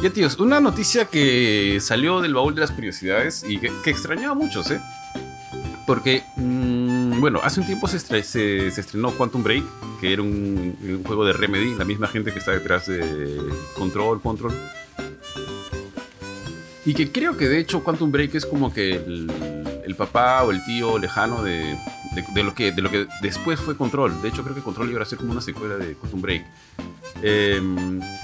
Ya, 0.00 0.10
tíos, 0.10 0.38
una 0.38 0.60
noticia 0.60 1.06
que 1.06 1.78
salió 1.80 2.20
del 2.20 2.34
baúl 2.34 2.54
de 2.54 2.60
las 2.60 2.70
curiosidades 2.70 3.44
y 3.48 3.58
que, 3.58 3.72
que 3.82 3.90
extrañó 3.90 4.30
a 4.30 4.34
muchos, 4.34 4.70
¿eh? 4.70 4.80
Porque 5.86 6.22
mm, 6.36 7.18
bueno, 7.20 7.40
hace 7.42 7.60
un 7.60 7.66
tiempo 7.66 7.88
se, 7.88 7.96
estre- 7.96 8.22
se- 8.22 8.70
se 8.70 8.80
estrenó 8.80 9.10
Quantum 9.12 9.42
Break, 9.42 9.64
que 10.00 10.12
era 10.12 10.22
un, 10.22 10.76
un 10.80 11.02
juego 11.04 11.24
de 11.24 11.32
Remedy, 11.32 11.74
la 11.74 11.84
misma 11.84 12.06
gente 12.06 12.32
que 12.32 12.38
está 12.38 12.52
detrás 12.52 12.86
de 12.86 13.40
Control, 13.74 14.20
Control. 14.20 14.52
Y 16.88 16.94
que 16.94 17.12
creo 17.12 17.36
que 17.36 17.48
de 17.48 17.58
hecho 17.58 17.84
Quantum 17.84 18.10
Break 18.10 18.34
es 18.34 18.46
como 18.46 18.72
que 18.72 18.94
el, 18.94 19.30
el 19.84 19.94
papá 19.94 20.42
o 20.44 20.50
el 20.52 20.64
tío 20.64 20.98
lejano 20.98 21.42
de, 21.42 21.76
de- 22.14 22.24
de 22.32 22.42
lo 22.42 22.54
que, 22.54 22.72
de 22.72 22.80
lo 22.80 22.90
que 22.90 23.06
después 23.20 23.60
fue 23.60 23.76
Control. 23.76 24.22
De 24.22 24.28
hecho 24.30 24.42
creo 24.42 24.54
que 24.54 24.62
Control 24.62 24.90
iba 24.90 25.02
a 25.02 25.04
ser 25.04 25.18
como 25.18 25.32
una 25.32 25.42
secuela 25.42 25.76
de 25.76 25.92
Quantum 25.94 26.22
Break. 26.22 26.46
Eh, 27.22 27.60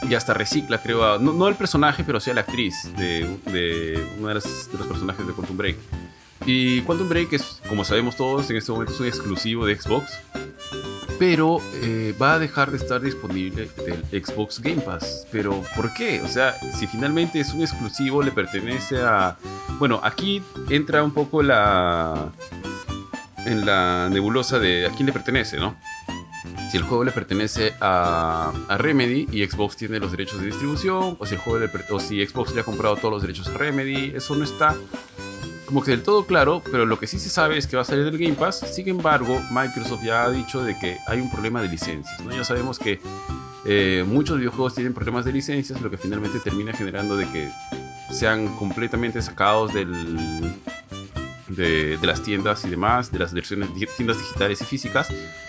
y 0.09 0.15
hasta 0.15 0.33
recicla, 0.33 0.79
creo, 0.83 1.05
a- 1.05 1.19
no, 1.19 1.35
no 1.35 1.47
el 1.49 1.57
personaje, 1.57 2.05
pero 2.05 2.21
sí 2.21 2.31
a 2.31 2.35
la 2.35 2.41
actriz 2.41 2.75
de, 2.97 3.29
de 3.53 4.03
uno 4.19 4.29
de, 4.29 4.35
de 4.35 4.79
los 4.79 4.87
personajes 4.87 5.27
de 5.27 5.33
Quantum 5.35 5.59
Break. 5.59 5.77
Y 6.47 6.81
Quantum 6.83 7.09
Break 7.11 7.35
es, 7.35 7.61
como 7.69 7.85
sabemos 7.85 8.17
todos, 8.17 8.49
en 8.49 8.57
este 8.57 8.73
momento 8.73 8.95
es 8.95 9.01
un 9.01 9.07
exclusivo 9.07 9.67
de 9.67 9.79
Xbox. 9.79 10.11
Pero 11.19 11.61
eh, 11.75 12.15
va 12.21 12.35
a 12.35 12.39
dejar 12.39 12.71
de 12.71 12.77
estar 12.77 13.01
disponible 13.01 13.69
del 13.87 14.25
Xbox 14.25 14.61
Game 14.61 14.81
Pass. 14.81 15.27
¿Pero 15.31 15.63
por 15.77 15.93
qué? 15.95 16.21
O 16.23 16.29
sea, 16.29 16.55
si 16.79 16.87
finalmente 16.87 17.41
es 17.41 17.53
un 17.55 17.63
exclusivo, 17.63 18.23
le 18.23 18.33
pertenece 18.33 19.01
a... 19.01 19.37
Bueno, 19.79 20.01
aquí 20.03 20.43
entra 20.71 21.03
un 21.03 21.13
poco 21.13 21.43
la... 21.43 22.31
En 23.47 23.67
la 23.67 24.09
nebulosa 24.11 24.59
de 24.59 24.87
a 24.87 24.91
quién 24.91 25.07
le 25.07 25.13
pertenece, 25.13 25.59
¿no? 25.59 25.77
Si 26.71 26.79
el 26.79 26.83
juego 26.83 27.05
le 27.05 27.13
pertenece 27.13 27.75
a, 27.81 28.53
a 28.69 28.79
Remedy 28.79 29.29
y 29.31 29.47
Xbox 29.47 29.77
tiene 29.77 29.99
los 30.01 30.11
derechos 30.11 30.41
de 30.41 30.47
distribución, 30.47 31.17
o 31.19 31.27
si, 31.27 31.35
el 31.35 31.41
juego 31.41 31.69
o 31.91 32.01
si 32.01 32.27
Xbox 32.27 32.55
le 32.55 32.63
ha 32.63 32.65
comprado 32.65 32.97
todos 32.97 33.13
los 33.13 33.23
derechos 33.23 33.49
a 33.49 33.53
Remedy, 33.53 34.13
eso 34.17 34.35
no 34.35 34.45
está 34.45 34.75
como 35.67 35.83
que 35.83 35.91
del 35.93 36.03
todo 36.03 36.27
claro, 36.27 36.63
pero 36.71 36.87
lo 36.87 36.99
que 36.99 37.07
sí 37.07 37.19
se 37.19 37.29
sabe 37.29 37.59
es 37.59 37.67
que 37.67 37.77
va 37.77 37.83
a 37.83 37.85
salir 37.85 38.05
del 38.05 38.19
Game 38.19 38.35
Pass. 38.35 38.61
Sin 38.75 38.89
embargo, 38.89 39.41
Microsoft 39.51 40.05
ya 40.05 40.25
ha 40.25 40.31
dicho 40.31 40.63
de 40.63 40.79
que 40.79 40.99
hay 41.07 41.21
un 41.21 41.31
problema 41.31 41.63
de 41.63 41.69
licencias. 41.69 42.21
¿no? 42.21 42.31
Ya 42.35 42.45
sabemos 42.45 42.79
que 42.79 43.01
eh, 43.65 44.05
muchos 44.07 44.39
videojuegos 44.39 44.75
tienen 44.75 44.93
problemas 44.93 45.25
de 45.25 45.33
licencias, 45.33 45.81
lo 45.81 45.91
que 45.91 45.97
finalmente 45.97 46.39
termina 46.41 46.73
generando 46.73 47.17
de 47.17 47.27
que 47.31 47.51
sean 48.11 48.55
completamente 48.57 49.23
sacados 49.23 49.73
del, 49.73 50.55
de, 51.49 51.97
de 51.97 52.07
las 52.07 52.23
tiendas 52.23 52.65
y 52.65 52.71
demás, 52.71 53.11
de 53.11 53.19
las 53.19 53.33
versiones 53.33 53.71
tiendas 53.97 54.19
digitales 54.19 54.61
y 54.61 54.65
físicas, 54.65 55.09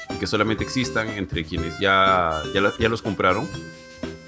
y 0.09 0.18
que 0.18 0.28
solamente 0.28 0.63
existan 0.63 1.09
entre 1.09 1.43
quienes 1.43 1.78
ya, 1.80 2.41
ya 2.53 2.89
los 2.89 3.01
compraron. 3.01 3.47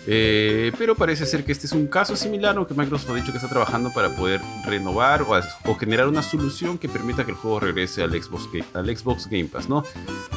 Eh, 0.09 0.71
pero 0.77 0.95
parece 0.95 1.25
ser 1.25 1.43
que 1.43 1.51
este 1.51 1.67
es 1.67 1.73
un 1.73 1.87
caso 1.87 2.15
similar, 2.15 2.55
aunque 2.55 2.73
Microsoft 2.73 3.09
ha 3.11 3.15
dicho 3.15 3.31
que 3.31 3.39
está 3.39 3.49
trabajando 3.49 3.91
para 3.91 4.15
poder 4.15 4.39
renovar 4.65 5.23
o, 5.23 5.75
generar 5.75 6.07
una 6.07 6.23
solución 6.23 6.77
que 6.77 6.87
permita 6.87 7.25
que 7.25 7.31
el 7.31 7.37
juego 7.37 7.59
regrese 7.59 8.03
al 8.03 8.11
Xbox, 8.11 9.27
Game 9.29 9.45
Pass, 9.45 9.67
¿no? 9.67 9.83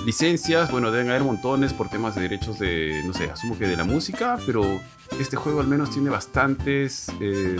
Licencias, 0.04 0.72
bueno, 0.72 0.90
deben 0.90 1.10
haber 1.10 1.22
montones 1.22 1.72
por 1.72 1.88
temas 1.88 2.16
de 2.16 2.22
derechos 2.22 2.58
de, 2.58 3.00
no 3.06 3.14
sé, 3.14 3.30
asumo 3.30 3.56
que 3.56 3.68
de 3.68 3.76
la 3.76 3.84
música, 3.84 4.38
pero 4.44 4.64
este 5.20 5.36
juego 5.36 5.60
al 5.60 5.68
menos 5.68 5.90
tiene 5.90 6.10
bastantes 6.10 7.06
eh, 7.20 7.56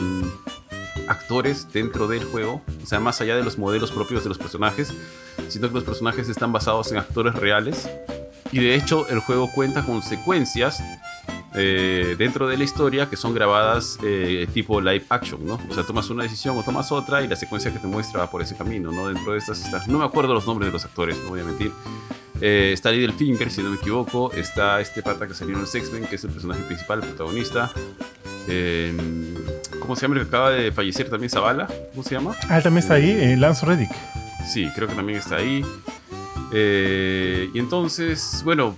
actores 1.07 1.69
dentro 1.73 2.09
del 2.09 2.25
juego, 2.25 2.61
o 2.83 2.87
sea, 2.87 2.99
más 2.99 3.21
allá 3.21 3.37
de 3.37 3.45
los 3.45 3.57
modelos 3.57 3.93
propios 3.93 4.25
de 4.25 4.31
los 4.31 4.39
personajes, 4.39 4.93
sino 5.49 5.69
que 5.69 5.75
los 5.75 5.85
personajes 5.85 6.29
están 6.29 6.53
basados 6.53 6.91
en 6.91 6.99
actores 6.99 7.35
reales. 7.37 7.89
Y 8.51 8.59
de 8.59 8.75
hecho, 8.75 9.07
el 9.09 9.21
juego 9.21 9.49
cuenta 9.55 9.87
con 9.87 10.03
secuencias 10.03 10.83
eh, 11.55 12.15
dentro 12.19 12.47
de 12.47 12.57
la 12.57 12.65
historia 12.65 13.09
que 13.11 13.17
son 13.17 13.35
grabadas 13.35 13.99
eh, 14.03 14.47
tipo 14.53 14.81
live 14.81 15.05
action, 15.09 15.45
¿no? 15.45 15.59
O 15.69 15.75
sea, 15.75 15.85
tomas 15.85 16.09
una 16.11 16.23
decisión 16.23 16.57
o 16.57 16.63
tomas 16.63 16.93
otra 16.93 17.23
y 17.23 17.29
la 17.29 17.37
secuencia 17.37 17.73
que 17.73 17.79
te 17.79 17.87
muestra 17.87 18.21
va 18.21 18.31
por 18.31 18.43
ese 18.43 18.57
camino, 18.57 18.93
¿no? 18.93 19.09
Dentro 19.09 19.33
de 19.33 19.39
estas 19.39 19.65
está, 19.65 19.85
no 19.87 19.99
me 19.99 20.05
acuerdo 20.05 20.35
los 20.35 20.47
nombres 20.47 20.69
de 20.69 20.73
los 20.73 20.85
actores, 20.85 21.19
no 21.25 21.31
voy 21.31 21.41
a 21.41 21.45
mentir. 21.45 21.73
Eh, 22.41 22.71
está 22.73 22.91
Littlefinger, 22.91 23.51
si 23.51 23.63
no 23.63 23.71
me 23.71 23.77
equivoco. 23.77 24.33
Está 24.33 24.81
este 24.81 25.03
pata 25.03 25.27
que 25.27 25.35
salió 25.35 25.55
en 25.55 25.63
los 25.63 25.75
X-Men, 25.75 26.07
que 26.07 26.17
es 26.17 26.25
el 26.25 26.31
personaje 26.31 26.63
principal, 26.63 27.01
el 27.01 27.09
protagonista. 27.09 27.71
Eh, 28.49 28.97
¿Cómo 29.81 29.95
se 29.95 30.03
llama 30.03 30.17
el 30.17 30.23
que 30.23 30.29
acaba 30.29 30.51
de 30.51 30.73
fallecer 30.73 31.11
también? 31.11 31.31
Zavala, 31.31 31.67
¿cómo 31.91 32.03
se 32.03 32.15
llama? 32.15 32.35
Ah, 32.49 32.61
también 32.61 32.79
está 32.79 32.95
ahí, 32.95 33.11
eh, 33.11 33.37
Lance 33.37 33.67
Reddick. 33.67 33.91
Sí, 34.51 34.69
creo 34.75 34.89
que 34.89 34.95
también 34.95 35.19
está 35.19 35.37
ahí. 35.37 35.65
Eh, 36.53 37.51
y 37.53 37.59
entonces, 37.59 38.43
bueno, 38.45 38.77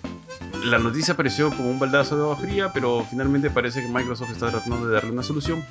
la 0.64 0.78
noticia 0.78 1.14
apareció 1.14 1.50
como 1.50 1.70
un 1.70 1.78
baldazo 1.78 2.16
de 2.16 2.22
agua 2.22 2.36
fría, 2.36 2.72
pero 2.72 3.06
finalmente 3.08 3.50
parece 3.50 3.82
que 3.82 3.88
Microsoft 3.88 4.30
está 4.30 4.50
tratando 4.50 4.86
de 4.86 4.94
darle 4.94 5.10
una 5.10 5.22
solución 5.22 5.64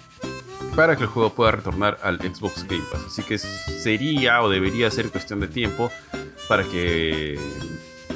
para 0.76 0.96
que 0.96 1.04
el 1.04 1.10
juego 1.10 1.34
pueda 1.34 1.52
retornar 1.52 1.98
al 2.04 2.20
Xbox 2.20 2.66
Game 2.68 2.84
Pass. 2.92 3.02
Así 3.08 3.24
que 3.24 3.38
sería 3.38 4.42
o 4.42 4.50
debería 4.50 4.90
ser 4.92 5.10
cuestión 5.10 5.40
de 5.40 5.48
tiempo 5.48 5.92
para 6.48 6.64
que 6.64 7.40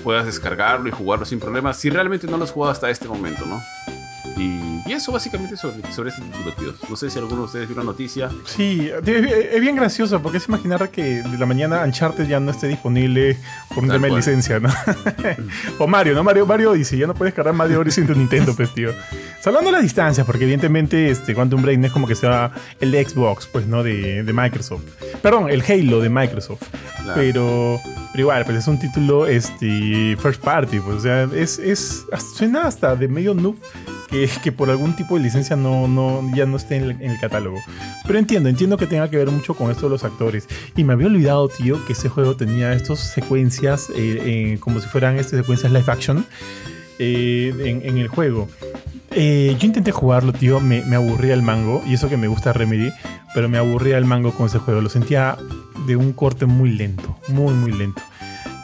puedas 0.04 0.26
descargarlo 0.26 0.88
y 0.88 0.92
jugarlo 0.92 1.26
sin 1.26 1.40
problemas, 1.40 1.78
si 1.78 1.90
realmente 1.90 2.28
no 2.28 2.38
lo 2.38 2.44
has 2.44 2.52
jugado 2.52 2.72
hasta 2.72 2.90
este 2.90 3.08
momento, 3.08 3.46
¿no? 3.46 3.62
Y, 4.38 4.75
y 4.86 4.94
eso 4.94 5.12
básicamente 5.12 5.58
sobre, 5.58 5.92
sobre 5.92 6.12
título, 6.12 6.54
tíos. 6.54 6.76
No 6.88 6.96
sé 6.96 7.10
si 7.10 7.18
alguno 7.18 7.42
de 7.42 7.46
ustedes 7.46 7.68
vio 7.68 7.76
una 7.76 7.86
noticia. 7.86 8.30
Sí, 8.46 8.92
es 9.06 9.62
bien 9.62 9.76
gracioso 9.76 10.22
porque 10.22 10.38
es 10.38 10.48
imaginar 10.48 10.90
que 10.90 11.24
de 11.24 11.38
la 11.38 11.48
mañana 11.48 11.84
Uncharted 11.84 12.28
ya 12.28 12.40
no 12.40 12.52
esté 12.52 12.68
disponible 12.68 13.38
por 13.70 13.80
un 13.80 13.90
Tal 13.90 13.98
tema 13.98 14.08
de 14.08 14.16
licencia, 14.18 14.60
¿no? 14.60 14.70
o 15.80 15.88
Mario, 15.88 16.14
¿no? 16.14 16.24
Mario, 16.24 16.46
Mario 16.46 16.72
Odyssey, 16.72 17.00
ya 17.00 17.08
no 17.08 17.16
puedes 17.16 17.34
cargar 17.34 17.56
Mario 17.56 17.80
Odyssey 17.80 18.02
en 18.02 18.08
tu 18.08 18.16
Nintendo, 18.16 18.56
pues, 18.56 18.74
tío. 18.74 18.92
Salvando 19.42 19.72
las 19.72 19.82
distancias, 19.82 20.26
porque 20.26 20.44
evidentemente 20.44 21.10
este 21.10 21.34
Quantum 21.34 21.64
Break 21.64 21.80
no 21.80 21.88
es 21.88 21.92
como 21.92 22.08
que 22.08 22.16
sea 22.16 22.52
el 22.80 22.92
de 22.92 23.04
Xbox, 23.04 23.48
pues, 23.48 23.66
¿no? 23.66 23.82
De, 23.82 24.24
de 24.24 24.34
Microsoft. 24.34 24.84
Perdón, 25.24 25.50
el 25.50 25.64
Halo 25.64 26.00
de 26.00 26.10
Microsoft. 26.10 26.64
Claro. 27.02 27.14
Pero, 27.16 27.80
pero 28.12 28.22
igual, 28.22 28.46
pues 28.46 28.58
es 28.58 28.68
un 28.68 28.78
título 28.78 29.26
este, 29.26 30.16
first 30.22 30.44
party, 30.44 30.80
pues, 30.80 30.98
o 30.98 31.02
sea, 31.02 31.24
es, 31.24 31.58
es, 31.58 32.06
suena 32.36 32.68
hasta 32.68 32.96
de 32.96 33.08
medio 33.08 33.34
noob 33.34 33.56
que, 34.08 34.52
por 34.52 34.70
algún 34.70 34.96
tipo 34.96 35.16
de 35.16 35.24
licencia 35.24 35.56
no, 35.56 36.24
ya 36.36 36.46
no 36.46 36.58
esté 36.58 36.78
en 36.78 37.02
el, 37.02 37.20
catálogo. 37.20 37.58
Pero 38.06 38.20
entiendo, 38.20 38.50
entiendo 38.50 38.78
que 38.78 38.88
tenga 38.88 39.10
que 39.10 39.18
ver 39.18 39.32
mucho 39.32 39.54
con 39.54 39.72
esto 39.72 39.84
de 39.84 39.90
los 39.90 40.04
actores. 40.04 40.48
Y 40.76 40.84
me 40.84 40.94
había 40.94 41.08
olvidado, 41.08 41.48
tío, 41.48 41.84
que 41.86 41.94
ese 41.94 42.10
juego 42.10 42.36
tenía 42.36 42.74
estas 42.74 43.00
secuencias, 43.00 43.90
eh, 43.90 43.94
eh, 43.96 44.58
como 44.60 44.80
si 44.80 44.88
fueran 44.88 45.18
estas 45.18 45.40
secuencias 45.40 45.72
live 45.72 45.92
action, 45.92 46.26
eh, 47.00 47.82
en, 47.84 47.98
el 47.98 48.08
juego. 48.08 48.48
Yo 49.12 49.66
intenté 49.66 49.92
jugarlo, 49.92 50.34
tío, 50.34 50.60
me, 50.60 50.84
me 50.84 50.96
aburría 50.96 51.34
el 51.34 51.42
mango, 51.42 51.82
y 51.88 51.94
eso 51.94 52.10
que 52.10 52.18
me 52.18 52.28
gusta 52.28 52.54
Remedy, 52.54 52.92
pero 53.34 53.50
me 53.50 53.58
aburría 53.58 53.98
el 53.98 54.06
mango 54.06 54.32
con 54.32 54.48
ese 54.48 54.60
juego. 54.60 54.82
Lo 54.82 54.90
sentía 54.90 55.38
de 55.88 55.96
un 55.96 56.14
corte 56.14 56.46
muy 56.46 56.72
lento, 56.72 57.18
muy, 57.30 57.54
muy 57.54 57.72
lento. 57.72 58.02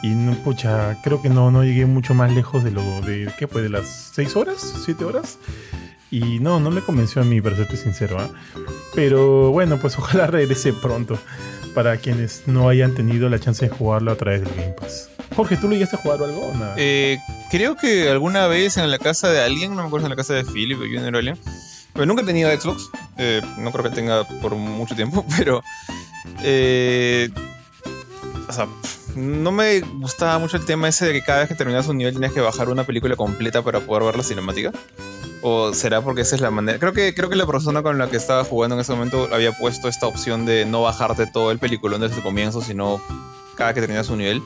Y 0.02 0.10
no, 0.10 0.34
pucha, 0.42 1.00
creo 1.02 1.22
que 1.22 1.28
no, 1.28 1.50
no 1.50 1.62
llegué 1.62 1.86
mucho 1.86 2.12
más 2.12 2.32
lejos 2.32 2.64
de 2.64 2.72
lo 2.72 2.82
de, 3.02 3.32
¿qué 3.38 3.46
fue? 3.46 3.62
¿De 3.62 3.68
las 3.68 4.10
6 4.14 4.36
horas? 4.36 4.74
¿7 4.86 5.02
horas? 5.04 5.38
Y 6.10 6.40
no, 6.40 6.60
no 6.60 6.70
me 6.70 6.82
convenció 6.82 7.22
a 7.22 7.24
mí, 7.24 7.40
para 7.40 7.56
serte 7.56 7.76
sincero. 7.76 8.18
¿ah? 8.18 8.28
Pero 8.94 9.50
bueno, 9.50 9.78
pues 9.78 9.96
ojalá 9.98 10.26
regrese 10.26 10.72
pronto 10.72 11.18
para 11.74 11.96
quienes 11.96 12.42
no 12.46 12.68
hayan 12.68 12.94
tenido 12.94 13.28
la 13.28 13.38
chance 13.38 13.66
de 13.66 13.74
jugarlo 13.74 14.12
a 14.12 14.16
través 14.16 14.42
del 14.42 14.54
Game 14.54 14.72
Pass. 14.72 15.08
Jorge, 15.34 15.56
¿tú 15.56 15.68
lo 15.68 15.74
llegaste 15.74 15.96
a 15.96 15.98
jugar 15.98 16.20
o 16.20 16.24
algo 16.26 16.48
o 16.48 16.54
nada? 16.54 16.74
Eh, 16.76 17.18
creo 17.50 17.76
que 17.76 18.10
alguna 18.10 18.46
vez 18.46 18.76
en 18.76 18.90
la 18.90 18.98
casa 18.98 19.30
de 19.30 19.40
alguien, 19.40 19.74
no 19.74 19.82
me 19.82 19.86
acuerdo 19.86 20.06
en 20.06 20.10
la 20.10 20.16
casa 20.16 20.34
de 20.34 20.44
Philip 20.44 20.78
o 20.78 20.82
Junior 20.82 21.14
o 21.14 21.18
alguien, 21.18 21.38
pero 21.94 22.06
nunca 22.06 22.22
he 22.22 22.26
tenido 22.26 22.50
Xbox, 22.50 22.90
eh, 23.16 23.40
no 23.58 23.72
creo 23.72 23.84
que 23.84 23.90
tenga 23.90 24.24
por 24.40 24.54
mucho 24.54 24.94
tiempo, 24.94 25.24
pero 25.38 25.62
eh, 26.42 27.30
o 28.48 28.52
sea, 28.52 28.66
no 29.16 29.52
me 29.52 29.80
gustaba 29.80 30.38
mucho 30.38 30.56
el 30.56 30.64
tema 30.64 30.88
ese 30.88 31.06
de 31.06 31.12
que 31.12 31.22
cada 31.22 31.40
vez 31.40 31.48
que 31.48 31.54
terminas 31.54 31.88
un 31.88 31.98
nivel 31.98 32.14
tienes 32.14 32.32
que 32.32 32.40
bajar 32.40 32.68
una 32.68 32.84
película 32.84 33.16
completa 33.16 33.62
para 33.62 33.80
poder 33.80 34.04
ver 34.04 34.16
la 34.16 34.22
cinemática. 34.22 34.72
¿O 35.42 35.74
será 35.74 36.00
porque 36.00 36.20
esa 36.20 36.36
es 36.36 36.40
la 36.40 36.50
manera? 36.50 36.78
Creo 36.78 36.92
que, 36.92 37.14
creo 37.14 37.28
que 37.28 37.36
la 37.36 37.46
persona 37.46 37.82
con 37.82 37.98
la 37.98 38.08
que 38.08 38.16
estaba 38.16 38.44
jugando 38.44 38.76
en 38.76 38.80
ese 38.80 38.92
momento 38.92 39.28
había 39.32 39.52
puesto 39.52 39.88
esta 39.88 40.06
opción 40.06 40.46
de 40.46 40.64
no 40.64 40.82
bajarte 40.82 41.26
todo 41.26 41.50
el 41.50 41.58
peliculón 41.58 42.00
desde 42.00 42.16
el 42.16 42.22
comienzo, 42.22 42.62
sino 42.62 43.02
cada 43.56 43.74
que 43.74 43.80
terminas 43.80 44.08
un 44.08 44.18
nivel. 44.18 44.42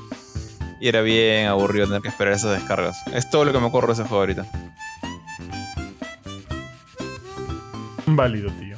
Y 0.80 0.88
era 0.88 1.02
bien 1.02 1.48
aburrido 1.48 1.86
tener 1.86 2.02
que 2.02 2.08
esperar 2.08 2.34
esas 2.34 2.52
descargas. 2.58 2.96
Es 3.12 3.28
todo 3.30 3.44
lo 3.44 3.52
que 3.52 3.58
me 3.58 3.66
ocurre 3.66 3.88
de 3.88 3.92
ese 3.94 4.02
juego 4.02 4.20
ahorita. 4.20 4.46
Válido, 8.06 8.50
tío. 8.52 8.76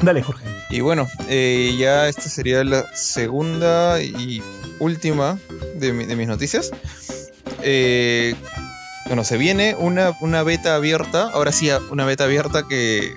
Dale, 0.00 0.22
Jorge. 0.22 0.44
Y 0.70 0.80
bueno, 0.80 1.06
eh, 1.28 1.76
ya 1.78 2.08
esta 2.08 2.22
sería 2.22 2.64
la 2.64 2.84
segunda 2.94 4.02
y 4.02 4.42
última 4.82 5.38
de, 5.76 5.92
mi- 5.92 6.04
de 6.06 6.16
mis 6.16 6.28
noticias. 6.28 6.70
Eh, 7.62 8.34
bueno, 9.06 9.24
se 9.24 9.36
viene 9.36 9.74
una, 9.78 10.12
una 10.20 10.42
beta 10.42 10.74
abierta. 10.74 11.30
Ahora 11.32 11.52
sí, 11.52 11.70
una 11.90 12.04
beta 12.04 12.24
abierta 12.24 12.64
que. 12.68 13.14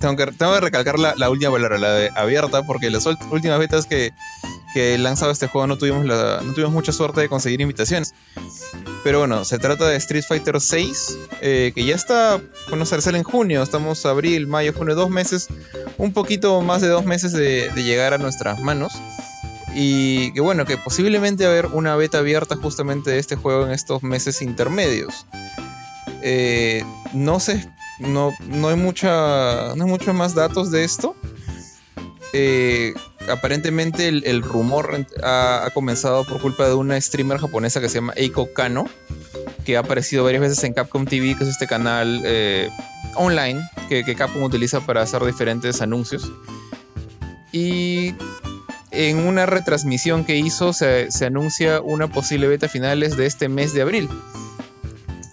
tengo 0.00 0.16
que, 0.16 0.26
tengo 0.32 0.54
que 0.54 0.60
recalcar 0.60 0.98
la, 0.98 1.14
la 1.16 1.30
última 1.30 1.50
palabra, 1.52 1.78
la 1.78 1.92
de 1.92 2.10
abierta, 2.14 2.62
porque 2.62 2.90
las 2.90 3.06
últimas 3.30 3.58
betas 3.58 3.86
que, 3.86 4.10
que 4.74 4.94
he 4.94 4.98
lanzado 4.98 5.30
este 5.32 5.46
juego 5.46 5.66
no 5.66 5.78
tuvimos, 5.78 6.04
no 6.04 6.52
tuvimos 6.52 6.72
mucha 6.72 6.92
suerte 6.92 7.20
de 7.22 7.28
conseguir 7.28 7.60
invitaciones. 7.60 8.14
Pero 9.04 9.20
bueno, 9.20 9.44
se 9.44 9.58
trata 9.58 9.86
de 9.88 9.96
Street 9.96 10.24
Fighter 10.26 10.60
6, 10.60 11.18
que 11.40 11.72
ya 11.86 11.94
está, 11.94 12.40
bueno, 12.68 12.84
se 12.86 13.00
sale 13.00 13.18
en 13.18 13.24
junio, 13.24 13.62
estamos 13.62 14.04
abril, 14.04 14.48
mayo, 14.48 14.72
junio, 14.72 14.96
dos 14.96 15.10
meses, 15.10 15.46
un 15.96 16.12
poquito 16.12 16.60
más 16.60 16.82
de 16.82 16.88
dos 16.88 17.04
meses 17.04 17.32
de 17.32 17.70
llegar 17.76 18.14
a 18.14 18.18
nuestras 18.18 18.58
manos. 18.60 18.92
Y 19.78 20.32
que 20.32 20.40
bueno, 20.40 20.64
que 20.64 20.78
posiblemente 20.78 21.44
va 21.44 21.50
a 21.50 21.52
haber 21.52 21.66
una 21.66 21.94
beta 21.96 22.18
abierta 22.18 22.56
justamente 22.56 23.10
de 23.10 23.18
este 23.18 23.36
juego 23.36 23.66
en 23.66 23.72
estos 23.72 24.02
meses 24.02 24.40
intermedios. 24.40 25.26
Eh, 26.22 26.82
no 27.12 27.38
sé, 27.40 27.70
no, 27.98 28.32
no 28.48 28.68
hay 28.70 28.76
mucha, 28.76 29.74
no 29.76 29.84
hay 29.84 29.90
muchos 29.90 30.14
más 30.14 30.34
datos 30.34 30.70
de 30.70 30.82
esto. 30.82 31.14
Eh, 32.32 32.94
aparentemente 33.28 34.08
el, 34.08 34.42
rumor 34.42 35.06
ha, 35.22 35.66
ha 35.66 35.70
comenzado 35.70 36.24
por 36.24 36.40
culpa 36.40 36.66
de 36.66 36.72
una 36.72 36.98
streamer 36.98 37.38
japonesa 37.38 37.78
que 37.78 37.90
se 37.90 37.96
llama 37.96 38.14
Eiko 38.16 38.54
Kano, 38.54 38.86
que 39.66 39.76
ha 39.76 39.80
aparecido 39.80 40.24
varias 40.24 40.40
veces 40.40 40.64
en 40.64 40.72
Capcom 40.72 41.04
TV, 41.04 41.36
que 41.36 41.44
es 41.44 41.50
este 41.50 41.66
canal 41.66 42.22
eh, 42.24 42.70
online 43.16 43.60
que, 43.90 44.04
que 44.04 44.14
Capcom 44.14 44.42
utiliza 44.42 44.80
para 44.80 45.02
hacer 45.02 45.22
diferentes 45.22 45.82
anuncios. 45.82 46.32
Y 47.52 48.14
en 48.96 49.18
una 49.18 49.46
retransmisión 49.46 50.24
que 50.24 50.36
hizo 50.36 50.72
se, 50.72 51.08
anuncia 51.24 51.80
una 51.80 52.08
posible 52.08 52.48
beta 52.48 52.68
finales 52.68 53.16
de 53.16 53.26
este 53.26 53.48
mes 53.48 53.72
de 53.72 53.82
abril. 53.82 54.08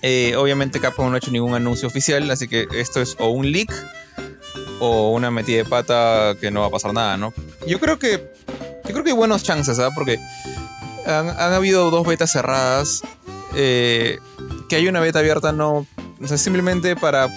Eh, 0.01 0.36
obviamente 0.36 0.82
Capcom 0.82 1.07
no 1.07 1.16
ha 1.16 1.18
hecho 1.18 1.32
ningún 1.32 1.53
anuncio 1.53 1.88
oficial, 1.88 2.30
así 2.30 2.47
que 2.47 2.68
esto 2.74 3.01
es 3.01 3.16
o 3.20 3.30
un 3.30 3.51
leak 3.51 3.72
o 4.80 5.11
una 5.11 5.32
metida 5.32 5.57
de 5.57 5.66
pata 5.66 6.36
que 6.41 6.51
no 6.51 6.61
va 6.61 6.68
a 6.68 6.72
pasar 6.72 6.93
nada, 6.93 7.16
¿no? 7.16 7.34
Yo 7.66 7.80
creo 7.80 7.99
que 7.99 8.34
yo 8.86 8.91
creo 8.91 9.03
que 9.03 9.11
hay 9.11 9.16
buenos 9.16 9.43
chances, 9.43 9.78
¿sabes? 9.78 9.93
Porque 9.95 10.20
han, 11.05 11.30
han 11.30 11.53
habido 11.53 11.89
dos 11.89 12.05
betas 12.05 12.32
cerradas. 12.32 13.01
eh, 13.55 14.20
que 14.68 14.76
hay 14.78 14.88
una 14.88 14.99
beta 14.99 15.20
abierta 15.20 15.51
no, 15.51 15.86
o 16.22 16.28
sea, 16.28 16.38
simplemente 16.38 16.95
para 16.95 17.28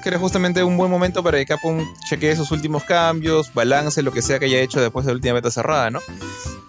que 0.00 0.08
era 0.08 0.18
justamente 0.18 0.62
un 0.62 0.76
buen 0.76 0.90
momento 0.90 1.22
para 1.22 1.38
que 1.38 1.46
Capcom 1.46 1.86
chequee 2.08 2.36
sus 2.36 2.50
últimos 2.50 2.84
cambios, 2.84 3.52
balance 3.54 4.02
lo 4.02 4.12
que 4.12 4.22
sea 4.22 4.38
que 4.38 4.46
haya 4.46 4.60
hecho 4.60 4.80
después 4.80 5.06
de 5.06 5.12
la 5.12 5.16
última 5.16 5.34
beta 5.34 5.50
cerrada, 5.50 5.90
¿no? 5.90 6.00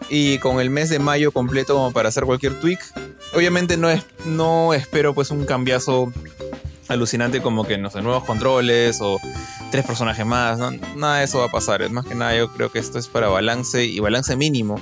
Y 0.10 0.38
con 0.40 0.60
el 0.60 0.70
mes 0.70 0.90
de 0.90 1.00
mayo 1.00 1.32
completo 1.32 1.76
como 1.76 1.92
para 1.92 2.10
hacer 2.10 2.26
cualquier 2.26 2.60
tweak. 2.60 2.80
Obviamente 3.34 3.78
no, 3.78 3.90
es, 3.90 4.06
no 4.26 4.74
espero 4.74 5.14
pues 5.14 5.32
un 5.32 5.46
cambiazo 5.46 6.12
alucinante 6.90 7.42
como 7.42 7.66
que, 7.66 7.78
no 7.78 7.90
sé, 7.90 8.02
nuevos 8.02 8.26
controles 8.26 9.00
o 9.02 9.18
tres 9.72 9.86
personajes 9.86 10.26
más. 10.26 10.60
Nada 10.96 11.20
de 11.20 11.24
eso 11.24 11.40
va 11.40 11.46
a 11.46 11.52
pasar. 11.52 11.82
Es 11.82 11.92
más 11.92 12.06
que 12.06 12.16
nada 12.16 12.36
yo 12.36 12.52
creo 12.52 12.72
que 12.72 12.80
esto 12.80 13.00
es 13.00 13.08
para 13.08 13.30
balance 13.30 13.86
y 13.86 14.00
balance 14.00 14.36
mínimo. 14.36 14.80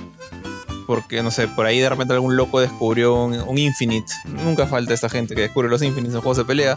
Porque, 0.88 1.22
no 1.22 1.30
sé, 1.30 1.46
por 1.46 1.66
ahí 1.66 1.78
de 1.78 1.88
repente 1.88 2.14
algún 2.14 2.36
loco 2.36 2.60
descubrió 2.60 3.14
un, 3.14 3.38
un 3.40 3.58
Infinite. 3.58 4.12
Nunca 4.44 4.66
falta 4.66 4.92
esta 4.92 5.08
gente 5.08 5.36
que 5.36 5.42
descubre 5.42 5.68
los 5.68 5.82
Infinites 5.82 6.14
en 6.14 6.20
juegos 6.20 6.38
de 6.38 6.44
pelea 6.44 6.76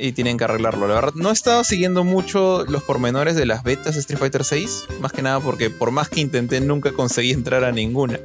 y 0.00 0.12
tienen 0.12 0.38
que 0.38 0.44
arreglarlo. 0.44 0.88
La 0.88 0.94
verdad, 0.94 1.12
no 1.14 1.30
he 1.30 1.32
estado 1.32 1.62
siguiendo 1.62 2.04
mucho 2.04 2.64
los 2.66 2.82
pormenores 2.82 3.36
de 3.36 3.44
las 3.44 3.62
betas 3.62 3.94
de 3.94 4.00
Street 4.00 4.18
Fighter 4.18 4.44
6, 4.44 4.86
más 5.00 5.12
que 5.12 5.22
nada 5.22 5.40
porque 5.40 5.68
por 5.68 5.90
más 5.90 6.08
que 6.08 6.20
intenté 6.20 6.60
nunca 6.60 6.92
conseguí 6.92 7.32
entrar 7.32 7.64
a 7.64 7.72
ninguna. 7.72 8.18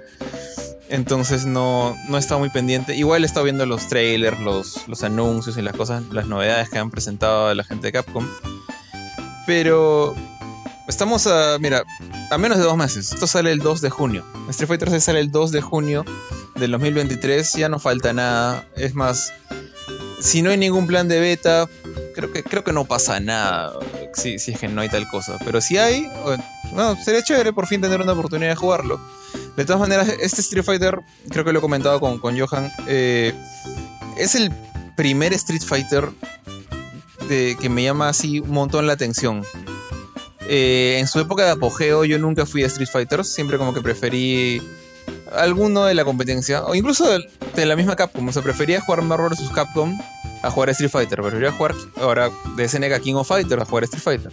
Entonces 0.88 1.46
no, 1.46 1.96
no 2.08 2.18
he 2.18 2.20
estado 2.20 2.40
muy 2.40 2.50
pendiente. 2.50 2.96
Igual 2.96 3.24
he 3.24 3.26
estado 3.26 3.44
viendo 3.44 3.66
los 3.66 3.88
trailers, 3.88 4.40
los, 4.40 4.88
los 4.88 5.04
anuncios 5.04 5.58
y 5.58 5.62
las 5.62 5.76
cosas, 5.76 6.04
las 6.12 6.28
novedades 6.28 6.70
que 6.70 6.78
han 6.78 6.92
presentado 6.92 7.54
la 7.54 7.64
gente 7.64 7.88
de 7.88 7.92
Capcom. 7.92 8.26
Pero 9.46 10.16
estamos 10.88 11.28
a, 11.28 11.58
mira, 11.60 11.84
a 12.32 12.38
menos 12.38 12.58
de 12.58 12.64
dos 12.64 12.78
meses. 12.78 13.12
Esto 13.12 13.28
sale 13.28 13.52
el 13.52 13.60
2 13.60 13.82
de 13.82 13.90
junio. 13.90 14.24
Street 14.50 14.68
Fighter 14.68 14.90
6 14.90 15.04
sale 15.04 15.20
el 15.20 15.32
2 15.32 15.52
de 15.52 15.62
junio 15.62 16.06
del 16.56 16.72
2023. 16.72 17.54
Ya 17.54 17.68
no 17.68 17.80
falta 17.80 18.14
nada. 18.14 18.66
Es 18.76 18.96
más, 18.96 19.34
si 20.26 20.42
no 20.42 20.50
hay 20.50 20.58
ningún 20.58 20.88
plan 20.88 21.08
de 21.08 21.20
beta, 21.20 21.70
creo 22.16 22.34
que, 22.34 22.44
creo 22.44 22.64
que 22.64 22.74
no 22.74 22.86
pasa 22.86 23.20
nada. 23.20 23.74
Si, 24.14 24.40
si 24.40 24.52
es 24.52 24.60
que 24.60 24.68
no 24.68 24.82
hay 24.82 24.90
tal 24.90 25.08
cosa. 25.08 25.38
Pero 25.46 25.62
si 25.62 25.78
hay, 25.78 26.08
bueno, 26.74 26.98
sería 27.04 27.24
chévere 27.24 27.54
por 27.54 27.68
fin 27.68 27.80
tener 27.80 28.02
una 28.02 28.14
oportunidad 28.14 28.50
de 28.50 28.56
jugarlo. 28.56 29.00
De 29.56 29.66
todas 29.66 29.80
maneras, 29.80 30.10
este 30.20 30.42
Street 30.42 30.66
Fighter, 30.66 31.00
creo 31.30 31.46
que 31.46 31.54
lo 31.54 31.60
he 31.60 31.62
comentado 31.62 32.00
con, 32.00 32.20
con 32.20 32.38
Johan, 32.38 32.72
eh, 32.88 33.34
es 34.18 34.36
el 34.36 34.52
primer 34.98 35.32
Street 35.34 35.62
Fighter 35.64 36.10
que 37.28 37.70
me 37.70 37.84
llama 37.84 38.10
así 38.10 38.40
un 38.40 38.52
montón 38.52 38.88
la 38.88 38.94
atención. 38.94 39.44
Eh, 40.48 40.98
en 41.00 41.08
su 41.08 41.20
época 41.20 41.46
de 41.46 41.52
apogeo 41.52 42.06
yo 42.06 42.20
nunca 42.20 42.46
fui 42.46 42.64
a 42.64 42.68
Street 42.68 42.90
Fighter, 42.92 43.24
siempre 43.26 43.58
como 43.58 43.74
que 43.74 43.82
preferí 43.82 44.62
alguno 45.36 45.86
de 45.86 45.94
la 45.96 46.06
competencia, 46.06 46.64
o 46.66 46.76
incluso 46.76 47.10
de, 47.10 47.28
de 47.56 47.66
la 47.66 47.76
misma 47.76 47.96
Capcom, 47.96 48.28
o 48.28 48.32
sea, 48.32 48.42
prefería 48.42 48.82
jugar 48.82 49.02
Marvel 49.02 49.30
vs. 49.30 49.50
Capcom 49.54 49.98
a 50.46 50.52
jugar 50.52 50.70
Street 50.70 50.92
Fighter, 50.92 51.22
prefería 51.22 51.52
jugar 51.52 51.74
ahora 51.98 52.30
de 52.56 52.68
SNK 52.70 53.02
King 53.02 53.16
of 53.16 53.28
Fighter 53.28 53.60
a 53.60 53.66
jugar 53.66 53.84
Street 53.86 54.04
Fighter. 54.04 54.32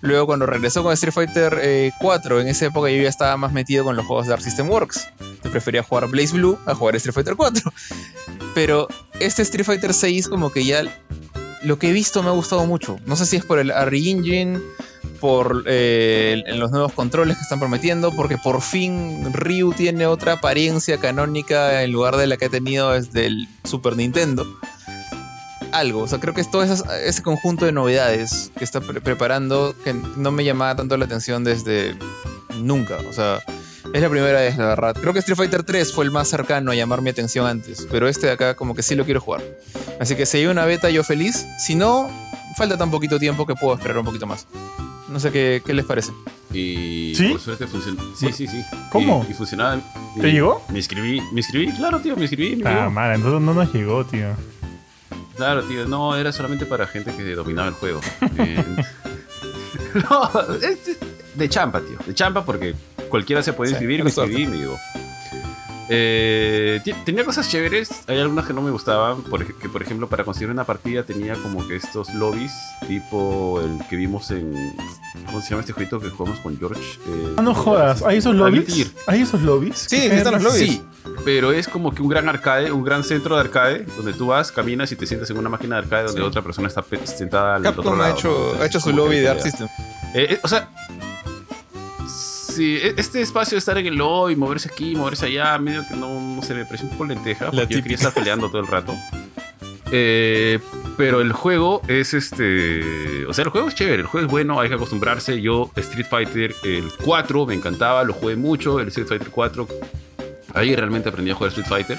Luego 0.00 0.26
cuando 0.26 0.46
regresó 0.46 0.82
con 0.84 0.92
Street 0.92 1.12
Fighter 1.12 1.58
eh, 1.60 1.90
4, 2.00 2.40
en 2.40 2.48
esa 2.48 2.66
época 2.66 2.88
yo 2.88 3.02
ya 3.02 3.08
estaba 3.08 3.36
más 3.36 3.52
metido 3.52 3.84
con 3.84 3.96
los 3.96 4.06
juegos 4.06 4.28
de 4.28 4.34
Arc 4.34 4.42
System 4.42 4.70
Works. 4.70 5.08
Yo 5.42 5.50
prefería 5.50 5.82
jugar 5.82 6.08
Blaze 6.08 6.34
Blue 6.34 6.56
a 6.66 6.74
jugar 6.74 6.94
Street 6.96 7.14
Fighter 7.14 7.34
4. 7.34 7.72
Pero 8.54 8.86
este 9.18 9.42
Street 9.42 9.66
Fighter 9.66 9.92
6 9.92 10.28
como 10.28 10.52
que 10.52 10.64
ya 10.64 10.84
lo 11.64 11.78
que 11.78 11.90
he 11.90 11.92
visto 11.92 12.22
me 12.22 12.28
ha 12.28 12.32
gustado 12.32 12.64
mucho. 12.66 12.98
No 13.06 13.16
sé 13.16 13.26
si 13.26 13.36
es 13.36 13.44
por 13.44 13.58
el 13.58 13.72
RE 13.72 13.98
Engine, 13.98 14.60
por 15.20 15.64
eh, 15.66 16.44
los 16.54 16.70
nuevos 16.70 16.92
controles 16.92 17.36
que 17.36 17.42
están 17.42 17.58
prometiendo, 17.58 18.12
porque 18.12 18.38
por 18.38 18.62
fin 18.62 19.32
Ryu 19.32 19.72
tiene 19.72 20.06
otra 20.06 20.34
apariencia 20.34 20.98
canónica 20.98 21.82
en 21.82 21.90
lugar 21.90 22.16
de 22.16 22.28
la 22.28 22.36
que 22.36 22.44
ha 22.44 22.50
tenido 22.50 22.92
desde 22.92 23.26
el 23.26 23.48
Super 23.64 23.96
Nintendo 23.96 24.46
algo. 25.72 26.02
O 26.02 26.08
sea, 26.08 26.18
creo 26.20 26.34
que 26.34 26.40
es 26.40 26.50
todo 26.50 26.62
ese, 26.62 26.82
ese 27.04 27.22
conjunto 27.22 27.64
de 27.64 27.72
novedades 27.72 28.50
que 28.56 28.64
está 28.64 28.80
pre 28.80 29.00
preparando 29.00 29.74
que 29.84 29.94
no 30.16 30.30
me 30.30 30.44
llamaba 30.44 30.76
tanto 30.76 30.96
la 30.96 31.04
atención 31.04 31.44
desde 31.44 31.96
nunca. 32.60 32.98
O 33.08 33.12
sea, 33.12 33.40
es 33.92 34.02
la 34.02 34.08
primera 34.08 34.40
vez, 34.40 34.56
la 34.56 34.66
verdad. 34.66 34.96
Creo 35.00 35.12
que 35.12 35.20
Street 35.20 35.36
Fighter 35.36 35.62
3 35.62 35.92
fue 35.92 36.04
el 36.04 36.10
más 36.10 36.28
cercano 36.28 36.70
a 36.70 36.74
llamar 36.74 37.00
mi 37.02 37.10
atención 37.10 37.46
antes, 37.46 37.86
pero 37.90 38.08
este 38.08 38.26
de 38.26 38.32
acá 38.32 38.54
como 38.54 38.74
que 38.74 38.82
sí 38.82 38.94
lo 38.94 39.04
quiero 39.04 39.20
jugar. 39.20 39.42
Así 40.00 40.14
que 40.16 40.26
si 40.26 40.38
hay 40.38 40.46
una 40.46 40.64
beta, 40.64 40.90
yo 40.90 41.02
feliz. 41.04 41.46
Si 41.58 41.74
no, 41.74 42.08
falta 42.56 42.76
tan 42.76 42.90
poquito 42.90 43.18
tiempo 43.18 43.46
que 43.46 43.54
puedo 43.54 43.74
esperar 43.76 43.98
un 43.98 44.04
poquito 44.04 44.26
más. 44.26 44.46
No 45.08 45.18
sé 45.18 45.32
qué, 45.32 45.62
qué 45.64 45.72
les 45.72 45.86
parece. 45.86 46.12
Y 46.52 47.14
¿Sí? 47.16 47.28
por 47.30 47.40
suerte 47.40 47.66
funciona. 47.66 48.02
Sí, 48.14 48.30
sí, 48.30 48.46
sí. 48.46 48.62
¿Cómo? 48.92 49.24
Y, 49.26 49.30
y 49.30 49.34
funcionaba. 49.34 49.80
y 50.16 50.20
¿Te 50.20 50.30
llegó? 50.32 50.62
Me 50.68 50.78
inscribí, 50.78 51.20
me 51.32 51.40
inscribí, 51.40 51.72
claro, 51.72 51.98
tío, 52.00 52.14
me 52.14 52.22
inscribí. 52.22 52.56
me 52.56 52.68
Ah, 52.68 52.90
mala, 52.90 53.14
entonces 53.14 53.40
no 53.40 53.54
nos 53.54 53.72
llegó, 53.72 54.04
tío. 54.04 54.28
Claro, 55.38 55.62
tío, 55.62 55.86
no, 55.86 56.16
era 56.16 56.32
solamente 56.32 56.66
para 56.66 56.84
gente 56.88 57.14
que 57.16 57.34
dominaba 57.36 57.68
el 57.68 57.74
juego. 57.74 58.00
Eh, 58.36 58.64
no, 60.10 60.30
es 60.60 60.98
de 61.34 61.48
champa, 61.48 61.80
tío. 61.80 61.96
De 62.04 62.12
champa 62.12 62.44
porque 62.44 62.74
cualquiera 63.08 63.40
se 63.40 63.52
puede 63.52 63.68
Sí, 63.70 63.74
inscribir, 63.74 64.02
me 64.02 64.10
inscribí 64.10 64.42
y 64.42 64.46
me 64.48 64.56
llegó. 64.56 64.76
Eh, 65.90 66.80
tenía 67.04 67.24
cosas 67.24 67.48
chéveres, 67.48 67.90
hay 68.06 68.18
algunas 68.18 68.46
que 68.46 68.52
no 68.52 68.60
me 68.62 68.70
gustaban, 68.70 69.22
por, 69.22 69.44
que 69.46 69.68
por 69.68 69.82
ejemplo 69.82 70.06
para 70.08 70.22
conseguir 70.24 70.50
una 70.50 70.64
partida 70.64 71.02
tenía 71.02 71.34
como 71.34 71.66
que 71.66 71.76
estos 71.76 72.12
lobbies, 72.14 72.52
tipo 72.86 73.60
el 73.62 73.86
que 73.88 73.96
vimos 73.96 74.30
en... 74.30 74.52
¿Cómo 75.26 75.40
se 75.40 75.50
llama 75.50 75.60
este 75.60 75.72
jueguito 75.72 75.98
que 76.00 76.10
jugamos 76.10 76.38
con 76.40 76.58
George? 76.58 76.80
Eh, 77.08 77.34
Ah, 77.38 77.42
no 77.42 77.54
jodas. 77.54 78.02
¿Hay 78.02 78.18
esos 78.18 78.34
lobbies? 78.34 78.92
¿Hay 79.06 79.22
esos 79.22 79.40
lobbies? 79.42 79.78
Sí, 79.88 79.96
¿Qué 80.08 80.16
están 80.16 80.34
los 80.34 80.42
lobbies. 80.42 80.70
Sí, 80.72 80.82
pero 81.24 81.52
es 81.52 81.68
como 81.68 81.94
que 81.94 82.02
un 82.02 82.08
gran 82.08 82.28
arcade, 82.28 82.70
un 82.70 82.84
gran 82.84 83.02
centro 83.02 83.34
de 83.36 83.40
arcade, 83.42 83.86
donde 83.96 84.12
tú 84.12 84.26
vas, 84.28 84.52
caminas 84.52 84.92
y 84.92 84.96
te 84.96 85.06
sientas 85.06 85.30
en 85.30 85.38
una 85.38 85.48
máquina 85.48 85.76
de 85.76 85.82
arcade 85.82 86.04
donde 86.04 86.20
Sí. 86.20 86.26
otra 86.26 86.42
persona 86.42 86.68
está 86.68 86.84
sentada 87.04 87.56
al 87.56 87.66
otro 87.66 87.82
Capcom 87.82 87.98
lado. 87.98 88.10
ha 88.12 88.16
hecho, 88.16 88.28
¿no? 88.28 88.34
Entonces, 88.36 88.60
ha 88.62 88.66
hecho 88.66 88.80
su 88.80 88.92
lobby 88.92 89.16
de 89.16 89.26
pelea. 89.28 89.42
System. 89.42 89.68
Eh, 90.14 90.26
eh, 90.30 90.40
o 90.42 90.48
sea, 90.48 90.68
sí, 92.58 92.76
e- 92.82 92.94
este 92.96 93.20
espacio 93.22 93.54
de 93.54 93.60
estar 93.60 93.78
en 93.78 93.86
el 93.86 93.94
lobby, 93.94 94.34
moverse 94.36 94.68
aquí, 94.72 94.94
moverse 94.96 95.26
allá, 95.26 95.56
medio 95.58 95.86
que 95.88 95.94
no, 95.94 96.20
no 96.20 96.42
se 96.42 96.54
me 96.54 96.64
pareció 96.64 96.86
un 96.86 96.92
poco 96.92 97.04
lenteja, 97.06 97.50
porque 97.50 97.74
yo 97.74 97.82
quería 97.82 97.96
estar 97.96 98.12
peleando 98.12 98.48
todo 98.48 98.60
el 98.60 98.66
rato. 98.66 98.94
Eh, 99.90 100.58
pero 100.96 101.20
el 101.20 101.32
juego 101.32 101.80
es 101.88 102.12
este. 102.12 103.24
O 103.26 103.32
sea, 103.32 103.44
el 103.44 103.50
juego 103.50 103.68
es 103.68 103.74
chévere, 103.74 104.02
el 104.02 104.06
juego 104.06 104.26
es 104.26 104.30
bueno, 104.30 104.60
hay 104.60 104.68
que 104.68 104.74
acostumbrarse. 104.74 105.40
Yo, 105.40 105.70
Street 105.76 106.06
Fighter, 106.10 106.54
el 106.64 106.90
4, 107.04 107.46
me 107.46 107.54
encantaba, 107.54 108.02
lo 108.04 108.12
jugué 108.12 108.36
mucho, 108.36 108.80
el 108.80 108.88
Street 108.88 109.06
Fighter 109.08 109.30
4. 109.30 109.68
Ahí 110.54 110.74
realmente 110.74 111.08
aprendí 111.08 111.30
a 111.30 111.34
jugar 111.34 111.50
Street 111.50 111.68
Fighter. 111.68 111.98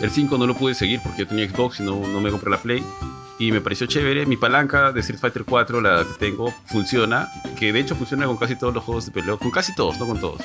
El 0.00 0.10
5 0.10 0.38
no 0.38 0.46
lo 0.46 0.54
pude 0.54 0.74
seguir 0.74 1.00
porque 1.02 1.20
yo 1.20 1.28
tenía 1.28 1.48
Xbox 1.48 1.80
y 1.80 1.82
no, 1.82 2.00
no 2.06 2.20
me 2.20 2.30
compré 2.30 2.50
la 2.50 2.58
Play. 2.58 2.82
Y 3.38 3.52
me 3.52 3.60
pareció 3.60 3.86
chévere. 3.86 4.26
Mi 4.26 4.36
palanca 4.36 4.92
de 4.92 5.00
Street 5.00 5.18
Fighter 5.18 5.44
4, 5.44 5.80
la 5.80 6.04
que 6.04 6.14
tengo, 6.18 6.52
funciona. 6.66 7.28
Que 7.58 7.72
de 7.72 7.80
hecho 7.80 7.96
funciona 7.96 8.26
con 8.26 8.36
casi 8.36 8.56
todos 8.56 8.74
los 8.74 8.84
juegos 8.84 9.06
de 9.06 9.12
pelea. 9.12 9.36
Con 9.36 9.50
casi 9.50 9.74
todos, 9.74 9.98
no 9.98 10.06
con 10.06 10.20
todos. 10.20 10.42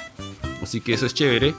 Así 0.61 0.79
que 0.79 0.93
eso 0.93 1.05
es 1.05 1.13
chévere. 1.13 1.53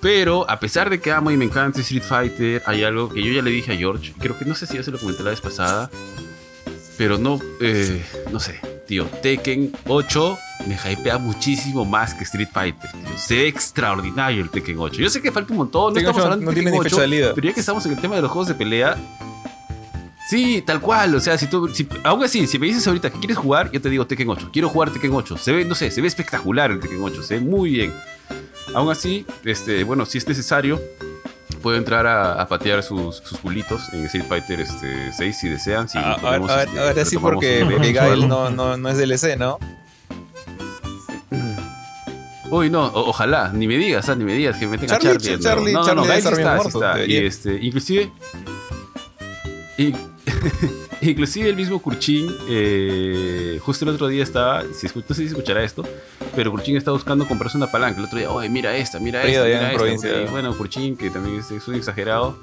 Pero 0.00 0.50
a 0.50 0.58
pesar 0.58 0.90
de 0.90 1.00
que 1.00 1.12
amo 1.12 1.30
y 1.30 1.36
me 1.36 1.44
encanta 1.44 1.80
Street 1.80 2.02
Fighter, 2.02 2.62
hay 2.66 2.82
algo 2.82 3.08
que 3.08 3.22
yo 3.22 3.32
ya 3.32 3.42
le 3.42 3.50
dije 3.50 3.72
a 3.72 3.76
George. 3.76 4.12
Creo 4.18 4.36
que 4.36 4.44
no 4.44 4.56
sé 4.56 4.66
si 4.66 4.76
ya 4.76 4.82
se 4.82 4.90
lo 4.90 4.98
comenté 4.98 5.22
la 5.22 5.30
vez 5.30 5.40
pasada. 5.40 5.88
Pero 6.98 7.18
no, 7.18 7.38
eh, 7.60 8.04
no 8.32 8.40
sé, 8.40 8.60
tío. 8.86 9.06
Tekken 9.22 9.72
8 9.86 10.38
me 10.66 10.76
hypea 10.76 11.18
muchísimo 11.18 11.84
más 11.84 12.14
que 12.14 12.24
Street 12.24 12.48
Fighter. 12.52 12.90
Tío. 12.90 13.00
Se 13.18 13.34
ve 13.36 13.48
extraordinario 13.48 14.42
el 14.42 14.50
Tekken 14.50 14.78
8. 14.78 14.96
Yo 15.00 15.10
sé 15.10 15.20
que 15.22 15.32
falta 15.32 15.52
un 15.52 15.58
montón. 15.58 15.94
No 15.94 15.94
Tekken 15.94 16.10
estamos 16.10 16.22
8 16.22 16.24
hablando 16.32 16.50
de 16.50 16.54
tiene 16.54 16.70
Tekken 16.70 16.72
ni 16.72 16.78
8, 16.80 16.88
fecha 16.90 16.96
de 17.02 17.02
salida. 17.08 17.32
pero 17.34 17.48
ya 17.48 17.54
que 17.54 17.60
estamos 17.60 17.86
en 17.86 17.92
el 17.92 17.98
tema 18.00 18.16
de 18.16 18.22
los 18.22 18.30
juegos 18.30 18.48
de 18.48 18.54
pelea. 18.54 18.96
Sí, 20.28 20.62
tal 20.64 20.80
cual. 20.80 21.14
O 21.14 21.20
sea, 21.20 21.36
si 21.36 21.46
tú. 21.46 21.68
Si, 21.68 21.86
aún 22.04 22.22
así, 22.24 22.46
si 22.46 22.58
me 22.58 22.66
dices 22.66 22.86
ahorita 22.86 23.10
que 23.10 23.18
quieres 23.18 23.36
jugar, 23.36 23.70
yo 23.72 23.80
te 23.80 23.90
digo 23.90 24.06
Tekken 24.06 24.28
8. 24.28 24.50
Quiero 24.52 24.68
jugar 24.68 24.90
Tekken 24.90 25.12
8. 25.12 25.36
Se 25.36 25.52
ve, 25.52 25.64
no 25.64 25.74
sé, 25.74 25.90
se 25.90 26.00
ve 26.00 26.08
espectacular 26.08 26.70
el 26.70 26.80
Tekken 26.80 27.02
8. 27.02 27.22
Se 27.22 27.34
ve 27.34 27.40
muy 27.40 27.70
bien. 27.70 27.92
Aún 28.74 28.90
así, 28.90 29.26
este, 29.44 29.84
bueno, 29.84 30.06
si 30.06 30.16
es 30.18 30.26
necesario, 30.26 30.80
puede 31.60 31.76
entrar 31.78 32.06
a, 32.06 32.40
a 32.40 32.48
patear 32.48 32.82
sus, 32.82 33.16
sus 33.16 33.36
culitos 33.38 33.92
en 33.92 34.06
Street 34.06 34.24
Fighter 34.28 34.60
este, 34.60 35.12
6 35.12 35.36
si 35.38 35.48
desean. 35.48 35.88
Si 35.88 35.98
Ah, 35.98 36.16
podemos, 36.20 36.48
ahora, 36.50 36.62
este, 36.62 36.78
ahora 36.78 37.04
sí, 37.04 37.18
porque 37.18 37.62
Abigail 37.62 38.26
no, 38.28 38.48
no, 38.50 38.76
no 38.76 38.88
es 38.88 38.96
DLC, 38.96 39.36
¿no? 39.36 39.58
Uy, 42.54 42.68
no, 42.68 42.86
o- 42.86 43.08
ojalá, 43.08 43.50
ni 43.52 43.66
me 43.66 43.78
digas, 43.78 44.08
ah, 44.10 44.14
ni 44.14 44.24
me 44.24 44.34
digas 44.34 44.58
que 44.58 44.66
me 44.66 44.72
meten 44.72 44.90
Charlie- 44.90 45.16
Charlie. 45.18 45.42
Charlie- 45.42 45.72
no, 45.72 45.80
no, 45.80 45.86
Charlie 45.86 46.06
no, 46.06 46.12
estar 46.12 46.36
bien 46.36 46.46
está, 46.46 46.54
muerto, 46.56 46.78
está. 46.84 46.92
Y 46.98 47.00
debería. 47.08 47.28
este, 47.28 47.58
inclusive, 47.62 48.12
y- 49.78 49.94
inclusive 51.00 51.48
el 51.48 51.56
mismo 51.56 51.80
Kurchin, 51.80 52.28
eh, 52.48 53.58
justo 53.62 53.84
el 53.86 53.90
otro 53.94 54.06
día 54.08 54.22
estaba, 54.22 54.62
si 54.74 54.86
no 54.86 55.02
sé 55.08 55.14
si 55.14 55.24
escuchará 55.24 55.62
esto, 55.64 55.82
pero 56.36 56.50
Kurchin 56.50 56.76
está 56.76 56.90
buscando 56.90 57.26
comprarse 57.26 57.56
una 57.56 57.68
palanca. 57.70 57.98
El 58.00 58.04
otro 58.04 58.18
día, 58.18 58.30
oye, 58.30 58.48
mira 58.50 58.76
esta, 58.76 59.00
mira 59.00 59.20
Oye, 59.22 59.30
esta, 59.32 59.44
allá 59.44 59.54
mira 59.54 59.60
en 59.60 59.66
esta. 59.72 59.78
provincia. 59.78 60.22
Y 60.22 60.26
bueno, 60.26 60.54
Kurchin, 60.56 60.96
que 60.96 61.08
también 61.10 61.36
es, 61.40 61.50
es 61.50 61.66
un 61.68 61.74
exagerado. 61.76 62.36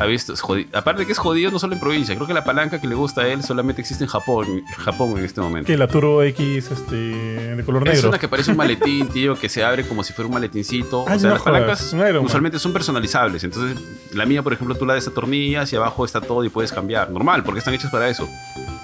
Ha 0.00 0.06
visto, 0.06 0.32
es 0.32 0.42
aparte 0.72 1.04
que 1.04 1.12
es 1.12 1.18
jodido 1.18 1.50
no 1.50 1.58
solo 1.58 1.74
en 1.74 1.80
provincia, 1.80 2.14
creo 2.14 2.26
que 2.26 2.32
la 2.32 2.42
palanca 2.42 2.80
que 2.80 2.86
le 2.86 2.94
gusta 2.94 3.20
a 3.20 3.28
él 3.28 3.42
solamente 3.42 3.82
existe 3.82 4.02
en 4.02 4.08
Japón, 4.08 4.62
Japón 4.78 5.18
en 5.18 5.26
este 5.26 5.42
momento. 5.42 5.66
Que 5.66 5.76
la 5.76 5.88
Turbo 5.88 6.22
X 6.22 6.70
este, 6.70 6.94
de 6.94 7.62
color 7.64 7.86
Es 7.86 7.96
negro. 7.96 8.08
una 8.08 8.18
que 8.18 8.26
parece 8.26 8.50
un 8.50 8.56
maletín, 8.56 9.08
tío, 9.08 9.36
que 9.38 9.50
se 9.50 9.62
abre 9.62 9.86
como 9.86 10.02
si 10.02 10.14
fuera 10.14 10.26
un 10.28 10.32
maletincito. 10.32 11.04
Ay, 11.06 11.16
o 11.16 11.20
sea, 11.20 11.28
no 11.28 11.34
las 11.34 11.42
palancas 11.42 11.94
usualmente 12.22 12.58
son 12.58 12.72
personalizables. 12.72 13.44
Entonces, 13.44 13.78
la 14.14 14.24
mía, 14.24 14.42
por 14.42 14.54
ejemplo, 14.54 14.74
tú 14.74 14.86
la 14.86 14.94
desatornillas 14.94 15.70
y 15.72 15.76
abajo 15.76 16.04
está 16.06 16.22
todo 16.22 16.42
y 16.44 16.48
puedes 16.48 16.72
cambiar. 16.72 17.10
Normal, 17.10 17.44
porque 17.44 17.58
están 17.58 17.74
hechas 17.74 17.90
para 17.90 18.08
eso. 18.08 18.26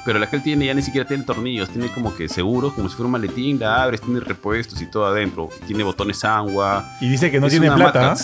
Pero 0.05 0.19
la 0.19 0.29
que 0.29 0.37
él 0.37 0.43
tiene 0.43 0.67
ya 0.67 0.75
ni 0.75 0.83
siquiera 0.83 1.09
tiene 1.09 1.25
tornillos, 1.25 1.71
tiene 1.71 1.89
como 1.89 2.15
que 2.15 2.29
seguro, 2.29 2.75
como 2.75 2.89
si 2.89 2.95
fuera 2.95 3.07
un 3.07 3.13
maletín, 3.13 3.59
la 3.59 3.83
abres, 3.83 4.03
tiene 4.03 4.21
repuestos 4.21 4.81
y 4.83 4.87
todo 4.87 5.07
adentro. 5.07 5.49
Tiene 5.67 5.83
botones 5.83 6.23
agua. 6.25 6.89
Y 7.01 7.09
dice 7.09 7.31
que 7.31 7.41
no 7.41 7.47
es 7.47 7.53
tiene 7.53 7.71
plata. 7.73 8.15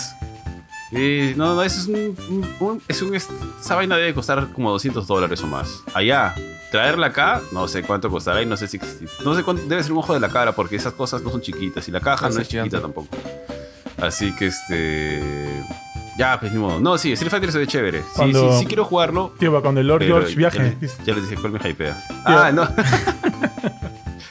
Eh, 0.95 1.33
no, 1.37 1.55
no, 1.55 1.63
eso 1.63 1.79
es 1.81 1.87
un, 1.87 2.81
es 2.87 3.01
un- 3.01 3.15
es- 3.15 3.27
esa 3.59 3.75
vaina 3.75 3.97
debe 3.97 4.13
costar 4.13 4.49
como 4.53 4.69
200 4.71 5.07
dólares 5.07 5.41
o 5.43 5.47
más. 5.47 5.83
Allá, 5.93 6.35
traerla 6.71 7.07
acá, 7.07 7.41
no 7.51 7.67
sé 7.67 7.81
cuánto 7.83 8.09
costará 8.09 8.41
y 8.41 8.45
no 8.45 8.57
sé 8.57 8.67
si 8.67 8.79
no 9.25 9.35
sé 9.35 9.43
cuánto, 9.43 9.63
debe 9.67 9.81
ser 9.83 9.91
un 9.93 9.99
ojo 9.99 10.13
de 10.13 10.19
la 10.19 10.29
cara 10.29 10.51
porque 10.53 10.75
esas 10.75 10.93
cosas 10.93 11.21
no 11.23 11.29
son 11.31 11.41
chiquitas 11.41 11.87
y 11.87 11.91
la 11.91 11.99
caja 11.99 12.29
No 12.29 12.35
no 12.35 12.41
es 12.41 12.47
chiquita 12.47 12.63
gigante. 12.77 12.79
tampoco. 12.81 13.07
Así 14.01 14.31
que 14.35 14.47
este 14.47 15.63
ya, 16.17 16.39
pues 16.39 16.51
ni 16.51 16.59
modo. 16.59 16.79
No, 16.79 16.97
sí, 16.99 17.11
Street 17.13 17.31
Fighter 17.31 17.51
se 17.51 17.57
ve 17.57 17.65
chévere. 17.67 18.01
Sí, 18.01 18.07
Cuando- 18.15 18.51
sí, 18.53 18.59
sí 18.59 18.65
quiero 18.67 18.85
jugarlo. 18.85 19.33
Tío, 19.39 19.59
cuando 19.61 19.81
el 19.81 19.87
Lord 19.87 20.03
George 20.03 20.35
viaje. 20.35 20.77
Ya, 20.79 20.87
ya 21.05 21.13
les 21.15 21.27
dije 21.29 21.41
cuál 21.41 21.53
me 21.53 21.69
hypea. 21.69 22.03
Ah, 22.25 22.51
no. 22.53 22.67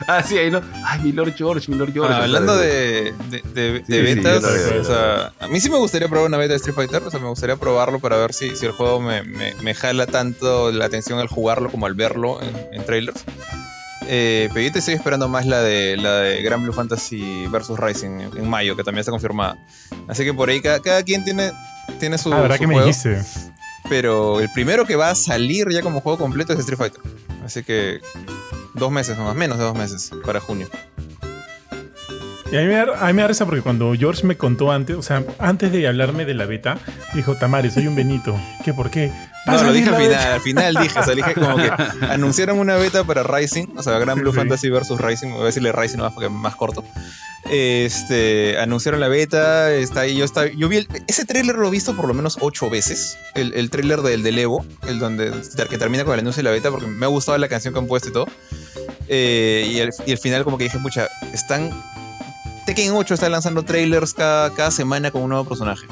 ah, 0.07 0.23
sí, 0.23 0.39
ahí 0.39 0.51
no. 0.51 0.61
Ay, 0.85 1.01
mi 1.03 1.13
Lord 1.13 1.35
George, 1.37 1.71
mi 1.71 1.77
Lord 1.77 1.93
George. 1.93 2.13
Ah, 2.13 2.17
o 2.17 2.19
sea, 2.21 2.25
hablando 2.25 2.57
de, 2.57 3.15
de, 3.31 3.43
de- 3.55 3.73
de 3.73 3.83
Sí, 3.85 3.85
sí, 3.87 4.15
betas, 4.21 4.43
lo 4.43 4.53
veo, 4.53 4.81
o 4.81 4.85
sea, 4.85 5.33
a 5.41 5.49
mí 5.49 5.61
sí 5.61 5.69
me 5.71 5.77
gustaría 5.79 6.09
probar 6.09 6.29
una 6.29 6.37
beta 6.39 6.51
de 6.53 6.57
Street 6.57 6.75
Fighter, 6.75 7.03
o 7.03 7.11
sea, 7.11 7.21
me 7.21 7.29
gustaría 7.29 7.57
probarlo 7.57 7.99
para 8.01 8.17
ver 8.17 8.33
si, 8.33 8.55
si 8.57 8.67
el 8.67 8.73
juego 8.73 9.01
me, 9.01 9.23
me- 9.23 9.55
me 9.63 9.75
jala 9.75 10.07
tanto 10.07 10.71
la 10.73 10.85
atención 10.87 11.19
al 11.19 11.29
jugarlo 11.29 11.71
como 11.71 11.87
al 11.87 11.95
verlo 11.95 12.41
en, 12.43 12.55
en 12.73 12.85
trailers. 12.85 13.25
Eh, 14.09 14.49
pero 14.53 14.67
yo 14.67 14.73
te 14.73 14.81
estoy 14.81 14.95
esperando 14.95 15.29
más 15.29 15.47
la 15.47 15.63
de 15.63 15.97
la 15.97 16.17
de 16.19 16.43
Grand 16.43 16.63
Blue 16.65 16.73
Fantasy 16.73 17.47
vs 17.47 17.79
Rising 17.79 18.21
en, 18.21 18.37
en 18.37 18.49
mayo, 18.51 18.77
que 18.77 18.83
también 18.83 19.01
está 19.01 19.13
confirmada. 19.13 19.57
Así 20.09 20.25
que 20.25 20.35
por 20.35 20.49
ahí 20.49 20.61
cada, 20.61 20.81
cada 20.81 21.03
quien 21.05 21.23
tiene, 21.25 21.53
tiene 22.01 22.19
su, 22.19 22.33
Ah, 22.33 22.41
¿verdad 22.41 22.57
su 22.57 22.61
que 22.63 22.67
me 22.67 22.75
juego, 22.75 22.89
dijiste? 22.89 23.23
pero 23.89 24.41
el 24.41 24.51
primero 24.51 24.85
que 24.87 24.97
va 24.97 25.11
a 25.11 25.15
salir 25.15 25.69
ya 25.71 25.83
como 25.83 26.01
juego 26.01 26.19
completo 26.19 26.53
es 26.53 26.59
Street 26.59 26.79
Fighter. 26.79 27.01
Así 27.45 27.63
que 27.63 28.01
dos 28.75 28.91
meses 28.91 29.17
nomás, 29.19 29.35
menos 29.35 29.59
de 29.59 29.65
dos 29.65 29.77
meses 29.77 30.11
para 30.25 30.41
junio. 30.41 30.69
Y 32.51 32.57
a 32.57 32.61
mí, 32.61 32.67
me 32.67 32.75
da, 32.75 32.83
a 33.01 33.07
mí 33.07 33.13
me 33.15 33.23
da 33.23 33.29
risa 33.29 33.47
porque 33.47 33.63
cuando 33.63 33.95
George 33.95 34.27
me 34.27 34.37
contó 34.37 34.73
antes, 34.73 34.95
o 34.97 35.03
sea, 35.03 35.25
antes 35.39 35.73
de 35.73 35.89
hablarme 35.89 36.27
de 36.27 36.35
la 36.35 36.45
beta, 36.45 36.79
dijo, 37.15 37.35
Tamari, 37.35 37.71
soy 37.71 37.87
un 37.87 37.95
Benito. 37.95 38.39
¿Qué? 38.63 38.75
¿Por 38.75 38.91
qué? 38.91 39.11
No, 39.47 39.63
lo 39.63 39.73
dije 39.73 39.89
al 39.89 39.97
beta". 39.97 40.19
final, 40.19 40.33
al 40.35 40.41
final 40.43 40.75
dije, 40.83 40.99
o 40.99 41.03
sea, 41.03 41.15
dije 41.15 41.33
como 41.35 41.57
que 41.57 41.71
anunciaron 42.11 42.59
una 42.59 42.77
beta 42.77 43.05
para 43.05 43.23
Rising, 43.23 43.69
o 43.77 43.83
sea, 43.83 43.99
Gran 43.99 44.21
Blue 44.21 44.33
Sí. 44.33 44.37
Fantasy 44.39 44.69
versus 44.69 45.01
Rising, 45.01 45.31
voy 45.31 45.43
a 45.43 45.47
decirle 45.47 45.73
Rising 45.73 45.97
nomás 45.97 46.13
porque 46.13 46.27
es 46.27 46.33
más 46.33 46.55
corto. 46.55 46.85
Este, 47.51 48.59
anunciaron 48.59 49.01
la 49.01 49.09
beta, 49.09 49.73
está 49.73 50.01
ahí, 50.01 50.17
yo 50.17 50.25
está, 50.25 50.47
yo 50.47 50.69
vi 50.69 50.77
el- 50.77 50.89
ese 51.09 51.25
tráiler 51.25 51.57
lo 51.57 51.69
he 51.69 51.71
visto 51.71 51.97
por 51.97 52.07
lo 52.07 52.13
menos 52.15 52.37
ocho 52.41 52.69
veces, 52.71 53.17
el, 53.35 53.55
el 53.55 53.71
tráiler 53.71 54.03
del, 54.03 54.23
del 54.23 54.39
Evo, 54.39 54.65
el 54.87 54.99
donde 54.99 55.33
que 55.71 55.79
termina 55.79 56.05
con 56.05 56.13
el 56.15 56.21
anuncio 56.21 56.41
de 56.43 56.45
la 56.45 56.51
beta, 56.51 56.71
porque 56.71 56.87
me 56.87 57.07
ha 57.07 57.09
gustado 57.09 57.37
la 57.39 57.49
canción 57.49 57.73
que 57.73 57.81
han 57.81 57.87
puesto 57.87 58.11
y 58.11 58.13
todo. 58.13 58.27
Eh, 59.09 59.69
y, 59.71 60.11
al, 60.11 60.19
final 60.19 60.45
como 60.45 60.59
que 60.59 60.65
dije, 60.65 60.79
pucha, 60.79 61.09
están... 61.33 61.71
Tekken 62.67 62.93
8 62.93 63.15
está 63.15 63.29
lanzando 63.29 63.65
trailers 63.65 64.15
cada, 64.15 64.55
cada 64.55 64.71
semana 64.71 65.11
con 65.11 65.23
un 65.23 65.31
nuevo 65.31 65.45
personaje. 65.45 65.85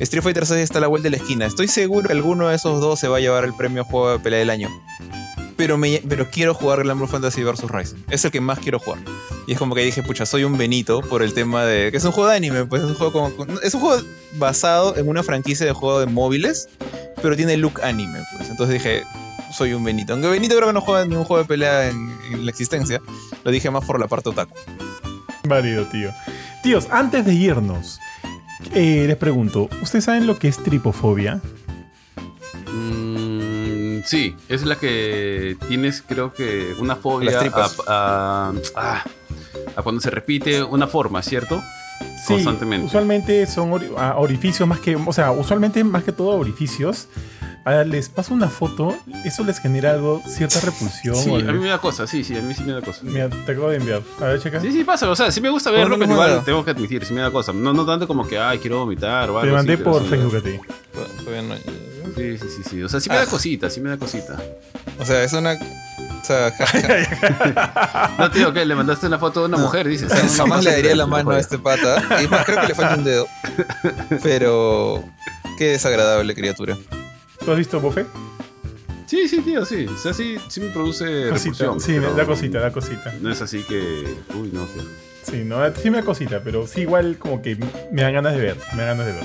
Street 0.00 0.22
Fighter 0.22 0.46
6 0.46 0.60
está 0.60 0.78
a 0.78 0.80
la 0.82 0.86
vuelta 0.86 1.04
de 1.04 1.10
la 1.10 1.16
esquina. 1.16 1.46
Estoy 1.46 1.68
seguro 1.68 2.06
que 2.06 2.12
alguno 2.12 2.48
de 2.48 2.56
esos 2.56 2.80
dos 2.80 2.98
se 2.98 3.08
va 3.08 3.18
a 3.18 3.20
llevar 3.20 3.44
el 3.44 3.54
premio 3.54 3.84
juego 3.84 4.12
de 4.12 4.18
pelea 4.18 4.38
del 4.38 4.50
año. 4.50 4.68
Pero, 5.56 5.76
me, 5.76 6.02
pero 6.08 6.30
quiero 6.30 6.54
jugar 6.54 6.82
Glamour 6.82 7.08
Fantasy 7.08 7.42
vs 7.42 7.64
Rising. 7.70 7.98
Es 8.10 8.24
el 8.24 8.30
que 8.30 8.40
más 8.40 8.58
quiero 8.58 8.78
jugar. 8.78 9.00
Y 9.46 9.52
es 9.52 9.58
como 9.58 9.74
que 9.74 9.82
dije, 9.82 10.02
pucha, 10.02 10.24
soy 10.24 10.44
un 10.44 10.56
Benito 10.56 11.02
por 11.02 11.22
el 11.22 11.34
tema 11.34 11.64
de. 11.66 11.90
que 11.90 11.98
es 11.98 12.04
un 12.04 12.12
juego 12.12 12.30
de 12.30 12.36
anime, 12.36 12.64
pues 12.64 12.82
es 12.82 12.88
un 12.88 12.94
juego 12.94 13.12
como- 13.12 13.60
es 13.60 13.74
un 13.74 13.80
juego 13.80 14.02
basado 14.38 14.96
en 14.96 15.06
una 15.06 15.22
franquicia 15.22 15.66
de 15.66 15.72
juego 15.72 16.00
de 16.00 16.06
móviles, 16.06 16.68
pero 17.20 17.36
tiene 17.36 17.58
look 17.58 17.82
anime, 17.82 18.20
pues. 18.36 18.48
Entonces 18.48 18.74
dije, 18.74 19.02
soy 19.52 19.72
un 19.74 19.84
Benito. 19.84 20.12
Aunque 20.12 20.28
Benito 20.28 20.54
creo 20.56 20.68
que 20.68 20.72
no 20.74 20.80
juega 20.80 21.04
ningún 21.04 21.24
juego 21.24 21.42
de 21.42 21.48
pelea 21.48 21.88
en, 21.88 22.10
en 22.32 22.44
la 22.44 22.50
existencia. 22.50 23.00
Lo 23.44 23.50
dije 23.50 23.70
más 23.70 23.84
por 23.84 23.98
la 24.00 24.06
parte 24.08 24.28
otaku. 24.30 24.54
Válido, 25.44 25.84
tío. 25.86 26.10
Tíos, 26.62 26.88
antes 26.90 27.24
de 27.24 27.34
irnos, 27.34 27.98
eh, 28.74 29.04
les 29.06 29.16
pregunto, 29.16 29.68
¿ustedes 29.82 30.04
saben 30.04 30.26
lo 30.26 30.38
que 30.38 30.48
es 30.48 30.58
tripofobia? 30.62 31.40
Mm, 32.72 34.02
sí, 34.04 34.36
es 34.48 34.62
la 34.64 34.76
que 34.76 35.56
tienes, 35.68 36.02
creo 36.06 36.32
que, 36.32 36.74
una 36.78 36.96
fobia 36.96 37.38
a, 37.40 37.70
a- 37.86 38.52
a- 38.76 39.04
a 39.76 39.82
cuando 39.82 40.00
se 40.00 40.10
repite 40.10 40.62
una 40.62 40.86
forma, 40.86 41.22
¿cierto? 41.22 41.62
Sí, 42.26 42.34
Constantemente. 42.34 42.86
usualmente 42.86 43.46
son 43.46 43.72
ah, 43.96 44.14
orificios 44.18 44.68
más 44.68 44.80
que, 44.80 44.96
o 44.96 45.12
sea, 45.12 45.32
usualmente 45.32 45.82
más 45.84 46.04
que 46.04 46.12
todo 46.12 46.30
orificios. 46.38 47.08
Ah, 47.64 47.84
les 47.84 48.08
paso 48.08 48.32
una 48.32 48.48
foto, 48.48 48.96
eso 49.24 49.44
les 49.44 49.58
genera 49.60 49.90
algo, 49.92 50.22
cierta 50.26 50.60
repulsión. 50.60 51.14
Sí, 51.14 51.28
o 51.30 51.36
a 51.36 51.52
mí 51.52 51.58
me 51.58 51.68
da 51.68 51.78
cosa, 51.78 52.06
sí, 52.06 52.24
sí, 52.24 52.36
a 52.36 52.40
mí 52.40 52.54
sí 52.54 52.62
me 52.64 52.72
da 52.72 52.80
cosa. 52.80 53.00
Mira, 53.02 53.28
te 53.28 53.52
acabo 53.52 53.68
de 53.68 53.76
enviar. 53.76 54.00
A 54.20 54.24
ver, 54.24 54.40
checa. 54.40 54.60
Sí, 54.60 54.72
sí, 54.72 54.82
pasa, 54.82 55.10
o 55.10 55.14
sea, 55.14 55.30
sí 55.30 55.40
me 55.42 55.50
gusta 55.50 55.70
verlo, 55.70 55.98
pero 55.98 56.10
igual 56.12 56.42
tengo 56.44 56.64
que 56.64 56.70
admitir, 56.70 57.04
sí 57.04 57.12
me 57.12 57.20
da 57.20 57.30
cosa. 57.30 57.52
No, 57.52 57.72
no 57.74 57.84
tanto 57.84 58.08
como 58.08 58.26
que, 58.26 58.38
ay, 58.38 58.58
quiero 58.58 58.78
vomitar 58.78 59.28
o 59.30 59.38
algo 59.38 59.50
Te 59.50 59.56
mandé 59.56 59.76
por 59.78 60.04
Facebook 60.08 60.36
a 60.36 60.40
ti. 60.40 60.58
Todavía 61.24 61.42
no- 61.42 61.54
Sí, 62.16 62.38
sí, 62.38 62.46
sí, 62.56 62.62
sí. 62.68 62.82
O 62.82 62.88
sea, 62.88 62.98
sí 62.98 63.08
me 63.08 63.16
da 63.16 63.22
Ah. 63.22 63.26
cosita, 63.26 63.70
sí 63.70 63.80
me 63.80 63.90
da 63.90 63.96
cosita. 63.98 64.36
O 64.98 65.04
sea, 65.04 65.22
es 65.22 65.32
una. 65.32 65.52
O 65.52 66.24
sea, 66.24 66.50
ja- 66.52 66.66
ja- 66.66 68.14
No, 68.18 68.30
tío, 68.30 68.52
¿qué? 68.52 68.64
Le 68.64 68.74
mandaste 68.74 69.06
una 69.06 69.18
foto 69.18 69.40
de 69.40 69.46
una 69.46 69.56
No. 69.58 69.64
mujer, 69.64 69.86
dices. 69.86 70.10
jamás 70.36 70.64
le 70.64 70.72
daría 70.72 70.96
la 70.96 71.06
mano 71.06 71.30
a 71.30 71.38
este 71.38 71.58
pata. 71.58 72.02
Y 72.20 72.24
es 72.24 72.30
más, 72.30 72.44
creo 72.44 72.60
que 72.62 72.66
le 72.68 72.74
falta 72.74 72.96
un 72.96 73.04
dedo. 73.04 73.26
Pero. 74.22 75.04
Qué 75.56 75.66
desagradable 75.72 76.34
criatura. 76.34 76.76
¿Tú 77.44 77.50
has 77.52 77.58
visto 77.58 77.80
Buffet? 77.80 78.06
Sí, 79.06 79.26
sí, 79.28 79.40
tío, 79.40 79.64
sí. 79.64 79.86
O 79.86 79.96
sea, 79.98 80.14
sí, 80.14 80.36
sí 80.48 80.60
me 80.60 80.68
produce 80.68 81.30
Cosita. 81.30 81.74
Sí, 81.80 81.94
pero 81.98 82.14
da 82.14 82.24
cosita, 82.26 82.60
da 82.60 82.72
cosita. 82.72 83.12
No 83.20 83.30
es 83.30 83.42
así 83.42 83.64
que. 83.64 83.78
Uy, 84.34 84.50
no, 84.52 84.64
tío. 84.66 84.82
Sí, 85.22 85.42
no, 85.44 85.58
sí 85.74 85.90
me 85.90 85.98
da 85.98 86.04
cosita, 86.04 86.40
pero 86.42 86.66
sí 86.66 86.82
igual 86.82 87.16
como 87.18 87.40
que 87.42 87.56
me 87.92 88.02
dan 88.02 88.12
ganas 88.14 88.34
de 88.34 88.40
ver, 88.40 88.56
me 88.76 88.82
dan 88.84 88.98
ganas 88.98 89.06
de 89.06 89.12
ver. 89.12 89.24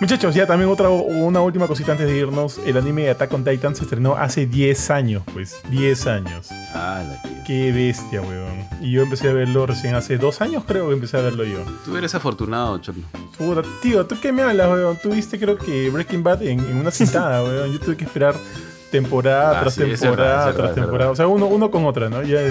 Muchachos, 0.00 0.34
ya 0.34 0.46
también 0.46 0.70
otra 0.70 0.90
una 0.90 1.40
última 1.40 1.66
cosita 1.66 1.92
antes 1.92 2.06
de 2.06 2.16
irnos. 2.18 2.58
El 2.66 2.76
anime 2.76 3.02
de 3.04 3.10
Attack 3.10 3.32
on 3.32 3.44
Titan 3.44 3.74
se 3.74 3.84
estrenó 3.84 4.14
hace 4.16 4.44
10 4.46 4.90
años, 4.90 5.22
pues, 5.32 5.56
10 5.70 6.06
años. 6.06 6.48
Ah, 6.74 7.02
la 7.06 7.22
tío. 7.22 7.32
Qué 7.46 7.72
bestia, 7.72 8.20
weón. 8.20 8.66
Y 8.82 8.90
yo 8.92 9.02
empecé 9.02 9.30
a 9.30 9.32
verlo 9.32 9.64
recién 9.66 9.94
hace 9.94 10.18
dos 10.18 10.40
años, 10.42 10.64
creo 10.66 10.88
que 10.88 10.94
empecé 10.94 11.16
a 11.16 11.20
verlo 11.22 11.44
yo. 11.44 11.60
Tú 11.84 11.96
eres 11.96 12.14
afortunado, 12.14 12.76
cholo. 12.78 12.98
Puta, 13.38 13.62
tío, 13.80 14.04
¿tú 14.04 14.16
qué 14.20 14.32
me 14.32 14.42
hablas, 14.42 14.68
weón? 14.68 14.98
Tú 15.02 15.10
viste, 15.10 15.38
creo 15.38 15.56
que 15.56 15.88
Breaking 15.88 16.22
Bad 16.22 16.42
en, 16.42 16.60
en 16.60 16.76
una 16.76 16.90
sentada, 16.90 17.42
weón. 17.44 17.72
Yo 17.72 17.80
tuve 17.80 17.96
que 17.96 18.04
esperar 18.04 18.34
temporada 18.90 19.58
Ah, 19.58 19.60
tras 19.62 19.74
sí, 19.74 19.80
temporada 19.82 20.10
verdad, 20.10 20.42
tras 20.44 20.56
verdad, 20.56 20.74
temporada. 20.74 21.10
O 21.10 21.16
sea, 21.16 21.26
uno, 21.26 21.46
uno 21.46 21.70
con 21.70 21.86
otra, 21.86 22.10
¿no? 22.10 22.22
Ya- 22.22 22.42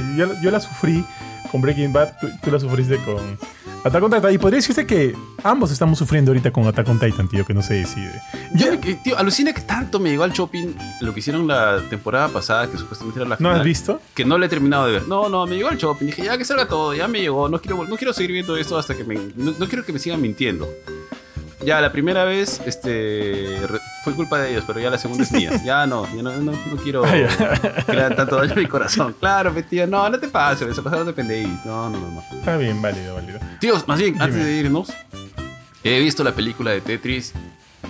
yo 0.41 0.49
la 0.51 0.59
sufrí 0.59 1.05
con 1.51 1.61
Breaking 1.61 1.93
Bad, 1.93 2.13
tú, 2.19 2.27
tú 2.43 2.51
la 2.51 2.59
sufriste 2.59 2.97
con 3.05 3.37
Attack 3.83 4.03
on 4.03 4.11
Titan. 4.11 4.33
Y 4.33 4.37
podría 4.37 4.57
decirse 4.57 4.85
que 4.85 5.15
ambos 5.43 5.71
estamos 5.71 5.97
sufriendo 5.99 6.31
ahorita 6.31 6.51
con 6.51 6.65
Attack 6.67 6.87
on 6.89 6.99
Titan, 6.99 7.27
tío, 7.27 7.45
que 7.45 7.53
no 7.53 7.61
se 7.61 7.75
decide. 7.75 8.11
Yo, 8.53 8.71
me- 8.71 8.77
tío, 8.77 9.17
alucina 9.17 9.53
que 9.53 9.61
tanto 9.61 9.99
me 9.99 10.09
llegó 10.09 10.23
al 10.23 10.31
shopping 10.31 10.73
lo 11.01 11.13
que 11.13 11.19
hicieron 11.19 11.47
la 11.47 11.79
temporada 11.89 12.29
pasada, 12.29 12.69
que 12.69 12.77
supuestamente 12.77 13.19
era 13.19 13.29
la 13.29 13.35
¿No 13.35 13.37
final. 13.49 13.59
has 13.59 13.63
visto? 13.63 14.01
Que 14.13 14.25
no 14.25 14.37
le 14.37 14.47
he 14.47 14.49
terminado 14.49 14.85
de 14.87 14.93
ver. 14.93 15.07
No, 15.07 15.29
no, 15.29 15.45
me 15.45 15.55
llegó 15.55 15.69
al 15.69 15.77
shopping. 15.77 16.07
Dije, 16.07 16.23
ya 16.23 16.37
que 16.37 16.45
salga 16.45 16.67
todo, 16.67 16.93
ya 16.93 17.07
me 17.07 17.19
llegó. 17.21 17.47
No 17.49 17.59
quiero, 17.61 17.83
no 17.85 17.95
quiero 17.97 18.13
seguir 18.13 18.31
viendo 18.31 18.57
esto 18.57 18.77
hasta 18.77 18.95
que 18.95 19.03
me. 19.03 19.15
No, 19.35 19.53
no 19.57 19.67
quiero 19.67 19.85
que 19.85 19.93
me 19.93 19.99
sigan 19.99 20.21
mintiendo. 20.21 20.67
Ya, 21.65 21.81
la 21.81 21.91
primera 21.91 22.25
vez 22.25 22.61
este, 22.65 23.57
fue 24.03 24.13
culpa 24.13 24.39
de 24.39 24.51
ellos, 24.51 24.63
pero 24.67 24.79
ya 24.79 24.89
la 24.89 24.97
segunda 24.97 25.23
es 25.23 25.31
mía. 25.31 25.51
Ya 25.65 25.87
no, 25.87 26.05
ya 26.15 26.21
no, 26.21 26.31
no, 26.31 26.51
no 26.51 26.77
quiero 26.83 27.03
hagan 27.03 28.15
tanto 28.15 28.35
daño 28.35 28.53
a 28.53 28.55
mi 28.55 28.67
corazón. 28.67 29.15
Claro, 29.19 29.53
pe, 29.53 29.63
tío, 29.63 29.87
no, 29.87 30.07
no 30.09 30.19
te 30.19 30.27
pases, 30.27 30.69
eso 30.69 30.83
pasaron 30.83 31.07
de 31.07 31.13
pendeís. 31.13 31.65
No, 31.65 31.89
no, 31.89 31.99
no, 31.99 32.11
no. 32.11 32.23
Está 32.37 32.57
bien, 32.57 32.81
válido, 32.81 33.15
válido. 33.15 33.39
Tíos, 33.59 33.87
más 33.87 33.99
bien, 33.99 34.21
antes 34.21 34.43
de 34.43 34.51
irnos, 34.53 34.93
He 35.83 35.99
visto 35.99 36.23
la 36.23 36.31
película 36.31 36.71
de 36.71 36.81
Tetris 36.81 37.31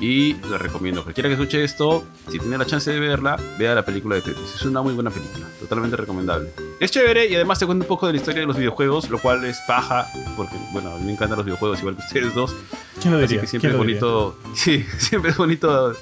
y 0.01 0.33
la 0.49 0.57
recomiendo. 0.57 1.03
Cualquiera 1.03 1.29
que 1.29 1.33
escuche 1.33 1.63
esto, 1.63 2.05
si 2.29 2.39
tiene 2.39 2.57
la 2.57 2.65
chance 2.65 2.91
de 2.91 2.99
verla, 2.99 3.37
vea 3.57 3.73
la 3.75 3.83
película 3.85 4.15
de 4.15 4.21
Tetris. 4.21 4.55
Es 4.55 4.61
una 4.63 4.81
muy 4.81 4.93
buena 4.93 5.09
película, 5.09 5.45
totalmente 5.59 5.95
recomendable. 5.97 6.51
Es 6.79 6.91
chévere 6.91 7.27
y 7.27 7.35
además 7.35 7.59
te 7.59 7.65
cuenta 7.65 7.83
un 7.83 7.87
poco 7.87 8.07
de 8.07 8.13
la 8.13 8.17
historia 8.17 8.41
de 8.41 8.47
los 8.47 8.57
videojuegos, 8.57 9.09
lo 9.09 9.19
cual 9.19 9.43
es 9.45 9.59
paja, 9.67 10.07
porque 10.35 10.55
bueno, 10.73 10.91
a 10.91 10.97
mí 10.97 11.05
me 11.05 11.11
encantan 11.13 11.37
los 11.37 11.45
videojuegos 11.45 11.79
igual 11.79 11.95
que 11.95 12.01
ustedes 12.03 12.33
dos. 12.35 12.53
¿Quién 13.01 13.13
lo 13.13 13.17
Así 13.19 13.27
diría? 13.27 13.41
que 13.41 13.47
siempre 13.47 13.69
¿Quién 13.71 13.81
es 13.81 13.87
diría? 13.87 14.01
bonito. 14.01 14.37
Sí, 14.55 14.85
siempre 14.97 15.31
es 15.31 15.37
bonito. 15.37 15.93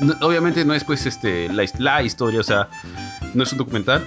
No- 0.00 0.16
obviamente 0.26 0.64
no 0.64 0.74
es 0.74 0.84
pues 0.84 1.06
este, 1.06 1.48
la, 1.48 1.64
la 1.78 2.02
historia, 2.02 2.40
o 2.40 2.44
sea, 2.44 2.68
no 3.34 3.42
es 3.44 3.52
un 3.52 3.58
documental. 3.58 4.04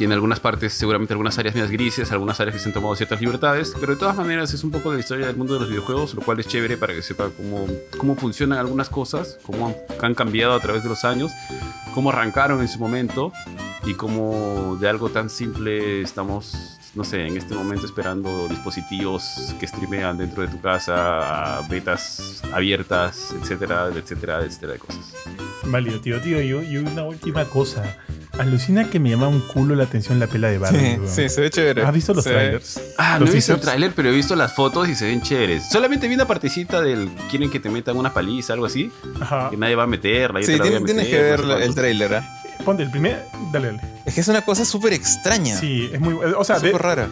Tiene 0.00 0.14
algunas 0.14 0.40
partes, 0.40 0.72
seguramente 0.72 1.12
algunas 1.12 1.38
áreas 1.38 1.54
más 1.54 1.70
grises, 1.70 2.10
algunas 2.10 2.40
áreas 2.40 2.56
que 2.56 2.62
se 2.62 2.70
han 2.70 2.72
tomado 2.72 2.96
ciertas 2.96 3.20
libertades, 3.20 3.74
pero 3.78 3.92
de 3.92 3.98
todas 3.98 4.16
maneras 4.16 4.54
es 4.54 4.64
un 4.64 4.70
poco 4.70 4.88
de 4.90 4.96
la 4.96 5.00
historia 5.00 5.26
del 5.26 5.36
mundo 5.36 5.52
de 5.52 5.60
los 5.60 5.68
videojuegos, 5.68 6.14
lo 6.14 6.22
cual 6.22 6.40
es 6.40 6.48
chévere 6.48 6.78
para 6.78 6.94
que 6.94 7.02
sepa 7.02 7.28
cómo, 7.28 7.66
cómo 7.98 8.16
funcionan 8.16 8.58
algunas 8.58 8.88
cosas, 8.88 9.38
cómo 9.42 9.76
han 10.00 10.14
cambiado 10.14 10.54
a 10.54 10.60
través 10.60 10.84
de 10.84 10.88
los 10.88 11.04
años, 11.04 11.32
cómo 11.92 12.08
arrancaron 12.08 12.62
en 12.62 12.68
su 12.68 12.78
momento 12.78 13.30
y 13.84 13.92
cómo 13.92 14.78
de 14.80 14.88
algo 14.88 15.10
tan 15.10 15.28
simple 15.28 16.00
estamos, 16.00 16.79
no 16.94 17.04
sé, 17.04 17.26
en 17.26 17.36
este 17.36 17.54
momento 17.54 17.86
esperando 17.86 18.48
dispositivos 18.48 19.54
que 19.60 19.66
streamean 19.66 20.18
dentro 20.18 20.42
de 20.42 20.48
tu 20.48 20.60
casa, 20.60 21.60
betas 21.68 22.42
abiertas, 22.52 23.34
etcétera, 23.40 23.88
etcétera, 23.94 24.40
etcétera 24.44 24.72
de 24.72 24.78
cosas. 24.78 25.14
Válido, 25.64 26.00
tío, 26.00 26.20
tío. 26.20 26.40
Y, 26.42 26.48
y 26.72 26.76
una 26.78 27.04
última 27.04 27.44
cosa. 27.44 27.96
Alucina 28.38 28.88
que 28.88 28.98
me 28.98 29.10
llama 29.10 29.28
un 29.28 29.40
culo 29.40 29.74
la 29.74 29.84
atención 29.84 30.18
la 30.18 30.26
pela 30.26 30.48
de 30.48 30.58
Barbie. 30.58 30.98
Sí, 31.06 31.28
se 31.28 31.40
ve 31.42 31.50
chévere. 31.50 31.82
¿Has 31.84 31.92
visto 31.92 32.14
los 32.14 32.24
Se 32.24 32.30
ve- 32.30 32.36
trailers? 32.36 32.80
Ah, 32.96 33.14
no 33.14 33.20
¿Los 33.26 33.30
he 33.30 33.34
visto 33.34 33.52
el 33.54 33.60
tráiler, 33.60 33.92
pero 33.94 34.08
he 34.08 34.12
visto 34.12 34.34
las 34.34 34.54
fotos 34.54 34.88
y 34.88 34.94
se 34.94 35.06
ven 35.06 35.20
chéveres. 35.20 35.68
Solamente 35.68 36.08
vi 36.08 36.14
una 36.14 36.26
partecita 36.26 36.80
del 36.80 37.10
quieren 37.28 37.50
que 37.50 37.60
te 37.60 37.68
metan 37.68 37.96
una 37.98 38.12
paliza, 38.14 38.54
algo 38.54 38.66
así, 38.66 38.90
Ajá. 39.20 39.50
que 39.50 39.56
nadie 39.58 39.74
va 39.76 39.82
a 39.82 39.86
meterla. 39.86 40.40
yo 40.40 40.46
Sí, 40.46 40.52
te 40.52 40.58
la 40.58 40.64
voy 40.64 40.74
a 40.74 40.78
tienes, 40.78 40.86
tienes 40.86 41.04
meter, 41.12 41.40
que 41.40 41.46
no 41.46 41.54
ver 41.54 41.62
el 41.64 41.74
tráiler, 41.74 42.14
¿ah? 42.14 42.36
Ponte 42.64 42.82
el 42.82 42.90
primer. 42.90 43.24
Dale, 43.52 43.68
dale. 43.68 43.80
Es 44.06 44.14
que 44.14 44.20
es 44.20 44.28
una 44.28 44.42
cosa 44.42 44.64
súper 44.64 44.92
extraña. 44.92 45.56
Sí, 45.56 45.90
es 45.92 46.00
muy. 46.00 46.14
O 46.14 46.44
sea, 46.44 46.58
de- 46.58 46.68
súper 46.70 46.82
rara. 46.82 47.08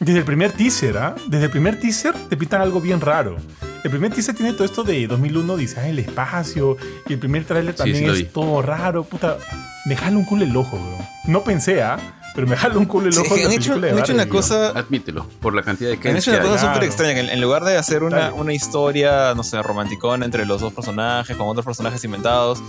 desde 0.00 0.18
el 0.20 0.24
primer 0.24 0.52
teaser, 0.52 0.96
¿ah? 0.98 1.14
Desde 1.26 1.46
el 1.46 1.50
primer 1.50 1.78
teaser 1.80 2.14
te 2.28 2.36
pintan 2.36 2.60
algo 2.60 2.80
bien 2.80 3.00
raro. 3.00 3.36
El 3.84 3.90
primer 3.90 4.12
teaser 4.12 4.34
tiene 4.34 4.52
todo 4.52 4.64
esto 4.64 4.82
de 4.82 5.06
2001, 5.06 5.56
dice, 5.56 5.80
ah, 5.80 5.88
el 5.88 5.98
espacio. 6.00 6.76
Y 7.08 7.12
el 7.14 7.18
primer 7.18 7.44
tráiler 7.44 7.72
Sí, 7.74 7.78
también 7.78 8.14
sí 8.14 8.22
es 8.22 8.32
todo 8.32 8.60
raro. 8.62 9.04
Puta, 9.04 9.38
me 9.86 9.96
jala 9.96 10.16
un 10.16 10.24
culo 10.24 10.44
el 10.44 10.56
ojo, 10.56 10.76
weón. 10.76 11.08
No 11.26 11.42
pensé, 11.44 11.82
¿ah? 11.82 11.98
Pero 12.34 12.46
me 12.46 12.56
jala 12.56 12.76
un 12.76 12.84
culo 12.86 13.06
el 13.06 13.12
Sí, 13.14 13.20
ojo 13.20 13.34
de 13.34 13.40
la 13.42 13.46
han 13.48 13.52
hecho, 13.52 13.80
de 13.80 13.90
han 13.90 13.98
hecho 13.98 14.12
una 14.12 14.28
cosa 14.28 14.68
Admítelo, 14.68 15.26
por 15.40 15.54
la 15.54 15.62
cantidad 15.62 15.90
de 15.90 15.96
Han 15.96 16.00
Kens 16.02 16.18
hecho 16.18 16.30
que 16.32 16.36
una 16.36 16.46
cosa 16.46 16.58
Claro. 16.60 16.74
súper 16.74 16.88
extraña, 16.88 17.14
que 17.14 17.32
en, 17.32 17.40
lugar 17.40 17.64
de 17.64 17.76
hacer 17.76 18.04
una, 18.04 18.32
una 18.32 18.52
historia, 18.52 19.34
no 19.34 19.42
sé, 19.42 19.60
romanticona 19.62 20.24
entre 20.24 20.46
los 20.46 20.60
dos 20.60 20.72
personajes, 20.72 21.36
con 21.36 21.48
otros 21.48 21.64
personajes 21.64 22.04
inventados, 22.04 22.60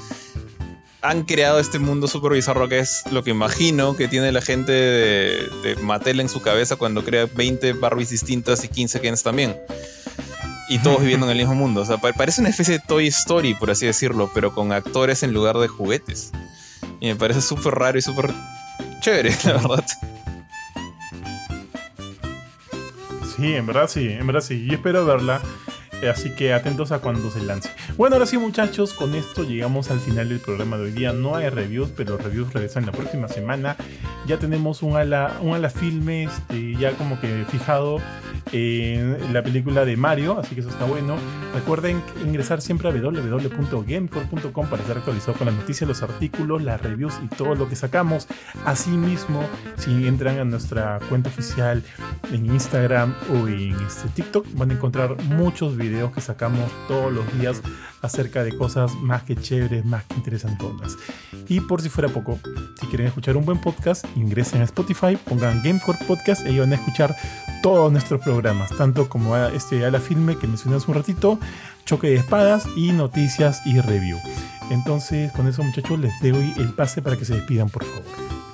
han 1.01 1.23
creado 1.23 1.59
este 1.59 1.79
mundo 1.79 2.07
súper 2.07 2.33
bizarro 2.33 2.67
que 2.67 2.79
es 2.79 3.03
lo 3.11 3.23
que 3.23 3.29
imagino 3.31 3.95
que 3.95 4.07
tiene 4.07 4.31
la 4.31 4.41
gente 4.41 4.71
de, 4.71 5.47
de 5.63 5.75
Mattel 5.77 6.19
en 6.19 6.27
su 6.29 6.41
cabeza 6.41 6.75
cuando 6.75 7.03
crea 7.05 7.25
20 7.33 7.73
Barbies 7.73 8.09
distintas 8.09 8.63
y 8.65 8.67
15 8.67 8.99
Kens 9.01 9.23
también. 9.23 9.55
Y 10.69 10.77
todos 10.79 10.99
viviendo 11.01 11.25
en 11.25 11.31
el 11.31 11.37
mismo 11.39 11.55
mundo. 11.55 11.81
O 11.81 11.85
sea, 11.85 11.97
pa- 11.97 12.13
parece 12.13 12.41
una 12.41 12.49
especie 12.51 12.77
de 12.77 12.83
Toy 12.87 13.07
Story, 13.07 13.55
por 13.55 13.71
así 13.71 13.85
decirlo, 13.87 14.29
pero 14.35 14.53
con 14.53 14.71
actores 14.71 15.23
en 15.23 15.33
lugar 15.33 15.57
de 15.57 15.67
juguetes. 15.67 16.31
Y 16.99 17.07
me 17.07 17.15
parece 17.15 17.41
súper 17.41 17.73
raro 17.75 17.97
y 17.97 18.01
súper 18.03 18.31
chévere, 19.01 19.33
la 19.45 19.53
verdad. 19.53 19.85
Sí, 23.35 23.55
en 23.55 23.65
verdad 23.65 23.87
sí, 23.89 24.09
en 24.09 24.27
verdad 24.27 24.41
sí. 24.41 24.67
Y 24.69 24.73
espero 24.73 25.05
verla. 25.05 25.41
Así 26.07 26.31
que 26.31 26.53
atentos 26.53 26.91
a 26.91 26.99
cuando 26.99 27.29
se 27.29 27.41
lance. 27.41 27.69
Bueno, 27.97 28.15
ahora 28.15 28.25
sí, 28.25 28.37
muchachos, 28.37 28.93
con 28.93 29.15
esto 29.15 29.43
llegamos 29.43 29.91
al 29.91 29.99
final 29.99 30.29
del 30.29 30.39
programa 30.39 30.77
de 30.77 30.83
hoy 30.85 30.91
día. 30.91 31.13
No 31.13 31.35
hay 31.35 31.49
reviews, 31.49 31.89
pero 31.95 32.17
reviews 32.17 32.53
regresan 32.53 32.85
la 32.85 32.91
próxima 32.91 33.27
semana. 33.27 33.75
Ya 34.25 34.37
tenemos 34.37 34.81
un 34.81 34.95
ala, 34.95 35.37
un 35.41 35.53
ala 35.53 35.69
filme 35.69 36.23
este, 36.23 36.75
ya 36.75 36.91
como 36.93 37.19
que 37.19 37.45
fijado 37.49 37.99
en 38.51 39.33
la 39.33 39.43
película 39.43 39.85
de 39.85 39.95
Mario, 39.97 40.39
así 40.39 40.55
que 40.55 40.61
eso 40.61 40.69
está 40.69 40.85
bueno. 40.85 41.15
Recuerden 41.53 42.01
ingresar 42.25 42.61
siempre 42.61 42.89
a 42.89 42.91
www.gamecore.com 42.91 44.67
para 44.67 44.81
estar 44.81 44.97
actualizado 44.97 45.37
con 45.37 45.47
las 45.47 45.55
noticias, 45.55 45.87
los 45.87 46.01
artículos, 46.03 46.61
las 46.61 46.81
reviews 46.81 47.19
y 47.23 47.27
todo 47.35 47.55
lo 47.55 47.69
que 47.69 47.75
sacamos. 47.75 48.27
Asimismo, 48.65 49.43
si 49.77 50.07
entran 50.07 50.39
a 50.39 50.45
nuestra 50.45 50.99
cuenta 51.09 51.29
oficial 51.29 51.83
en 52.31 52.45
Instagram 52.45 53.13
o 53.31 53.47
en 53.47 53.75
este 53.85 54.09
TikTok 54.09 54.45
van 54.53 54.71
a 54.71 54.73
encontrar 54.73 55.21
muchos 55.23 55.77
videos 55.77 56.11
que 56.11 56.21
sacamos 56.21 56.71
todos 56.87 57.11
los 57.11 57.39
días 57.39 57.61
acerca 58.01 58.43
de 58.43 58.55
cosas 58.55 58.93
más 58.95 59.23
que 59.23 59.35
chéveres, 59.35 59.85
más 59.85 60.03
que 60.05 60.15
interesantonas. 60.15 60.97
Y 61.47 61.59
por 61.61 61.81
si 61.81 61.89
fuera 61.89 62.09
poco, 62.09 62.39
si 62.79 62.87
quieren 62.87 63.07
escuchar 63.07 63.37
un 63.37 63.45
buen 63.45 63.59
podcast, 63.59 64.05
ingresen 64.15 64.61
a 64.61 64.65
Spotify, 64.65 65.17
pongan 65.17 65.61
Gamecore 65.63 65.99
Podcast 66.07 66.45
y 66.47 66.59
van 66.59 66.71
a 66.71 66.75
escuchar 66.75 67.15
todos 67.61 67.91
nuestros 67.91 68.21
programas, 68.21 68.69
tanto 68.77 69.09
como 69.09 69.35
este 69.37 69.85
a 69.85 69.91
la 69.91 69.99
filme 69.99 70.37
que 70.37 70.47
mencioné 70.47 70.77
hace 70.77 70.89
un 70.89 70.95
ratito, 70.95 71.39
choque 71.85 72.09
de 72.09 72.15
espadas 72.15 72.67
y 72.75 72.91
noticias 72.91 73.61
y 73.65 73.79
review. 73.81 74.17
Entonces, 74.69 75.31
con 75.31 75.47
eso 75.47 75.63
muchachos, 75.63 75.99
les 75.99 76.13
doy 76.21 76.53
el 76.57 76.73
pase 76.73 77.01
para 77.01 77.17
que 77.17 77.25
se 77.25 77.35
despidan, 77.35 77.69
por 77.69 77.83
favor. 77.83 78.48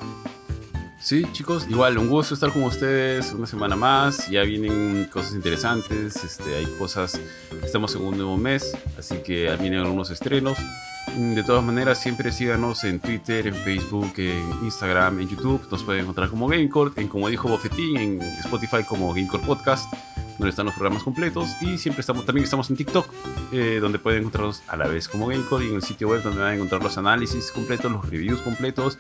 Sí, 1.06 1.24
chicos, 1.34 1.68
igual, 1.70 2.00
un 2.00 2.10
gusto 2.10 2.34
estar 2.34 2.52
con 2.52 2.64
ustedes 2.64 3.32
una 3.32 3.46
semana 3.46 3.76
más. 3.76 4.28
Ya 4.28 4.42
vienen 4.42 5.08
cosas 5.14 5.36
interesantes, 5.36 6.16
este, 6.24 6.56
hay 6.56 6.66
cosas, 6.80 7.22
estamos 7.64 7.94
en 7.94 8.02
un 8.02 8.18
nuevo 8.18 8.38
mes, 8.38 8.76
así 8.98 9.18
que 9.18 9.56
vienen 9.58 9.82
algunos 9.82 10.10
estrenos. 10.10 10.58
De 11.14 11.44
todas 11.44 11.64
maneras, 11.64 12.00
siempre 12.00 12.32
síganos 12.32 12.84
en 12.84 13.00
Twitter, 13.00 13.48
en 13.48 13.56
Facebook, 13.56 14.14
en 14.18 14.50
Instagram, 14.64 15.22
en 15.22 15.30
YouTube. 15.30 15.66
Nos 15.72 15.84
pueden 15.84 16.02
encontrar 16.02 16.30
como 16.30 16.48
Gamecore, 16.48 16.92
en 16.98 17.08
como 17.08 17.30
dijo 17.30 17.48
Bofetín, 17.48 17.98
en 17.98 18.22
Spotify 18.22 18.84
como 18.84 19.14
Gamecore 19.14 19.44
Podcast, 19.46 19.94
donde 20.38 20.50
están 20.50 20.66
los 20.66 20.74
programas 20.74 21.04
completos. 21.04 21.52
Y 21.62 21.78
siempre 21.78 22.02
estamos, 22.02 22.26
también 22.26 22.44
estamos 22.44 22.70
en 22.70 22.76
TikTok, 22.76 23.08
eh, 23.54 23.80
donde 23.80 23.98
pueden 24.00 24.20
encontrarnos 24.20 24.64
a 24.68 24.76
la 24.76 24.88
vez 24.88 25.08
como 25.08 25.28
Gamecore 25.28 25.66
y 25.66 25.70
en 25.70 25.76
el 25.76 25.84
sitio 25.84 26.10
web 26.10 26.22
donde 26.22 26.40
van 26.40 26.52
a 26.52 26.56
encontrar 26.56 26.84
los 26.84 26.98
análisis 26.98 27.52
completos, 27.52 27.90
los 27.92 28.10
reviews 28.10 28.42
completos, 28.42 28.98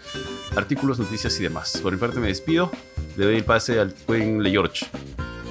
artículos, 0.55 0.99
noticias 0.99 1.37
y 1.39 1.43
demás. 1.43 1.79
Por 1.81 1.91
mi 1.91 1.99
parte 1.99 2.19
me 2.19 2.27
despido. 2.27 2.71
Le 3.17 3.25
doy 3.25 3.35
el 3.35 3.43
pase 3.43 3.79
al 3.79 3.93
buen 4.07 4.41
Le 4.41 4.51
George. 4.51 4.85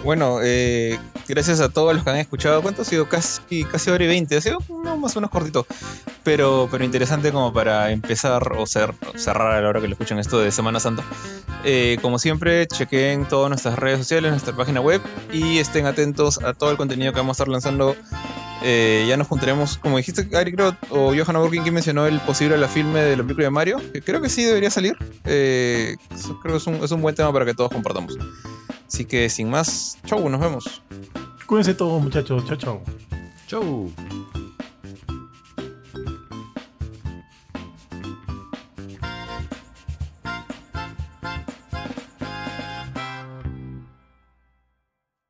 Bueno, 0.05 0.41
eh, 0.43 0.99
gracias 1.27 1.61
a 1.61 1.71
todos 1.71 1.95
los 1.95 2.05
que 2.05 2.11
han 2.11 2.19
escuchado. 2.19 2.61
¿Cuánto 2.61 2.83
ha 2.83 2.85
sido? 2.85 3.09
Casi, 3.09 3.65
casi 3.65 3.91
hora 3.91 4.05
y 4.05 4.07
20. 4.07 4.37
Ha 4.37 4.41
sido 4.43 4.59
no, 4.85 4.99
más 4.99 5.17
o 5.17 5.21
menos 5.21 5.31
cortito. 5.31 5.67
Pero, 6.23 6.69
pero 6.71 6.85
interesante 6.85 7.33
como 7.33 7.55
para 7.55 7.91
empezar 7.91 8.53
o 8.53 8.67
ser, 8.67 8.93
cerrar 9.17 9.53
a 9.53 9.63
la 9.63 9.69
hora 9.71 9.81
que 9.81 9.89
lo 9.89 9.95
escuchan 9.95 10.19
esto 10.19 10.39
de 10.39 10.53
Semana 10.53 10.79
Santa. 10.79 11.03
Eh, 11.65 11.97
como 12.03 12.19
siempre, 12.19 12.67
chequen 12.67 13.25
todas 13.25 13.49
nuestras 13.49 13.79
redes 13.79 13.99
sociales, 14.01 14.31
nuestra 14.31 14.55
página 14.55 14.83
web 14.83 15.01
y 15.33 15.57
estén 15.59 15.87
atentos 15.87 16.39
a 16.43 16.53
todo 16.53 16.71
el 16.71 16.77
contenido 16.77 17.13
que 17.15 17.21
vamos 17.21 17.41
a 17.41 17.43
estar 17.43 17.49
lanzando. 17.49 17.97
Eh, 18.67 19.05
ya 19.07 19.19
nos 19.19 19.29
juntaremos, 19.29 19.77
como 19.77 19.99
dijiste, 19.99 20.27
Ari, 20.35 20.53
creo, 20.53 20.75
o 20.89 21.15
Johanna 21.15 21.39
Burkin, 21.41 21.65
que 21.65 21.71
mencionó 21.71 22.07
el 22.07 22.19
posible 22.21 22.57
la 22.57 22.67
filme 22.67 23.01
de 23.01 23.15
la 23.15 23.23
película 23.23 23.45
de 23.45 23.51
Mario, 23.51 23.79
que 23.93 24.01
creo 24.01 24.23
que 24.23 24.31
sí 24.31 24.43
debería 24.43 24.71
salir. 24.71 24.97
Eh, 25.27 25.97
creo 26.41 26.55
que 26.55 26.57
es 26.57 26.67
un, 26.67 26.77
es 26.77 26.91
un 26.91 27.03
buen 27.03 27.15
tema 27.15 27.31
para 27.31 27.45
que 27.45 27.53
todos 27.53 27.71
compartamos. 27.71 28.17
Así 28.89 29.05
que 29.05 29.29
sin 29.29 29.51
más, 29.51 29.99
chau, 30.07 30.27
nos 30.31 30.41
vemos. 30.41 30.83
Cuídense 31.47 31.75
todos 31.75 32.03
muchachos, 32.03 32.43
chao 32.47 32.57
chao. 32.57 32.83
Chau. 33.47 33.93